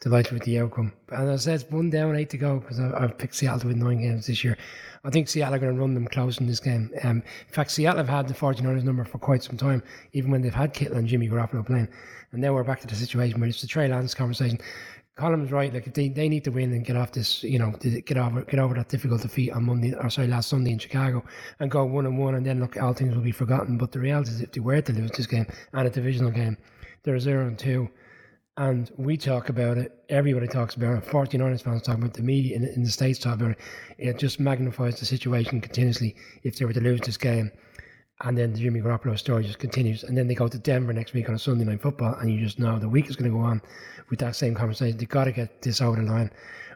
delighted 0.00 0.32
with 0.32 0.42
the 0.44 0.58
outcome. 0.60 0.92
And 1.10 1.30
I 1.30 1.36
said, 1.36 1.64
one 1.70 1.90
down, 1.90 2.16
eight 2.16 2.30
to 2.30 2.38
go 2.38 2.58
because 2.58 2.78
I've 2.78 3.16
picked 3.18 3.34
Seattle 3.34 3.68
win 3.68 3.78
nine 3.78 4.02
games 4.02 4.26
this 4.26 4.44
year. 4.44 4.56
I 5.04 5.10
think 5.10 5.28
Seattle 5.28 5.54
are 5.54 5.58
going 5.58 5.74
to 5.74 5.80
run 5.80 5.94
them 5.94 6.06
close 6.06 6.38
in 6.38 6.46
this 6.46 6.60
game. 6.60 6.90
Um, 7.02 7.22
in 7.46 7.52
fact, 7.52 7.70
Seattle 7.70 7.98
have 7.98 8.08
had 8.08 8.28
the 8.28 8.34
49ers 8.34 8.82
number 8.82 9.04
for 9.04 9.18
quite 9.18 9.42
some 9.42 9.56
time, 9.56 9.82
even 10.12 10.30
when 10.30 10.42
they've 10.42 10.54
had 10.54 10.74
Kittle 10.74 10.98
and 10.98 11.08
Jimmy 11.08 11.28
Garoppolo 11.28 11.64
playing. 11.64 11.88
And 12.32 12.42
now 12.42 12.52
we're 12.52 12.64
back 12.64 12.80
to 12.80 12.86
the 12.86 12.94
situation 12.94 13.40
where 13.40 13.48
it's 13.48 13.60
the 13.60 13.66
Trey 13.66 13.88
Lance 13.88 14.14
conversation. 14.14 14.58
Colm's 15.18 15.50
right. 15.50 15.74
Like 15.74 15.92
they, 15.94 16.08
they 16.08 16.28
need 16.28 16.44
to 16.44 16.50
win 16.50 16.72
and 16.72 16.84
get 16.84 16.96
off 16.96 17.10
this, 17.12 17.42
you 17.42 17.58
know, 17.58 17.72
get 17.80 18.16
over 18.16 18.42
get 18.42 18.60
over 18.60 18.74
that 18.74 18.88
difficult 18.88 19.22
defeat 19.22 19.50
on 19.50 19.64
Monday 19.64 19.92
or 19.92 20.08
sorry 20.10 20.28
last 20.28 20.48
Sunday 20.48 20.70
in 20.70 20.78
Chicago 20.78 21.24
and 21.58 21.70
go 21.70 21.84
one 21.84 22.06
and 22.06 22.16
one, 22.16 22.36
and 22.36 22.46
then 22.46 22.60
look, 22.60 22.80
all 22.80 22.92
things 22.92 23.14
will 23.14 23.22
be 23.22 23.32
forgotten. 23.32 23.76
But 23.76 23.90
the 23.90 23.98
reality 23.98 24.30
is, 24.30 24.40
if 24.40 24.52
they 24.52 24.60
were 24.60 24.80
to 24.80 24.92
lose 24.92 25.10
this 25.10 25.26
game 25.26 25.46
and 25.72 25.86
a 25.88 25.90
divisional 25.90 26.30
game, 26.30 26.56
they're 27.08 27.18
zero 27.18 27.46
and 27.46 27.58
two, 27.58 27.88
and 28.56 28.90
we 28.96 29.16
talk 29.16 29.48
about 29.48 29.78
it. 29.78 30.04
Everybody 30.08 30.46
talks 30.46 30.74
about 30.74 31.02
it. 31.02 31.08
49ers 31.08 31.62
fans 31.62 31.82
talk 31.82 31.96
about 31.96 32.10
it. 32.10 32.14
The 32.14 32.22
media 32.22 32.56
in, 32.56 32.64
in 32.64 32.82
the 32.82 32.90
states 32.90 33.18
talk 33.18 33.36
about 33.36 33.52
it. 33.52 33.58
It 33.98 34.18
just 34.18 34.38
magnifies 34.38 35.00
the 35.00 35.06
situation 35.06 35.60
continuously 35.60 36.16
if 36.42 36.56
they 36.56 36.64
were 36.64 36.72
to 36.72 36.80
lose 36.80 37.00
this 37.00 37.16
game 37.16 37.50
and 38.22 38.36
then 38.36 38.52
the 38.52 38.58
Jimmy 38.58 38.80
Garoppolo 38.80 39.18
story 39.18 39.44
just 39.44 39.58
continues. 39.58 40.02
And 40.02 40.16
then 40.16 40.26
they 40.26 40.34
go 40.34 40.48
to 40.48 40.58
Denver 40.58 40.92
next 40.92 41.12
week 41.12 41.28
on 41.28 41.34
a 41.34 41.38
Sunday 41.38 41.64
night 41.64 41.80
football, 41.80 42.14
and 42.14 42.30
you 42.30 42.40
just 42.40 42.58
know 42.58 42.78
the 42.78 42.88
week 42.88 43.08
is 43.08 43.16
going 43.16 43.30
to 43.30 43.36
go 43.36 43.42
on 43.42 43.62
with 44.10 44.18
that 44.18 44.34
same 44.34 44.54
conversation. 44.54 44.98
They've 44.98 45.08
got 45.08 45.24
to 45.24 45.32
get 45.32 45.62
this 45.62 45.80
over 45.80 45.96
the 45.96 46.10
line. 46.10 46.30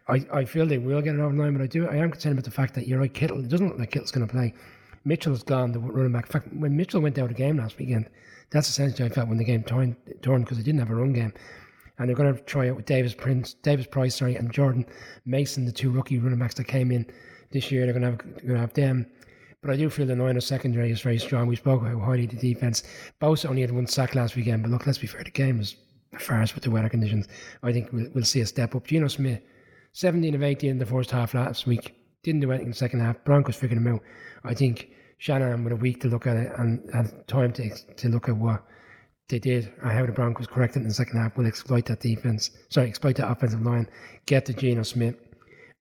I, 0.08 0.24
I 0.32 0.44
feel 0.44 0.66
they 0.66 0.78
will 0.78 1.00
get 1.00 1.14
it 1.14 1.20
over 1.20 1.34
the 1.34 1.42
line, 1.42 1.52
but 1.52 1.62
I 1.62 1.66
do 1.66 1.88
I 1.88 1.96
am 1.96 2.10
concerned 2.10 2.34
about 2.34 2.44
the 2.44 2.50
fact 2.50 2.74
that 2.74 2.86
you're 2.86 3.00
right, 3.00 3.12
Kittle. 3.12 3.40
It 3.40 3.48
doesn't 3.48 3.68
look 3.68 3.78
like 3.78 3.90
Kittle's 3.90 4.10
going 4.12 4.26
to 4.26 4.32
play. 4.32 4.54
Mitchell's 5.04 5.42
gone, 5.42 5.72
the 5.72 5.80
running 5.80 6.12
back. 6.12 6.26
In 6.26 6.32
fact, 6.32 6.52
when 6.54 6.76
Mitchell 6.76 7.00
went 7.00 7.18
out 7.18 7.24
of 7.24 7.28
the 7.28 7.34
game 7.34 7.56
last 7.56 7.78
weekend, 7.78 8.08
that's 8.52 8.68
essentially 8.68 9.08
I 9.08 9.12
felt 9.12 9.28
when 9.28 9.38
the 9.38 9.44
game 9.44 9.62
turned 9.62 9.96
because 10.06 10.56
they 10.56 10.62
didn't 10.62 10.80
have 10.80 10.90
a 10.90 10.94
run 10.94 11.12
game. 11.12 11.32
And 11.98 12.08
they're 12.08 12.16
going 12.16 12.34
to 12.34 12.40
try 12.42 12.66
it 12.66 12.74
with 12.74 12.86
Davis 12.86 13.14
Prince, 13.14 13.54
Davis 13.54 13.86
Price, 13.86 14.16
sorry, 14.16 14.34
and 14.34 14.52
Jordan 14.52 14.86
Mason, 15.24 15.64
the 15.64 15.72
two 15.72 15.90
rookie 15.90 16.18
running 16.18 16.38
backs 16.38 16.54
that 16.54 16.64
came 16.64 16.90
in 16.90 17.06
this 17.50 17.70
year. 17.70 17.84
They're 17.84 17.92
going 17.92 18.02
to 18.02 18.10
have, 18.10 18.18
going 18.18 18.54
to 18.54 18.58
have 18.58 18.72
them 18.72 19.06
but 19.62 19.70
I 19.70 19.76
do 19.76 19.88
feel 19.88 20.06
the 20.06 20.16
Niners 20.16 20.44
secondary 20.44 20.90
is 20.90 21.00
very 21.00 21.18
strong. 21.18 21.46
We 21.46 21.54
spoke 21.54 21.80
about 21.80 21.92
how 21.92 22.04
highly 22.04 22.26
the 22.26 22.36
defense. 22.36 22.82
Bosa 23.20 23.48
only 23.48 23.62
had 23.62 23.70
one 23.70 23.86
sack 23.86 24.16
last 24.16 24.34
weekend, 24.34 24.62
but 24.62 24.72
look, 24.72 24.86
let's 24.86 24.98
be 24.98 25.06
fair, 25.06 25.22
the 25.22 25.30
game 25.30 25.58
was 25.58 25.76
farce 26.18 26.52
with 26.52 26.64
the 26.64 26.70
weather 26.70 26.88
conditions. 26.88 27.28
I 27.62 27.72
think 27.72 27.92
we'll, 27.92 28.08
we'll 28.12 28.24
see 28.24 28.40
a 28.40 28.46
step 28.46 28.74
up. 28.74 28.88
Geno 28.88 29.06
Smith, 29.06 29.40
17 29.92 30.34
of 30.34 30.42
18 30.42 30.68
in 30.68 30.78
the 30.78 30.86
first 30.86 31.12
half 31.12 31.32
last 31.32 31.66
week. 31.68 31.94
Didn't 32.24 32.40
do 32.40 32.50
anything 32.50 32.66
in 32.66 32.72
the 32.72 32.76
second 32.76 33.00
half. 33.00 33.22
Broncos 33.24 33.54
figured 33.54 33.78
him 33.78 33.86
out. 33.86 34.02
I 34.42 34.52
think 34.52 34.90
Shanahan 35.22 35.62
with 35.62 35.72
a 35.72 35.76
week 35.76 36.00
to 36.00 36.08
look 36.08 36.26
at 36.26 36.36
it 36.36 36.50
and 36.58 36.82
had 36.92 37.28
time 37.28 37.52
to 37.52 37.70
to 37.70 38.08
look 38.08 38.28
at 38.28 38.36
what 38.36 38.64
they 39.28 39.38
did 39.38 39.72
and 39.80 39.92
how 39.92 40.04
the 40.04 40.10
Broncos 40.10 40.48
corrected 40.48 40.82
in 40.82 40.88
the 40.88 40.94
second 40.94 41.20
half 41.20 41.36
will 41.36 41.46
exploit 41.46 41.86
that 41.86 42.00
defense. 42.00 42.50
Sorry, 42.70 42.88
exploit 42.88 43.14
that 43.16 43.30
offensive 43.30 43.62
line, 43.62 43.88
get 44.26 44.46
to 44.46 44.52
Geno 44.52 44.82
Smith. 44.82 45.14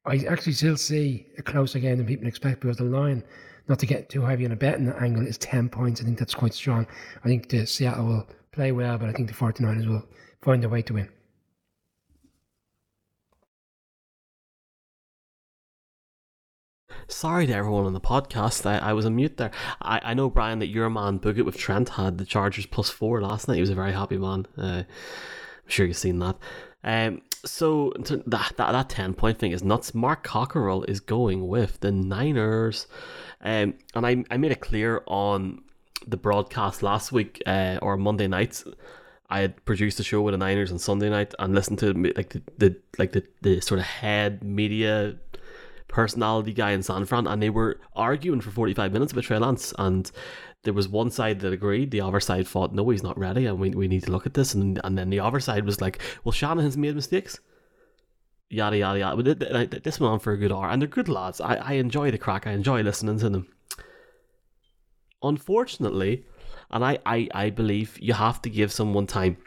I 0.05 0.17
actually 0.29 0.53
still 0.53 0.77
see 0.77 1.25
a 1.39 1.41
closer 1.41 1.79
game 1.79 1.97
than 1.97 2.05
people 2.05 2.27
expect 2.27 2.59
because 2.59 2.77
the 2.77 2.83
line 2.83 3.23
not 3.67 3.79
to 3.79 3.87
get 3.87 4.09
too 4.09 4.21
heavy 4.21 4.45
on 4.45 4.51
a 4.51 4.55
betting 4.55 4.89
angle, 4.99 5.25
is 5.25 5.39
10 5.39 5.69
points. 5.69 6.01
I 6.01 6.03
think 6.03 6.19
that's 6.19 6.35
quite 6.35 6.53
strong. 6.53 6.85
I 7.23 7.27
think 7.27 7.49
the 7.49 7.65
Seattle 7.65 8.05
will 8.05 8.27
play 8.51 8.71
well, 8.71 8.99
but 8.99 9.09
I 9.09 9.13
think 9.13 9.27
the 9.27 9.33
49ers 9.33 9.87
will 9.87 10.07
find 10.43 10.63
a 10.63 10.69
way 10.69 10.83
to 10.83 10.93
win. 10.93 11.09
Sorry 17.11 17.45
to 17.45 17.53
everyone 17.53 17.85
on 17.85 17.93
the 17.93 17.99
podcast. 17.99 18.65
I, 18.65 18.77
I 18.77 18.93
was 18.93 19.05
on 19.05 19.15
mute 19.15 19.35
there. 19.35 19.51
I, 19.81 19.99
I 20.03 20.13
know, 20.13 20.29
Brian, 20.29 20.59
that 20.59 20.67
your 20.67 20.89
man 20.89 21.19
Boogit 21.19 21.45
with 21.45 21.57
Trent 21.57 21.89
had 21.89 22.17
the 22.17 22.25
Chargers 22.25 22.65
plus 22.65 22.89
four 22.89 23.21
last 23.21 23.47
night. 23.47 23.55
He 23.55 23.61
was 23.61 23.69
a 23.69 23.75
very 23.75 23.91
happy 23.91 24.17
man. 24.17 24.47
Uh, 24.57 24.83
I'm 24.83 24.85
sure 25.67 25.85
you've 25.85 25.97
seen 25.97 26.19
that. 26.19 26.37
Um, 26.83 27.21
so 27.43 27.91
that, 27.99 28.23
that 28.29 28.55
that 28.57 28.89
ten 28.89 29.13
point 29.13 29.39
thing 29.39 29.51
is 29.51 29.61
nuts. 29.61 29.93
Mark 29.93 30.23
Cockerell 30.23 30.83
is 30.83 30.99
going 30.99 31.47
with 31.47 31.81
the 31.81 31.91
Niners. 31.91 32.87
Um, 33.41 33.75
and 33.93 34.05
I, 34.07 34.23
I 34.31 34.37
made 34.37 34.51
it 34.51 34.61
clear 34.61 35.03
on 35.05 35.63
the 36.07 36.17
broadcast 36.17 36.81
last 36.81 37.11
week 37.11 37.43
uh, 37.45 37.77
or 37.81 37.97
Monday 37.97 38.27
nights. 38.27 38.63
I 39.29 39.41
had 39.41 39.63
produced 39.65 39.99
a 39.99 40.03
show 40.03 40.21
with 40.21 40.33
the 40.33 40.37
Niners 40.37 40.71
on 40.71 40.79
Sunday 40.79 41.09
night 41.09 41.33
and 41.39 41.53
listened 41.53 41.79
to 41.79 41.93
like 41.93 42.29
the, 42.29 42.41
the 42.57 42.75
like 42.97 43.11
the, 43.11 43.23
the 43.41 43.59
sort 43.59 43.79
of 43.79 43.85
head 43.85 44.43
media 44.43 45.17
personality 45.91 46.53
guy 46.53 46.71
in 46.71 46.83
San 46.83 47.05
Fran, 47.05 47.27
and 47.27 47.41
they 47.41 47.49
were 47.49 47.79
arguing 47.95 48.41
for 48.41 48.51
forty 48.51 48.73
five 48.73 48.91
minutes 48.91 49.11
about 49.11 49.25
Trey 49.25 49.37
Lance, 49.37 49.73
and 49.77 50.11
there 50.63 50.73
was 50.73 50.87
one 50.87 51.11
side 51.11 51.39
that 51.41 51.53
agreed, 51.53 51.91
the 51.91 52.01
other 52.01 52.19
side 52.19 52.47
thought, 52.47 52.73
no, 52.73 52.89
he's 52.89 53.03
not 53.03 53.17
ready, 53.17 53.45
and 53.45 53.59
we, 53.59 53.71
we 53.71 53.87
need 53.87 54.03
to 54.03 54.11
look 54.11 54.25
at 54.25 54.33
this, 54.33 54.53
and 54.53 54.79
and 54.83 54.97
then 54.97 55.09
the 55.09 55.19
other 55.19 55.39
side 55.39 55.65
was 55.65 55.81
like, 55.81 55.99
well, 56.23 56.31
Shanahan's 56.31 56.77
made 56.77 56.95
mistakes 56.95 57.39
yada 58.51 58.77
yada 58.77 58.99
yada. 58.99 59.23
But 59.23 59.83
this 59.83 59.99
went 59.99 60.13
on 60.13 60.19
for 60.19 60.33
a 60.33 60.37
good 60.37 60.51
hour, 60.51 60.69
and 60.69 60.81
they're 60.81 60.89
good 60.89 61.09
lads. 61.09 61.41
I, 61.41 61.55
I 61.55 61.73
enjoy 61.73 62.11
the 62.11 62.17
crack. 62.17 62.45
I 62.45 62.51
enjoy 62.51 62.81
listening 62.81 63.17
to 63.19 63.29
them. 63.29 63.47
Unfortunately, 65.23 66.25
and 66.69 66.83
I, 66.83 66.99
I, 67.05 67.29
I 67.33 67.49
believe 67.49 67.97
you 67.99 68.13
have 68.13 68.41
to 68.43 68.49
give 68.49 68.71
someone 68.71 69.07
time. 69.07 69.37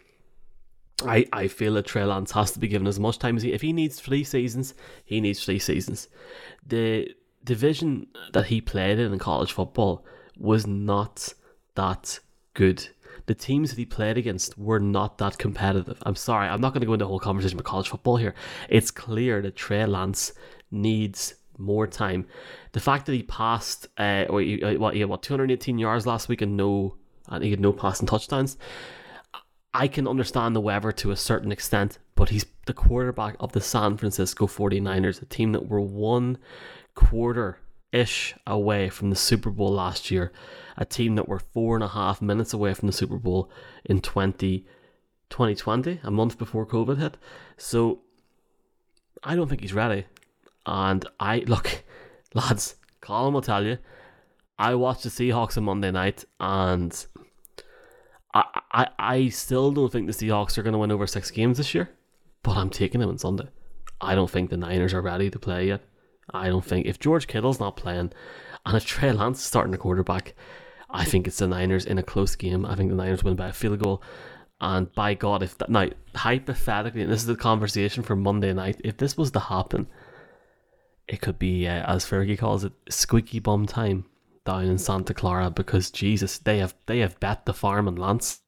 I, 1.03 1.27
I 1.33 1.49
feel 1.49 1.75
that 1.75 1.87
Trey 1.87 2.05
Lance 2.05 2.33
has 2.33 2.53
to 2.53 2.59
be 2.59 2.69
given 2.69 2.87
as 2.87 3.01
much 3.01 3.19
time 3.19 3.37
as 3.37 3.43
he. 3.43 3.53
If 3.53 3.63
he 3.63 3.73
needs 3.73 4.01
three 4.01 4.25
seasons, 4.25 4.75
he 5.05 5.21
needs 5.21 5.45
three 5.45 5.59
seasons. 5.59 6.09
The 6.67 7.11
division 7.43 8.07
that 8.33 8.47
he 8.47 8.61
played 8.61 8.99
in 8.99 9.13
in 9.13 9.19
college 9.19 9.53
football 9.53 10.05
was 10.37 10.67
not 10.67 11.35
that 11.75 12.21
good 12.55 12.89
the 13.27 13.35
teams 13.35 13.71
that 13.71 13.79
he 13.79 13.87
played 13.87 14.19
against 14.19 14.59
were 14.59 14.81
not 14.81 15.19
that 15.19 15.39
competitive. 15.39 16.03
I'm 16.05 16.17
sorry, 16.17 16.49
I'm 16.49 16.61
not 16.61 16.73
going 16.73 16.81
to 16.81 16.87
go 16.87 16.93
into 16.93 17.07
a 17.07 17.09
whole 17.09 17.21
conversation 17.21 17.57
about 17.57 17.69
college 17.69 17.89
football 17.89 18.17
here. 18.17 18.35
It's 18.69 18.91
clear 18.91 19.41
that 19.43 19.57
Trey 19.57 19.87
Lance 19.87 20.33
needs 20.71 21.35
more 21.57 21.87
time. 21.87 22.27
The 22.73 22.81
fact 22.81 23.07
that 23.07 23.13
he 23.13 23.23
passed, 23.23 23.89
uh, 23.97 24.27
what, 24.27 24.45
uh, 24.45 24.75
what, 24.75 24.95
he 24.95 25.01
had, 25.01 25.09
what 25.09 25.23
218 25.23 25.79
yards 25.79 26.07
last 26.07 26.29
week 26.29 26.43
and 26.43 26.57
no, 26.57 26.97
and 27.29 27.43
he 27.43 27.51
had 27.51 27.61
no 27.61 27.73
passing 27.73 28.07
touchdowns. 28.07 28.59
I 29.75 29.89
can 29.89 30.07
understand 30.07 30.55
the 30.55 30.61
Weber 30.61 30.93
to 30.93 31.11
a 31.11 31.17
certain 31.17 31.53
extent, 31.53 31.99
but 32.15 32.31
he's 32.31 32.47
the 32.67 32.73
quarterback 32.73 33.37
of 33.41 33.53
the 33.53 33.61
San 33.61 33.97
Francisco 33.97 34.47
49ers, 34.47 35.21
a 35.21 35.27
team 35.27 35.53
that 35.53 35.69
were 35.69 35.81
one 35.81 36.39
quarter 36.95 37.59
ish 37.93 38.35
away 38.47 38.89
from 38.89 39.11
the 39.11 39.17
Super 39.17 39.51
Bowl 39.51 39.73
last 39.73 40.11
year 40.11 40.33
a 40.77 40.85
team 40.85 41.15
that 41.17 41.29
were 41.29 41.39
four 41.39 41.77
and 41.77 41.85
a 41.85 41.89
half 41.89 42.21
minutes 42.21 42.53
away 42.53 42.75
from 42.75 42.87
the 42.87 42.93
Super 42.93 43.17
Bowl 43.17 43.51
in 43.85 44.01
20, 44.01 44.61
2020, 45.31 46.01
a 46.03 46.11
month 46.11 46.39
before 46.39 46.67
COVID 46.67 46.99
hit. 46.99 47.17
So 47.57 48.01
I 49.23 49.37
don't 49.37 49.49
think 49.49 49.61
he's 49.61 49.73
ready. 49.73 50.07
And 50.67 51.07
I 51.21 51.39
look, 51.47 51.85
lads, 52.35 52.77
Colin 53.01 53.35
will 53.35 53.43
tell 53.43 53.65
you, 53.65 53.79
I 54.59 54.75
watched 54.75 55.03
the 55.03 55.09
Seahawks 55.09 55.57
on 55.57 55.65
Monday 55.65 55.91
night 55.91 56.25
and 56.39 57.07
I, 58.35 58.61
I, 58.73 58.89
I 58.99 59.29
still 59.29 59.71
don't 59.71 59.91
think 59.91 60.07
the 60.07 60.13
Seahawks 60.13 60.59
are 60.59 60.63
going 60.63 60.73
to 60.73 60.79
win 60.79 60.91
over 60.91 61.07
six 61.07 61.31
games 61.31 61.59
this 61.59 61.75
year, 61.75 61.91
but 62.43 62.57
I'm 62.57 62.71
taking 62.71 63.01
them 63.01 63.11
on 63.11 63.19
Sunday. 63.19 63.49
I 64.01 64.15
don't 64.15 64.31
think 64.31 64.51
the 64.51 64.57
Niners 64.57 64.93
are 64.93 65.01
ready 65.01 65.31
to 65.31 65.39
play 65.39 65.69
yet. 65.69 65.83
I 66.33 66.49
don't 66.49 66.65
think 66.65 66.87
if 66.87 66.99
George 66.99 67.27
Kittle's 67.27 67.61
not 67.61 67.77
playing 67.77 68.13
and 68.67 68.77
if 68.77 68.85
Trey 68.85 69.13
Lance 69.13 69.39
is 69.39 69.45
starting 69.45 69.73
the 69.73 69.79
quarterback, 69.79 70.35
I 70.91 71.05
think 71.05 71.27
it's 71.27 71.39
the 71.39 71.47
Niners 71.47 71.87
in 71.87 71.99
a 71.99 72.03
close 72.03 72.35
game. 72.35 72.67
I 72.67 72.75
think 72.75 72.91
the 72.91 72.97
Niners 72.97 73.23
win 73.23 73.37
by 73.37 73.49
a 73.49 73.53
field 73.53 73.79
goal. 73.81 74.03
And 74.61 74.93
by 74.95 75.15
God, 75.15 75.43
if 75.43 75.59
that 75.59 75.69
now 75.69 75.89
hypothetically, 76.15 77.03
and 77.03 77.13
this 77.13 77.21
is 77.21 77.27
the 77.27 77.37
conversation 77.37 78.03
for 78.03 78.17
Monday 78.17 78.53
night, 78.53 78.81
if 78.83 78.97
this 78.97 79.17
was 79.17 79.31
to 79.33 79.41
happen, 79.41 79.87
it 81.07 81.21
could 81.21 81.39
be 81.39 81.67
uh, 81.67 81.85
as 81.93 82.05
Fergie 82.05 82.39
calls 82.39 82.65
it, 82.65 82.73
squeaky 82.89 83.39
bum 83.39 83.67
time 83.67 84.07
down 84.45 84.65
in 84.65 84.79
Santa 84.79 85.15
Clara 85.15 85.51
because 85.51 85.91
Jesus, 85.91 86.39
they 86.39 86.59
have 86.59 86.75
they 86.87 86.99
have 86.99 87.21
bet 87.21 87.47
the 87.47 87.55
farm 87.55 87.89
and 87.89 87.99
Lance, 87.99 88.41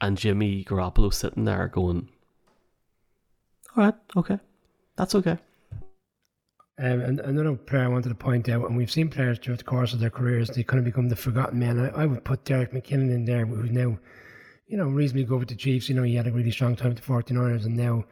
and 0.00 0.16
Jimmy 0.16 0.64
Garoppolo 0.64 1.12
sitting 1.12 1.44
there 1.44 1.68
going, 1.68 2.08
"All 3.76 3.84
right, 3.84 3.94
okay, 4.16 4.38
that's 4.96 5.14
okay." 5.14 5.38
Um, 6.78 7.00
and 7.00 7.20
another 7.20 7.54
player 7.54 7.84
I 7.84 7.88
wanted 7.88 8.10
to 8.10 8.14
point 8.14 8.50
out, 8.50 8.66
and 8.66 8.76
we've 8.76 8.90
seen 8.90 9.08
players 9.08 9.38
throughout 9.38 9.58
the 9.58 9.64
course 9.64 9.94
of 9.94 10.00
their 10.00 10.10
careers, 10.10 10.50
they 10.50 10.62
kind 10.62 10.78
of 10.78 10.84
become 10.84 11.08
the 11.08 11.16
forgotten 11.16 11.58
man. 11.58 11.78
I, 11.78 12.02
I 12.02 12.06
would 12.06 12.24
put 12.24 12.44
Jerick 12.44 12.74
McKinnon 12.74 13.10
in 13.10 13.24
there, 13.24 13.46
who's 13.46 13.70
now, 13.70 13.98
you 14.66 14.76
know, 14.76 14.88
reasonably 14.88 15.24
good 15.24 15.38
with 15.38 15.48
the 15.48 15.54
Chiefs. 15.54 15.88
You 15.88 15.94
know, 15.94 16.02
he 16.02 16.14
had 16.14 16.26
a 16.26 16.32
really 16.32 16.50
strong 16.50 16.76
time 16.76 16.90
with 16.90 17.02
the 17.02 17.10
49ers, 17.10 17.64
and 17.64 17.76
now 17.76 18.04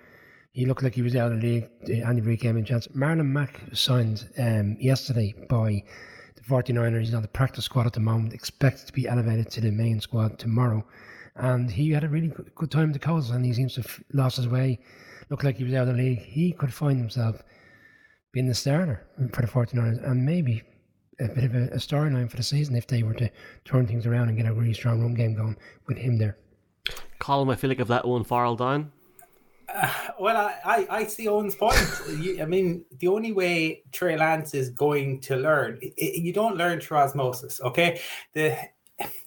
he 0.53 0.65
looked 0.65 0.83
like 0.83 0.95
he 0.95 1.03
was 1.03 1.15
out 1.15 1.31
of 1.31 1.43
the 1.43 1.47
league. 1.47 1.69
Andy 2.07 2.23
Reid 2.23 2.41
him 2.41 2.57
a 2.57 2.63
chance. 2.63 2.87
Marlon 2.89 3.27
Mack 3.27 3.61
signed 3.75 4.31
um, 4.39 4.79
yesterday 4.81 5.35
by 5.51 5.85
49ers. 6.49 7.01
He's 7.01 7.15
on 7.15 7.23
the 7.23 7.29
practice 7.29 7.65
squad 7.65 7.87
at 7.87 7.93
the 7.93 8.01
moment, 8.01 8.35
expected 8.35 8.87
to 8.87 8.93
be 8.93 9.09
elevated 9.09 9.51
to 9.53 9.61
the 9.61 9.71
main 9.71 10.01
squad 10.01 10.39
tomorrow. 10.39 10.85
And 11.37 11.71
he 11.71 11.91
had 11.91 12.05
a 12.05 12.09
really 12.09 12.33
good 12.55 12.71
time 12.71 12.93
the 12.93 12.99
Colts, 12.99 13.31
and 13.31 13.45
he 13.45 13.53
seems 13.53 13.75
to 13.75 13.83
have 13.83 14.01
lost 14.13 14.37
his 14.37 14.49
way. 14.49 14.81
Looked 15.31 15.45
like 15.45 15.57
he 15.57 15.65
was 15.65 15.75
out 15.75 15.89
of 15.89 15.97
the 15.97 16.03
league. 16.03 16.21
He 16.21 16.53
could 16.53 16.73
find 16.73 16.99
himself 16.99 17.43
being 18.33 18.47
the 18.47 18.55
starter 18.55 19.07
for 19.33 19.43
the 19.43 19.49
49ers 19.49 20.05
and 20.09 20.27
maybe 20.27 20.63
a 21.21 21.29
bit 21.29 21.45
of 21.45 21.55
a, 21.55 21.65
a 21.69 21.77
storyline 21.77 22.29
for 22.29 22.37
the 22.37 22.43
season 22.43 22.75
if 22.75 22.87
they 22.87 23.03
were 23.03 23.15
to 23.15 23.31
turn 23.65 23.87
things 23.87 24.07
around 24.07 24.29
and 24.29 24.37
get 24.37 24.47
a 24.47 24.53
really 24.53 24.75
strong 24.75 25.01
run 25.01 25.15
game 25.15 25.35
going 25.35 25.57
with 25.87 25.97
him 25.97 26.19
there. 26.19 26.37
Colin, 27.19 27.49
I 27.49 27.55
feel 27.55 27.71
like 27.71 27.81
I've 27.81 27.91
let 27.91 28.05
Owen 28.05 28.25
Farrell 28.25 28.57
down. 28.57 28.93
Well, 30.21 30.37
I, 30.37 30.55
I, 30.65 30.87
I 30.99 31.07
see 31.07 31.27
Owen's 31.29 31.55
point. 31.57 31.77
you, 32.21 32.41
I 32.41 32.45
mean, 32.45 32.85
the 32.99 33.09
only 33.09 33.33
way 33.33 33.83
Trey 33.93 34.17
Lance 34.17 34.55
is 34.55 34.71
going 34.71 35.21
to 35.23 35.37
learn, 35.37 35.79
it, 35.81 36.23
you 36.23 36.33
don't 36.33 36.57
learn 36.57 36.81
through 36.81 36.99
osmosis, 36.99 37.61
okay? 37.61 38.01
The 38.33 38.57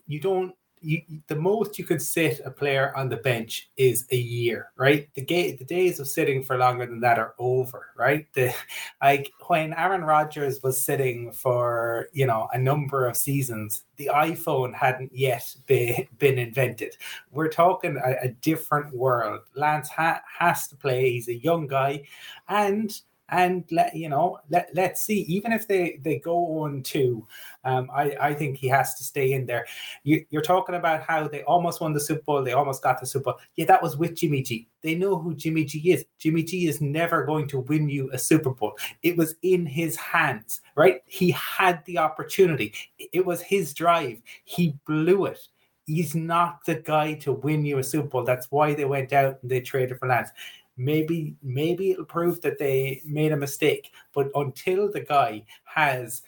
You 0.08 0.22
don't 0.22 0.56
you, 0.82 1.02
the 1.28 1.36
most 1.36 1.78
you 1.78 1.86
could 1.86 2.02
sit 2.02 2.42
a 2.46 2.52
player 2.52 2.96
on 2.96 3.10
the 3.10 3.18
bench 3.18 3.70
is 3.78 4.06
a 4.12 4.16
year, 4.16 4.72
right? 4.76 5.10
The 5.16 5.22
ga- 5.22 5.56
the 5.56 5.66
days 5.66 6.00
of 6.00 6.08
sitting 6.08 6.44
for 6.44 6.58
longer 6.58 6.86
than 6.86 7.00
that 7.02 7.20
are 7.20 7.34
over, 7.40 7.88
right? 7.96 8.28
The 8.34 8.54
like 9.02 9.32
when 9.48 9.74
Aaron 9.74 10.04
Rodgers 10.04 10.62
was 10.64 10.82
sitting 10.82 11.32
for 11.32 12.10
you 12.14 12.26
know 12.26 12.48
a 12.54 12.58
number 12.58 13.08
of 13.08 13.18
seasons, 13.18 13.84
the 13.98 14.10
iPhone 14.14 14.74
hadn't 14.74 15.12
yet 15.14 15.56
be, 15.66 16.08
been 16.20 16.38
invented. 16.38 16.96
We're 17.32 17.50
talking 17.50 17.98
a, 17.98 18.26
a 18.26 18.30
different 18.30 18.96
world. 18.96 19.42
Lance 19.56 19.90
ha- 19.90 20.22
has 20.40 20.68
to 20.68 20.76
play. 20.76 21.12
He's 21.12 21.28
a 21.28 21.36
young 21.36 21.68
guy, 21.68 22.04
and 22.48 22.92
and 23.30 23.66
let 23.72 23.96
you 23.96 24.10
know 24.10 24.40
let, 24.50 24.70
let's 24.74 25.04
see. 25.04 25.22
Even 25.22 25.52
if 25.52 25.68
they 25.68 26.00
they 26.04 26.20
go 26.20 26.62
on 26.62 26.82
to 26.84 27.26
um, 27.64 27.90
I, 27.94 28.16
I 28.22 28.34
think 28.34 28.58
he 28.58 28.68
has 28.68 28.96
to 28.96 29.04
stay 29.04 29.34
in 29.34 29.46
there. 29.46 29.66
You, 30.04 30.26
you're 30.30 30.42
talking 30.42 30.76
about 30.76 31.04
how 31.04 31.28
they 31.28 31.44
almost 31.44 31.82
won 31.82 31.94
the 31.94 32.00
super 32.00 32.22
bowl 32.22 32.44
they 32.44 32.54
almost 32.54 32.84
got 32.84 33.00
the 33.00 33.06
super 33.06 33.32
bowl. 33.32 33.40
Yeah 33.56 33.66
that 33.66 33.82
was 33.84 33.98
with 33.98 34.16
jimmy 34.16 34.42
g. 34.42 34.68
They 34.82 34.96
know 34.96 35.18
who 35.18 35.36
jimmy 35.36 35.66
g 35.66 35.92
is. 35.92 36.06
Jimmy 36.20 36.44
g 36.44 36.68
is 36.68 36.82
never 36.82 37.26
going 37.26 37.48
to 37.50 37.60
win 37.62 37.90
you 37.90 38.10
a 38.14 38.18
super 38.18 38.52
bowl. 38.52 38.78
It 39.04 39.18
was 39.18 39.36
in 39.42 39.66
his 39.66 39.96
hands 39.96 40.62
right? 40.78 41.02
He 41.08 41.32
had 41.32 41.84
the 41.86 41.98
opportunity. 41.98 42.74
It 43.00 43.26
was 43.26 43.42
his 43.42 43.74
drive. 43.74 44.22
He 44.46 44.76
blew 44.86 45.26
it. 45.26 45.40
He's 45.86 46.16
not 46.16 46.60
the 46.66 46.76
guy 46.76 47.16
to 47.16 47.34
win 47.34 47.66
you 47.66 47.80
a 47.80 47.84
super 47.84 48.08
bowl. 48.08 48.24
That's 48.24 48.52
why 48.52 48.74
they 48.74 48.86
went 48.86 49.12
out 49.12 49.40
and 49.42 49.50
they 49.50 49.62
traded 49.62 49.98
for 50.00 50.08
lance 50.08 50.30
maybe 50.78 51.36
maybe 51.42 51.92
it'll 51.92 52.06
prove 52.06 52.40
that 52.42 52.60
they 52.60 53.02
made 53.06 53.32
a 53.32 53.38
mistake 53.38 53.92
but 54.14 54.30
until 54.36 54.92
the 54.92 55.02
guy 55.02 55.44
has 55.66 56.22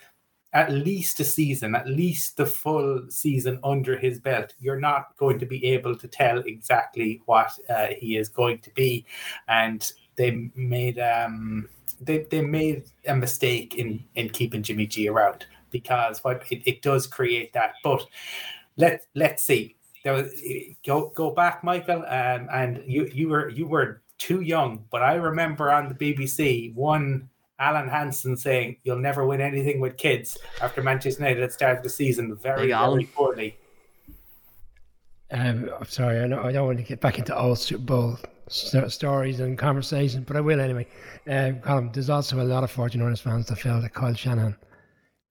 at 0.54 0.72
least 0.72 1.20
a 1.20 1.24
season 1.24 1.76
at 1.76 1.88
least 1.88 2.36
the 2.38 2.46
full 2.46 3.06
season 3.10 3.60
under 3.64 3.98
his 3.98 4.20
belt 4.20 4.54
you're 4.60 4.80
not 4.80 5.16
going 5.18 5.38
to 5.38 5.46
be 5.46 5.64
able 5.66 5.96
to 5.96 6.08
tell 6.08 6.40
exactly 6.40 7.22
what 7.26 7.52
uh, 7.70 7.88
he 7.98 8.18
is 8.18 8.30
going 8.30 8.58
to 8.60 8.72
be. 8.72 9.06
And 9.48 9.92
they 10.16 10.50
made 10.56 11.00
um 11.00 11.70
they, 12.02 12.26
they 12.30 12.42
made 12.42 12.84
a 13.08 13.16
mistake 13.16 13.76
in 13.76 14.04
in 14.16 14.30
keeping 14.30 14.64
jimmy 14.64 14.88
g 14.88 15.08
around 15.08 15.46
because 15.70 16.24
what 16.24 16.44
it, 16.50 16.64
it 16.66 16.82
does 16.82 17.06
create 17.06 17.54
that. 17.54 17.74
But 17.84 18.06
let 18.78 19.06
let's 19.16 19.44
see. 19.44 19.76
There 20.04 20.14
was, 20.14 20.32
go 20.86 21.12
go 21.14 21.32
back 21.32 21.64
michael 21.64 22.04
um, 22.08 22.48
and 22.52 22.82
you 22.88 23.06
you 23.14 23.30
were 23.30 23.50
you 23.50 23.68
were 23.68 24.02
too 24.20 24.42
young. 24.42 24.86
But 24.92 25.02
I 25.02 25.16
remember 25.16 25.72
on 25.72 25.90
the 25.90 25.96
BBC 25.96 26.74
one 26.76 27.30
Alan 27.58 27.90
Hansen 27.90 28.38
saying, 28.38 28.78
"You'll 28.84 29.00
never 29.00 29.26
win 29.26 29.42
anything 29.42 29.80
with 29.80 29.98
kids." 29.98 30.38
After 30.62 30.84
Manchester 30.84 31.24
United 31.24 31.42
had 31.42 31.52
started 31.52 31.84
the 31.84 31.90
season 31.90 32.36
very, 32.36 32.68
very 32.68 33.06
poorly. 33.06 33.58
Um, 35.32 35.70
I'm 35.80 35.86
sorry, 35.86 36.20
I, 36.20 36.28
know, 36.28 36.44
I 36.44 36.52
don't 36.52 36.66
want 36.66 36.80
to 36.80 36.84
get 36.84 37.02
back 37.02 37.20
into 37.20 37.38
old 37.38 37.60
Super 37.60 37.84
Bowl 37.84 38.18
st- 38.48 38.92
stories 38.92 39.40
and 39.40 39.58
conversations, 39.58 40.26
but 40.26 40.36
I 40.36 40.42
will 40.42 40.60
anyway. 40.60 40.88
Um, 41.28 41.60
Colin, 41.60 41.92
there's 41.92 42.10
also 42.10 42.42
a 42.42 42.44
lot 42.44 42.64
of 42.64 42.74
49ers 42.74 43.22
fans 43.22 43.46
that 43.48 43.60
felt 43.60 43.84
that 43.84 43.94
Kyle 43.94 44.14
Shanahan 44.14 44.56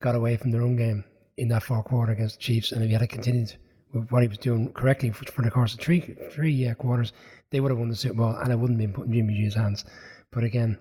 got 0.00 0.14
away 0.14 0.36
from 0.36 0.52
the 0.52 0.60
run 0.60 0.76
game 0.76 1.04
in 1.36 1.48
that 1.48 1.64
fourth 1.64 1.86
quarter 1.86 2.12
against 2.12 2.36
the 2.36 2.42
Chiefs, 2.42 2.72
and 2.72 2.82
if 2.82 2.88
he 2.88 2.94
had 2.94 3.08
continued 3.08 3.54
with 3.92 4.10
what 4.12 4.22
he 4.22 4.28
was 4.28 4.38
doing 4.38 4.72
correctly 4.72 5.10
for, 5.10 5.24
for 5.32 5.42
the 5.42 5.50
course 5.50 5.74
of 5.74 5.80
three 5.80 6.00
three 6.30 6.68
uh, 6.68 6.74
quarters, 6.74 7.12
they 7.50 7.60
would 7.60 7.70
have 7.70 7.78
won 7.78 7.88
the 7.88 7.96
Super 7.96 8.14
Bowl, 8.14 8.36
and 8.36 8.52
it 8.52 8.56
wouldn't 8.56 8.80
have 8.80 8.92
been 8.92 8.94
put 8.94 9.06
in 9.06 9.12
Jimmy 9.12 9.34
G's 9.34 9.54
hands. 9.54 9.84
But 10.30 10.44
again, 10.44 10.78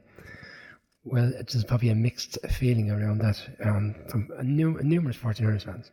well, 1.03 1.31
it's 1.39 1.53
just 1.53 1.67
probably 1.67 1.89
a 1.89 1.95
mixed 1.95 2.37
feeling 2.49 2.91
around 2.91 3.19
that 3.19 3.41
um, 3.63 3.95
from 4.09 4.29
a 4.37 4.43
new, 4.43 4.77
numerous 4.81 5.17
49ers 5.17 5.63
fans. 5.63 5.91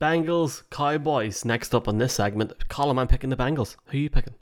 Bengals, 0.00 0.62
Cowboys. 0.70 1.44
Next 1.44 1.74
up 1.74 1.86
on 1.86 1.98
this 1.98 2.14
segment, 2.14 2.68
Colin, 2.68 2.98
I'm 2.98 3.06
picking 3.06 3.30
the 3.30 3.36
Bengals. 3.36 3.76
Who 3.86 3.98
are 3.98 4.00
you 4.00 4.10
picking? 4.10 4.34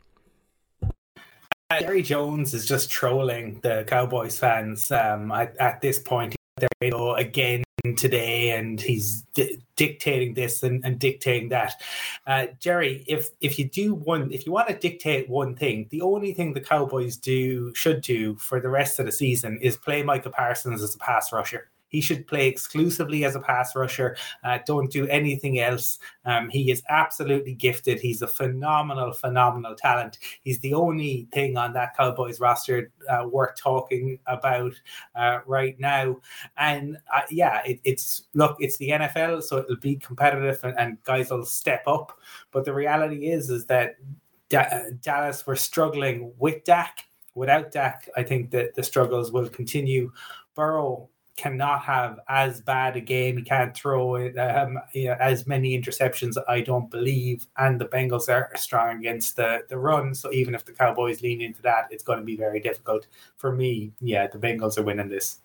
Jerry 1.78 2.02
Jones 2.02 2.54
is 2.54 2.66
just 2.66 2.90
trolling 2.90 3.60
the 3.62 3.84
Cowboys 3.86 4.38
fans 4.38 4.90
um, 4.90 5.30
at, 5.30 5.56
at 5.58 5.80
this 5.80 5.98
point. 5.98 6.34
There 6.56 6.68
you 6.80 6.90
go 6.90 7.14
again 7.14 7.62
today 7.96 8.50
and 8.50 8.80
he's 8.80 9.22
di- 9.34 9.58
dictating 9.76 10.34
this 10.34 10.62
and, 10.62 10.84
and 10.84 10.98
dictating 10.98 11.48
that. 11.48 11.80
Uh, 12.26 12.46
jerry 12.58 13.04
if 13.06 13.30
if 13.40 13.58
you 13.58 13.68
do 13.68 13.94
one 13.94 14.30
if 14.32 14.46
you 14.46 14.52
want 14.52 14.68
to 14.68 14.74
dictate 14.74 15.28
one 15.28 15.54
thing 15.54 15.86
the 15.90 16.02
only 16.02 16.32
thing 16.32 16.52
the 16.52 16.60
cowboys 16.60 17.16
do 17.16 17.74
should 17.74 18.00
do 18.02 18.34
for 18.36 18.60
the 18.60 18.68
rest 18.68 18.98
of 18.98 19.06
the 19.06 19.12
season 19.12 19.58
is 19.62 19.76
play 19.76 20.02
Micah 20.02 20.30
Parsons 20.30 20.82
as 20.82 20.94
a 20.94 20.98
pass 20.98 21.32
rusher 21.32 21.70
he 21.90 22.00
should 22.00 22.26
play 22.26 22.48
exclusively 22.48 23.24
as 23.24 23.36
a 23.36 23.40
pass 23.40 23.76
rusher. 23.76 24.16
Uh, 24.42 24.58
don't 24.64 24.90
do 24.90 25.06
anything 25.08 25.58
else. 25.58 25.98
Um, 26.24 26.48
he 26.48 26.70
is 26.70 26.82
absolutely 26.88 27.54
gifted. 27.54 28.00
He's 28.00 28.22
a 28.22 28.26
phenomenal, 28.26 29.12
phenomenal 29.12 29.74
talent. 29.74 30.18
He's 30.42 30.60
the 30.60 30.72
only 30.72 31.28
thing 31.32 31.56
on 31.56 31.72
that 31.74 31.96
Cowboys 31.96 32.40
roster 32.40 32.90
uh, 33.08 33.26
worth 33.28 33.56
talking 33.56 34.18
about 34.26 34.72
uh, 35.14 35.40
right 35.46 35.78
now. 35.78 36.16
And 36.56 36.96
uh, 37.14 37.22
yeah, 37.30 37.60
it, 37.66 37.80
it's 37.84 38.22
look, 38.34 38.56
it's 38.60 38.78
the 38.78 38.90
NFL, 38.90 39.42
so 39.42 39.58
it'll 39.58 39.76
be 39.76 39.96
competitive 39.96 40.62
and, 40.62 40.78
and 40.78 41.02
guys 41.02 41.30
will 41.30 41.44
step 41.44 41.82
up. 41.86 42.18
But 42.52 42.64
the 42.64 42.72
reality 42.72 43.30
is, 43.30 43.50
is 43.50 43.66
that 43.66 43.96
da- 44.48 44.90
Dallas 45.02 45.46
were 45.46 45.56
struggling 45.56 46.32
with 46.38 46.64
Dak. 46.64 47.06
Without 47.34 47.70
Dak, 47.70 48.08
I 48.16 48.22
think 48.22 48.50
that 48.50 48.74
the 48.74 48.82
struggles 48.82 49.32
will 49.32 49.48
continue. 49.48 50.12
Burrow 50.54 51.08
cannot 51.40 51.80
have 51.80 52.20
as 52.28 52.60
bad 52.60 52.96
a 52.96 53.00
game. 53.00 53.38
He 53.38 53.42
can't 53.42 53.74
throw 53.74 54.16
it, 54.16 54.36
um, 54.36 54.78
you 54.92 55.06
know, 55.06 55.16
as 55.18 55.46
many 55.46 55.80
interceptions, 55.80 56.36
I 56.46 56.60
don't 56.60 56.90
believe. 56.90 57.46
And 57.56 57.80
the 57.80 57.86
Bengals 57.86 58.28
are 58.28 58.50
strong 58.56 58.98
against 58.98 59.36
the, 59.36 59.62
the 59.68 59.78
run. 59.78 60.14
So 60.14 60.30
even 60.32 60.54
if 60.54 60.66
the 60.66 60.72
Cowboys 60.72 61.22
lean 61.22 61.40
into 61.40 61.62
that, 61.62 61.88
it's 61.90 62.04
going 62.04 62.18
to 62.18 62.24
be 62.24 62.36
very 62.36 62.60
difficult. 62.60 63.06
For 63.36 63.52
me, 63.52 63.92
yeah, 64.00 64.26
the 64.26 64.36
Bengals 64.38 64.76
are 64.76 64.82
winning 64.82 65.08
this. 65.08 65.38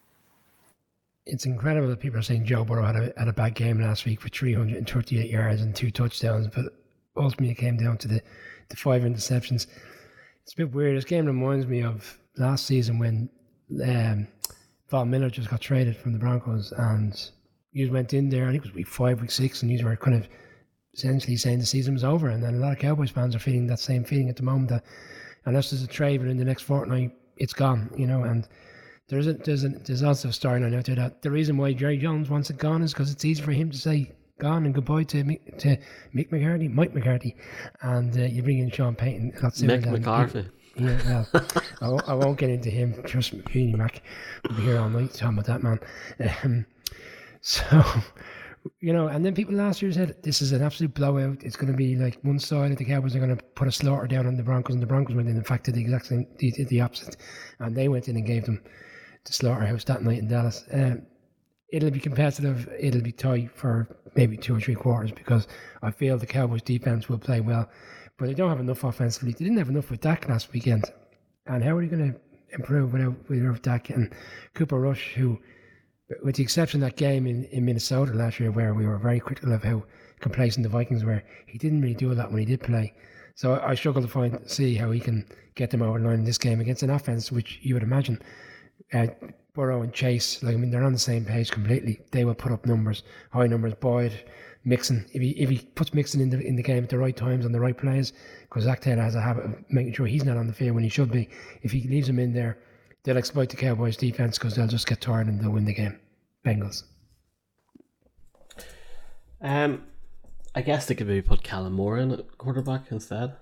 It's 1.26 1.46
incredible 1.46 1.88
that 1.88 2.02
people 2.02 2.20
are 2.20 2.24
saying 2.24 2.46
Joe 2.46 2.66
Burrow 2.66 2.86
had 2.86 2.98
a, 2.98 3.14
had 3.18 3.30
a 3.30 3.34
bad 3.34 3.56
game 3.56 3.80
last 3.80 4.06
week 4.06 4.20
for 4.20 4.28
338 4.28 5.32
yards 5.32 5.62
and 5.62 5.74
two 5.74 5.92
touchdowns, 5.92 6.48
but 6.48 6.66
ultimately 7.16 7.52
it 7.52 7.58
came 7.58 7.78
down 7.78 7.98
to 8.00 8.08
the, 8.10 8.22
the 8.68 8.76
five 8.76 9.04
interceptions. 9.04 9.68
It's 10.44 10.54
a 10.54 10.58
bit 10.58 10.74
weird. 10.74 10.98
This 10.98 11.06
game 11.06 11.26
reminds 11.26 11.66
me 11.66 11.84
of 11.84 12.20
last 12.38 12.66
season 12.66 13.00
when 13.00 13.30
um, 13.84 14.28
Von 14.96 15.10
Miller 15.10 15.30
just 15.30 15.50
got 15.50 15.60
traded 15.60 15.98
from 15.98 16.14
the 16.14 16.20
Broncos, 16.20 16.72
and 16.78 17.30
you 17.74 17.92
went 17.92 18.14
in 18.14 18.30
there. 18.30 18.48
I 18.48 18.52
think 18.52 18.64
it 18.64 18.68
was 18.70 18.74
week 18.74 18.88
five, 18.88 19.20
week 19.20 19.30
six, 19.30 19.62
and 19.62 19.70
you 19.70 19.84
were 19.84 19.98
kind 19.98 20.16
of 20.16 20.30
essentially 20.94 21.36
saying 21.36 21.60
the 21.60 21.66
season 21.66 21.96
was 21.96 22.06
over. 22.06 22.30
And 22.30 22.42
then 22.42 22.56
a 22.56 22.60
lot 22.60 22.72
of 22.72 22.80
Cowboys 22.80 23.10
fans 23.10 23.36
are 23.36 23.40
feeling 23.40 23.68
that 23.68 23.80
same 23.80 24.06
feeling 24.06 24.30
at 24.30 24.38
the 24.38 24.44
moment 24.44 24.70
that 24.70 24.86
unless 25.44 25.70
there's 25.70 25.84
a 25.84 25.88
trade 25.88 26.22
within 26.22 26.38
the 26.38 26.46
next 26.46 26.62
fortnight, 26.62 27.12
it's 27.36 27.52
gone. 27.52 27.92
You 27.98 28.08
know, 28.08 28.24
and 28.24 28.48
there's 29.10 29.28
a, 29.28 29.34
there's 29.34 29.66
a, 29.66 29.70
there's 29.70 30.02
also 30.02 30.30
a 30.30 30.32
storyline 30.32 30.74
out 30.74 30.86
there 30.86 30.96
that 30.96 31.22
the 31.22 31.30
reason 31.30 31.58
why 31.58 31.74
Jerry 31.74 31.98
Jones 31.98 32.30
wants 32.30 32.50
it 32.50 32.56
gone 32.58 32.82
is 32.82 32.94
because 32.94 33.12
it's 33.12 33.26
easy 33.26 33.42
for 33.44 33.52
him 33.52 33.72
to 33.72 33.78
say 33.78 34.14
gone 34.40 34.66
and 34.66 34.74
goodbye 34.74 35.04
to 35.04 35.24
to 35.26 35.78
Mick 36.16 36.32
McCarthy, 36.32 36.70
Mike 36.70 36.94
McCarthy, 36.94 37.36
and 37.82 38.18
uh, 38.18 38.22
you 38.22 38.42
bring 38.44 38.60
in 38.60 38.72
Sean 38.72 38.96
Payton. 38.96 39.34
Mick 39.68 39.92
McCarthy. 39.92 40.50
Yeah, 40.78 41.24
well, 41.34 41.48
I, 41.82 41.88
won't, 41.88 42.10
I 42.10 42.14
won't 42.14 42.38
get 42.38 42.50
into 42.50 42.70
him. 42.70 43.02
Trust 43.04 43.34
me, 43.34 43.42
Peony 43.42 43.76
Mac. 43.76 44.02
We'll 44.44 44.58
be 44.58 44.64
here 44.64 44.80
all 44.80 44.90
night 44.90 45.14
talking 45.14 45.38
about 45.38 45.46
that 45.46 45.64
man. 45.64 45.80
Um, 46.44 46.66
so, 47.42 47.84
you 48.82 48.92
know, 48.92 49.08
and 49.08 49.26
then 49.26 49.34
people 49.34 49.56
last 49.56 49.82
year 49.82 49.92
said 49.94 50.22
this 50.22 50.42
is 50.42 50.52
an 50.52 50.62
absolute 50.62 50.94
blowout. 50.94 51.44
It's 51.44 51.56
going 51.56 51.72
to 51.72 51.78
be 51.78 51.96
like 51.96 52.20
one 52.24 52.40
side 52.40 52.72
of 52.72 52.78
the 52.78 52.86
Cowboys 52.86 53.16
are 53.16 53.20
going 53.20 53.36
to 53.36 53.44
put 53.56 53.70
a 53.70 53.72
slaughter 53.72 54.08
down 54.08 54.28
on 54.28 54.36
the 54.36 54.44
Broncos, 54.44 54.74
and 54.74 54.84
the 54.84 54.88
Broncos 54.88 55.16
went 55.16 55.30
in. 55.30 55.38
In 55.38 55.44
fact, 55.44 55.66
did 55.66 55.76
the 55.76 55.82
exact 55.82 56.08
same, 56.08 56.28
they 56.40 56.50
did 56.50 56.68
the 56.68 56.82
opposite, 56.82 57.16
and 57.60 57.76
they 57.76 57.88
went 57.88 58.10
in 58.10 58.18
and 58.18 58.26
gave 58.26 58.46
them 58.46 58.62
the 59.24 59.34
slaughterhouse 59.34 59.86
that 59.86 60.04
night 60.04 60.20
in 60.20 60.28
Dallas. 60.28 60.66
Um, 60.74 61.04
it'll 61.72 61.92
be 61.92 62.00
competitive. 62.00 62.70
It'll 62.78 63.02
be 63.02 63.14
tight 63.14 63.50
for 63.56 63.88
maybe 64.16 64.36
two 64.36 64.56
or 64.56 64.60
three 64.60 64.76
quarters 64.76 65.12
because 65.12 65.48
I 65.82 65.92
feel 65.92 66.18
the 66.18 66.26
Cowboys 66.26 66.62
defense 66.64 67.08
will 67.08 67.18
play 67.18 67.40
well 67.40 67.70
but 68.18 68.28
they 68.28 68.34
don't 68.34 68.50
have 68.50 68.60
enough 68.60 68.84
offensively. 68.84 69.34
They 69.34 69.46
didn't 69.46 69.58
have 69.58 69.70
enough 69.70 69.90
with 69.90 70.02
Dak 70.02 70.28
last 70.30 70.52
weekend. 70.54 70.86
And 71.48 71.64
how 71.64 71.78
are 71.78 71.82
they 71.82 71.96
going 71.96 72.14
to 72.14 72.20
improve 72.54 72.94
without, 72.94 73.30
without 73.30 73.62
Dak 73.62 73.90
and 73.90 74.14
Cooper 74.54 74.80
Rush, 74.80 75.14
who, 75.14 75.40
with 76.24 76.36
the 76.36 76.44
exception 76.44 76.82
of 76.82 76.90
that 76.90 76.98
game 76.98 77.28
in, 77.28 77.44
in 77.46 77.66
Minnesota 77.66 78.14
last 78.14 78.40
year, 78.40 78.52
where 78.52 78.74
we 78.74 78.86
were 78.86 78.98
very 78.98 79.20
critical 79.20 79.54
of 79.54 79.64
how 79.64 79.84
complacent 80.20 80.64
the 80.64 80.70
Vikings 80.70 81.04
were, 81.04 81.24
he 81.48 81.58
didn't 81.58 81.82
really 81.82 81.96
do 81.96 82.12
a 82.12 82.16
lot 82.16 82.32
when 82.32 82.40
he 82.40 82.46
did 82.46 82.62
play. 82.62 82.94
So 83.36 83.56
I, 83.56 83.72
I 83.72 83.76
struggle 83.76 84.02
to 84.02 84.08
find 84.08 84.40
see 84.50 84.76
how 84.76 84.92
he 84.92 85.00
can 85.00 85.28
get 85.56 85.70
them 85.72 85.82
over 85.82 86.00
the 86.00 86.06
line 86.06 86.20
in 86.20 86.26
this 86.26 86.38
game 86.38 86.60
against 86.60 86.84
an 86.84 86.90
offense 86.90 87.32
which 87.32 87.60
you 87.62 87.74
would 87.74 87.84
imagine 87.84 88.22
uh, 88.94 89.08
Burrow 89.56 89.82
and 89.82 89.94
Chase, 89.94 90.44
like 90.44 90.54
I 90.54 90.58
mean, 90.58 90.70
they're 90.70 90.84
on 90.84 90.94
the 90.94 91.00
same 91.00 91.26
page 91.26 91.50
completely. 91.50 92.02
They 92.12 92.26
will 92.26 92.36
put 92.36 92.52
up 92.52 92.66
numbers, 92.66 93.04
high 93.32 93.48
numbers. 93.48 93.74
Boyd, 93.74 94.14
Mixon, 94.66 95.06
if 95.14 95.22
he 95.22 95.30
if 95.32 95.50
he 95.50 95.60
puts 95.60 95.94
Mixon 95.94 96.22
in 96.22 96.30
the 96.30 96.40
in 96.40 96.56
the 96.56 96.64
game 96.64 96.84
at 96.84 96.90
the 96.90 96.98
right 96.98 97.16
times 97.16 97.46
on 97.46 97.52
the 97.52 97.60
right 97.60 97.78
plays, 97.78 98.14
because 98.42 98.64
Zac 98.64 98.82
Taylor 98.82 99.02
has 99.02 99.16
a 99.16 99.22
habit 99.22 99.46
of 99.46 99.56
making 99.70 99.94
sure 99.94 100.06
he's 100.06 100.26
not 100.26 100.38
on 100.38 100.48
the 100.48 100.54
field 100.54 100.76
when 100.76 100.84
he 100.84 100.90
should 100.90 101.12
be. 101.12 101.30
If 101.62 101.72
he 101.72 101.82
leaves 101.88 102.10
him 102.10 102.20
in 102.20 102.34
there, 102.34 102.60
they'll 103.04 103.18
exploit 103.18 103.50
the 103.50 103.56
Cowboys' 103.56 103.98
defense 103.98 104.38
because 104.38 104.56
they'll 104.56 104.68
just 104.68 104.88
get 104.88 105.02
tired 105.02 105.28
and 105.28 105.40
they'll 105.40 105.52
win 105.52 105.66
the 105.66 105.74
game. 105.74 106.00
Bengals. 106.46 106.84
Um, 109.42 109.84
I 110.56 110.62
guess 110.62 110.86
they 110.86 110.96
could 110.96 111.08
maybe 111.08 111.22
put 111.22 111.44
Kellen 111.44 111.74
Moore 111.74 111.98
in 111.98 112.12
at 112.12 112.38
quarterback 112.38 112.92
instead. 112.92 113.36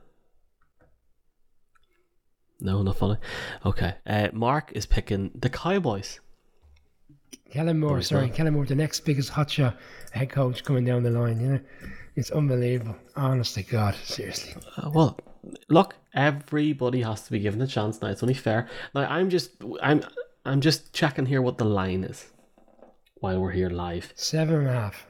No, 2.63 2.81
not 2.81 2.97
funny. 2.97 3.17
Okay. 3.65 3.93
Uh, 4.07 4.29
Mark 4.31 4.71
is 4.73 4.85
picking 4.85 5.31
the 5.35 5.49
Cowboys. 5.49 6.21
Kellen 7.51 7.79
Moore, 7.79 8.01
sorry, 8.01 8.27
not. 8.27 8.35
Kellen 8.35 8.53
Moore, 8.53 8.65
the 8.65 8.73
next 8.73 9.01
biggest 9.01 9.31
hotshot 9.31 9.75
head 10.11 10.29
coach 10.29 10.63
coming 10.63 10.85
down 10.85 11.03
the 11.03 11.11
line. 11.11 11.41
You 11.41 11.47
know, 11.47 11.59
it's 12.15 12.31
unbelievable. 12.31 12.95
Honestly, 13.17 13.63
God, 13.63 13.95
seriously. 13.95 14.55
Uh, 14.77 14.89
well, 14.91 15.19
look, 15.67 15.95
everybody 16.15 17.01
has 17.01 17.23
to 17.23 17.31
be 17.31 17.39
given 17.39 17.61
a 17.61 17.67
chance 17.67 18.01
now. 18.01 18.07
It's 18.07 18.23
only 18.23 18.33
fair. 18.33 18.69
Now, 18.95 19.01
I'm 19.01 19.29
just, 19.29 19.51
I'm, 19.81 20.01
I'm 20.45 20.61
just 20.61 20.93
checking 20.93 21.25
here 21.25 21.41
what 21.41 21.57
the 21.57 21.65
line 21.65 22.05
is 22.05 22.31
while 23.15 23.41
we're 23.41 23.51
here 23.51 23.69
live. 23.69 24.13
Seven 24.15 24.55
and 24.55 24.67
a 24.69 24.71
half. 24.71 25.05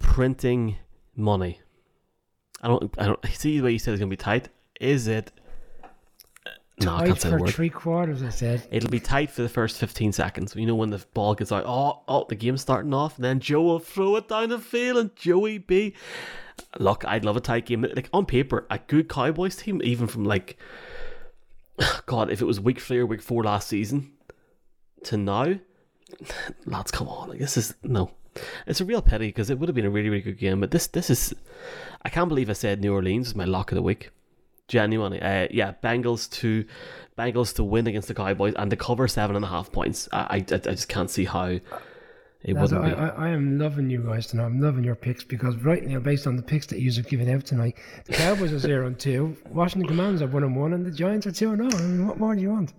Printing 0.00 0.76
money. 1.16 1.60
I 2.62 2.68
don't, 2.68 2.94
I 2.96 3.06
don't 3.06 3.26
see 3.26 3.58
the 3.58 3.64
way 3.64 3.72
you 3.72 3.78
said 3.80 3.92
it's 3.92 3.98
gonna 4.00 4.08
be 4.08 4.16
tight. 4.16 4.48
Is 4.80 5.08
it 5.08 5.32
no, 6.84 6.98
tight 6.98 7.18
for 7.18 7.46
three 7.46 7.70
quarters. 7.70 8.22
I 8.22 8.30
said 8.30 8.66
it'll 8.70 8.90
be 8.90 9.00
tight 9.00 9.30
for 9.30 9.42
the 9.42 9.48
first 9.48 9.78
fifteen 9.78 10.12
seconds. 10.12 10.54
You 10.54 10.66
know 10.66 10.74
when 10.74 10.90
the 10.90 11.04
ball 11.14 11.34
gets 11.34 11.52
out. 11.52 11.64
Oh, 11.66 12.02
oh, 12.08 12.26
the 12.28 12.34
game's 12.34 12.62
starting 12.62 12.94
off, 12.94 13.16
and 13.16 13.24
then 13.24 13.40
Joe 13.40 13.62
will 13.62 13.78
throw 13.78 14.16
it 14.16 14.28
down 14.28 14.50
the 14.50 14.58
field, 14.58 14.98
and 14.98 15.16
Joey 15.16 15.58
B. 15.58 15.94
Look, 16.78 17.04
I'd 17.04 17.24
love 17.24 17.36
a 17.36 17.40
tight 17.40 17.66
game. 17.66 17.82
Like 17.82 18.08
on 18.12 18.26
paper, 18.26 18.66
a 18.70 18.78
good 18.78 19.08
Cowboys 19.08 19.56
team, 19.56 19.80
even 19.84 20.06
from 20.06 20.24
like, 20.24 20.58
God, 22.06 22.30
if 22.30 22.40
it 22.40 22.46
was 22.46 22.60
week 22.60 22.80
three 22.80 22.98
or 22.98 23.06
week 23.06 23.22
four 23.22 23.44
last 23.44 23.68
season 23.68 24.12
to 25.04 25.16
now, 25.16 25.58
lads, 26.66 26.90
come 26.90 27.08
on, 27.08 27.28
like 27.28 27.38
this 27.38 27.56
is 27.56 27.74
no. 27.82 28.12
It's 28.66 28.80
a 28.80 28.84
real 28.86 29.02
pity 29.02 29.26
because 29.28 29.50
it 29.50 29.58
would 29.58 29.68
have 29.68 29.76
been 29.76 29.84
a 29.84 29.90
really, 29.90 30.08
really 30.08 30.22
good 30.22 30.38
game. 30.38 30.60
But 30.60 30.70
this, 30.70 30.86
this 30.86 31.10
is, 31.10 31.34
I 32.02 32.08
can't 32.08 32.30
believe 32.30 32.48
I 32.48 32.54
said 32.54 32.80
New 32.80 32.94
Orleans 32.94 33.28
is 33.28 33.34
my 33.34 33.44
lock 33.44 33.70
of 33.70 33.76
the 33.76 33.82
week 33.82 34.10
genuinely. 34.72 35.20
Uh, 35.20 35.48
yeah, 35.50 35.74
Bengals 35.84 36.30
to 36.30 36.64
Bengals 37.18 37.54
to 37.56 37.62
win 37.62 37.86
against 37.86 38.08
the 38.08 38.14
Cowboys 38.14 38.54
and 38.56 38.70
to 38.70 38.76
cover 38.76 39.06
seven 39.06 39.36
and 39.36 39.44
a 39.44 39.48
half 39.48 39.70
points. 39.70 40.08
I 40.12 40.18
I, 40.18 40.36
I 40.36 40.40
just 40.40 40.88
can't 40.88 41.10
see 41.10 41.26
how 41.26 41.58
it 42.42 42.54
wouldn't 42.54 42.82
I, 42.82 42.88
be. 42.88 42.94
I, 42.94 43.08
I, 43.08 43.28
am 43.28 43.58
loving 43.58 43.90
you 43.90 44.02
guys 44.02 44.28
tonight. 44.28 44.46
I'm 44.46 44.60
loving 44.60 44.82
your 44.82 44.94
picks 44.94 45.22
because 45.22 45.56
right 45.56 45.84
now, 45.84 46.00
based 46.00 46.26
on 46.26 46.36
the 46.36 46.42
picks 46.42 46.66
that 46.68 46.80
you've 46.80 47.06
given 47.06 47.28
out 47.28 47.44
tonight, 47.44 47.76
the 48.06 48.14
Cowboys 48.14 48.52
are 48.52 48.58
zero 48.58 48.86
and 48.86 48.98
two, 48.98 49.36
Washington 49.50 49.86
Commanders 49.86 50.22
are 50.22 50.26
one 50.26 50.42
and 50.42 50.56
one, 50.56 50.72
and 50.72 50.86
the 50.86 50.90
Giants 50.90 51.26
are 51.26 51.32
two 51.32 51.52
and 51.52 51.70
zero. 51.70 51.84
I 51.84 51.86
mean, 51.86 52.08
what 52.08 52.18
more 52.18 52.34
do 52.34 52.40
you 52.40 52.50
want? 52.50 52.72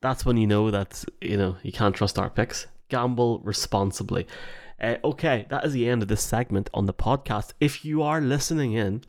That's 0.00 0.26
when 0.26 0.36
you 0.36 0.48
know 0.48 0.70
that 0.72 1.04
you 1.20 1.36
know 1.36 1.58
you 1.62 1.72
can't 1.72 1.94
trust 1.94 2.18
our 2.18 2.28
picks. 2.28 2.66
Gamble 2.88 3.38
responsibly. 3.44 4.26
Uh, 4.80 4.96
okay, 5.04 5.46
that 5.48 5.64
is 5.64 5.72
the 5.74 5.88
end 5.88 6.02
of 6.02 6.08
this 6.08 6.22
segment 6.22 6.68
on 6.74 6.86
the 6.86 6.94
podcast. 6.94 7.52
If 7.60 7.84
you 7.84 8.02
are 8.02 8.20
listening 8.20 8.72
in 8.72 9.04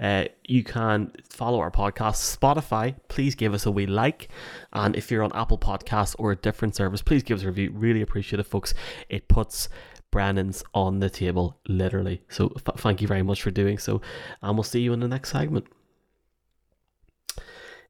uh, 0.00 0.24
you 0.44 0.64
can 0.64 1.12
follow 1.28 1.60
our 1.60 1.70
podcast 1.70 2.36
Spotify. 2.36 2.96
Please 3.08 3.34
give 3.34 3.52
us 3.52 3.66
a 3.66 3.70
wee 3.70 3.86
like, 3.86 4.28
and 4.72 4.96
if 4.96 5.10
you're 5.10 5.22
on 5.22 5.32
Apple 5.34 5.58
Podcasts 5.58 6.16
or 6.18 6.32
a 6.32 6.36
different 6.36 6.74
service, 6.74 7.02
please 7.02 7.22
give 7.22 7.38
us 7.38 7.44
a 7.44 7.48
review. 7.48 7.70
Really 7.72 8.00
appreciate 8.00 8.40
it, 8.40 8.44
folks. 8.44 8.72
It 9.08 9.28
puts 9.28 9.68
Brennan's 10.10 10.64
on 10.74 11.00
the 11.00 11.10
table, 11.10 11.58
literally. 11.68 12.22
So 12.28 12.52
f- 12.56 12.80
thank 12.80 13.00
you 13.00 13.08
very 13.08 13.22
much 13.22 13.42
for 13.42 13.50
doing 13.50 13.78
so, 13.78 14.00
and 14.42 14.56
we'll 14.56 14.64
see 14.64 14.80
you 14.80 14.92
in 14.92 15.00
the 15.00 15.08
next 15.08 15.30
segment. 15.30 15.66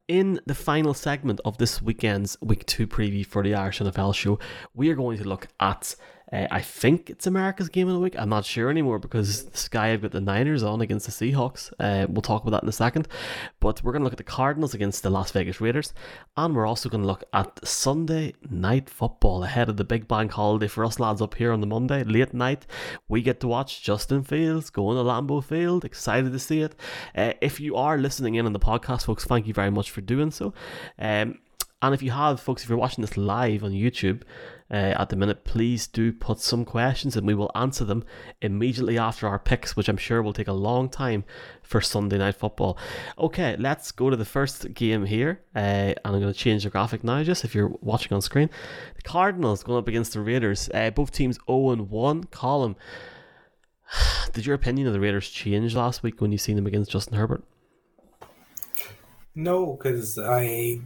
In 0.07 0.41
the 0.45 0.55
final 0.55 0.93
segment 0.93 1.39
of 1.45 1.57
this 1.57 1.81
weekend's 1.81 2.35
Week 2.41 2.65
2 2.65 2.85
preview 2.85 3.25
for 3.25 3.43
the 3.43 3.55
Irish 3.55 3.79
NFL 3.79 4.13
show, 4.13 4.39
we 4.73 4.89
are 4.89 4.95
going 4.95 5.17
to 5.17 5.23
look 5.23 5.47
at 5.61 5.95
uh, 6.31 6.47
I 6.49 6.61
think 6.61 7.09
it's 7.09 7.27
America's 7.27 7.69
game 7.69 7.87
of 7.87 7.93
the 7.93 7.99
week. 7.99 8.15
I'm 8.17 8.29
not 8.29 8.45
sure 8.45 8.69
anymore 8.69 8.99
because 8.99 9.47
Sky 9.53 9.89
have 9.89 10.01
got 10.01 10.11
the 10.11 10.21
Niners 10.21 10.63
on 10.63 10.81
against 10.81 11.05
the 11.05 11.11
Seahawks. 11.11 11.71
Uh, 11.79 12.07
we'll 12.09 12.21
talk 12.21 12.41
about 12.41 12.51
that 12.51 12.63
in 12.63 12.69
a 12.69 12.73
second. 12.73 13.07
But 13.59 13.83
we're 13.83 13.91
going 13.91 14.01
to 14.01 14.03
look 14.05 14.13
at 14.13 14.17
the 14.17 14.23
Cardinals 14.23 14.73
against 14.73 15.03
the 15.03 15.09
Las 15.09 15.31
Vegas 15.31 15.59
Raiders. 15.59 15.93
And 16.37 16.55
we're 16.55 16.65
also 16.65 16.89
going 16.89 17.01
to 17.01 17.07
look 17.07 17.23
at 17.33 17.67
Sunday 17.67 18.33
night 18.49 18.89
football 18.89 19.43
ahead 19.43 19.69
of 19.69 19.77
the 19.77 19.83
big 19.83 20.07
bank 20.07 20.31
holiday 20.31 20.67
for 20.67 20.85
us 20.85 20.99
lads 20.99 21.21
up 21.21 21.35
here 21.35 21.51
on 21.51 21.61
the 21.61 21.67
Monday, 21.67 22.03
late 22.03 22.33
night. 22.33 22.65
We 23.07 23.21
get 23.21 23.39
to 23.41 23.47
watch 23.47 23.81
Justin 23.83 24.23
Fields 24.23 24.69
going 24.69 24.97
to 24.97 25.03
Lambeau 25.03 25.43
Field. 25.43 25.83
Excited 25.83 26.31
to 26.31 26.39
see 26.39 26.61
it. 26.61 26.75
Uh, 27.15 27.33
if 27.41 27.59
you 27.59 27.75
are 27.75 27.97
listening 27.97 28.35
in 28.35 28.45
on 28.45 28.53
the 28.53 28.59
podcast, 28.59 29.05
folks, 29.05 29.25
thank 29.25 29.47
you 29.47 29.53
very 29.53 29.71
much 29.71 29.91
for 29.91 30.01
doing 30.01 30.31
so. 30.31 30.53
Um, 30.97 31.39
and 31.81 31.95
if 31.95 32.03
you 32.03 32.11
have, 32.11 32.39
folks, 32.39 32.63
if 32.63 32.69
you're 32.69 32.77
watching 32.77 33.01
this 33.01 33.17
live 33.17 33.63
on 33.63 33.71
YouTube, 33.71 34.21
uh, 34.71 34.95
at 34.97 35.09
the 35.09 35.17
minute, 35.17 35.43
please 35.43 35.85
do 35.85 36.13
put 36.13 36.39
some 36.39 36.63
questions 36.63 37.17
and 37.17 37.27
we 37.27 37.33
will 37.33 37.51
answer 37.53 37.83
them 37.83 38.05
immediately 38.41 38.97
after 38.97 39.27
our 39.27 39.37
picks, 39.37 39.75
which 39.75 39.89
I'm 39.89 39.97
sure 39.97 40.21
will 40.21 40.31
take 40.31 40.47
a 40.47 40.53
long 40.53 40.87
time 40.87 41.25
for 41.61 41.81
Sunday 41.81 42.17
night 42.17 42.35
football. 42.35 42.77
Okay, 43.17 43.57
let's 43.59 43.91
go 43.91 44.09
to 44.09 44.15
the 44.15 44.23
first 44.23 44.73
game 44.73 45.05
here. 45.05 45.41
Uh, 45.53 45.59
and 45.59 45.99
I'm 46.05 46.21
going 46.21 46.31
to 46.31 46.33
change 46.33 46.63
the 46.63 46.69
graphic 46.69 47.03
now, 47.03 47.21
just 47.23 47.43
if 47.43 47.53
you're 47.53 47.73
watching 47.81 48.13
on 48.13 48.21
screen. 48.21 48.49
The 48.95 49.01
Cardinals 49.01 49.63
going 49.63 49.79
up 49.79 49.89
against 49.89 50.13
the 50.13 50.21
Raiders. 50.21 50.69
Uh, 50.73 50.89
both 50.89 51.11
teams 51.11 51.37
0 51.47 51.71
and 51.71 51.89
1. 51.89 52.23
Colm. 52.25 52.75
Did 54.33 54.45
your 54.45 54.55
opinion 54.55 54.87
of 54.87 54.93
the 54.93 55.01
Raiders 55.01 55.29
change 55.29 55.75
last 55.75 56.01
week 56.01 56.21
when 56.21 56.31
you 56.31 56.37
seen 56.37 56.55
them 56.55 56.67
against 56.67 56.91
Justin 56.91 57.17
Herbert? 57.17 57.43
No, 59.33 59.77
because 59.77 60.19
I 60.19 60.81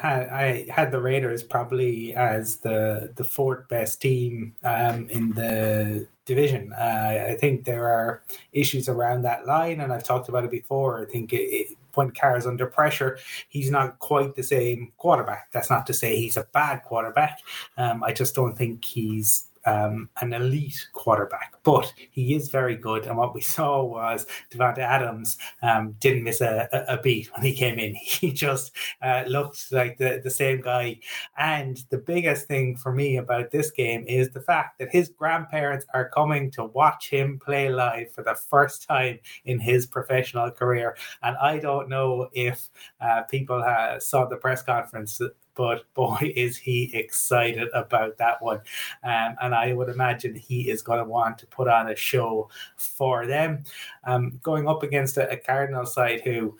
had 0.00 0.28
I 0.28 0.66
had 0.68 0.92
the 0.92 1.00
Raiders 1.00 1.42
probably 1.42 2.14
as 2.14 2.58
the 2.58 3.12
the 3.16 3.24
fourth 3.24 3.66
best 3.68 4.00
team 4.00 4.54
um, 4.62 5.08
in 5.08 5.32
the 5.32 6.06
division. 6.24 6.72
Uh, 6.72 7.26
I 7.30 7.36
think 7.40 7.64
there 7.64 7.88
are 7.88 8.22
issues 8.52 8.88
around 8.88 9.22
that 9.22 9.44
line, 9.44 9.80
and 9.80 9.92
I've 9.92 10.04
talked 10.04 10.28
about 10.28 10.44
it 10.44 10.52
before. 10.52 11.02
I 11.02 11.10
think 11.10 11.32
it, 11.32 11.42
it, 11.42 11.76
when 11.94 12.12
Carr's 12.12 12.46
under 12.46 12.66
pressure, 12.66 13.18
he's 13.48 13.72
not 13.72 13.98
quite 13.98 14.36
the 14.36 14.44
same 14.44 14.92
quarterback. 14.96 15.50
That's 15.50 15.70
not 15.70 15.84
to 15.88 15.92
say 15.92 16.16
he's 16.16 16.36
a 16.36 16.46
bad 16.52 16.84
quarterback. 16.84 17.40
Um, 17.76 18.04
I 18.04 18.12
just 18.12 18.36
don't 18.36 18.56
think 18.56 18.84
he's 18.84 19.46
um, 19.66 20.08
an 20.20 20.32
elite 20.32 20.88
quarterback, 20.92 21.54
but 21.64 21.92
he 22.10 22.34
is 22.34 22.48
very 22.48 22.76
good. 22.76 23.06
And 23.06 23.16
what 23.16 23.34
we 23.34 23.40
saw 23.56 23.84
was 23.84 24.26
Davante 24.50 24.78
Adams 24.78 25.38
um, 25.62 25.96
didn't 26.00 26.24
miss 26.24 26.40
a, 26.40 26.68
a, 26.88 27.00
beat 27.00 27.30
when 27.34 27.44
he 27.44 27.54
came 27.54 27.78
in. 27.78 27.94
He 28.20 28.32
just 28.32 28.72
uh, 29.02 29.24
looked 29.26 29.72
like 29.72 29.96
the, 29.96 30.20
the 30.22 30.30
same 30.30 30.60
guy. 30.60 30.98
And 31.38 31.82
the 31.90 31.98
biggest 31.98 32.46
thing 32.46 32.76
for 32.76 32.92
me 32.92 33.16
about 33.16 33.50
this 33.50 33.70
game 33.70 34.04
is 34.06 34.30
the 34.30 34.40
fact 34.40 34.78
that 34.78 34.90
his 34.90 35.08
grandparents 35.08 35.86
are 35.94 36.10
coming 36.10 36.50
to 36.52 36.64
watch 36.64 37.08
him 37.08 37.38
play 37.38 37.70
live 37.70 38.12
for 38.12 38.22
the 38.22 38.34
first 38.34 38.86
time 38.86 39.18
in 39.44 39.58
his 39.58 39.86
professional 39.86 40.50
career. 40.50 40.96
And 41.22 41.36
I 41.38 41.58
don't 41.58 41.88
know 41.88 42.28
if 42.32 42.68
uh, 43.00 43.22
people 43.22 43.62
uh, 43.62 43.98
saw 44.00 44.26
the 44.26 44.36
press 44.36 44.62
conference 44.62 45.20
but 45.60 45.84
boy, 45.92 46.32
is 46.36 46.56
he 46.56 46.90
excited 46.94 47.68
about 47.74 48.16
that 48.16 48.40
one. 48.40 48.60
Um, 49.04 49.36
and 49.42 49.54
I 49.54 49.74
would 49.74 49.90
imagine 49.90 50.34
he 50.34 50.70
is 50.70 50.80
going 50.80 51.00
to 51.00 51.04
want 51.04 51.36
to 51.38 51.46
put 51.48 51.68
on 51.68 51.90
a 51.90 51.94
show 51.94 52.48
for 52.76 53.26
them. 53.26 53.64
Um, 54.04 54.40
going 54.42 54.66
up 54.66 54.82
against 54.82 55.18
a, 55.18 55.30
a 55.30 55.36
Cardinal 55.36 55.84
side 55.84 56.22
who, 56.22 56.56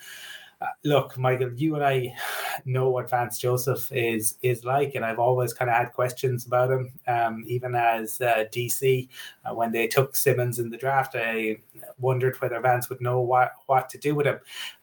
uh, 0.60 0.66
look, 0.84 1.16
Michael, 1.16 1.54
you 1.54 1.76
and 1.76 1.82
I 1.82 2.14
know 2.66 2.90
what 2.90 3.08
Vance 3.08 3.38
Joseph 3.38 3.90
is 3.90 4.36
is 4.42 4.66
like, 4.66 4.94
and 4.96 5.02
I've 5.02 5.18
always 5.18 5.54
kind 5.54 5.70
of 5.70 5.78
had 5.78 5.94
questions 5.94 6.44
about 6.44 6.70
him. 6.70 6.92
Um, 7.06 7.42
even 7.46 7.74
as 7.74 8.20
uh, 8.20 8.44
DC, 8.52 9.08
uh, 9.46 9.54
when 9.54 9.72
they 9.72 9.86
took 9.86 10.14
Simmons 10.14 10.58
in 10.58 10.68
the 10.68 10.76
draft, 10.76 11.16
I 11.16 11.56
wondered 11.98 12.38
whether 12.42 12.60
Vance 12.60 12.90
would 12.90 13.00
know 13.00 13.20
what 13.20 13.52
what 13.64 13.88
to 13.88 13.96
do 13.96 14.14
with 14.14 14.26
him. 14.26 14.40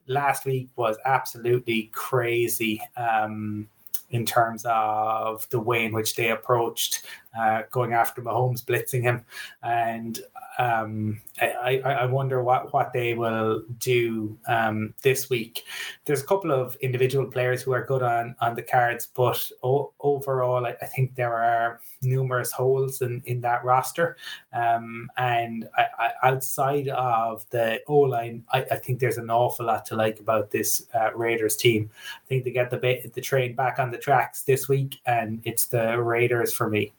Last 0.07 0.45
week 0.45 0.69
was 0.75 0.97
absolutely 1.05 1.91
crazy. 1.93 2.81
Um, 2.95 3.67
in 4.09 4.25
terms 4.25 4.65
of 4.67 5.47
the 5.49 5.59
way 5.59 5.85
in 5.85 5.93
which 5.93 6.15
they 6.15 6.29
approached 6.29 7.05
uh, 7.37 7.63
going 7.71 7.93
after 7.93 8.21
Mahomes, 8.21 8.63
blitzing 8.63 9.01
him, 9.01 9.25
and 9.63 10.19
um, 10.57 11.21
I, 11.39 11.81
I, 11.85 12.05
wonder 12.05 12.41
what, 12.41 12.73
what 12.73 12.91
they 12.91 13.13
will 13.13 13.63
do 13.77 14.37
um, 14.47 14.93
this 15.03 15.29
week. 15.29 15.63
There's 16.05 16.23
a 16.23 16.25
couple 16.25 16.51
of 16.51 16.75
individual 16.77 17.27
players 17.27 17.61
who 17.61 17.73
are 17.73 17.85
good 17.85 18.01
on, 18.01 18.35
on 18.41 18.55
the 18.55 18.63
cards, 18.63 19.07
but 19.13 19.51
o- 19.61 19.93
overall, 19.99 20.65
I, 20.65 20.75
I, 20.81 20.85
think 20.87 21.13
there 21.13 21.35
are 21.35 21.79
numerous 22.01 22.51
holes 22.51 23.03
in, 23.03 23.21
in 23.25 23.41
that 23.41 23.63
roster. 23.63 24.17
Um, 24.51 25.11
and 25.17 25.69
I, 25.77 26.11
outside 26.23 26.87
of 26.89 27.47
the 27.51 27.81
O 27.87 27.97
line, 27.97 28.43
I, 28.51 28.61
think 28.77 28.99
there's 28.99 29.19
an 29.19 29.29
awful 29.29 29.67
lot 29.67 29.85
to 29.87 29.95
like 29.95 30.19
about 30.19 30.49
this 30.49 30.87
uh, 30.95 31.13
Raiders 31.13 31.55
team. 31.55 31.91
I 31.93 32.27
think 32.27 32.45
they 32.45 32.51
get 32.51 32.71
the, 32.71 33.11
the 33.13 33.21
train 33.21 33.53
back 33.53 33.77
on 33.77 33.91
the 33.91 33.97
tracks 33.97 34.41
this 34.41 34.67
week, 34.67 34.99
and 35.05 35.39
it's 35.43 35.65
the 35.65 36.01
Raiders 36.01 36.51
for 36.51 36.67
me. 36.67 36.93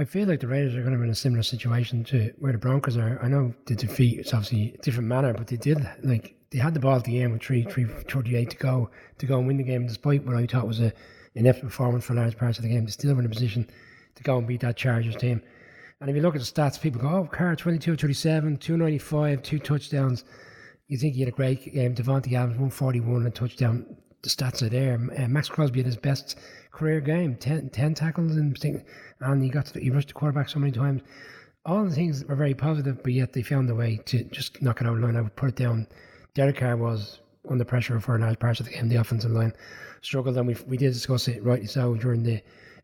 I 0.00 0.04
feel 0.04 0.28
like 0.28 0.38
the 0.38 0.46
Raiders 0.46 0.76
are 0.76 0.82
going 0.82 0.92
to 0.92 0.98
be 0.98 1.04
in 1.04 1.10
a 1.10 1.14
similar 1.14 1.42
situation 1.42 2.04
to 2.04 2.32
where 2.38 2.52
the 2.52 2.58
Broncos 2.58 2.96
are. 2.96 3.18
I 3.20 3.26
know 3.26 3.52
the 3.66 3.74
defeat 3.74 4.20
it's 4.20 4.32
obviously 4.32 4.74
a 4.74 4.82
different 4.82 5.08
manner, 5.08 5.34
but 5.34 5.48
they 5.48 5.56
did 5.56 5.84
like 6.04 6.36
they 6.50 6.58
had 6.58 6.74
the 6.74 6.80
ball 6.80 6.96
at 6.96 7.04
the 7.04 7.20
end 7.20 7.32
with 7.32 7.42
three 7.42 7.64
three 7.64 7.84
thirty 7.84 8.36
eight 8.36 8.50
to 8.50 8.56
go 8.56 8.90
to 9.18 9.26
go 9.26 9.38
and 9.38 9.48
win 9.48 9.56
the 9.56 9.64
game, 9.64 9.88
despite 9.88 10.24
what 10.24 10.36
I 10.36 10.46
thought 10.46 10.68
was 10.68 10.80
a 10.80 10.92
inept 11.34 11.62
performance 11.62 12.04
for 12.04 12.14
large 12.14 12.38
parts 12.38 12.58
of 12.58 12.62
the 12.62 12.70
game. 12.70 12.84
They 12.84 12.92
still 12.92 13.12
were 13.12 13.20
in 13.20 13.26
a 13.26 13.28
position 13.28 13.68
to 14.14 14.22
go 14.22 14.38
and 14.38 14.46
beat 14.46 14.60
that 14.60 14.76
Chargers 14.76 15.16
team. 15.16 15.42
And 16.00 16.08
if 16.08 16.14
you 16.14 16.22
look 16.22 16.36
at 16.36 16.40
the 16.40 16.46
stats, 16.46 16.80
people 16.80 17.00
go, 17.00 17.08
oh, 17.08 17.24
Carr 17.24 17.56
22 17.56 17.96
37, 17.96 18.56
295, 18.58 19.42
two 19.42 19.58
touchdowns. 19.58 20.22
You 20.86 20.96
think 20.96 21.14
he 21.14 21.20
had 21.20 21.28
a 21.28 21.32
great 21.32 21.74
game. 21.74 21.96
Davante 21.96 22.34
Adams, 22.34 22.56
141 22.56 23.24
and 23.24 23.34
touchdown. 23.34 23.84
The 24.22 24.28
stats 24.28 24.62
are 24.62 24.68
there. 24.68 24.94
Uh, 24.94 25.28
Maxx 25.28 25.48
Crosby 25.48 25.80
had 25.80 25.86
his 25.86 25.96
best 25.96 26.38
career 26.72 27.00
game 27.00 27.36
10, 27.36 27.70
10 27.70 27.94
tackles 27.94 28.36
and, 28.36 29.42
he 29.42 29.48
got 29.48 29.66
to, 29.66 29.80
he 29.80 29.90
rushed 29.90 30.08
the 30.08 30.14
quarterback 30.14 30.48
so 30.48 30.58
many 30.58 30.72
times. 30.72 31.02
All 31.64 31.84
the 31.84 31.94
things 31.94 32.24
were 32.24 32.36
very 32.36 32.54
positive, 32.54 33.02
but 33.02 33.12
yet 33.12 33.32
they 33.32 33.42
found 33.42 33.68
a 33.70 33.74
way 33.74 34.00
to 34.06 34.24
just 34.24 34.62
knock 34.62 34.80
it 34.80 34.86
out 34.86 34.96
of 34.96 35.02
line. 35.02 35.16
I 35.16 35.20
would 35.20 35.36
put 35.36 35.50
it 35.50 35.56
down. 35.56 35.86
Derek 36.34 36.58
Carr 36.58 36.76
was 36.76 37.20
under 37.50 37.64
pressure 37.64 37.98
for 38.00 38.16
a 38.16 38.18
large 38.18 38.38
part 38.38 38.60
of 38.60 38.66
the 38.66 38.72
game. 38.72 38.88
The 38.88 38.96
offensive 38.96 39.30
line 39.30 39.52
struggled, 40.02 40.36
and 40.36 40.46
we 40.46 40.56
we 40.66 40.76
did 40.76 40.92
discuss 40.92 41.28
it 41.28 41.42
rightly 41.42 41.66
so 41.66 41.94
during 41.94 42.22
the 42.22 42.40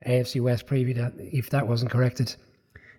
AFC 0.06 0.40
West 0.42 0.66
preview 0.66 0.94
that 0.96 1.14
if 1.18 1.50
that 1.50 1.66
wasn't 1.66 1.90
corrected, 1.90 2.34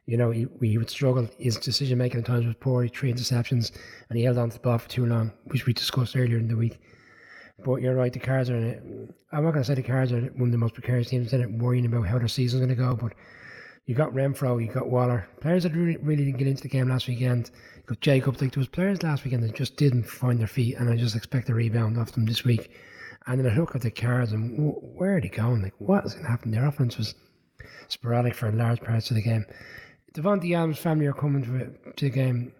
you 0.05 0.17
know, 0.17 0.31
he, 0.31 0.47
he 0.61 0.77
would 0.77 0.89
struggle. 0.89 1.27
His 1.37 1.57
decision 1.57 1.97
making 1.97 2.21
at 2.21 2.25
times 2.25 2.45
was 2.45 2.55
poor. 2.59 2.83
He 2.83 2.89
three 2.89 3.11
interceptions, 3.11 3.71
and 4.09 4.17
he 4.17 4.23
held 4.25 4.37
on 4.37 4.49
to 4.49 4.55
the 4.55 4.61
ball 4.61 4.77
for 4.77 4.89
too 4.89 5.05
long, 5.05 5.31
which 5.45 5.65
we 5.65 5.73
discussed 5.73 6.15
earlier 6.15 6.37
in 6.37 6.47
the 6.47 6.57
week. 6.57 6.79
But 7.63 7.81
you're 7.81 7.95
right, 7.95 8.11
the 8.11 8.19
Cards 8.19 8.49
are. 8.49 8.57
In 8.57 8.63
it. 8.63 8.83
I'm 9.31 9.43
not 9.43 9.51
going 9.51 9.63
to 9.63 9.67
say 9.67 9.75
the 9.75 9.83
Cards 9.83 10.11
are 10.11 10.21
one 10.21 10.49
of 10.49 10.51
the 10.51 10.57
most 10.57 10.73
precarious 10.73 11.09
teams. 11.09 11.33
Instead 11.33 11.61
worrying 11.61 11.85
about 11.85 12.07
how 12.07 12.17
their 12.17 12.27
season's 12.27 12.61
going 12.61 12.69
to 12.69 12.75
go, 12.75 12.95
but 12.95 13.13
you 13.85 13.95
got 13.95 14.13
Renfrow, 14.13 14.63
you 14.63 14.71
got 14.71 14.89
Waller, 14.89 15.27
players 15.41 15.63
that 15.63 15.73
really, 15.73 15.97
really 15.97 16.25
didn't 16.25 16.37
get 16.37 16.47
into 16.47 16.63
the 16.63 16.69
game 16.69 16.89
last 16.89 17.07
weekend. 17.07 17.51
You 17.77 17.83
got 17.85 18.01
Jacobs. 18.01 18.41
Like 18.41 18.53
there 18.53 18.61
was 18.61 18.67
players 18.67 19.03
last 19.03 19.23
weekend 19.23 19.43
that 19.43 19.55
just 19.55 19.77
didn't 19.77 20.03
find 20.03 20.39
their 20.39 20.47
feet, 20.47 20.75
and 20.77 20.89
I 20.89 20.95
just 20.95 21.15
expect 21.15 21.49
a 21.49 21.53
rebound 21.53 21.97
off 21.97 22.11
them 22.11 22.25
this 22.25 22.43
week. 22.43 22.71
And 23.27 23.39
then 23.39 23.51
I 23.51 23.55
look 23.55 23.75
at 23.75 23.81
the 23.81 23.91
Cards 23.91 24.33
and 24.33 24.73
where 24.95 25.17
are 25.17 25.21
they 25.21 25.29
going? 25.29 25.61
Like 25.61 25.73
what 25.79 26.05
is 26.05 26.13
going 26.13 26.25
to 26.25 26.31
happen? 26.31 26.51
Their 26.51 26.67
offense 26.67 26.97
was 26.97 27.15
sporadic 27.87 28.35
for 28.35 28.51
large 28.51 28.81
parts 28.81 29.09
of 29.09 29.15
the 29.15 29.23
game. 29.23 29.45
Davante 30.13 30.55
Adams' 30.55 30.77
family 30.77 31.07
are 31.07 31.13
coming 31.13 31.43
to 31.95 32.05
the 32.05 32.09
game. 32.09 32.53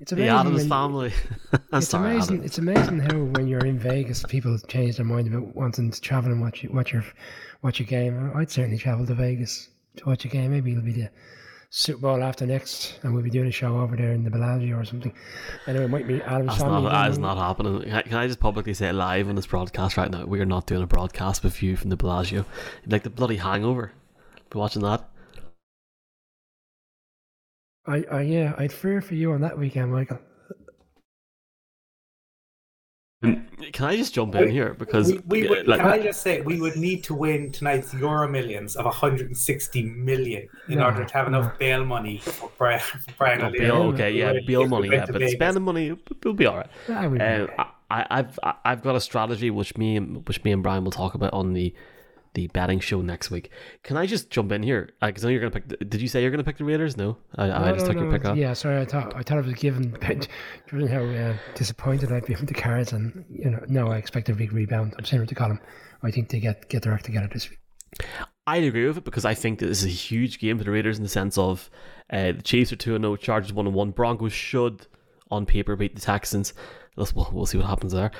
It's 0.00 0.12
amazing. 0.12 0.32
The 0.32 0.40
Adams 0.40 0.66
family. 0.66 1.12
it's 1.72 1.88
Sorry, 1.88 2.12
amazing. 2.12 2.36
Adam. 2.36 2.46
It's 2.46 2.58
amazing 2.58 2.98
how 3.00 3.18
when 3.18 3.46
you're 3.46 3.64
in 3.64 3.78
Vegas, 3.78 4.24
people 4.28 4.58
change 4.66 4.96
their 4.96 5.04
mind 5.04 5.28
about 5.28 5.54
wanting 5.54 5.90
to 5.90 6.00
travel 6.00 6.32
and 6.32 6.40
watch 6.40 6.64
watch 6.70 6.92
your 6.92 7.04
watch 7.62 7.78
your 7.78 7.86
game. 7.86 8.32
I'd 8.34 8.50
certainly 8.50 8.78
travel 8.78 9.06
to 9.06 9.14
Vegas 9.14 9.68
to 9.96 10.06
watch 10.06 10.24
a 10.24 10.28
game. 10.28 10.52
Maybe 10.52 10.72
it'll 10.72 10.82
be 10.82 10.92
the 10.92 11.10
Super 11.68 12.00
Bowl 12.00 12.24
after 12.24 12.46
next, 12.46 12.98
and 13.02 13.12
we'll 13.12 13.22
be 13.22 13.30
doing 13.30 13.48
a 13.48 13.52
show 13.52 13.78
over 13.78 13.94
there 13.94 14.12
in 14.12 14.24
the 14.24 14.30
Bellagio 14.30 14.78
or 14.78 14.84
something. 14.86 15.12
Anyway, 15.66 15.84
it 15.84 15.88
might 15.88 16.08
be 16.08 16.22
Adam's 16.22 16.48
That's 16.48 16.62
family. 16.62 16.82
Not, 16.82 16.92
that 16.92 17.10
is 17.10 17.18
not 17.18 17.36
happening. 17.36 17.82
Can 17.82 18.14
I 18.14 18.26
just 18.26 18.40
publicly 18.40 18.72
say 18.72 18.90
live 18.92 19.28
on 19.28 19.36
this 19.36 19.46
broadcast 19.46 19.98
right 19.98 20.10
now? 20.10 20.24
We 20.24 20.40
are 20.40 20.46
not 20.46 20.66
doing 20.66 20.82
a 20.82 20.86
broadcast 20.86 21.44
with 21.44 21.62
you 21.62 21.76
from 21.76 21.90
the 21.90 21.96
Bellagio. 21.96 22.46
Like 22.86 23.02
the 23.02 23.10
bloody 23.10 23.36
hangover. 23.36 23.92
Be 24.48 24.58
watching 24.58 24.82
that. 24.82 25.09
I, 27.86 28.04
I 28.10 28.22
yeah, 28.22 28.54
I'd 28.58 28.72
fear 28.72 29.00
for 29.00 29.14
you 29.14 29.32
on 29.32 29.40
that 29.40 29.58
weekend, 29.58 29.92
Michael. 29.92 30.18
Can 33.22 33.84
I 33.84 33.96
just 33.96 34.14
jump 34.14 34.34
in 34.34 34.48
here 34.48 34.72
because 34.72 35.12
we, 35.12 35.42
we 35.42 35.48
would, 35.48 35.68
like, 35.68 35.80
can 35.80 35.90
I 35.90 35.98
just 35.98 36.22
say 36.22 36.40
we 36.40 36.58
would 36.58 36.76
need 36.76 37.04
to 37.04 37.14
win 37.14 37.52
tonight's 37.52 37.92
Euro 37.92 38.26
Millions 38.26 38.76
of 38.76 38.86
160 38.86 39.82
million 39.82 40.48
in 40.68 40.78
no, 40.78 40.86
order 40.86 41.04
to 41.04 41.12
have 41.12 41.26
enough 41.26 41.58
bail 41.58 41.84
money 41.84 42.16
for 42.16 42.50
Brian. 42.56 42.80
For 42.80 42.98
Brian 43.18 43.42
oh, 43.42 43.50
bail, 43.50 43.82
okay, 43.92 44.10
yeah, 44.12 44.32
bail 44.46 44.66
money, 44.66 44.88
yeah, 44.88 45.04
but 45.04 45.16
Vegas. 45.16 45.32
spending 45.32 45.62
money 45.62 45.94
will 46.24 46.32
be 46.32 46.46
all 46.46 46.56
right. 46.56 46.70
Um, 46.88 47.50
I, 47.90 48.06
I've 48.10 48.38
I've 48.64 48.82
got 48.82 48.96
a 48.96 49.00
strategy 49.00 49.50
which 49.50 49.76
me 49.76 49.98
which 49.98 50.42
me 50.42 50.52
and 50.52 50.62
Brian 50.62 50.82
will 50.84 50.90
talk 50.90 51.14
about 51.14 51.34
on 51.34 51.52
the 51.52 51.74
the 52.34 52.46
betting 52.48 52.80
show 52.80 53.00
next 53.00 53.30
week. 53.30 53.50
Can 53.82 53.96
I 53.96 54.06
just 54.06 54.30
jump 54.30 54.52
in 54.52 54.62
here? 54.62 54.90
Because 55.00 55.24
I 55.24 55.28
know 55.28 55.32
you're 55.32 55.40
going 55.40 55.52
to 55.52 55.60
pick. 55.60 55.90
Did 55.90 56.00
you 56.00 56.08
say 56.08 56.22
you're 56.22 56.30
going 56.30 56.38
to 56.38 56.44
pick 56.44 56.58
the 56.58 56.64
Raiders? 56.64 56.96
No, 56.96 57.16
I, 57.36 57.48
no, 57.48 57.54
I 57.54 57.72
just 57.72 57.86
no, 57.86 57.92
took 57.92 57.96
no, 57.96 58.02
your 58.04 58.12
pick 58.12 58.24
off. 58.24 58.36
Yeah, 58.36 58.52
sorry. 58.52 58.80
I 58.80 58.84
thought 58.84 59.14
I 59.16 59.22
thought 59.22 59.38
it 59.38 59.44
was 59.44 59.54
given. 59.54 59.96
Given 60.70 60.86
how 60.86 61.02
uh, 61.02 61.36
disappointed 61.54 62.12
I'd 62.12 62.26
be 62.26 62.34
with 62.34 62.46
the 62.46 62.54
Cards, 62.54 62.92
and 62.92 63.24
you 63.28 63.50
know, 63.50 63.64
no, 63.68 63.88
I 63.88 63.96
expect 63.96 64.28
a 64.28 64.34
big 64.34 64.52
rebound. 64.52 64.94
I'm 64.98 65.04
saying 65.04 65.20
with 65.20 65.28
the 65.28 65.34
Colm. 65.34 65.58
I 66.02 66.10
think 66.10 66.30
they 66.30 66.40
get 66.40 66.68
get 66.68 66.82
their 66.82 66.92
act 66.92 67.04
together 67.04 67.28
this 67.32 67.50
week. 67.50 67.58
I'd 68.46 68.64
agree 68.64 68.86
with 68.86 68.98
it 68.98 69.04
because 69.04 69.24
I 69.24 69.34
think 69.34 69.58
that 69.58 69.66
this 69.66 69.80
is 69.80 69.86
a 69.86 69.88
huge 69.88 70.38
game 70.38 70.58
for 70.58 70.64
the 70.64 70.70
Raiders 70.70 70.96
in 70.96 71.02
the 71.02 71.10
sense 71.10 71.36
of 71.36 71.70
uh, 72.10 72.32
the 72.32 72.42
Chiefs 72.42 72.72
are 72.72 72.76
two 72.76 72.94
and 72.94 73.02
zero, 73.02 73.12
oh, 73.12 73.16
Chargers 73.16 73.52
one 73.52 73.66
and 73.66 73.74
one. 73.74 73.90
Broncos 73.90 74.32
should, 74.32 74.86
on 75.30 75.46
paper, 75.46 75.76
beat 75.76 75.94
the 75.94 76.00
Texans. 76.00 76.54
We'll, 76.96 77.30
we'll 77.32 77.46
see 77.46 77.58
what 77.58 77.66
happens 77.66 77.92
there 77.92 78.10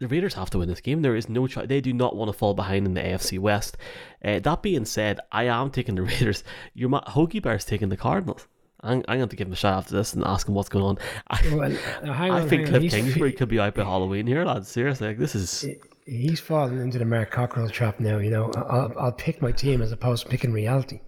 the 0.00 0.08
Raiders 0.08 0.34
have 0.34 0.50
to 0.50 0.58
win 0.58 0.68
this 0.68 0.80
game. 0.80 1.02
There 1.02 1.16
is 1.16 1.28
no 1.28 1.46
choice. 1.46 1.68
They 1.68 1.80
do 1.80 1.92
not 1.92 2.16
want 2.16 2.28
to 2.28 2.36
fall 2.36 2.54
behind 2.54 2.86
in 2.86 2.94
the 2.94 3.00
AFC 3.00 3.38
West. 3.38 3.76
Uh, 4.24 4.40
that 4.40 4.62
being 4.62 4.84
said, 4.84 5.20
I 5.30 5.44
am 5.44 5.70
taking 5.70 5.94
the 5.94 6.02
Raiders. 6.04 6.44
Your 6.74 6.88
ma- 6.88 7.04
Hoagie 7.04 7.42
Bear's 7.42 7.64
taking 7.64 7.88
the 7.88 7.96
Cardinals. 7.96 8.46
I'm, 8.80 9.02
I'm 9.08 9.18
going 9.18 9.28
to 9.28 9.36
give 9.36 9.46
him 9.46 9.52
a 9.52 9.56
shout 9.56 9.78
after 9.78 9.94
this 9.94 10.12
and 10.12 10.24
ask 10.24 10.46
him 10.46 10.54
what's 10.54 10.68
going 10.68 10.84
on. 10.84 10.98
I, 11.28 11.54
well, 11.54 11.78
I 12.12 12.28
on, 12.40 12.48
think 12.48 12.68
Cliff 12.68 12.90
Kingsbury 12.90 13.32
could 13.32 13.48
be 13.48 13.58
out 13.58 13.74
by 13.74 13.82
Halloween 13.82 14.26
here, 14.26 14.44
lads. 14.44 14.68
Seriously, 14.68 15.08
like, 15.08 15.18
this 15.18 15.34
is. 15.34 15.66
He's 16.06 16.38
fallen 16.38 16.78
into 16.78 16.98
the 16.98 17.06
Mark 17.06 17.30
Cockrell 17.30 17.70
trap 17.70 17.98
now. 17.98 18.18
You 18.18 18.30
know, 18.30 18.52
I'll, 18.54 18.92
I'll 18.98 19.12
pick 19.12 19.40
my 19.40 19.52
team 19.52 19.80
as 19.80 19.90
opposed 19.90 20.24
to 20.24 20.28
picking 20.28 20.52
reality. 20.52 21.00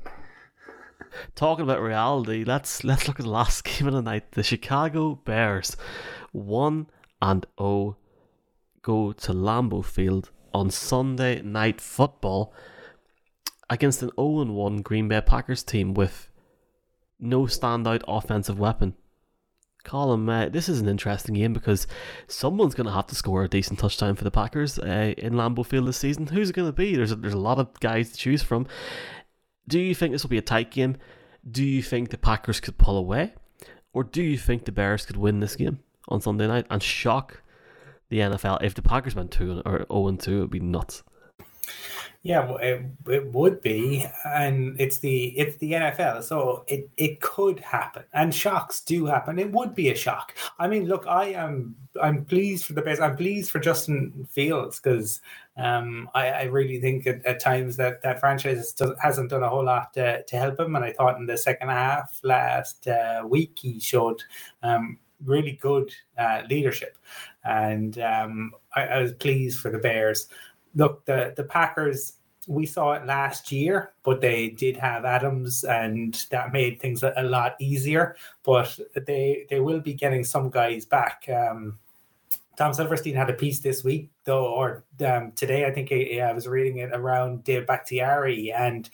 Talking 1.34 1.64
about 1.64 1.82
reality, 1.82 2.44
let's 2.44 2.82
let's 2.84 3.06
look 3.06 3.20
at 3.20 3.24
the 3.24 3.30
last 3.30 3.64
game 3.64 3.88
of 3.88 3.94
the 3.94 4.02
night. 4.02 4.32
The 4.32 4.42
Chicago 4.42 5.14
Bears, 5.14 5.76
one 6.32 6.86
and 7.20 7.46
oh 7.58 7.96
go 8.86 9.12
to 9.12 9.32
Lambeau 9.32 9.84
Field 9.84 10.30
on 10.54 10.70
Sunday 10.70 11.42
night 11.42 11.80
football 11.80 12.54
against 13.68 14.00
an 14.00 14.10
0 14.16 14.44
1 14.44 14.82
Green 14.82 15.08
Bay 15.08 15.20
Packers 15.20 15.64
team 15.64 15.92
with 15.92 16.30
no 17.18 17.42
standout 17.42 18.02
offensive 18.06 18.60
weapon. 18.60 18.94
Colin, 19.82 20.28
uh, 20.28 20.48
this 20.48 20.68
is 20.68 20.80
an 20.80 20.88
interesting 20.88 21.34
game 21.34 21.52
because 21.52 21.88
someone's 22.28 22.76
going 22.76 22.86
to 22.86 22.92
have 22.92 23.08
to 23.08 23.16
score 23.16 23.42
a 23.42 23.48
decent 23.48 23.80
touchdown 23.80 24.14
for 24.14 24.22
the 24.22 24.30
Packers 24.30 24.78
uh, 24.78 25.14
in 25.18 25.34
Lambeau 25.34 25.66
Field 25.66 25.88
this 25.88 25.96
season. 25.96 26.28
Who's 26.28 26.50
it 26.50 26.56
going 26.56 26.68
to 26.68 26.72
be? 26.72 26.94
There's 26.94 27.12
a, 27.12 27.16
there's 27.16 27.34
a 27.34 27.38
lot 27.38 27.58
of 27.58 27.78
guys 27.80 28.12
to 28.12 28.16
choose 28.16 28.42
from. 28.42 28.68
Do 29.66 29.80
you 29.80 29.96
think 29.96 30.12
this 30.12 30.22
will 30.22 30.30
be 30.30 30.38
a 30.38 30.42
tight 30.42 30.70
game? 30.70 30.96
Do 31.48 31.64
you 31.64 31.82
think 31.82 32.10
the 32.10 32.18
Packers 32.18 32.60
could 32.60 32.78
pull 32.78 32.96
away? 32.96 33.34
Or 33.92 34.04
do 34.04 34.22
you 34.22 34.38
think 34.38 34.64
the 34.64 34.72
Bears 34.72 35.06
could 35.06 35.16
win 35.16 35.40
this 35.40 35.56
game 35.56 35.80
on 36.08 36.20
Sunday 36.20 36.46
night 36.46 36.66
and 36.70 36.80
shock 36.80 37.42
the 38.08 38.20
NFL. 38.20 38.62
If 38.62 38.74
the 38.74 38.82
Packers 38.82 39.14
went 39.14 39.30
two 39.30 39.62
or 39.64 39.86
zero 39.88 40.08
and 40.08 40.20
two, 40.20 40.38
it'd 40.38 40.50
be 40.50 40.60
nuts. 40.60 41.02
Yeah, 42.26 42.56
it, 42.56 42.84
it 43.06 43.32
would 43.32 43.60
be, 43.60 44.04
and 44.24 44.80
it's 44.80 44.98
the 44.98 45.26
it's 45.38 45.56
the 45.58 45.72
NFL, 45.72 46.24
so 46.24 46.64
it 46.66 46.90
it 46.96 47.20
could 47.20 47.60
happen, 47.60 48.02
and 48.12 48.34
shocks 48.34 48.80
do 48.80 49.06
happen. 49.06 49.38
It 49.38 49.52
would 49.52 49.76
be 49.76 49.90
a 49.90 49.94
shock. 49.94 50.34
I 50.58 50.66
mean, 50.66 50.86
look, 50.86 51.06
I 51.06 51.26
am 51.26 51.76
I'm 52.02 52.24
pleased 52.24 52.64
for 52.64 52.72
the 52.72 52.82
best. 52.82 53.00
I'm 53.00 53.16
pleased 53.16 53.52
for 53.52 53.60
Justin 53.60 54.26
Fields 54.28 54.80
because 54.80 55.20
um, 55.56 56.10
I, 56.14 56.30
I 56.30 56.42
really 56.44 56.80
think 56.80 57.06
at, 57.06 57.24
at 57.24 57.38
times 57.38 57.76
that 57.76 58.02
that 58.02 58.18
franchise 58.18 58.74
hasn't 59.00 59.30
done 59.30 59.44
a 59.44 59.48
whole 59.48 59.64
lot 59.64 59.94
to, 59.94 60.24
to 60.24 60.36
help 60.36 60.58
him, 60.58 60.74
and 60.74 60.84
I 60.84 60.94
thought 60.94 61.18
in 61.18 61.26
the 61.26 61.38
second 61.38 61.68
half 61.68 62.18
last 62.24 62.88
uh, 62.88 63.22
week 63.24 63.56
he 63.60 63.78
showed 63.78 64.24
um, 64.64 64.98
really 65.24 65.52
good 65.52 65.92
uh, 66.18 66.42
leadership, 66.48 66.98
and 67.44 67.98
um, 67.98 68.52
I, 68.74 68.86
I, 68.86 69.02
was 69.02 69.12
pleased 69.12 69.60
for 69.60 69.70
the 69.70 69.78
Bears. 69.78 70.28
Look, 70.74 71.04
the 71.04 71.34
the 71.36 71.44
Packers. 71.44 72.14
We 72.48 72.64
saw 72.64 72.92
it 72.92 73.06
last 73.06 73.50
year, 73.50 73.92
but 74.04 74.20
they 74.20 74.50
did 74.50 74.76
have 74.76 75.04
Adams, 75.04 75.64
and 75.64 76.14
that 76.30 76.52
made 76.52 76.78
things 76.80 77.02
a, 77.02 77.12
a 77.16 77.24
lot 77.24 77.56
easier. 77.58 78.14
But 78.44 78.78
they 79.06 79.46
they 79.50 79.58
will 79.58 79.80
be 79.80 79.94
getting 79.94 80.22
some 80.22 80.50
guys 80.50 80.84
back. 80.84 81.28
Um, 81.28 81.78
Tom 82.56 82.72
Silverstein 82.72 83.14
had 83.14 83.30
a 83.30 83.34
piece 83.34 83.60
this 83.60 83.84
week, 83.84 84.10
though, 84.24 84.46
or 84.46 84.84
um, 85.04 85.32
today, 85.32 85.66
I 85.66 85.70
think 85.70 85.92
I, 85.92 86.20
I, 86.20 86.32
was 86.32 86.48
reading 86.48 86.78
it 86.78 86.90
around 86.92 87.44
Dave 87.44 87.66
Bakhtiari, 87.66 88.50
and 88.50 88.88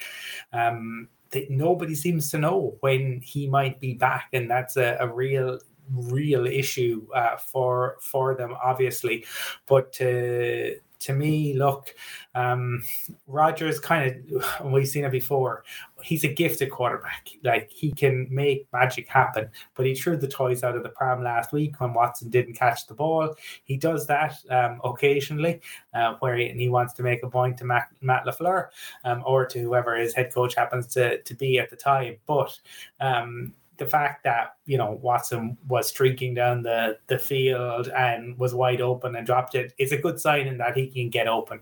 um, 0.53 1.09
nobody 1.49 1.94
seems 1.94 2.31
to 2.32 2.39
know 2.39 2.77
when 2.81 3.20
he 3.23 3.49
might 3.49 3.78
be 3.78 3.94
back, 3.94 4.28
and 4.32 4.51
that's 4.51 4.77
a, 4.77 4.97
a 4.99 5.07
real 5.07 5.61
real 5.91 6.47
issue 6.47 7.07
uh, 7.15 7.37
for 7.37 7.97
for 8.01 8.35
them, 8.35 8.55
obviously. 8.63 9.25
But 9.67 9.93
to 9.95 10.77
to 11.03 11.13
me, 11.13 11.55
look, 11.55 11.95
um, 12.35 12.83
Rodgers 13.27 13.81
kind 13.81 14.25
of 14.33 14.65
we've 14.73 14.89
seen 14.89 15.05
it 15.05 15.11
before. 15.11 15.65
He's 16.03 16.25
a 16.25 16.29
gifted 16.29 16.71
quarterback. 16.71 17.29
Like 17.45 17.71
he 17.71 17.93
can 17.93 18.27
make 18.31 18.67
magic 18.73 19.09
happen. 19.09 19.49
But 19.75 19.87
he 19.87 19.95
threw 19.95 20.17
the 20.17 20.29
toys 20.29 20.63
out 20.63 20.77
of 20.77 20.83
the 20.83 20.89
pram 20.89 21.23
last 21.23 21.53
week 21.53 21.81
when 21.81 21.93
Watson 21.93 22.31
didn't 22.31 22.55
catch 22.55 22.87
the 22.87 22.95
ball. 22.95 23.35
He 23.65 23.77
does 23.77 24.07
that 24.07 24.37
um, 24.51 24.81
occasionally, 24.85 25.61
uh, 25.95 26.15
where 26.21 26.37
he, 26.37 26.49
he, 26.49 26.69
wants 26.69 26.95
to 26.95 27.03
make 27.03 27.23
a 27.23 27.31
point 27.31 27.59
to 27.59 27.65
Matt, 27.65 27.89
Matt 28.01 28.25
Lafleur 28.25 28.69
um, 29.05 29.23
or 29.27 29.45
to 29.47 29.59
whoever 29.59 29.97
his 29.97 30.15
head 30.15 30.33
coach 30.33 30.55
happens 30.55 30.87
to 30.95 31.21
to 31.23 31.35
be 31.35 31.59
at 31.59 31.71
the 31.71 31.77
time. 31.77 32.17
But 32.27 32.59
um, 33.01 33.53
the 33.83 33.89
fact 33.89 34.23
that 34.23 34.55
you 34.65 34.79
know 34.79 34.93
Watson 35.03 35.59
was 35.67 35.89
streaking 35.89 36.35
down 36.35 36.63
the 36.63 36.99
the 37.09 37.19
field 37.19 37.89
and 37.89 38.39
was 38.39 38.55
wide 38.55 38.81
open 38.81 39.17
and 39.17 39.27
dropped 39.27 39.57
it 39.57 39.75
is 39.77 39.91
a 39.91 39.97
good 39.97 40.21
sign 40.21 40.47
in 40.47 40.59
that 40.59 40.77
he 40.77 40.87
can 40.87 41.11
get 41.11 41.27
open. 41.27 41.61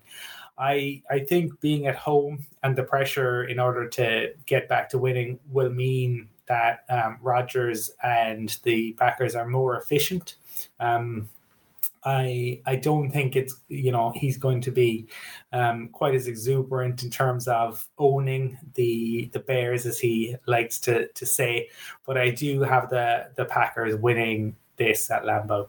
I 0.59 1.03
I 1.11 1.21
think 1.21 1.59
being 1.61 1.87
at 1.87 1.97
home 1.97 2.47
and 2.63 2.77
the 2.77 2.83
pressure 2.83 3.45
in 3.45 3.59
order 3.59 3.89
to 3.89 4.35
get 4.45 4.69
back 4.69 4.91
to 4.91 4.99
winning 4.99 5.41
will 5.51 5.71
mean 5.71 6.29
that 6.47 6.85
um, 6.91 7.17
Rodgers 7.23 7.91
and 8.03 8.59
the 8.65 8.93
Packers 8.95 9.35
are 9.35 9.49
more 9.49 9.79
efficient. 9.79 10.35
Um, 10.79 11.31
I 12.05 12.61
I 12.67 12.77
don't 12.77 13.11
think 13.11 13.37
it's 13.37 13.55
you 13.69 13.93
know 13.93 14.13
he's 14.15 14.39
going 14.39 14.61
to 14.63 14.71
be 14.71 15.07
um, 15.53 15.89
quite 15.89 16.15
as 16.15 16.29
exuberant 16.29 17.03
in 17.03 17.11
terms 17.11 17.47
of 17.47 17.87
owning 17.99 18.59
the 18.75 19.29
the 19.33 19.41
Bears 19.41 19.87
as 19.87 19.99
he 19.99 20.37
likes 20.47 20.79
to 20.81 21.09
to 21.09 21.27
say, 21.27 21.69
but 22.07 22.17
I 22.17 22.31
do 22.31 22.63
have 22.63 22.91
the 22.91 23.29
the 23.37 23.45
Packers 23.45 23.97
winning 23.97 24.57
this 24.77 25.11
at 25.11 25.25
Lambeau. 25.25 25.69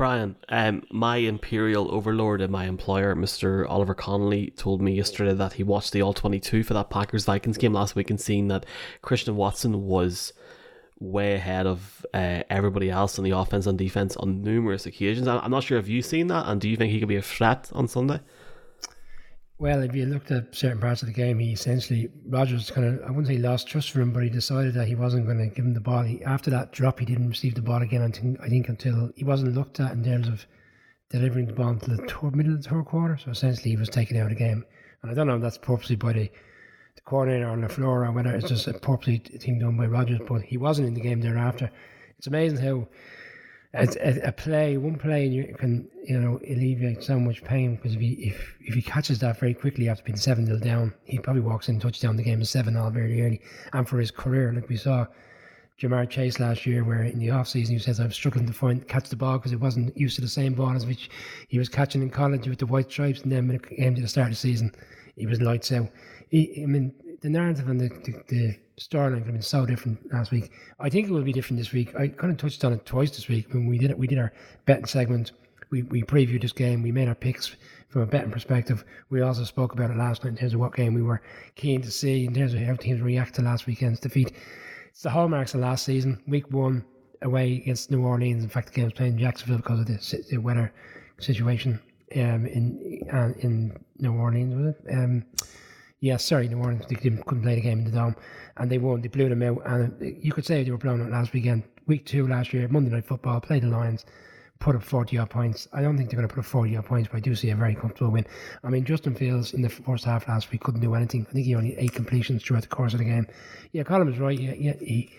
Brian, 0.00 0.34
um, 0.48 0.82
my 0.90 1.16
imperial 1.16 1.94
overlord 1.94 2.40
and 2.40 2.50
my 2.50 2.64
employer, 2.64 3.14
Mr. 3.14 3.68
Oliver 3.68 3.92
Connolly, 3.92 4.50
told 4.56 4.80
me 4.80 4.94
yesterday 4.94 5.34
that 5.34 5.52
he 5.52 5.62
watched 5.62 5.92
the 5.92 6.00
All 6.00 6.14
22 6.14 6.62
for 6.62 6.72
that 6.72 6.88
Packers 6.88 7.26
Vikings 7.26 7.58
game 7.58 7.74
last 7.74 7.94
week 7.94 8.08
and 8.08 8.18
seen 8.18 8.48
that 8.48 8.64
Christian 9.02 9.36
Watson 9.36 9.86
was 9.86 10.32
way 11.00 11.34
ahead 11.34 11.66
of 11.66 12.06
uh, 12.12 12.42
everybody 12.50 12.90
else 12.90 13.18
on 13.18 13.24
the 13.24 13.30
offense 13.30 13.66
and 13.66 13.78
defense 13.78 14.16
on 14.16 14.42
numerous 14.42 14.86
occasions. 14.86 15.26
I'm 15.26 15.50
not 15.50 15.64
sure 15.64 15.78
if 15.78 15.88
you've 15.88 16.04
seen 16.04 16.28
that, 16.28 16.46
and 16.46 16.60
do 16.60 16.68
you 16.68 16.76
think 16.76 16.92
he 16.92 17.00
could 17.00 17.08
be 17.08 17.16
a 17.16 17.22
threat 17.22 17.70
on 17.72 17.88
Sunday? 17.88 18.20
Well, 19.58 19.82
if 19.82 19.94
you 19.94 20.06
looked 20.06 20.30
at 20.30 20.54
certain 20.54 20.80
parts 20.80 21.02
of 21.02 21.08
the 21.08 21.12
game, 21.12 21.38
he 21.38 21.52
essentially 21.52 22.08
Rodgers 22.26 22.70
kind 22.70 22.86
of 22.86 23.02
I 23.06 23.10
wouldn't 23.10 23.26
say 23.26 23.36
lost 23.36 23.68
trust 23.68 23.90
for 23.90 24.00
him, 24.00 24.10
but 24.10 24.22
he 24.22 24.30
decided 24.30 24.72
that 24.72 24.88
he 24.88 24.94
wasn't 24.94 25.26
going 25.26 25.36
to 25.38 25.54
give 25.54 25.66
him 25.66 25.74
the 25.74 25.80
ball. 25.80 26.02
He, 26.02 26.24
after 26.24 26.50
that 26.50 26.72
drop, 26.72 26.98
he 26.98 27.04
didn't 27.04 27.28
receive 27.28 27.54
the 27.54 27.60
ball 27.60 27.82
again. 27.82 28.00
Until, 28.00 28.36
I 28.42 28.48
think 28.48 28.70
until 28.70 29.10
he 29.16 29.24
wasn't 29.24 29.54
looked 29.54 29.78
at 29.78 29.92
in 29.92 30.02
terms 30.02 30.28
of 30.28 30.46
delivering 31.10 31.46
the 31.46 31.52
ball 31.52 31.68
until 31.68 31.96
the 31.96 32.06
third, 32.06 32.34
middle 32.34 32.54
of 32.54 32.62
the 32.62 32.70
third 32.70 32.86
quarter. 32.86 33.18
So 33.18 33.30
essentially, 33.30 33.70
he 33.70 33.76
was 33.76 33.90
taken 33.90 34.16
out 34.16 34.24
of 34.24 34.28
the 34.30 34.36
game. 34.36 34.64
And 35.02 35.10
I 35.10 35.14
don't 35.14 35.26
know 35.26 35.36
if 35.36 35.42
that's 35.42 35.58
purposely 35.58 35.96
by 35.96 36.14
the, 36.14 36.30
the 36.94 37.02
coordinator 37.02 37.48
on 37.48 37.60
the 37.60 37.68
floor 37.68 38.04
or 38.04 38.12
whether 38.12 38.34
it's 38.34 38.48
just 38.48 38.66
a 38.66 38.74
purposely 38.74 39.18
thing 39.18 39.58
done 39.58 39.76
by 39.76 39.86
Rodgers, 39.86 40.20
but 40.26 40.42
he 40.42 40.56
wasn't 40.56 40.88
in 40.88 40.94
the 40.94 41.00
game 41.00 41.20
thereafter. 41.20 41.70
It's 42.18 42.26
amazing 42.26 42.64
how 42.64 42.88
a, 43.72 44.20
a, 44.24 44.32
play, 44.32 44.76
one 44.76 44.98
play, 44.98 45.26
you 45.26 45.54
can 45.56 45.88
you 46.04 46.18
know 46.18 46.40
alleviate 46.48 47.04
so 47.04 47.20
much 47.20 47.44
pain 47.44 47.76
because 47.76 47.94
if 47.94 48.00
he 48.00 48.12
if, 48.14 48.56
if 48.62 48.74
he 48.74 48.82
catches 48.82 49.20
that 49.20 49.38
very 49.38 49.54
quickly 49.54 49.88
after 49.88 50.02
being 50.02 50.16
seven 50.16 50.44
0 50.46 50.58
down, 50.58 50.92
he 51.04 51.18
probably 51.18 51.42
walks 51.42 51.68
in 51.68 51.78
touchdown 51.78 52.16
the 52.16 52.22
game 52.22 52.40
is 52.40 52.50
seven 52.50 52.76
all 52.76 52.90
very 52.90 53.22
early. 53.22 53.40
And 53.72 53.88
for 53.88 53.98
his 53.98 54.10
career, 54.10 54.52
like 54.52 54.68
we 54.68 54.76
saw 54.76 55.06
Ja'Marr 55.80 56.10
Chase 56.10 56.38
last 56.38 56.66
year, 56.66 56.84
where 56.84 57.04
in 57.04 57.18
the 57.18 57.30
off 57.30 57.48
season 57.48 57.74
he 57.74 57.80
says 57.80 58.00
I'm 58.00 58.12
struggling 58.12 58.46
to 58.46 58.52
find 58.52 58.86
catch 58.86 59.08
the 59.08 59.16
ball 59.16 59.38
because 59.38 59.52
it 59.52 59.60
wasn't 59.60 59.96
used 59.96 60.16
to 60.16 60.20
the 60.20 60.28
same 60.28 60.52
ball 60.52 60.72
as 60.72 60.84
which 60.84 61.08
he 61.48 61.58
was 61.58 61.70
catching 61.70 62.02
in 62.02 62.10
college 62.10 62.46
with 62.46 62.58
the 62.58 62.66
white 62.66 62.90
stripes, 62.90 63.22
and 63.22 63.32
then 63.32 63.46
when 63.46 63.56
it 63.56 63.66
came 63.66 63.94
to 63.94 64.02
the 64.02 64.08
start 64.08 64.26
of 64.26 64.32
the 64.32 64.36
season, 64.36 64.74
he 65.16 65.26
was 65.26 65.40
lights 65.40 65.72
out. 65.72 65.88
He, 66.28 66.62
I 66.62 66.66
mean, 66.66 66.92
the 67.22 67.30
narrative 67.30 67.68
and 67.68 67.80
the, 67.80 67.88
the, 67.88 68.22
the 68.28 68.58
storyline 68.78 69.18
could 69.18 69.26
have 69.26 69.32
been 69.34 69.42
so 69.42 69.64
different 69.64 70.12
last 70.12 70.30
week. 70.30 70.52
I 70.78 70.90
think 70.90 71.08
it 71.08 71.12
will 71.12 71.22
be 71.22 71.32
different 71.32 71.58
this 71.58 71.72
week. 71.72 71.94
I 71.96 72.08
kind 72.08 72.30
of 72.30 72.36
touched 72.36 72.62
on 72.62 72.74
it 72.74 72.84
twice 72.84 73.10
this 73.12 73.28
week 73.28 73.52
when 73.52 73.66
we 73.66 73.78
did 73.78 73.90
it. 73.90 73.98
We 73.98 74.06
did 74.06 74.18
our 74.18 74.32
betting 74.66 74.84
segment. 74.84 75.32
We 75.70 75.82
we 75.84 76.02
previewed 76.02 76.42
this 76.42 76.52
game. 76.52 76.82
We 76.82 76.92
made 76.92 77.08
our 77.08 77.14
picks 77.14 77.56
from 77.88 78.02
a 78.02 78.06
betting 78.06 78.30
perspective. 78.30 78.84
We 79.08 79.22
also 79.22 79.44
spoke 79.44 79.72
about 79.72 79.90
it 79.90 79.96
last 79.96 80.24
night 80.24 80.30
in 80.30 80.36
terms 80.36 80.52
of 80.52 80.60
what 80.60 80.74
game 80.74 80.92
we 80.92 81.02
were 81.02 81.22
keen 81.56 81.80
to 81.82 81.90
see 81.90 82.26
in 82.26 82.34
terms 82.34 82.52
of 82.52 82.60
how 82.60 82.74
teams 82.74 83.00
react 83.00 83.36
to 83.36 83.42
last 83.42 83.66
weekend's 83.66 84.00
defeat. 84.00 84.32
It's 84.90 85.02
the 85.02 85.10
hallmarks 85.10 85.54
of 85.54 85.60
last 85.60 85.84
season. 85.84 86.22
Week 86.26 86.50
one 86.50 86.84
away 87.22 87.56
against 87.56 87.90
New 87.90 88.02
Orleans. 88.04 88.42
In 88.42 88.50
fact, 88.50 88.68
the 88.68 88.74
game 88.74 88.84
was 88.84 88.92
played 88.92 89.12
in 89.12 89.18
Jacksonville 89.18 89.58
because 89.58 89.80
of 89.80 89.86
the, 89.86 90.24
the 90.30 90.38
weather 90.38 90.72
situation 91.18 91.80
um, 92.16 92.46
in 92.46 93.08
uh, 93.12 93.32
in 93.38 93.78
New 93.98 94.12
Orleans. 94.12 94.54
Was 94.54 94.74
it? 94.74 94.94
Um, 94.94 95.24
yeah, 96.00 96.16
sorry, 96.16 96.48
New 96.48 96.58
Orleans 96.58 96.84
they 96.88 96.96
couldn't 96.96 97.24
play 97.24 97.54
the 97.54 97.60
game 97.60 97.80
in 97.80 97.84
the 97.84 97.90
dome, 97.90 98.16
and 98.56 98.70
they 98.70 98.78
won. 98.78 99.00
They 99.00 99.08
blew 99.08 99.28
them 99.28 99.42
out, 99.42 99.62
and 99.66 100.18
you 100.22 100.32
could 100.32 100.46
say 100.46 100.64
they 100.64 100.70
were 100.70 100.78
blown 100.78 101.02
out 101.02 101.10
last 101.10 101.32
weekend. 101.32 101.62
Week 101.86 102.04
two 102.06 102.26
last 102.26 102.52
year, 102.52 102.66
Monday 102.68 102.90
Night 102.90 103.06
Football, 103.06 103.40
played 103.40 103.62
the 103.62 103.68
Lions, 103.68 104.04
put 104.60 104.76
up 104.76 104.82
40 104.82 105.18
odd 105.18 105.30
points. 105.30 105.66
I 105.72 105.82
don't 105.82 105.96
think 105.96 106.10
they're 106.10 106.18
going 106.18 106.28
to 106.28 106.34
put 106.34 106.40
up 106.40 106.46
40 106.46 106.76
odd 106.76 106.84
points, 106.84 107.08
but 107.10 107.16
I 107.16 107.20
do 107.20 107.34
see 107.34 107.50
a 107.50 107.56
very 107.56 107.74
comfortable 107.74 108.12
win. 108.12 108.26
I 108.62 108.68
mean, 108.68 108.84
Justin 108.84 109.14
Fields 109.14 109.52
in 109.52 109.62
the 109.62 109.68
first 109.68 110.04
half 110.04 110.28
last 110.28 110.52
week 110.52 110.62
couldn't 110.62 110.80
do 110.80 110.94
anything. 110.94 111.26
I 111.28 111.32
think 111.32 111.46
he 111.46 111.54
only 111.54 111.76
eight 111.76 111.94
completions 111.94 112.44
throughout 112.44 112.62
the 112.62 112.68
course 112.68 112.92
of 112.92 112.98
the 113.00 113.06
game. 113.06 113.26
Yeah, 113.72 113.82
Colin 113.82 114.06
was 114.06 114.18
right. 114.18 114.38
Yeah, 114.38 114.54
yeah, 114.56 114.74
he 114.74 115.10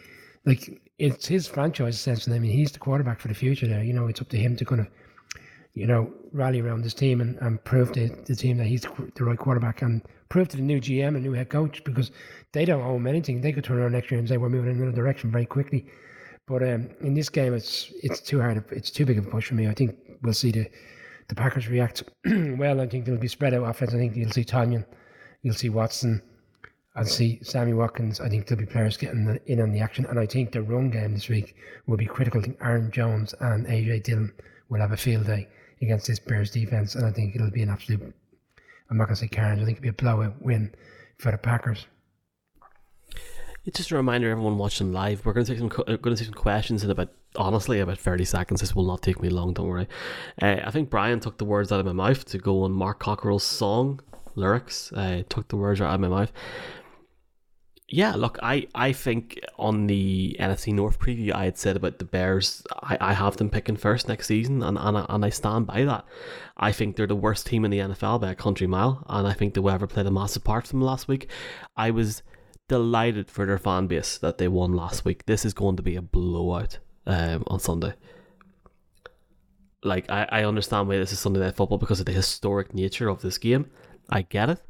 like 0.45 0.81
it's 0.97 1.27
his 1.27 1.47
franchise 1.47 1.95
essentially. 1.95 2.35
I 2.35 2.39
mean, 2.39 2.51
he's 2.51 2.71
the 2.71 2.79
quarterback 2.79 3.19
for 3.19 3.27
the 3.27 3.33
future. 3.33 3.67
There, 3.67 3.83
you 3.83 3.93
know, 3.93 4.07
it's 4.07 4.21
up 4.21 4.29
to 4.29 4.37
him 4.37 4.55
to 4.57 4.65
kind 4.65 4.81
of 4.81 4.87
you 5.73 5.87
know, 5.87 6.11
rally 6.33 6.59
around 6.59 6.83
this 6.83 6.93
team 6.93 7.21
and, 7.21 7.37
and 7.39 7.63
prove 7.63 7.93
to 7.93 8.09
the 8.25 8.35
team 8.35 8.57
that 8.57 8.67
he's 8.67 8.81
the 9.15 9.23
right 9.23 9.37
quarterback 9.37 9.81
and 9.81 10.01
prove 10.29 10.49
to 10.49 10.57
the 10.57 10.63
new 10.63 10.81
GM 10.81 11.09
and 11.09 11.23
new 11.23 11.31
head 11.31 11.49
coach 11.49 11.83
because 11.83 12.11
they 12.51 12.65
don't 12.65 12.81
owe 12.81 12.97
him 12.97 13.07
anything. 13.07 13.41
They 13.41 13.53
could 13.53 13.63
turn 13.63 13.79
around 13.79 13.93
next 13.93 14.11
year 14.11 14.19
and 14.19 14.27
say 14.27 14.37
we're 14.37 14.49
moving 14.49 14.71
in 14.71 14.81
another 14.81 14.95
direction 14.95 15.31
very 15.31 15.45
quickly. 15.45 15.85
But 16.51 16.63
um, 16.63 16.89
in 16.99 17.13
this 17.13 17.29
game, 17.29 17.53
it's 17.53 17.93
it's 18.03 18.19
too 18.19 18.41
hard. 18.41 18.61
It's 18.71 18.91
too 18.91 19.05
big 19.05 19.17
of 19.17 19.25
a 19.25 19.29
push 19.29 19.47
for 19.47 19.55
me. 19.55 19.69
I 19.69 19.73
think 19.73 19.95
we'll 20.21 20.33
see 20.33 20.51
the 20.51 20.69
the 21.29 21.35
Packers 21.35 21.69
react 21.69 22.03
well. 22.25 22.81
I 22.81 22.87
think 22.87 23.05
there'll 23.05 23.21
be 23.21 23.29
spread 23.29 23.53
out 23.53 23.63
offense. 23.63 23.93
I 23.93 23.97
think 23.97 24.17
you'll 24.17 24.31
see 24.31 24.43
Tonyan, 24.43 24.85
you'll 25.43 25.55
see 25.55 25.69
Watson, 25.69 26.21
I'll 26.93 27.05
see 27.05 27.39
Sammy 27.41 27.71
Watkins. 27.71 28.19
I 28.19 28.27
think 28.27 28.47
there'll 28.47 28.65
be 28.65 28.69
players 28.69 28.97
getting 28.97 29.39
in 29.45 29.61
on 29.61 29.71
the 29.71 29.79
action, 29.79 30.05
and 30.07 30.19
I 30.19 30.25
think 30.25 30.51
the 30.51 30.61
run 30.61 30.89
game 30.89 31.13
this 31.13 31.29
week 31.29 31.55
will 31.87 31.95
be 31.95 32.05
critical. 32.05 32.41
I 32.41 32.43
think 32.43 32.57
Aaron 32.59 32.91
Jones 32.91 33.33
and 33.39 33.65
AJ 33.65 34.03
Dillon 34.03 34.33
will 34.67 34.81
have 34.81 34.91
a 34.91 34.97
field 34.97 35.27
day 35.27 35.47
against 35.81 36.07
this 36.07 36.19
Bears 36.19 36.51
defense, 36.51 36.95
and 36.95 37.05
I 37.05 37.11
think 37.11 37.33
it'll 37.33 37.49
be 37.49 37.63
an 37.63 37.69
absolute. 37.69 38.13
I'm 38.89 38.97
not 38.97 39.05
going 39.05 39.15
to 39.15 39.21
say 39.21 39.29
carnage. 39.29 39.61
I 39.61 39.65
think 39.65 39.77
it'll 39.77 39.83
be 39.83 39.87
a 39.87 39.93
blowout 39.93 40.41
win 40.41 40.75
for 41.17 41.31
the 41.31 41.37
Packers. 41.37 41.85
It's 43.63 43.77
just 43.77 43.91
a 43.91 43.95
reminder, 43.95 44.31
everyone 44.31 44.57
watching 44.57 44.91
live. 44.91 45.25
We're 45.25 45.33
going 45.33 45.45
to 45.45 45.51
take 45.51 45.59
some 45.59 45.83
uh, 45.87 45.97
going 45.97 46.15
to 46.15 46.23
take 46.23 46.33
some 46.33 46.41
questions 46.41 46.83
in 46.83 46.89
about 46.89 47.09
honestly 47.35 47.79
about 47.79 47.99
thirty 47.99 48.25
seconds. 48.25 48.61
This 48.61 48.75
will 48.75 48.85
not 48.85 49.01
take 49.01 49.21
me 49.21 49.29
long. 49.29 49.53
Don't 49.53 49.67
worry. 49.67 49.87
Uh, 50.41 50.57
I 50.63 50.71
think 50.71 50.89
Brian 50.89 51.19
took 51.19 51.37
the 51.37 51.45
words 51.45 51.71
out 51.71 51.79
of 51.79 51.85
my 51.85 51.93
mouth 51.93 52.25
to 52.25 52.37
go 52.37 52.63
on 52.63 52.71
Mark 52.71 52.99
Cockerell's 52.99 53.43
song 53.43 54.01
lyrics. 54.35 54.91
Uh, 54.93 55.23
took 55.29 55.47
the 55.49 55.57
words 55.57 55.79
out 55.79 55.93
of 55.93 55.99
my 55.99 56.07
mouth 56.07 56.31
yeah, 57.91 58.15
look, 58.15 58.39
I, 58.41 58.67
I 58.73 58.93
think 58.93 59.37
on 59.59 59.87
the 59.87 60.37
NFC 60.39 60.73
North 60.73 60.97
preview, 60.97 61.33
I 61.33 61.43
had 61.43 61.57
said 61.57 61.75
about 61.75 61.99
the 61.99 62.05
Bears, 62.05 62.63
I, 62.81 62.97
I 63.01 63.13
have 63.13 63.35
them 63.35 63.49
picking 63.49 63.75
first 63.75 64.07
next 64.07 64.27
season, 64.27 64.63
and, 64.63 64.77
and, 64.77 65.05
and 65.09 65.25
I 65.25 65.29
stand 65.29 65.67
by 65.67 65.83
that. 65.83 66.05
I 66.55 66.71
think 66.71 66.95
they're 66.95 67.05
the 67.05 67.15
worst 67.15 67.47
team 67.47 67.65
in 67.65 67.71
the 67.71 67.79
NFL 67.79 68.21
by 68.21 68.31
a 68.31 68.35
country 68.35 68.65
mile, 68.65 69.05
and 69.09 69.27
I 69.27 69.33
think 69.33 69.53
they 69.53 69.59
will 69.59 69.71
ever 69.71 69.87
played 69.87 70.05
a 70.05 70.11
massive 70.11 70.45
part 70.45 70.67
from 70.67 70.81
last 70.81 71.09
week. 71.09 71.29
I 71.75 71.91
was 71.91 72.23
delighted 72.71 73.29
for 73.29 73.45
their 73.45 73.57
fan 73.57 73.87
base 73.87 74.17
that 74.17 74.37
they 74.37 74.47
won 74.47 74.73
last 74.73 75.05
week. 75.05 75.25
This 75.25 75.45
is 75.45 75.53
going 75.53 75.75
to 75.75 75.83
be 75.83 75.95
a 75.95 76.01
blowout 76.01 76.79
um, 77.05 77.43
on 77.47 77.59
Sunday. 77.59 77.93
Like, 79.83 80.09
I, 80.09 80.27
I 80.31 80.43
understand 80.45 80.87
why 80.87 80.97
this 80.97 81.11
is 81.11 81.19
Sunday 81.19 81.39
Night 81.39 81.55
Football 81.55 81.77
because 81.77 81.99
of 81.99 82.05
the 82.05 82.11
historic 82.11 82.73
nature 82.73 83.09
of 83.09 83.21
this 83.21 83.37
game. 83.37 83.69
I 84.09 84.23
get 84.23 84.49
it 84.49 84.61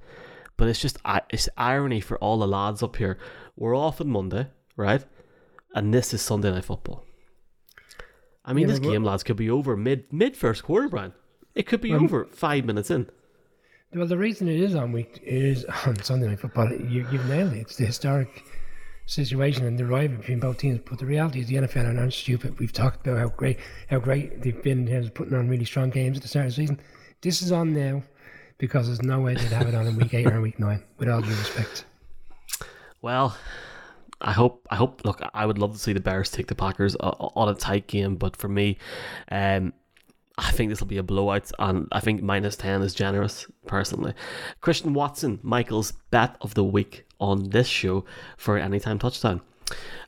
but 0.61 0.69
it's 0.69 0.79
just 0.79 0.99
it's 1.31 1.49
irony 1.57 1.99
for 1.99 2.19
all 2.19 2.37
the 2.37 2.47
lads 2.47 2.83
up 2.83 2.95
here. 2.97 3.17
We're 3.55 3.75
off 3.75 3.99
on 3.99 4.09
Monday, 4.09 4.45
right? 4.75 5.03
And 5.73 5.91
this 5.91 6.13
is 6.13 6.21
Sunday 6.21 6.51
night 6.51 6.65
football. 6.65 7.03
I 8.45 8.53
mean, 8.53 8.67
yeah, 8.67 8.75
this 8.75 8.79
game, 8.79 9.03
lads, 9.03 9.23
could 9.23 9.37
be 9.37 9.49
over 9.49 9.75
mid 9.75 10.13
mid 10.13 10.37
first 10.37 10.63
quarter, 10.63 10.87
Brian. 10.87 11.13
It 11.55 11.63
could 11.63 11.81
be 11.81 11.93
um, 11.93 12.03
over 12.03 12.25
five 12.25 12.63
minutes 12.65 12.91
in. 12.91 13.09
Well, 13.93 14.07
the 14.07 14.17
reason 14.17 14.47
it 14.47 14.59
is 14.59 14.73
on 14.73 14.93
week 14.93 15.19
is 15.21 15.65
on 15.85 16.01
Sunday 16.01 16.27
night 16.27 16.39
football. 16.39 16.71
You, 16.71 17.05
you've 17.11 17.25
nailed 17.25 17.53
it. 17.53 17.59
It's 17.59 17.75
the 17.75 17.85
historic 17.85 18.43
situation 19.05 19.65
and 19.65 19.77
the 19.77 19.85
rivalry 19.85 20.17
between 20.17 20.39
both 20.39 20.59
teams. 20.59 20.79
But 20.87 20.99
the 20.99 21.05
reality 21.05 21.41
is, 21.41 21.47
the 21.47 21.55
NFL 21.55 21.89
are 21.89 21.93
not 21.93 22.13
stupid. 22.13 22.57
We've 22.59 22.71
talked 22.71 23.05
about 23.05 23.19
how 23.19 23.29
great 23.29 23.59
how 23.89 23.99
great 23.99 24.41
they've 24.41 24.63
been 24.63 24.87
in 24.87 24.87
terms 24.87 25.07
of 25.07 25.13
putting 25.13 25.33
on 25.33 25.49
really 25.49 25.65
strong 25.65 25.89
games 25.89 26.17
at 26.17 26.23
the 26.23 26.29
start 26.29 26.45
of 26.45 26.51
the 26.51 26.55
season. 26.55 26.79
This 27.21 27.41
is 27.41 27.51
on 27.51 27.73
now 27.73 28.03
because 28.57 28.87
there's 28.87 29.01
no 29.01 29.19
way 29.19 29.33
they'd 29.33 29.51
have 29.51 29.67
it 29.67 29.75
on 29.75 29.87
in 29.87 29.97
week 29.97 30.13
eight 30.13 30.27
or 30.27 30.39
week 30.39 30.59
nine, 30.59 30.83
with 30.97 31.09
all 31.09 31.21
due 31.21 31.29
respect. 31.29 31.85
Well, 33.01 33.35
I 34.21 34.31
hope. 34.31 34.65
I 34.69 34.75
hope. 34.75 35.01
Look, 35.03 35.21
I 35.33 35.45
would 35.45 35.57
love 35.57 35.73
to 35.73 35.79
see 35.79 35.91
the 35.91 35.99
Bears 35.99 36.29
take 36.29 36.47
the 36.47 36.55
Packers 36.55 36.95
on 36.95 37.49
a 37.49 37.55
tight 37.55 37.87
game, 37.87 38.15
but 38.15 38.37
for 38.37 38.47
me, 38.47 38.77
um, 39.31 39.73
I 40.37 40.51
think 40.51 40.69
this 40.69 40.79
will 40.79 40.87
be 40.87 40.97
a 40.97 41.03
blowout, 41.03 41.51
and 41.59 41.87
I 41.91 41.99
think 41.99 42.23
minus 42.23 42.55
ten 42.55 42.81
is 42.81 42.93
generous 42.93 43.45
personally. 43.67 44.13
Christian 44.61 44.93
Watson, 44.93 45.39
Michael's 45.43 45.93
bet 46.09 46.35
of 46.41 46.53
the 46.53 46.63
week 46.63 47.05
on 47.19 47.49
this 47.49 47.67
show 47.67 48.05
for 48.37 48.57
anytime 48.57 48.97
touchdown. 48.97 49.41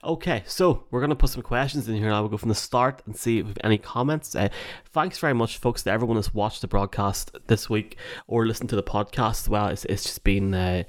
Okay, 0.03 0.43
so 0.45 0.83
we're 0.91 0.99
going 0.99 1.09
to 1.09 1.15
put 1.15 1.29
some 1.29 1.41
questions 1.41 1.87
in 1.87 1.95
here 1.95 2.09
now. 2.09 2.21
We'll 2.21 2.29
go 2.29 2.37
from 2.37 2.49
the 2.49 2.55
start 2.55 3.01
and 3.05 3.15
see 3.15 3.39
if 3.39 3.47
any 3.63 3.77
comments. 3.77 4.35
Uh, 4.35 4.49
thanks 4.91 5.19
very 5.19 5.33
much, 5.33 5.57
folks, 5.57 5.83
to 5.83 5.91
everyone 5.91 6.15
that's 6.17 6.33
watched 6.33 6.61
the 6.61 6.67
broadcast 6.67 7.37
this 7.47 7.69
week 7.69 7.97
or 8.27 8.45
listened 8.45 8.69
to 8.71 8.75
the 8.75 8.83
podcast. 8.83 9.47
Well, 9.47 9.67
it's, 9.67 9.85
it's 9.85 10.03
just 10.03 10.23
been 10.25 10.53
uh, 10.53 10.83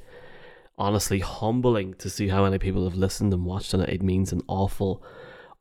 honestly 0.77 1.20
humbling 1.20 1.94
to 1.94 2.11
see 2.11 2.28
how 2.28 2.43
many 2.43 2.59
people 2.59 2.82
have 2.85 2.97
listened 2.97 3.32
and 3.32 3.44
watched, 3.44 3.74
and 3.74 3.82
it 3.85 4.02
means 4.02 4.32
an 4.32 4.43
awful, 4.48 5.05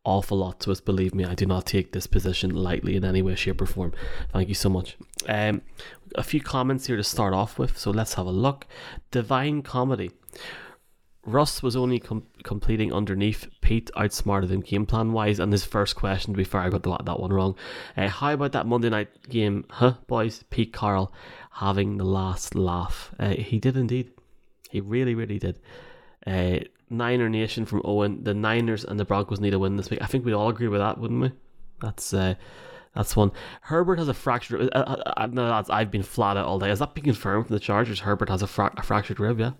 awful 0.05 0.37
lot 0.37 0.59
to 0.61 0.71
us. 0.71 0.81
Believe 0.81 1.15
me, 1.15 1.25
I 1.25 1.35
do 1.35 1.45
not 1.45 1.65
take 1.65 1.91
this 1.91 2.07
position 2.07 2.51
lightly 2.51 2.95
in 2.95 3.05
any 3.05 3.21
way, 3.21 3.35
shape, 3.35 3.61
or 3.61 3.65
form. 3.65 3.93
Thank 4.31 4.49
you 4.49 4.55
so 4.55 4.69
much. 4.69 4.97
Um, 5.27 5.61
a 6.15 6.23
few 6.23 6.41
comments 6.41 6.87
here 6.87 6.97
to 6.97 7.03
start 7.03 7.33
off 7.33 7.57
with, 7.57 7.77
so 7.77 7.91
let's 7.91 8.15
have 8.15 8.25
a 8.25 8.31
look. 8.31 8.67
Divine 9.11 9.61
Comedy. 9.61 10.11
Russ 11.25 11.63
was 11.63 11.77
only 11.77 11.99
com- 11.99 12.27
completing 12.43 12.91
underneath. 12.91 13.47
Pete 13.61 13.89
outsmarted 13.95 14.51
him 14.51 14.59
game 14.59 14.85
plan 14.85 15.13
wise. 15.13 15.39
And 15.39 15.53
his 15.53 15.63
first 15.63 15.95
question, 15.95 16.33
to 16.33 16.37
be 16.37 16.43
fair, 16.43 16.61
I 16.61 16.69
got 16.69 16.83
the, 16.83 16.97
that 16.97 17.19
one 17.19 17.31
wrong. 17.31 17.55
Uh, 17.95 18.09
how 18.09 18.33
about 18.33 18.51
that 18.51 18.65
Monday 18.65 18.89
night 18.89 19.29
game, 19.29 19.65
huh, 19.69 19.93
boys? 20.07 20.43
Pete 20.49 20.73
Carroll 20.73 21.13
having 21.51 21.97
the 21.97 22.03
last 22.03 22.55
laugh. 22.55 23.13
Uh, 23.17 23.29
he 23.29 23.57
did 23.57 23.77
indeed. 23.77 24.11
He 24.69 24.81
really, 24.81 25.15
really 25.15 25.39
did. 25.39 25.59
Uh, 26.27 26.59
Niner 26.93 27.29
Nation 27.29 27.65
from 27.65 27.81
Owen. 27.83 28.23
The 28.23 28.33
Niners 28.33 28.83
and 28.83 28.99
the 28.99 29.05
Broncos 29.05 29.39
need 29.39 29.53
a 29.53 29.59
win 29.59 29.75
this 29.75 29.89
week. 29.89 30.01
I 30.01 30.05
think 30.05 30.25
we'd 30.25 30.33
all 30.33 30.49
agree 30.49 30.67
with 30.67 30.79
that, 30.79 30.97
wouldn't 30.97 31.21
we? 31.21 31.31
That's 31.81 32.13
uh, 32.13 32.35
that's 32.95 33.15
one. 33.15 33.31
Herbert 33.61 33.99
has 33.99 34.07
a 34.07 34.13
fractured. 34.13 34.69
Uh, 34.73 34.77
uh, 34.77 35.13
uh 35.17 35.27
no, 35.27 35.47
that's, 35.47 35.69
I've 35.69 35.91
been 35.91 36.03
flat 36.03 36.37
out 36.37 36.45
all 36.45 36.59
day. 36.59 36.69
Has 36.69 36.79
that 36.79 36.93
been 36.93 37.03
confirmed 37.03 37.47
from 37.47 37.55
the 37.55 37.59
Chargers? 37.59 38.01
Herbert 38.01 38.29
has 38.29 38.41
a, 38.41 38.47
fra- 38.47 38.73
a 38.77 38.83
fractured 38.83 39.19
rib. 39.19 39.39
Yeah. 39.39 39.51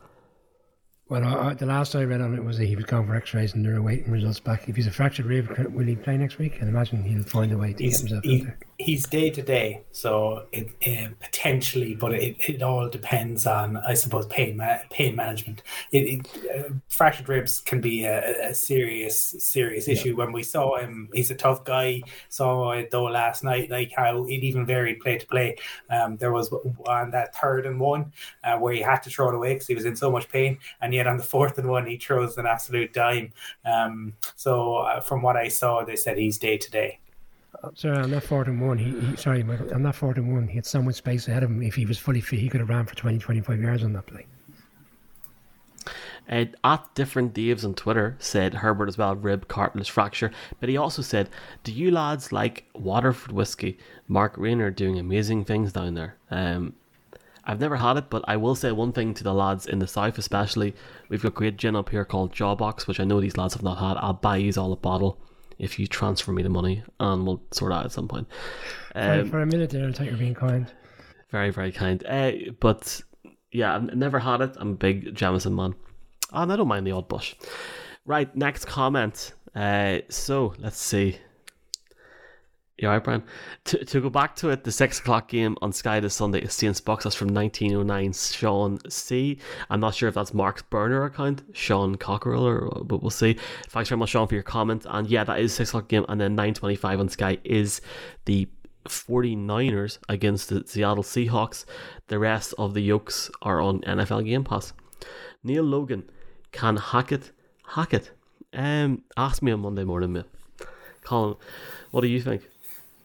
Well, 1.10 1.24
I, 1.26 1.54
the 1.54 1.66
last 1.66 1.96
I 1.96 2.04
read 2.06 2.22
on 2.22 2.34
it 2.34 2.44
was 2.44 2.58
that 2.58 2.66
he 2.66 2.76
was 2.76 2.86
going 2.86 3.06
for 3.08 3.16
X-rays 3.16 3.54
and 3.54 3.66
they're 3.66 3.76
awaiting 3.76 4.12
results 4.12 4.40
back. 4.40 4.70
If 4.70 4.78
he's 4.78 4.88
a 4.88 4.92
fractured 4.92 5.26
rib, 5.26 5.50
will 5.74 5.86
he 5.86 5.96
play 5.96 6.18
next 6.18 6.38
week? 6.38 6.58
I 6.62 6.66
imagine 6.66 7.04
he'll 7.04 7.24
find 7.24 7.52
a 7.52 7.58
way 7.58 7.74
to 7.74 7.84
he's, 7.84 8.02
get 8.02 8.10
himself 8.10 8.24
he, 8.24 8.44
there. 8.44 8.58
He's 8.80 9.06
day 9.06 9.30
to 9.30 9.42
day, 9.42 9.84
so 9.92 10.48
it, 10.52 10.70
uh, 10.86 11.14
potentially, 11.20 11.94
but 11.94 12.14
it, 12.14 12.36
it 12.50 12.62
all 12.64 12.90
depends 12.90 13.46
on, 13.46 13.78
I 13.78 13.94
suppose, 13.94 14.26
pain 14.28 14.58
ma- 14.58 14.80
pain 14.90 15.16
management. 15.16 15.62
It, 15.92 16.28
uh, 16.54 16.74
fractured 16.90 17.30
ribs 17.30 17.62
can 17.62 17.82
be 17.82 18.04
a, 18.06 18.50
a 18.50 18.54
serious 18.56 19.36
serious 19.38 19.88
issue. 19.88 20.10
Yeah. 20.10 20.16
When 20.16 20.32
we 20.32 20.42
saw 20.44 20.78
him, 20.78 21.08
he's 21.14 21.30
a 21.30 21.36
tough 21.36 21.64
guy. 21.64 22.02
Saw 22.30 22.72
it 22.72 22.90
though 22.90 23.04
last 23.04 23.44
night, 23.44 23.70
like 23.70 23.92
how 23.96 24.26
it 24.26 24.44
even 24.44 24.66
varied 24.66 25.00
play 25.00 25.18
to 25.20 25.28
play. 25.28 25.58
Um, 25.90 26.18
there 26.18 26.32
was 26.32 26.52
on 26.88 27.12
that 27.12 27.36
third 27.36 27.68
and 27.68 27.80
one 27.80 28.12
uh, 28.44 28.58
where 28.58 28.74
he 28.74 28.82
had 28.82 29.04
to 29.04 29.10
throw 29.12 29.30
it 29.30 29.36
away 29.36 29.54
because 29.54 29.68
he 29.68 29.76
was 29.76 29.86
in 29.86 29.96
so 29.96 30.12
much 30.12 30.30
pain, 30.30 30.58
and 30.82 30.94
yet 30.94 31.08
on 31.08 31.18
the 31.18 31.24
fourth 31.34 31.58
and 31.60 31.70
one, 31.70 31.86
he 31.86 31.98
throws 31.98 32.38
an 32.38 32.48
absolute 32.48 32.92
dime. 32.92 33.32
Um, 33.66 34.14
so 34.36 34.78
uh, 34.78 35.00
from 35.00 35.22
what 35.22 35.38
I 35.38 35.48
saw, 35.48 35.84
they 35.86 35.96
said 35.96 36.18
he's 36.18 36.38
day 36.40 36.58
to 36.58 36.72
day. 36.72 37.00
Sorry, 37.76 37.98
on 37.98 38.12
that 38.12 38.24
fourth 38.24 38.48
and 38.48 38.62
one, 38.62 38.78
he, 38.78 39.00
he 39.00 39.16
sorry, 39.16 39.44
Michael, 39.44 39.74
on 39.74 39.84
that 39.84 39.96
fourth 39.96 40.18
and 40.18 40.34
one, 40.34 40.48
he 40.48 40.56
had 40.56 40.66
so 40.66 40.82
much 40.82 40.96
space 40.96 41.28
ahead 41.28 41.44
of 41.44 41.50
him. 41.50 41.62
If 41.62 41.76
he 41.76 41.86
was 41.86 41.98
fully 41.98 42.22
fit, 42.22 42.40
he 42.40 42.50
could 42.50 42.60
have 42.60 42.70
ran 42.70 42.86
for 42.86 42.96
20, 42.96 43.20
25 43.20 43.62
yards 43.62 43.84
on 43.84 43.94
that 43.94 44.06
play. 44.06 44.26
Uh, 46.30 46.46
at 46.64 46.96
different 46.96 47.34
Daves 47.34 47.66
on 47.66 47.74
Twitter 47.74 48.16
said 48.18 48.56
Herbert 48.56 48.88
as 48.88 48.98
well 48.98 49.16
rib 49.16 49.48
cartilage 49.48 49.92
fracture, 49.92 50.32
but 50.60 50.70
he 50.70 50.78
also 50.78 51.02
said, 51.02 51.30
"Do 51.64 51.72
you 51.74 51.92
lads 51.92 52.32
like 52.32 52.66
Waterford 52.74 53.34
whiskey? 53.34 53.78
Mark 54.08 54.38
Reynier 54.38 54.74
doing 54.74 54.98
amazing 54.98 55.44
things 55.44 55.74
down 55.74 55.96
there." 55.96 56.16
Um, 56.32 56.74
I've 57.46 57.60
never 57.60 57.76
had 57.76 57.98
it, 57.98 58.10
but 58.10 58.24
I 58.26 58.38
will 58.38 58.56
say 58.56 58.72
one 58.72 58.94
thing 58.94 59.14
to 59.16 59.24
the 59.24 59.34
lads 59.34 59.66
in 59.66 59.80
the 59.80 59.88
south, 59.88 60.18
especially. 60.18 60.74
We've 61.10 61.22
got 61.22 61.36
great 61.36 61.58
gin 61.58 61.76
up 61.76 61.90
here 61.90 62.06
called 62.06 62.34
Jawbox, 62.34 62.88
which 62.88 63.02
I 63.02 63.04
know 63.04 63.20
these 63.20 63.36
lads 63.36 63.54
have 63.54 63.64
not 63.64 63.80
had. 63.80 63.98
I'll 63.98 64.14
buy 64.14 64.38
you 64.38 64.54
all 64.58 64.72
a 64.72 64.78
bottle 64.78 65.18
if 65.60 65.80
you 65.80 65.88
transfer 65.88 66.32
me 66.32 66.44
the 66.44 66.50
money, 66.50 66.84
and 67.00 67.26
we'll 67.26 67.42
sort 67.52 67.72
out 67.72 67.86
at 67.86 67.92
some 67.92 68.08
point. 68.08 68.28
Um, 68.96 69.30
for 69.30 69.42
a 69.42 69.46
minute 69.46 69.70
there, 69.70 69.88
I 69.88 69.92
thought 69.92 70.06
you 70.06 70.12
were 70.12 70.18
being 70.18 70.34
kind. 70.34 70.72
Very, 71.32 71.50
very 71.50 71.72
kind. 71.72 72.04
Uh, 72.06 72.32
but 72.60 73.02
yeah, 73.52 73.76
I've 73.76 73.96
never 73.96 74.20
had 74.20 74.42
it. 74.42 74.56
I'm 74.58 74.72
a 74.72 74.76
big 74.76 75.16
Jameson 75.16 75.56
man. 75.56 75.76
And 76.32 76.52
I 76.52 76.56
don't 76.56 76.68
mind 76.68 76.86
the 76.86 76.92
odd 76.92 77.08
bush. 77.08 77.36
Right, 78.06 78.34
next 78.36 78.66
comment. 78.66 79.34
Uh, 79.56 80.00
so 80.10 80.54
let's 80.58 80.78
see. 80.78 81.18
You 82.84 82.90
alright, 82.90 83.02
Brian? 83.06 83.24
To, 83.64 83.86
to 83.86 84.02
go 84.02 84.10
back 84.10 84.36
to 84.36 84.50
it, 84.50 84.66
the 84.66 84.72
six 84.74 85.00
o'clock 85.00 85.30
game 85.30 85.58
on 85.62 85.72
Sky 85.72 86.02
this 86.02 86.16
Sunday 86.16 86.42
is 86.42 86.54
Saints 86.54 86.82
Bucs. 86.82 87.04
That's 87.04 87.16
from 87.16 87.30
1909. 87.30 88.12
Sean 88.12 88.78
C. 88.90 89.40
I'm 89.70 89.80
not 89.80 89.96
sure 89.96 90.10
if 90.10 90.16
that's 90.16 90.34
Mark's 90.34 90.64
burner 90.64 91.06
account, 91.06 91.44
Sean 91.54 91.96
Cockerell, 91.96 92.46
or 92.46 92.84
but 92.84 93.02
we'll 93.02 93.10
see. 93.10 93.38
Thanks 93.70 93.88
very 93.88 94.00
much, 94.00 94.10
Sean, 94.10 94.28
for 94.28 94.34
your 94.34 94.44
comment. 94.44 94.86
And 94.90 95.08
yeah, 95.10 95.24
that 95.24 95.40
is 95.40 95.54
six 95.54 95.70
o'clock 95.70 95.88
game, 95.88 96.06
and 96.10 96.20
then 96.20 96.36
9:25 96.36 97.00
on 97.00 97.08
Sky 97.08 97.38
is 97.46 97.80
the 98.26 98.50
49ers 98.84 100.00
against 100.10 100.50
the 100.50 100.66
Seattle 100.68 101.06
Seahawks. 101.06 101.64
The 102.08 102.20
rest 102.20 102.54
of 102.58 102.74
the 102.74 102.82
yokes 102.82 103.32
are 103.42 103.62
on 103.62 103.80
NFL 103.84 104.26
Game 104.26 104.44
Pass. 104.44 104.74
Neil 105.42 105.64
Logan 105.64 106.12
can 106.52 106.76
Hackett 106.76 107.32
hack 107.66 107.94
it. 107.94 108.12
Um, 108.52 109.04
ask 109.16 109.42
me 109.42 109.54
on 109.54 109.62
Monday 109.62 109.86
morning, 109.86 110.12
mate. 110.12 110.26
Colin, 111.06 111.36
what 111.92 112.02
do 112.02 112.08
you 112.08 112.22
think? 112.22 112.50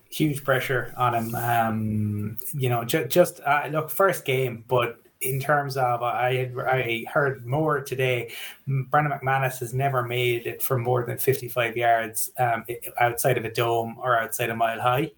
Huge 0.09 0.44
pressure 0.44 0.93
on 0.97 1.14
him. 1.14 1.35
Um, 1.35 2.39
you 2.52 2.68
know, 2.68 2.85
ju- 2.85 3.06
just 3.06 3.40
uh, 3.40 3.68
look, 3.70 3.90
first 3.90 4.24
game, 4.24 4.64
but 4.68 5.01
in 5.20 5.40
terms 5.40 5.76
of 5.76 6.02
I 6.02 6.35
had 6.35 6.55
I 6.59 7.05
heard 7.12 7.44
more 7.44 7.80
today. 7.80 8.32
Brandon 8.66 9.18
McManus 9.18 9.59
has 9.59 9.74
never 9.74 10.02
made 10.02 10.47
it 10.47 10.62
for 10.62 10.78
more 10.78 11.05
than 11.05 11.18
fifty 11.18 11.48
five 11.48 11.76
yards 11.76 12.30
um, 12.39 12.64
outside 13.01 13.36
of 13.36 13.44
a 13.44 13.52
dome 13.52 13.97
or 14.01 14.16
outside 14.16 14.51
a 14.51 14.56
mile 14.56 14.80
high. 14.80 15.10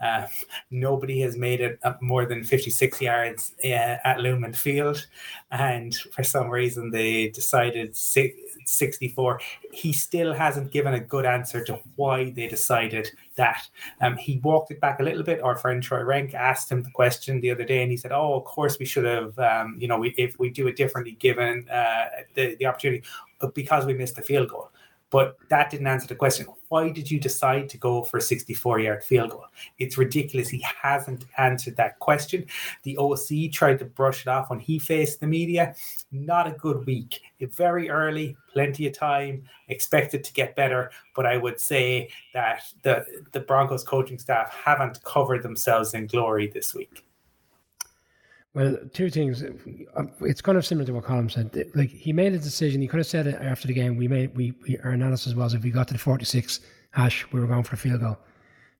Uh, 0.00 0.26
nobody 0.70 1.20
has 1.20 1.36
made 1.36 1.60
it 1.60 1.78
up 1.82 2.00
more 2.00 2.24
than 2.24 2.42
56 2.42 3.00
yards 3.00 3.52
uh, 3.64 3.96
at 4.04 4.20
Lumen 4.20 4.52
Field, 4.52 5.06
and 5.50 5.94
for 5.94 6.22
some 6.22 6.48
reason 6.48 6.90
they 6.90 7.28
decided 7.28 7.94
64. 7.96 9.40
He 9.72 9.92
still 9.92 10.32
hasn't 10.32 10.72
given 10.72 10.94
a 10.94 11.00
good 11.00 11.26
answer 11.26 11.62
to 11.64 11.78
why 11.96 12.30
they 12.30 12.48
decided 12.48 13.10
that. 13.36 13.68
Um, 14.00 14.16
he 14.16 14.38
walked 14.38 14.70
it 14.70 14.80
back 14.80 15.00
a 15.00 15.02
little 15.02 15.22
bit. 15.22 15.42
Our 15.42 15.56
friend 15.56 15.82
Troy 15.82 16.02
Renck 16.02 16.34
asked 16.34 16.70
him 16.70 16.82
the 16.82 16.90
question 16.90 17.40
the 17.40 17.50
other 17.50 17.64
day, 17.64 17.82
and 17.82 17.90
he 17.90 17.96
said, 17.96 18.12
"Oh, 18.12 18.34
of 18.34 18.44
course 18.44 18.78
we 18.78 18.86
should 18.86 19.04
have. 19.04 19.38
Um, 19.38 19.76
you 19.78 19.88
know, 19.88 19.98
we, 19.98 20.10
if 20.16 20.38
we 20.38 20.50
do 20.50 20.66
it 20.68 20.76
differently, 20.76 21.12
given 21.12 21.68
uh, 21.68 22.06
the 22.34 22.54
the 22.56 22.66
opportunity, 22.66 23.02
because 23.54 23.84
we 23.84 23.94
missed 23.94 24.16
the 24.16 24.22
field 24.22 24.48
goal." 24.48 24.70
But 25.10 25.36
that 25.48 25.70
didn't 25.70 25.88
answer 25.88 26.06
the 26.06 26.14
question. 26.14 26.46
Why 26.68 26.88
did 26.88 27.10
you 27.10 27.18
decide 27.18 27.68
to 27.70 27.78
go 27.78 28.02
for 28.02 28.18
a 28.18 28.22
64 28.22 28.78
yard 28.78 29.02
field 29.02 29.30
goal? 29.30 29.46
It's 29.78 29.98
ridiculous. 29.98 30.48
He 30.48 30.64
hasn't 30.82 31.24
answered 31.36 31.76
that 31.76 31.98
question. 31.98 32.46
The 32.84 32.96
OC 32.96 33.52
tried 33.52 33.80
to 33.80 33.84
brush 33.84 34.22
it 34.22 34.28
off 34.28 34.50
when 34.50 34.60
he 34.60 34.78
faced 34.78 35.18
the 35.18 35.26
media. 35.26 35.74
Not 36.12 36.46
a 36.46 36.52
good 36.52 36.86
week. 36.86 37.20
Very 37.40 37.90
early, 37.90 38.36
plenty 38.52 38.86
of 38.86 38.96
time, 38.96 39.42
expected 39.68 40.22
to 40.22 40.32
get 40.32 40.54
better. 40.54 40.92
But 41.16 41.26
I 41.26 41.36
would 41.38 41.58
say 41.58 42.10
that 42.32 42.62
the, 42.82 43.04
the 43.32 43.40
Broncos 43.40 43.82
coaching 43.82 44.18
staff 44.18 44.54
haven't 44.54 45.02
covered 45.02 45.42
themselves 45.42 45.94
in 45.94 46.06
glory 46.06 46.46
this 46.46 46.72
week. 46.72 47.04
Well, 48.52 48.76
two 48.92 49.10
things. 49.10 49.44
Uh, 49.44 50.02
it's 50.22 50.40
kind 50.42 50.58
of 50.58 50.66
similar 50.66 50.84
to 50.86 50.92
what 50.92 51.04
Colin 51.04 51.28
said. 51.28 51.70
Like 51.74 51.90
he 51.90 52.12
made 52.12 52.32
a 52.32 52.38
decision. 52.38 52.80
He 52.80 52.88
could 52.88 52.98
have 52.98 53.06
said 53.06 53.26
it 53.28 53.36
after 53.36 53.68
the 53.68 53.74
game. 53.74 53.96
We 53.96 54.08
made 54.08 54.36
we, 54.36 54.54
we 54.62 54.76
our 54.78 54.90
analysis 54.90 55.34
was 55.34 55.54
if 55.54 55.62
we 55.62 55.70
got 55.70 55.86
to 55.88 55.94
the 55.94 56.00
forty 56.00 56.24
six 56.24 56.60
hash, 56.90 57.24
we 57.32 57.38
were 57.38 57.46
going 57.46 57.62
for 57.62 57.74
a 57.74 57.78
field 57.78 58.00
goal. 58.00 58.18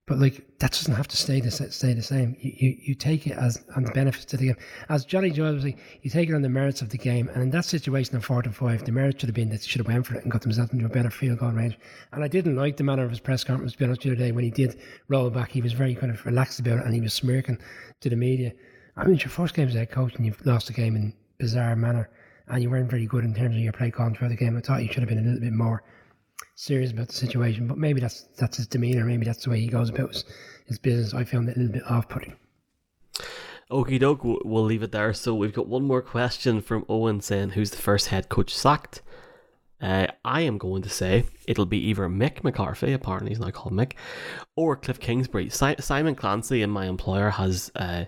But 0.07 0.19
like 0.19 0.59
that 0.59 0.73
doesn't 0.73 0.97
have 0.97 1.07
to 1.07 1.17
stay 1.17 1.41
the 1.41 1.53
stay 1.53 1.93
the 1.93 2.03
same. 2.03 2.37
You, 2.41 2.53
you, 2.57 2.77
you 2.81 2.95
take 2.97 3.29
it 3.29 3.39
as 3.39 3.63
on 3.77 3.85
the 3.85 3.93
benefits 3.93 4.25
to 4.25 4.37
the 4.37 4.47
game. 4.47 4.57
As 4.89 5.05
Johnny 5.05 5.31
Joe 5.31 5.53
was 5.53 5.63
saying, 5.63 5.79
you 6.03 6.11
take 6.11 6.29
it 6.29 6.35
on 6.35 6.43
the 6.43 6.49
merits 6.49 6.83
of 6.83 6.89
the 6.89 6.99
game. 6.99 7.29
And 7.29 7.41
in 7.41 7.51
that 7.51 7.65
situation 7.65 8.17
of 8.17 8.25
four 8.25 8.41
and 8.41 8.57
five, 8.57 8.85
the 8.85 8.91
merit 8.91 9.21
should 9.21 9.29
have 9.29 9.37
been 9.37 9.51
that 9.51 9.63
he 9.63 9.69
should 9.69 9.79
have 9.79 9.87
went 9.87 10.05
for 10.05 10.17
it 10.17 10.25
and 10.25 10.33
got 10.33 10.43
themselves 10.43 10.73
into 10.73 10.87
a 10.87 10.89
better 10.89 11.11
field 11.11 11.39
goal 11.39 11.53
range. 11.53 11.79
And 12.11 12.25
I 12.25 12.29
didn't 12.29 12.57
like 12.57 12.77
the 12.77 12.83
manner 12.83 13.05
of 13.05 13.11
his 13.11 13.21
press 13.21 13.45
conference. 13.45 13.75
To 13.75 13.79
be 13.79 13.85
honest, 13.85 14.01
the 14.01 14.11
other 14.11 14.17
day 14.17 14.33
when 14.33 14.43
he 14.43 14.51
did 14.51 14.81
roll 15.07 15.31
back, 15.31 15.53
he 15.53 15.63
was 15.63 15.75
very 15.75 15.95
kind 15.95 16.11
of 16.11 16.27
relaxed 16.27 16.59
about 16.59 16.81
it 16.81 16.87
and 16.87 16.93
he 16.93 17.01
was 17.01 17.15
smirking 17.15 17.59
to 18.01 18.11
the 18.11 18.17
media. 18.17 18.53
I 19.01 19.05
mean, 19.05 19.15
it's 19.15 19.25
your 19.25 19.31
first 19.31 19.55
game 19.55 19.67
as 19.67 19.75
head 19.75 19.91
coach 19.91 20.15
and 20.17 20.27
you've 20.27 20.45
lost 20.45 20.67
the 20.67 20.75
game 20.75 20.95
in 20.95 21.15
bizarre 21.39 21.75
manner 21.75 22.11
and 22.49 22.63
you 22.63 22.69
weren't 22.69 22.91
very 22.91 23.07
good 23.07 23.25
in 23.25 23.35
terms 23.35 23.57
of 23.57 23.63
your 23.63 23.73
play 23.73 23.91
calling 23.91 24.15
throughout 24.15 24.29
the 24.29 24.37
game. 24.37 24.59
I 24.59 24.61
thought 24.61 24.83
you 24.83 24.89
should 24.89 25.01
have 25.01 25.09
been 25.09 25.19
a 25.19 25.23
little 25.23 25.41
bit 25.41 25.55
more 25.55 25.83
serious 26.55 26.93
about 26.93 27.09
the 27.09 27.15
situation, 27.15 27.67
but 27.67 27.79
maybe 27.79 27.99
that's 27.99 28.29
that's 28.39 28.59
his 28.59 28.67
demeanour. 28.67 29.07
Maybe 29.07 29.25
that's 29.25 29.45
the 29.45 29.51
way 29.51 29.61
he 29.61 29.69
goes 29.69 29.89
about 29.89 30.13
his, 30.13 30.25
his 30.67 30.79
business. 30.79 31.15
I 31.15 31.25
found 31.25 31.49
it 31.49 31.57
a 31.57 31.61
little 31.61 31.73
bit 31.73 31.91
off-putting. 31.91 32.37
Okie 33.71 34.01
doke, 34.01 34.23
we'll 34.23 34.65
leave 34.65 34.83
it 34.83 34.93
there. 34.93 35.15
So 35.15 35.35
we've 35.35 35.55
got 35.55 35.67
one 35.67 35.85
more 35.85 36.03
question 36.03 36.61
from 36.61 36.85
Owen 36.87 37.23
saying, 37.23 37.51
"Who's 37.51 37.71
the 37.71 37.79
first 37.79 38.09
head 38.09 38.29
coach 38.29 38.55
sacked?" 38.55 39.01
Uh, 39.81 40.09
I 40.27 40.43
am 40.43 40.59
going 40.59 40.83
to 40.83 40.91
say 40.91 41.25
it'll 41.47 41.65
be 41.65 41.79
either 41.89 42.07
Mick 42.07 42.45
McCarthy, 42.45 42.93
apparently 42.93 43.31
he's 43.31 43.41
now 43.41 43.51
called 43.51 43.73
Mick, 43.73 43.95
or 44.55 44.77
Cliff 44.77 45.01
Kingsbury. 45.01 45.49
Si- 45.49 45.77
Simon 45.81 46.15
Clancy 46.15 46.61
and 46.61 46.71
my 46.71 46.85
employer 46.85 47.31
has 47.31 47.73
uh, 47.77 48.05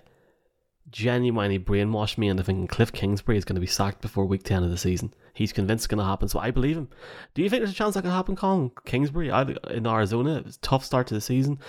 genuinely 0.93 1.59
brainwashed 1.59 2.17
me 2.17 2.29
into 2.29 2.43
thinking 2.43 2.67
Cliff 2.67 2.93
Kingsbury 2.93 3.37
is 3.37 3.43
going 3.43 3.55
to 3.55 3.61
be 3.61 3.67
sacked 3.67 3.99
before 3.99 4.25
week 4.25 4.43
10 4.43 4.63
of 4.63 4.69
the 4.69 4.77
season. 4.77 5.13
He's 5.33 5.51
convinced 5.51 5.85
it's 5.85 5.87
going 5.87 5.97
to 5.97 6.05
happen, 6.05 6.29
so 6.29 6.39
I 6.39 6.51
believe 6.51 6.77
him. 6.77 6.87
Do 7.33 7.41
you 7.41 7.49
think 7.49 7.61
there's 7.61 7.71
a 7.71 7.75
chance 7.75 7.95
that 7.95 8.03
can 8.03 8.11
happen, 8.11 8.35
Colin? 8.35 8.71
Kingsbury 8.85 9.31
I, 9.31 9.41
in 9.71 9.87
Arizona, 9.87 10.37
it 10.37 10.45
was 10.45 10.57
tough 10.57 10.85
start 10.85 11.07
to 11.07 11.15
the 11.15 11.21
season. 11.21 11.59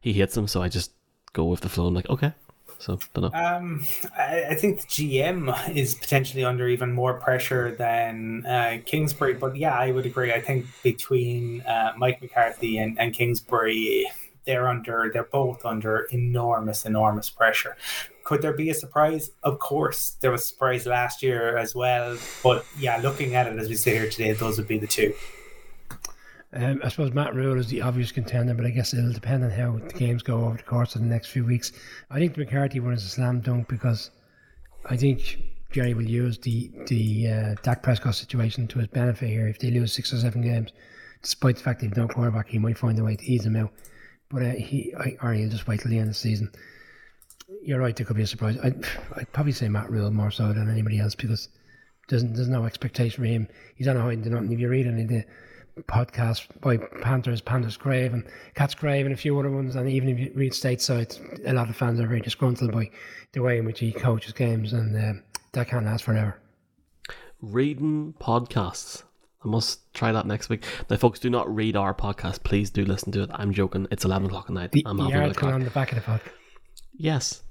He 0.00 0.12
hits 0.12 0.36
him, 0.36 0.46
so 0.46 0.62
I 0.62 0.68
just 0.68 0.92
go 1.32 1.46
with 1.46 1.62
the 1.62 1.70
flow. 1.70 1.86
I'm 1.86 1.94
like, 1.94 2.08
okay. 2.10 2.34
So 2.78 2.98
don't 3.14 3.32
know. 3.32 3.38
Um, 3.38 3.86
I, 4.18 4.44
I 4.50 4.54
think 4.54 4.82
the 4.82 4.86
GM 4.86 5.74
is 5.74 5.94
potentially 5.94 6.44
under 6.44 6.68
even 6.68 6.92
more 6.92 7.14
pressure 7.14 7.74
than 7.74 8.44
uh, 8.44 8.78
Kingsbury, 8.84 9.32
but 9.32 9.56
yeah, 9.56 9.74
I 9.74 9.90
would 9.90 10.04
agree. 10.04 10.34
I 10.34 10.40
think 10.42 10.66
between 10.82 11.62
uh, 11.62 11.94
Mike 11.96 12.20
McCarthy 12.20 12.76
and, 12.76 13.00
and 13.00 13.14
Kingsbury, 13.14 14.06
they're 14.44 14.68
under 14.68 15.10
they're 15.10 15.24
both 15.24 15.64
under 15.64 16.00
enormous, 16.10 16.84
enormous 16.84 17.30
pressure. 17.30 17.76
Could 18.26 18.42
there 18.42 18.52
be 18.52 18.70
a 18.70 18.74
surprise? 18.74 19.30
Of 19.44 19.60
course, 19.60 20.16
there 20.20 20.32
was 20.32 20.42
a 20.42 20.46
surprise 20.46 20.84
last 20.84 21.22
year 21.22 21.56
as 21.56 21.76
well. 21.76 22.18
But 22.42 22.66
yeah, 22.76 22.96
looking 22.96 23.36
at 23.36 23.46
it 23.46 23.56
as 23.56 23.68
we 23.68 23.76
sit 23.76 23.94
here 23.94 24.10
today, 24.10 24.32
those 24.32 24.58
would 24.58 24.66
be 24.66 24.78
the 24.78 24.86
two. 24.88 25.14
Um, 26.52 26.80
I 26.82 26.88
suppose 26.88 27.12
Matt 27.12 27.36
Rhule 27.36 27.56
is 27.56 27.68
the 27.68 27.82
obvious 27.82 28.10
contender, 28.10 28.52
but 28.54 28.66
I 28.66 28.70
guess 28.70 28.92
it'll 28.92 29.12
depend 29.12 29.44
on 29.44 29.50
how 29.50 29.78
the 29.78 29.94
games 29.94 30.24
go 30.24 30.44
over 30.44 30.56
the 30.56 30.64
course 30.64 30.96
of 30.96 31.02
the 31.02 31.06
next 31.06 31.28
few 31.28 31.44
weeks. 31.44 31.70
I 32.10 32.18
think 32.18 32.34
the 32.34 32.40
McCarthy 32.40 32.80
one 32.80 32.94
is 32.94 33.04
a 33.04 33.08
slam 33.08 33.42
dunk 33.42 33.68
because 33.68 34.10
I 34.86 34.96
think 34.96 35.38
Jerry 35.70 35.94
will 35.94 36.02
use 36.02 36.36
the 36.38 36.72
the 36.88 37.28
uh, 37.28 37.54
Dak 37.62 37.84
Prescott 37.84 38.16
situation 38.16 38.66
to 38.66 38.80
his 38.80 38.88
benefit 38.88 39.28
here. 39.28 39.46
If 39.46 39.60
they 39.60 39.70
lose 39.70 39.92
six 39.92 40.12
or 40.12 40.16
seven 40.16 40.42
games, 40.42 40.72
despite 41.22 41.58
the 41.58 41.62
fact 41.62 41.80
they've 41.80 41.96
no 41.96 42.08
quarterback, 42.08 42.48
he 42.48 42.58
might 42.58 42.76
find 42.76 42.98
a 42.98 43.04
way 43.04 43.14
to 43.14 43.24
ease 43.24 43.44
them 43.44 43.54
out. 43.54 43.70
But 44.30 44.42
uh, 44.42 44.50
he, 44.54 44.92
I, 44.98 45.16
or 45.22 45.32
he'll 45.32 45.48
just 45.48 45.68
wait 45.68 45.78
till 45.78 45.92
the 45.92 45.98
end 45.98 46.08
of 46.08 46.14
the 46.14 46.18
season. 46.18 46.50
You're 47.62 47.80
right; 47.80 47.94
there 47.94 48.06
could 48.06 48.16
be 48.16 48.22
a 48.22 48.26
surprise. 48.26 48.58
I'd, 48.62 48.84
I'd 49.16 49.32
probably 49.32 49.52
say 49.52 49.68
Matt 49.68 49.90
Rhule 49.90 50.10
more 50.10 50.30
so 50.30 50.52
than 50.52 50.68
anybody 50.70 50.98
else 50.98 51.14
because 51.14 51.48
there's 52.08 52.24
there's 52.24 52.48
no 52.48 52.64
expectation 52.64 53.22
for 53.22 53.28
him. 53.28 53.48
He's 53.76 53.88
on 53.88 53.96
a 53.96 54.02
hiding 54.02 54.24
to 54.24 54.30
nothing. 54.30 54.52
If 54.52 54.60
you 54.60 54.68
read 54.68 54.86
any 54.86 55.02
of 55.02 55.08
the 55.08 55.24
podcasts 55.82 56.46
by 56.60 56.78
Panthers, 57.02 57.40
Panthers 57.40 57.76
Grave 57.76 58.14
and 58.14 58.24
Cats 58.54 58.74
Grave 58.74 59.06
and 59.06 59.14
a 59.14 59.18
few 59.18 59.38
other 59.38 59.50
ones. 59.50 59.76
And 59.76 59.88
even 59.88 60.08
if 60.08 60.18
you 60.18 60.32
read 60.34 60.52
stateside, 60.52 61.46
a 61.46 61.52
lot 61.52 61.68
of 61.68 61.76
fans 61.76 62.00
are 62.00 62.06
very 62.06 62.20
disgruntled 62.20 62.72
by 62.72 62.90
the 63.32 63.42
way 63.42 63.58
in 63.58 63.64
which 63.64 63.80
he 63.80 63.92
coaches 63.92 64.32
games, 64.32 64.72
and 64.72 64.96
uh, 64.96 65.20
that 65.52 65.68
can't 65.68 65.84
last 65.84 66.04
forever. 66.04 66.40
Reading 67.42 68.14
podcasts. 68.18 69.02
I 69.44 69.48
must 69.48 69.92
try 69.94 70.10
that 70.12 70.26
next 70.26 70.48
week. 70.48 70.64
Now, 70.88 70.96
folks, 70.96 71.20
do 71.20 71.30
not 71.30 71.54
read 71.54 71.76
our 71.76 71.94
podcast. 71.94 72.42
Please 72.42 72.70
do 72.70 72.84
listen 72.84 73.12
to 73.12 73.24
it. 73.24 73.30
I'm 73.34 73.52
joking. 73.52 73.86
It's 73.90 74.04
11 74.04 74.28
o'clock 74.28 74.46
at 74.48 74.54
night. 74.54 74.72
The, 74.72 74.82
I'm 74.86 74.96
the 74.96 75.12
article 75.12 75.50
on 75.50 75.62
the 75.62 75.70
back 75.70 75.92
of 75.92 75.96
the 75.96 76.10
podcast. 76.10 76.32
Yes. 76.98 77.42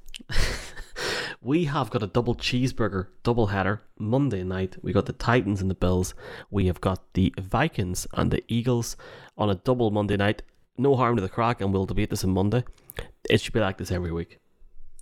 we 1.42 1.66
have 1.66 1.90
got 1.90 2.04
a 2.04 2.08
double 2.08 2.36
cheeseburger 2.36 3.08
double 3.24 3.48
header 3.48 3.82
Monday 4.00 4.44
night. 4.44 4.78
We 4.82 4.94
got 4.94 5.06
the 5.06 5.14
Titans 5.14 5.62
and 5.62 5.70
the 5.70 5.76
Bills. 5.76 6.14
We 6.50 6.66
have 6.68 6.82
got 6.82 7.14
the 7.14 7.34
Vikings 7.40 8.08
and 8.14 8.32
the 8.32 8.44
Eagles 8.48 8.98
on 9.38 9.50
a 9.50 9.56
double 9.56 9.92
Monday 9.92 10.18
night. 10.18 10.42
No 10.78 10.96
harm 10.96 11.16
to 11.16 11.22
the 11.22 11.30
crack, 11.30 11.62
and 11.62 11.72
we'll 11.72 11.86
debate 11.86 12.10
this 12.10 12.24
on 12.24 12.32
Monday. 12.32 12.64
It 13.30 13.40
should 13.40 13.54
be 13.54 13.60
like 13.60 13.78
this 13.78 13.92
every 13.92 14.12
week. 14.12 14.40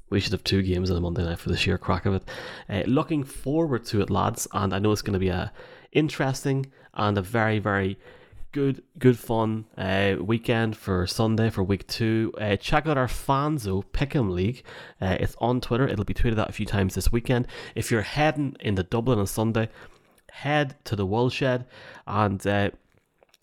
We 0.09 0.19
should 0.19 0.33
have 0.33 0.43
two 0.43 0.61
games 0.61 0.91
on 0.91 0.97
a 0.97 1.01
Monday 1.01 1.23
night 1.23 1.39
for 1.39 1.49
the 1.49 1.57
sheer 1.57 1.77
crack 1.77 2.05
of 2.05 2.13
it. 2.13 2.23
Uh, 2.69 2.83
looking 2.85 3.23
forward 3.23 3.85
to 3.85 4.01
it, 4.01 4.09
lads, 4.09 4.47
and 4.53 4.73
I 4.73 4.79
know 4.79 4.91
it's 4.91 5.01
going 5.01 5.13
to 5.13 5.19
be 5.19 5.29
a 5.29 5.51
interesting 5.91 6.67
and 6.93 7.17
a 7.17 7.21
very, 7.21 7.59
very 7.59 7.97
good, 8.53 8.83
good 8.99 9.17
fun 9.17 9.65
uh, 9.77 10.15
weekend 10.21 10.77
for 10.77 11.05
Sunday 11.07 11.49
for 11.49 11.63
week 11.63 11.85
two. 11.87 12.31
Uh, 12.39 12.55
check 12.55 12.87
out 12.87 12.97
our 12.97 13.07
Fanzo 13.07 13.83
Pick'em 13.91 14.31
League. 14.31 14.63
Uh, 15.01 15.17
it's 15.19 15.35
on 15.39 15.59
Twitter. 15.59 15.87
It'll 15.87 16.05
be 16.05 16.13
tweeted 16.13 16.39
out 16.39 16.49
a 16.49 16.53
few 16.53 16.65
times 16.65 16.95
this 16.95 17.11
weekend. 17.11 17.47
If 17.75 17.91
you're 17.91 18.03
heading 18.03 18.55
into 18.59 18.83
Dublin 18.83 19.19
on 19.19 19.27
Sunday, 19.27 19.69
head 20.31 20.75
to 20.85 20.95
the 20.95 21.05
Woolshed 21.05 21.63
and 22.07 22.47
uh, 22.47 22.69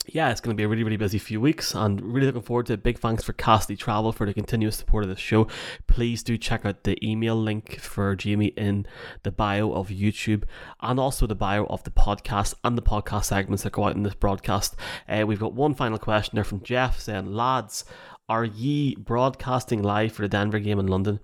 yeah, 0.07 0.31
it's 0.31 0.41
going 0.41 0.57
to 0.57 0.61
be 0.61 0.65
a 0.65 0.69
really, 0.69 0.83
really 0.83 0.97
busy 0.97 1.19
few 1.19 1.41
weeks 1.41 1.75
and 1.75 2.01
really 2.01 2.27
looking 2.27 2.43
forward 2.43 2.67
to 2.67 2.73
it. 2.73 2.83
Big 2.83 2.99
thanks 2.99 3.23
for 3.23 3.35
Castley 3.35 3.77
Travel 3.77 4.13
for 4.13 4.27
the 4.27 4.33
continuous 4.33 4.77
support 4.77 5.05
of 5.05 5.11
the 5.11 5.17
show. 5.17 5.47
Please 5.87 6.23
do 6.23 6.39
check 6.39 6.65
out 6.65 6.85
the 6.85 6.99
email 7.07 7.37
link 7.37 7.79
for 7.79 8.17
Jamie 8.17 8.47
in 8.57 8.87
the 9.23 9.31
bio 9.31 9.73
of 9.73 9.89
YouTube 9.89 10.45
and 10.81 10.99
also 10.99 11.27
the 11.27 11.35
bio 11.35 11.67
of 11.67 11.85
the 11.85 11.91
podcast 11.91 12.55
and 12.65 12.79
the 12.79 12.83
podcast 12.83 13.27
segments 13.27 13.63
that 13.63 13.73
go 13.73 13.85
out 13.85 13.95
in 13.95 14.03
this 14.03 14.15
broadcast. 14.15 14.75
Uh, 15.09 15.25
we've 15.27 15.41
got 15.41 15.53
one 15.53 15.75
final 15.75 15.99
question 15.99 16.35
there 16.35 16.45
from 16.45 16.63
Jeff 16.63 16.99
saying, 16.99 17.27
Lads, 17.27 17.85
are 18.29 18.45
ye 18.45 18.95
broadcasting 18.97 19.83
live 19.83 20.13
for 20.13 20.23
the 20.23 20.29
Denver 20.29 20.61
game 20.61 20.79
in 20.79 20.87
London? 20.87 21.21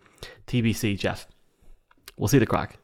TBC, 0.47 0.99
Jeff. 0.99 1.27
We'll 2.19 2.29
see 2.29 2.39
the 2.39 2.47
crack. 2.47 2.79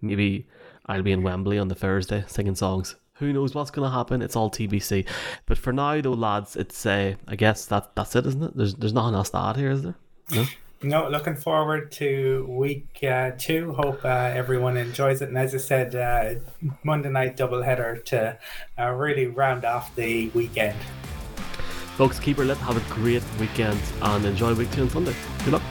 Maybe 0.00 0.46
I'll 0.86 1.02
be 1.02 1.12
in 1.12 1.22
Wembley 1.22 1.58
on 1.58 1.68
the 1.68 1.74
Thursday 1.74 2.24
singing 2.26 2.54
songs 2.54 2.94
who 3.14 3.32
knows 3.32 3.54
what's 3.54 3.70
going 3.70 3.88
to 3.88 3.94
happen? 3.94 4.22
It's 4.22 4.36
all 4.36 4.50
TBC. 4.50 5.06
But 5.46 5.58
for 5.58 5.72
now, 5.72 6.00
though, 6.00 6.12
lads, 6.12 6.56
it's 6.56 6.84
uh, 6.84 7.14
I 7.28 7.36
guess 7.36 7.66
that 7.66 7.94
that's 7.94 8.16
it, 8.16 8.26
isn't 8.26 8.42
it? 8.42 8.56
There's 8.56 8.74
there's 8.74 8.92
nothing 8.92 9.14
else 9.14 9.30
to 9.30 9.38
add 9.38 9.56
here, 9.56 9.70
is 9.70 9.82
there? 9.82 9.94
No. 10.32 10.44
No, 10.82 11.08
looking 11.08 11.34
forward 11.34 11.90
to 11.92 12.44
week 12.46 13.02
uh, 13.02 13.30
two. 13.38 13.72
Hope 13.72 14.04
uh, 14.04 14.08
everyone 14.34 14.76
enjoys 14.76 15.22
it. 15.22 15.30
And 15.30 15.38
as 15.38 15.54
I 15.54 15.58
said, 15.58 15.94
uh, 15.94 16.34
Monday 16.82 17.08
night 17.08 17.38
doubleheader 17.38 18.04
to 18.06 18.38
uh, 18.78 18.90
really 18.90 19.26
round 19.26 19.64
off 19.64 19.94
the 19.96 20.28
weekend. 20.34 20.76
Folks, 21.96 22.18
keep 22.18 22.36
her 22.36 22.44
lit. 22.44 22.58
Have 22.58 22.76
a 22.76 22.94
great 22.94 23.22
weekend 23.40 23.80
and 24.02 24.26
enjoy 24.26 24.52
week 24.52 24.70
two 24.72 24.82
on 24.82 24.90
Sunday. 24.90 25.14
Good 25.44 25.54
luck. 25.54 25.62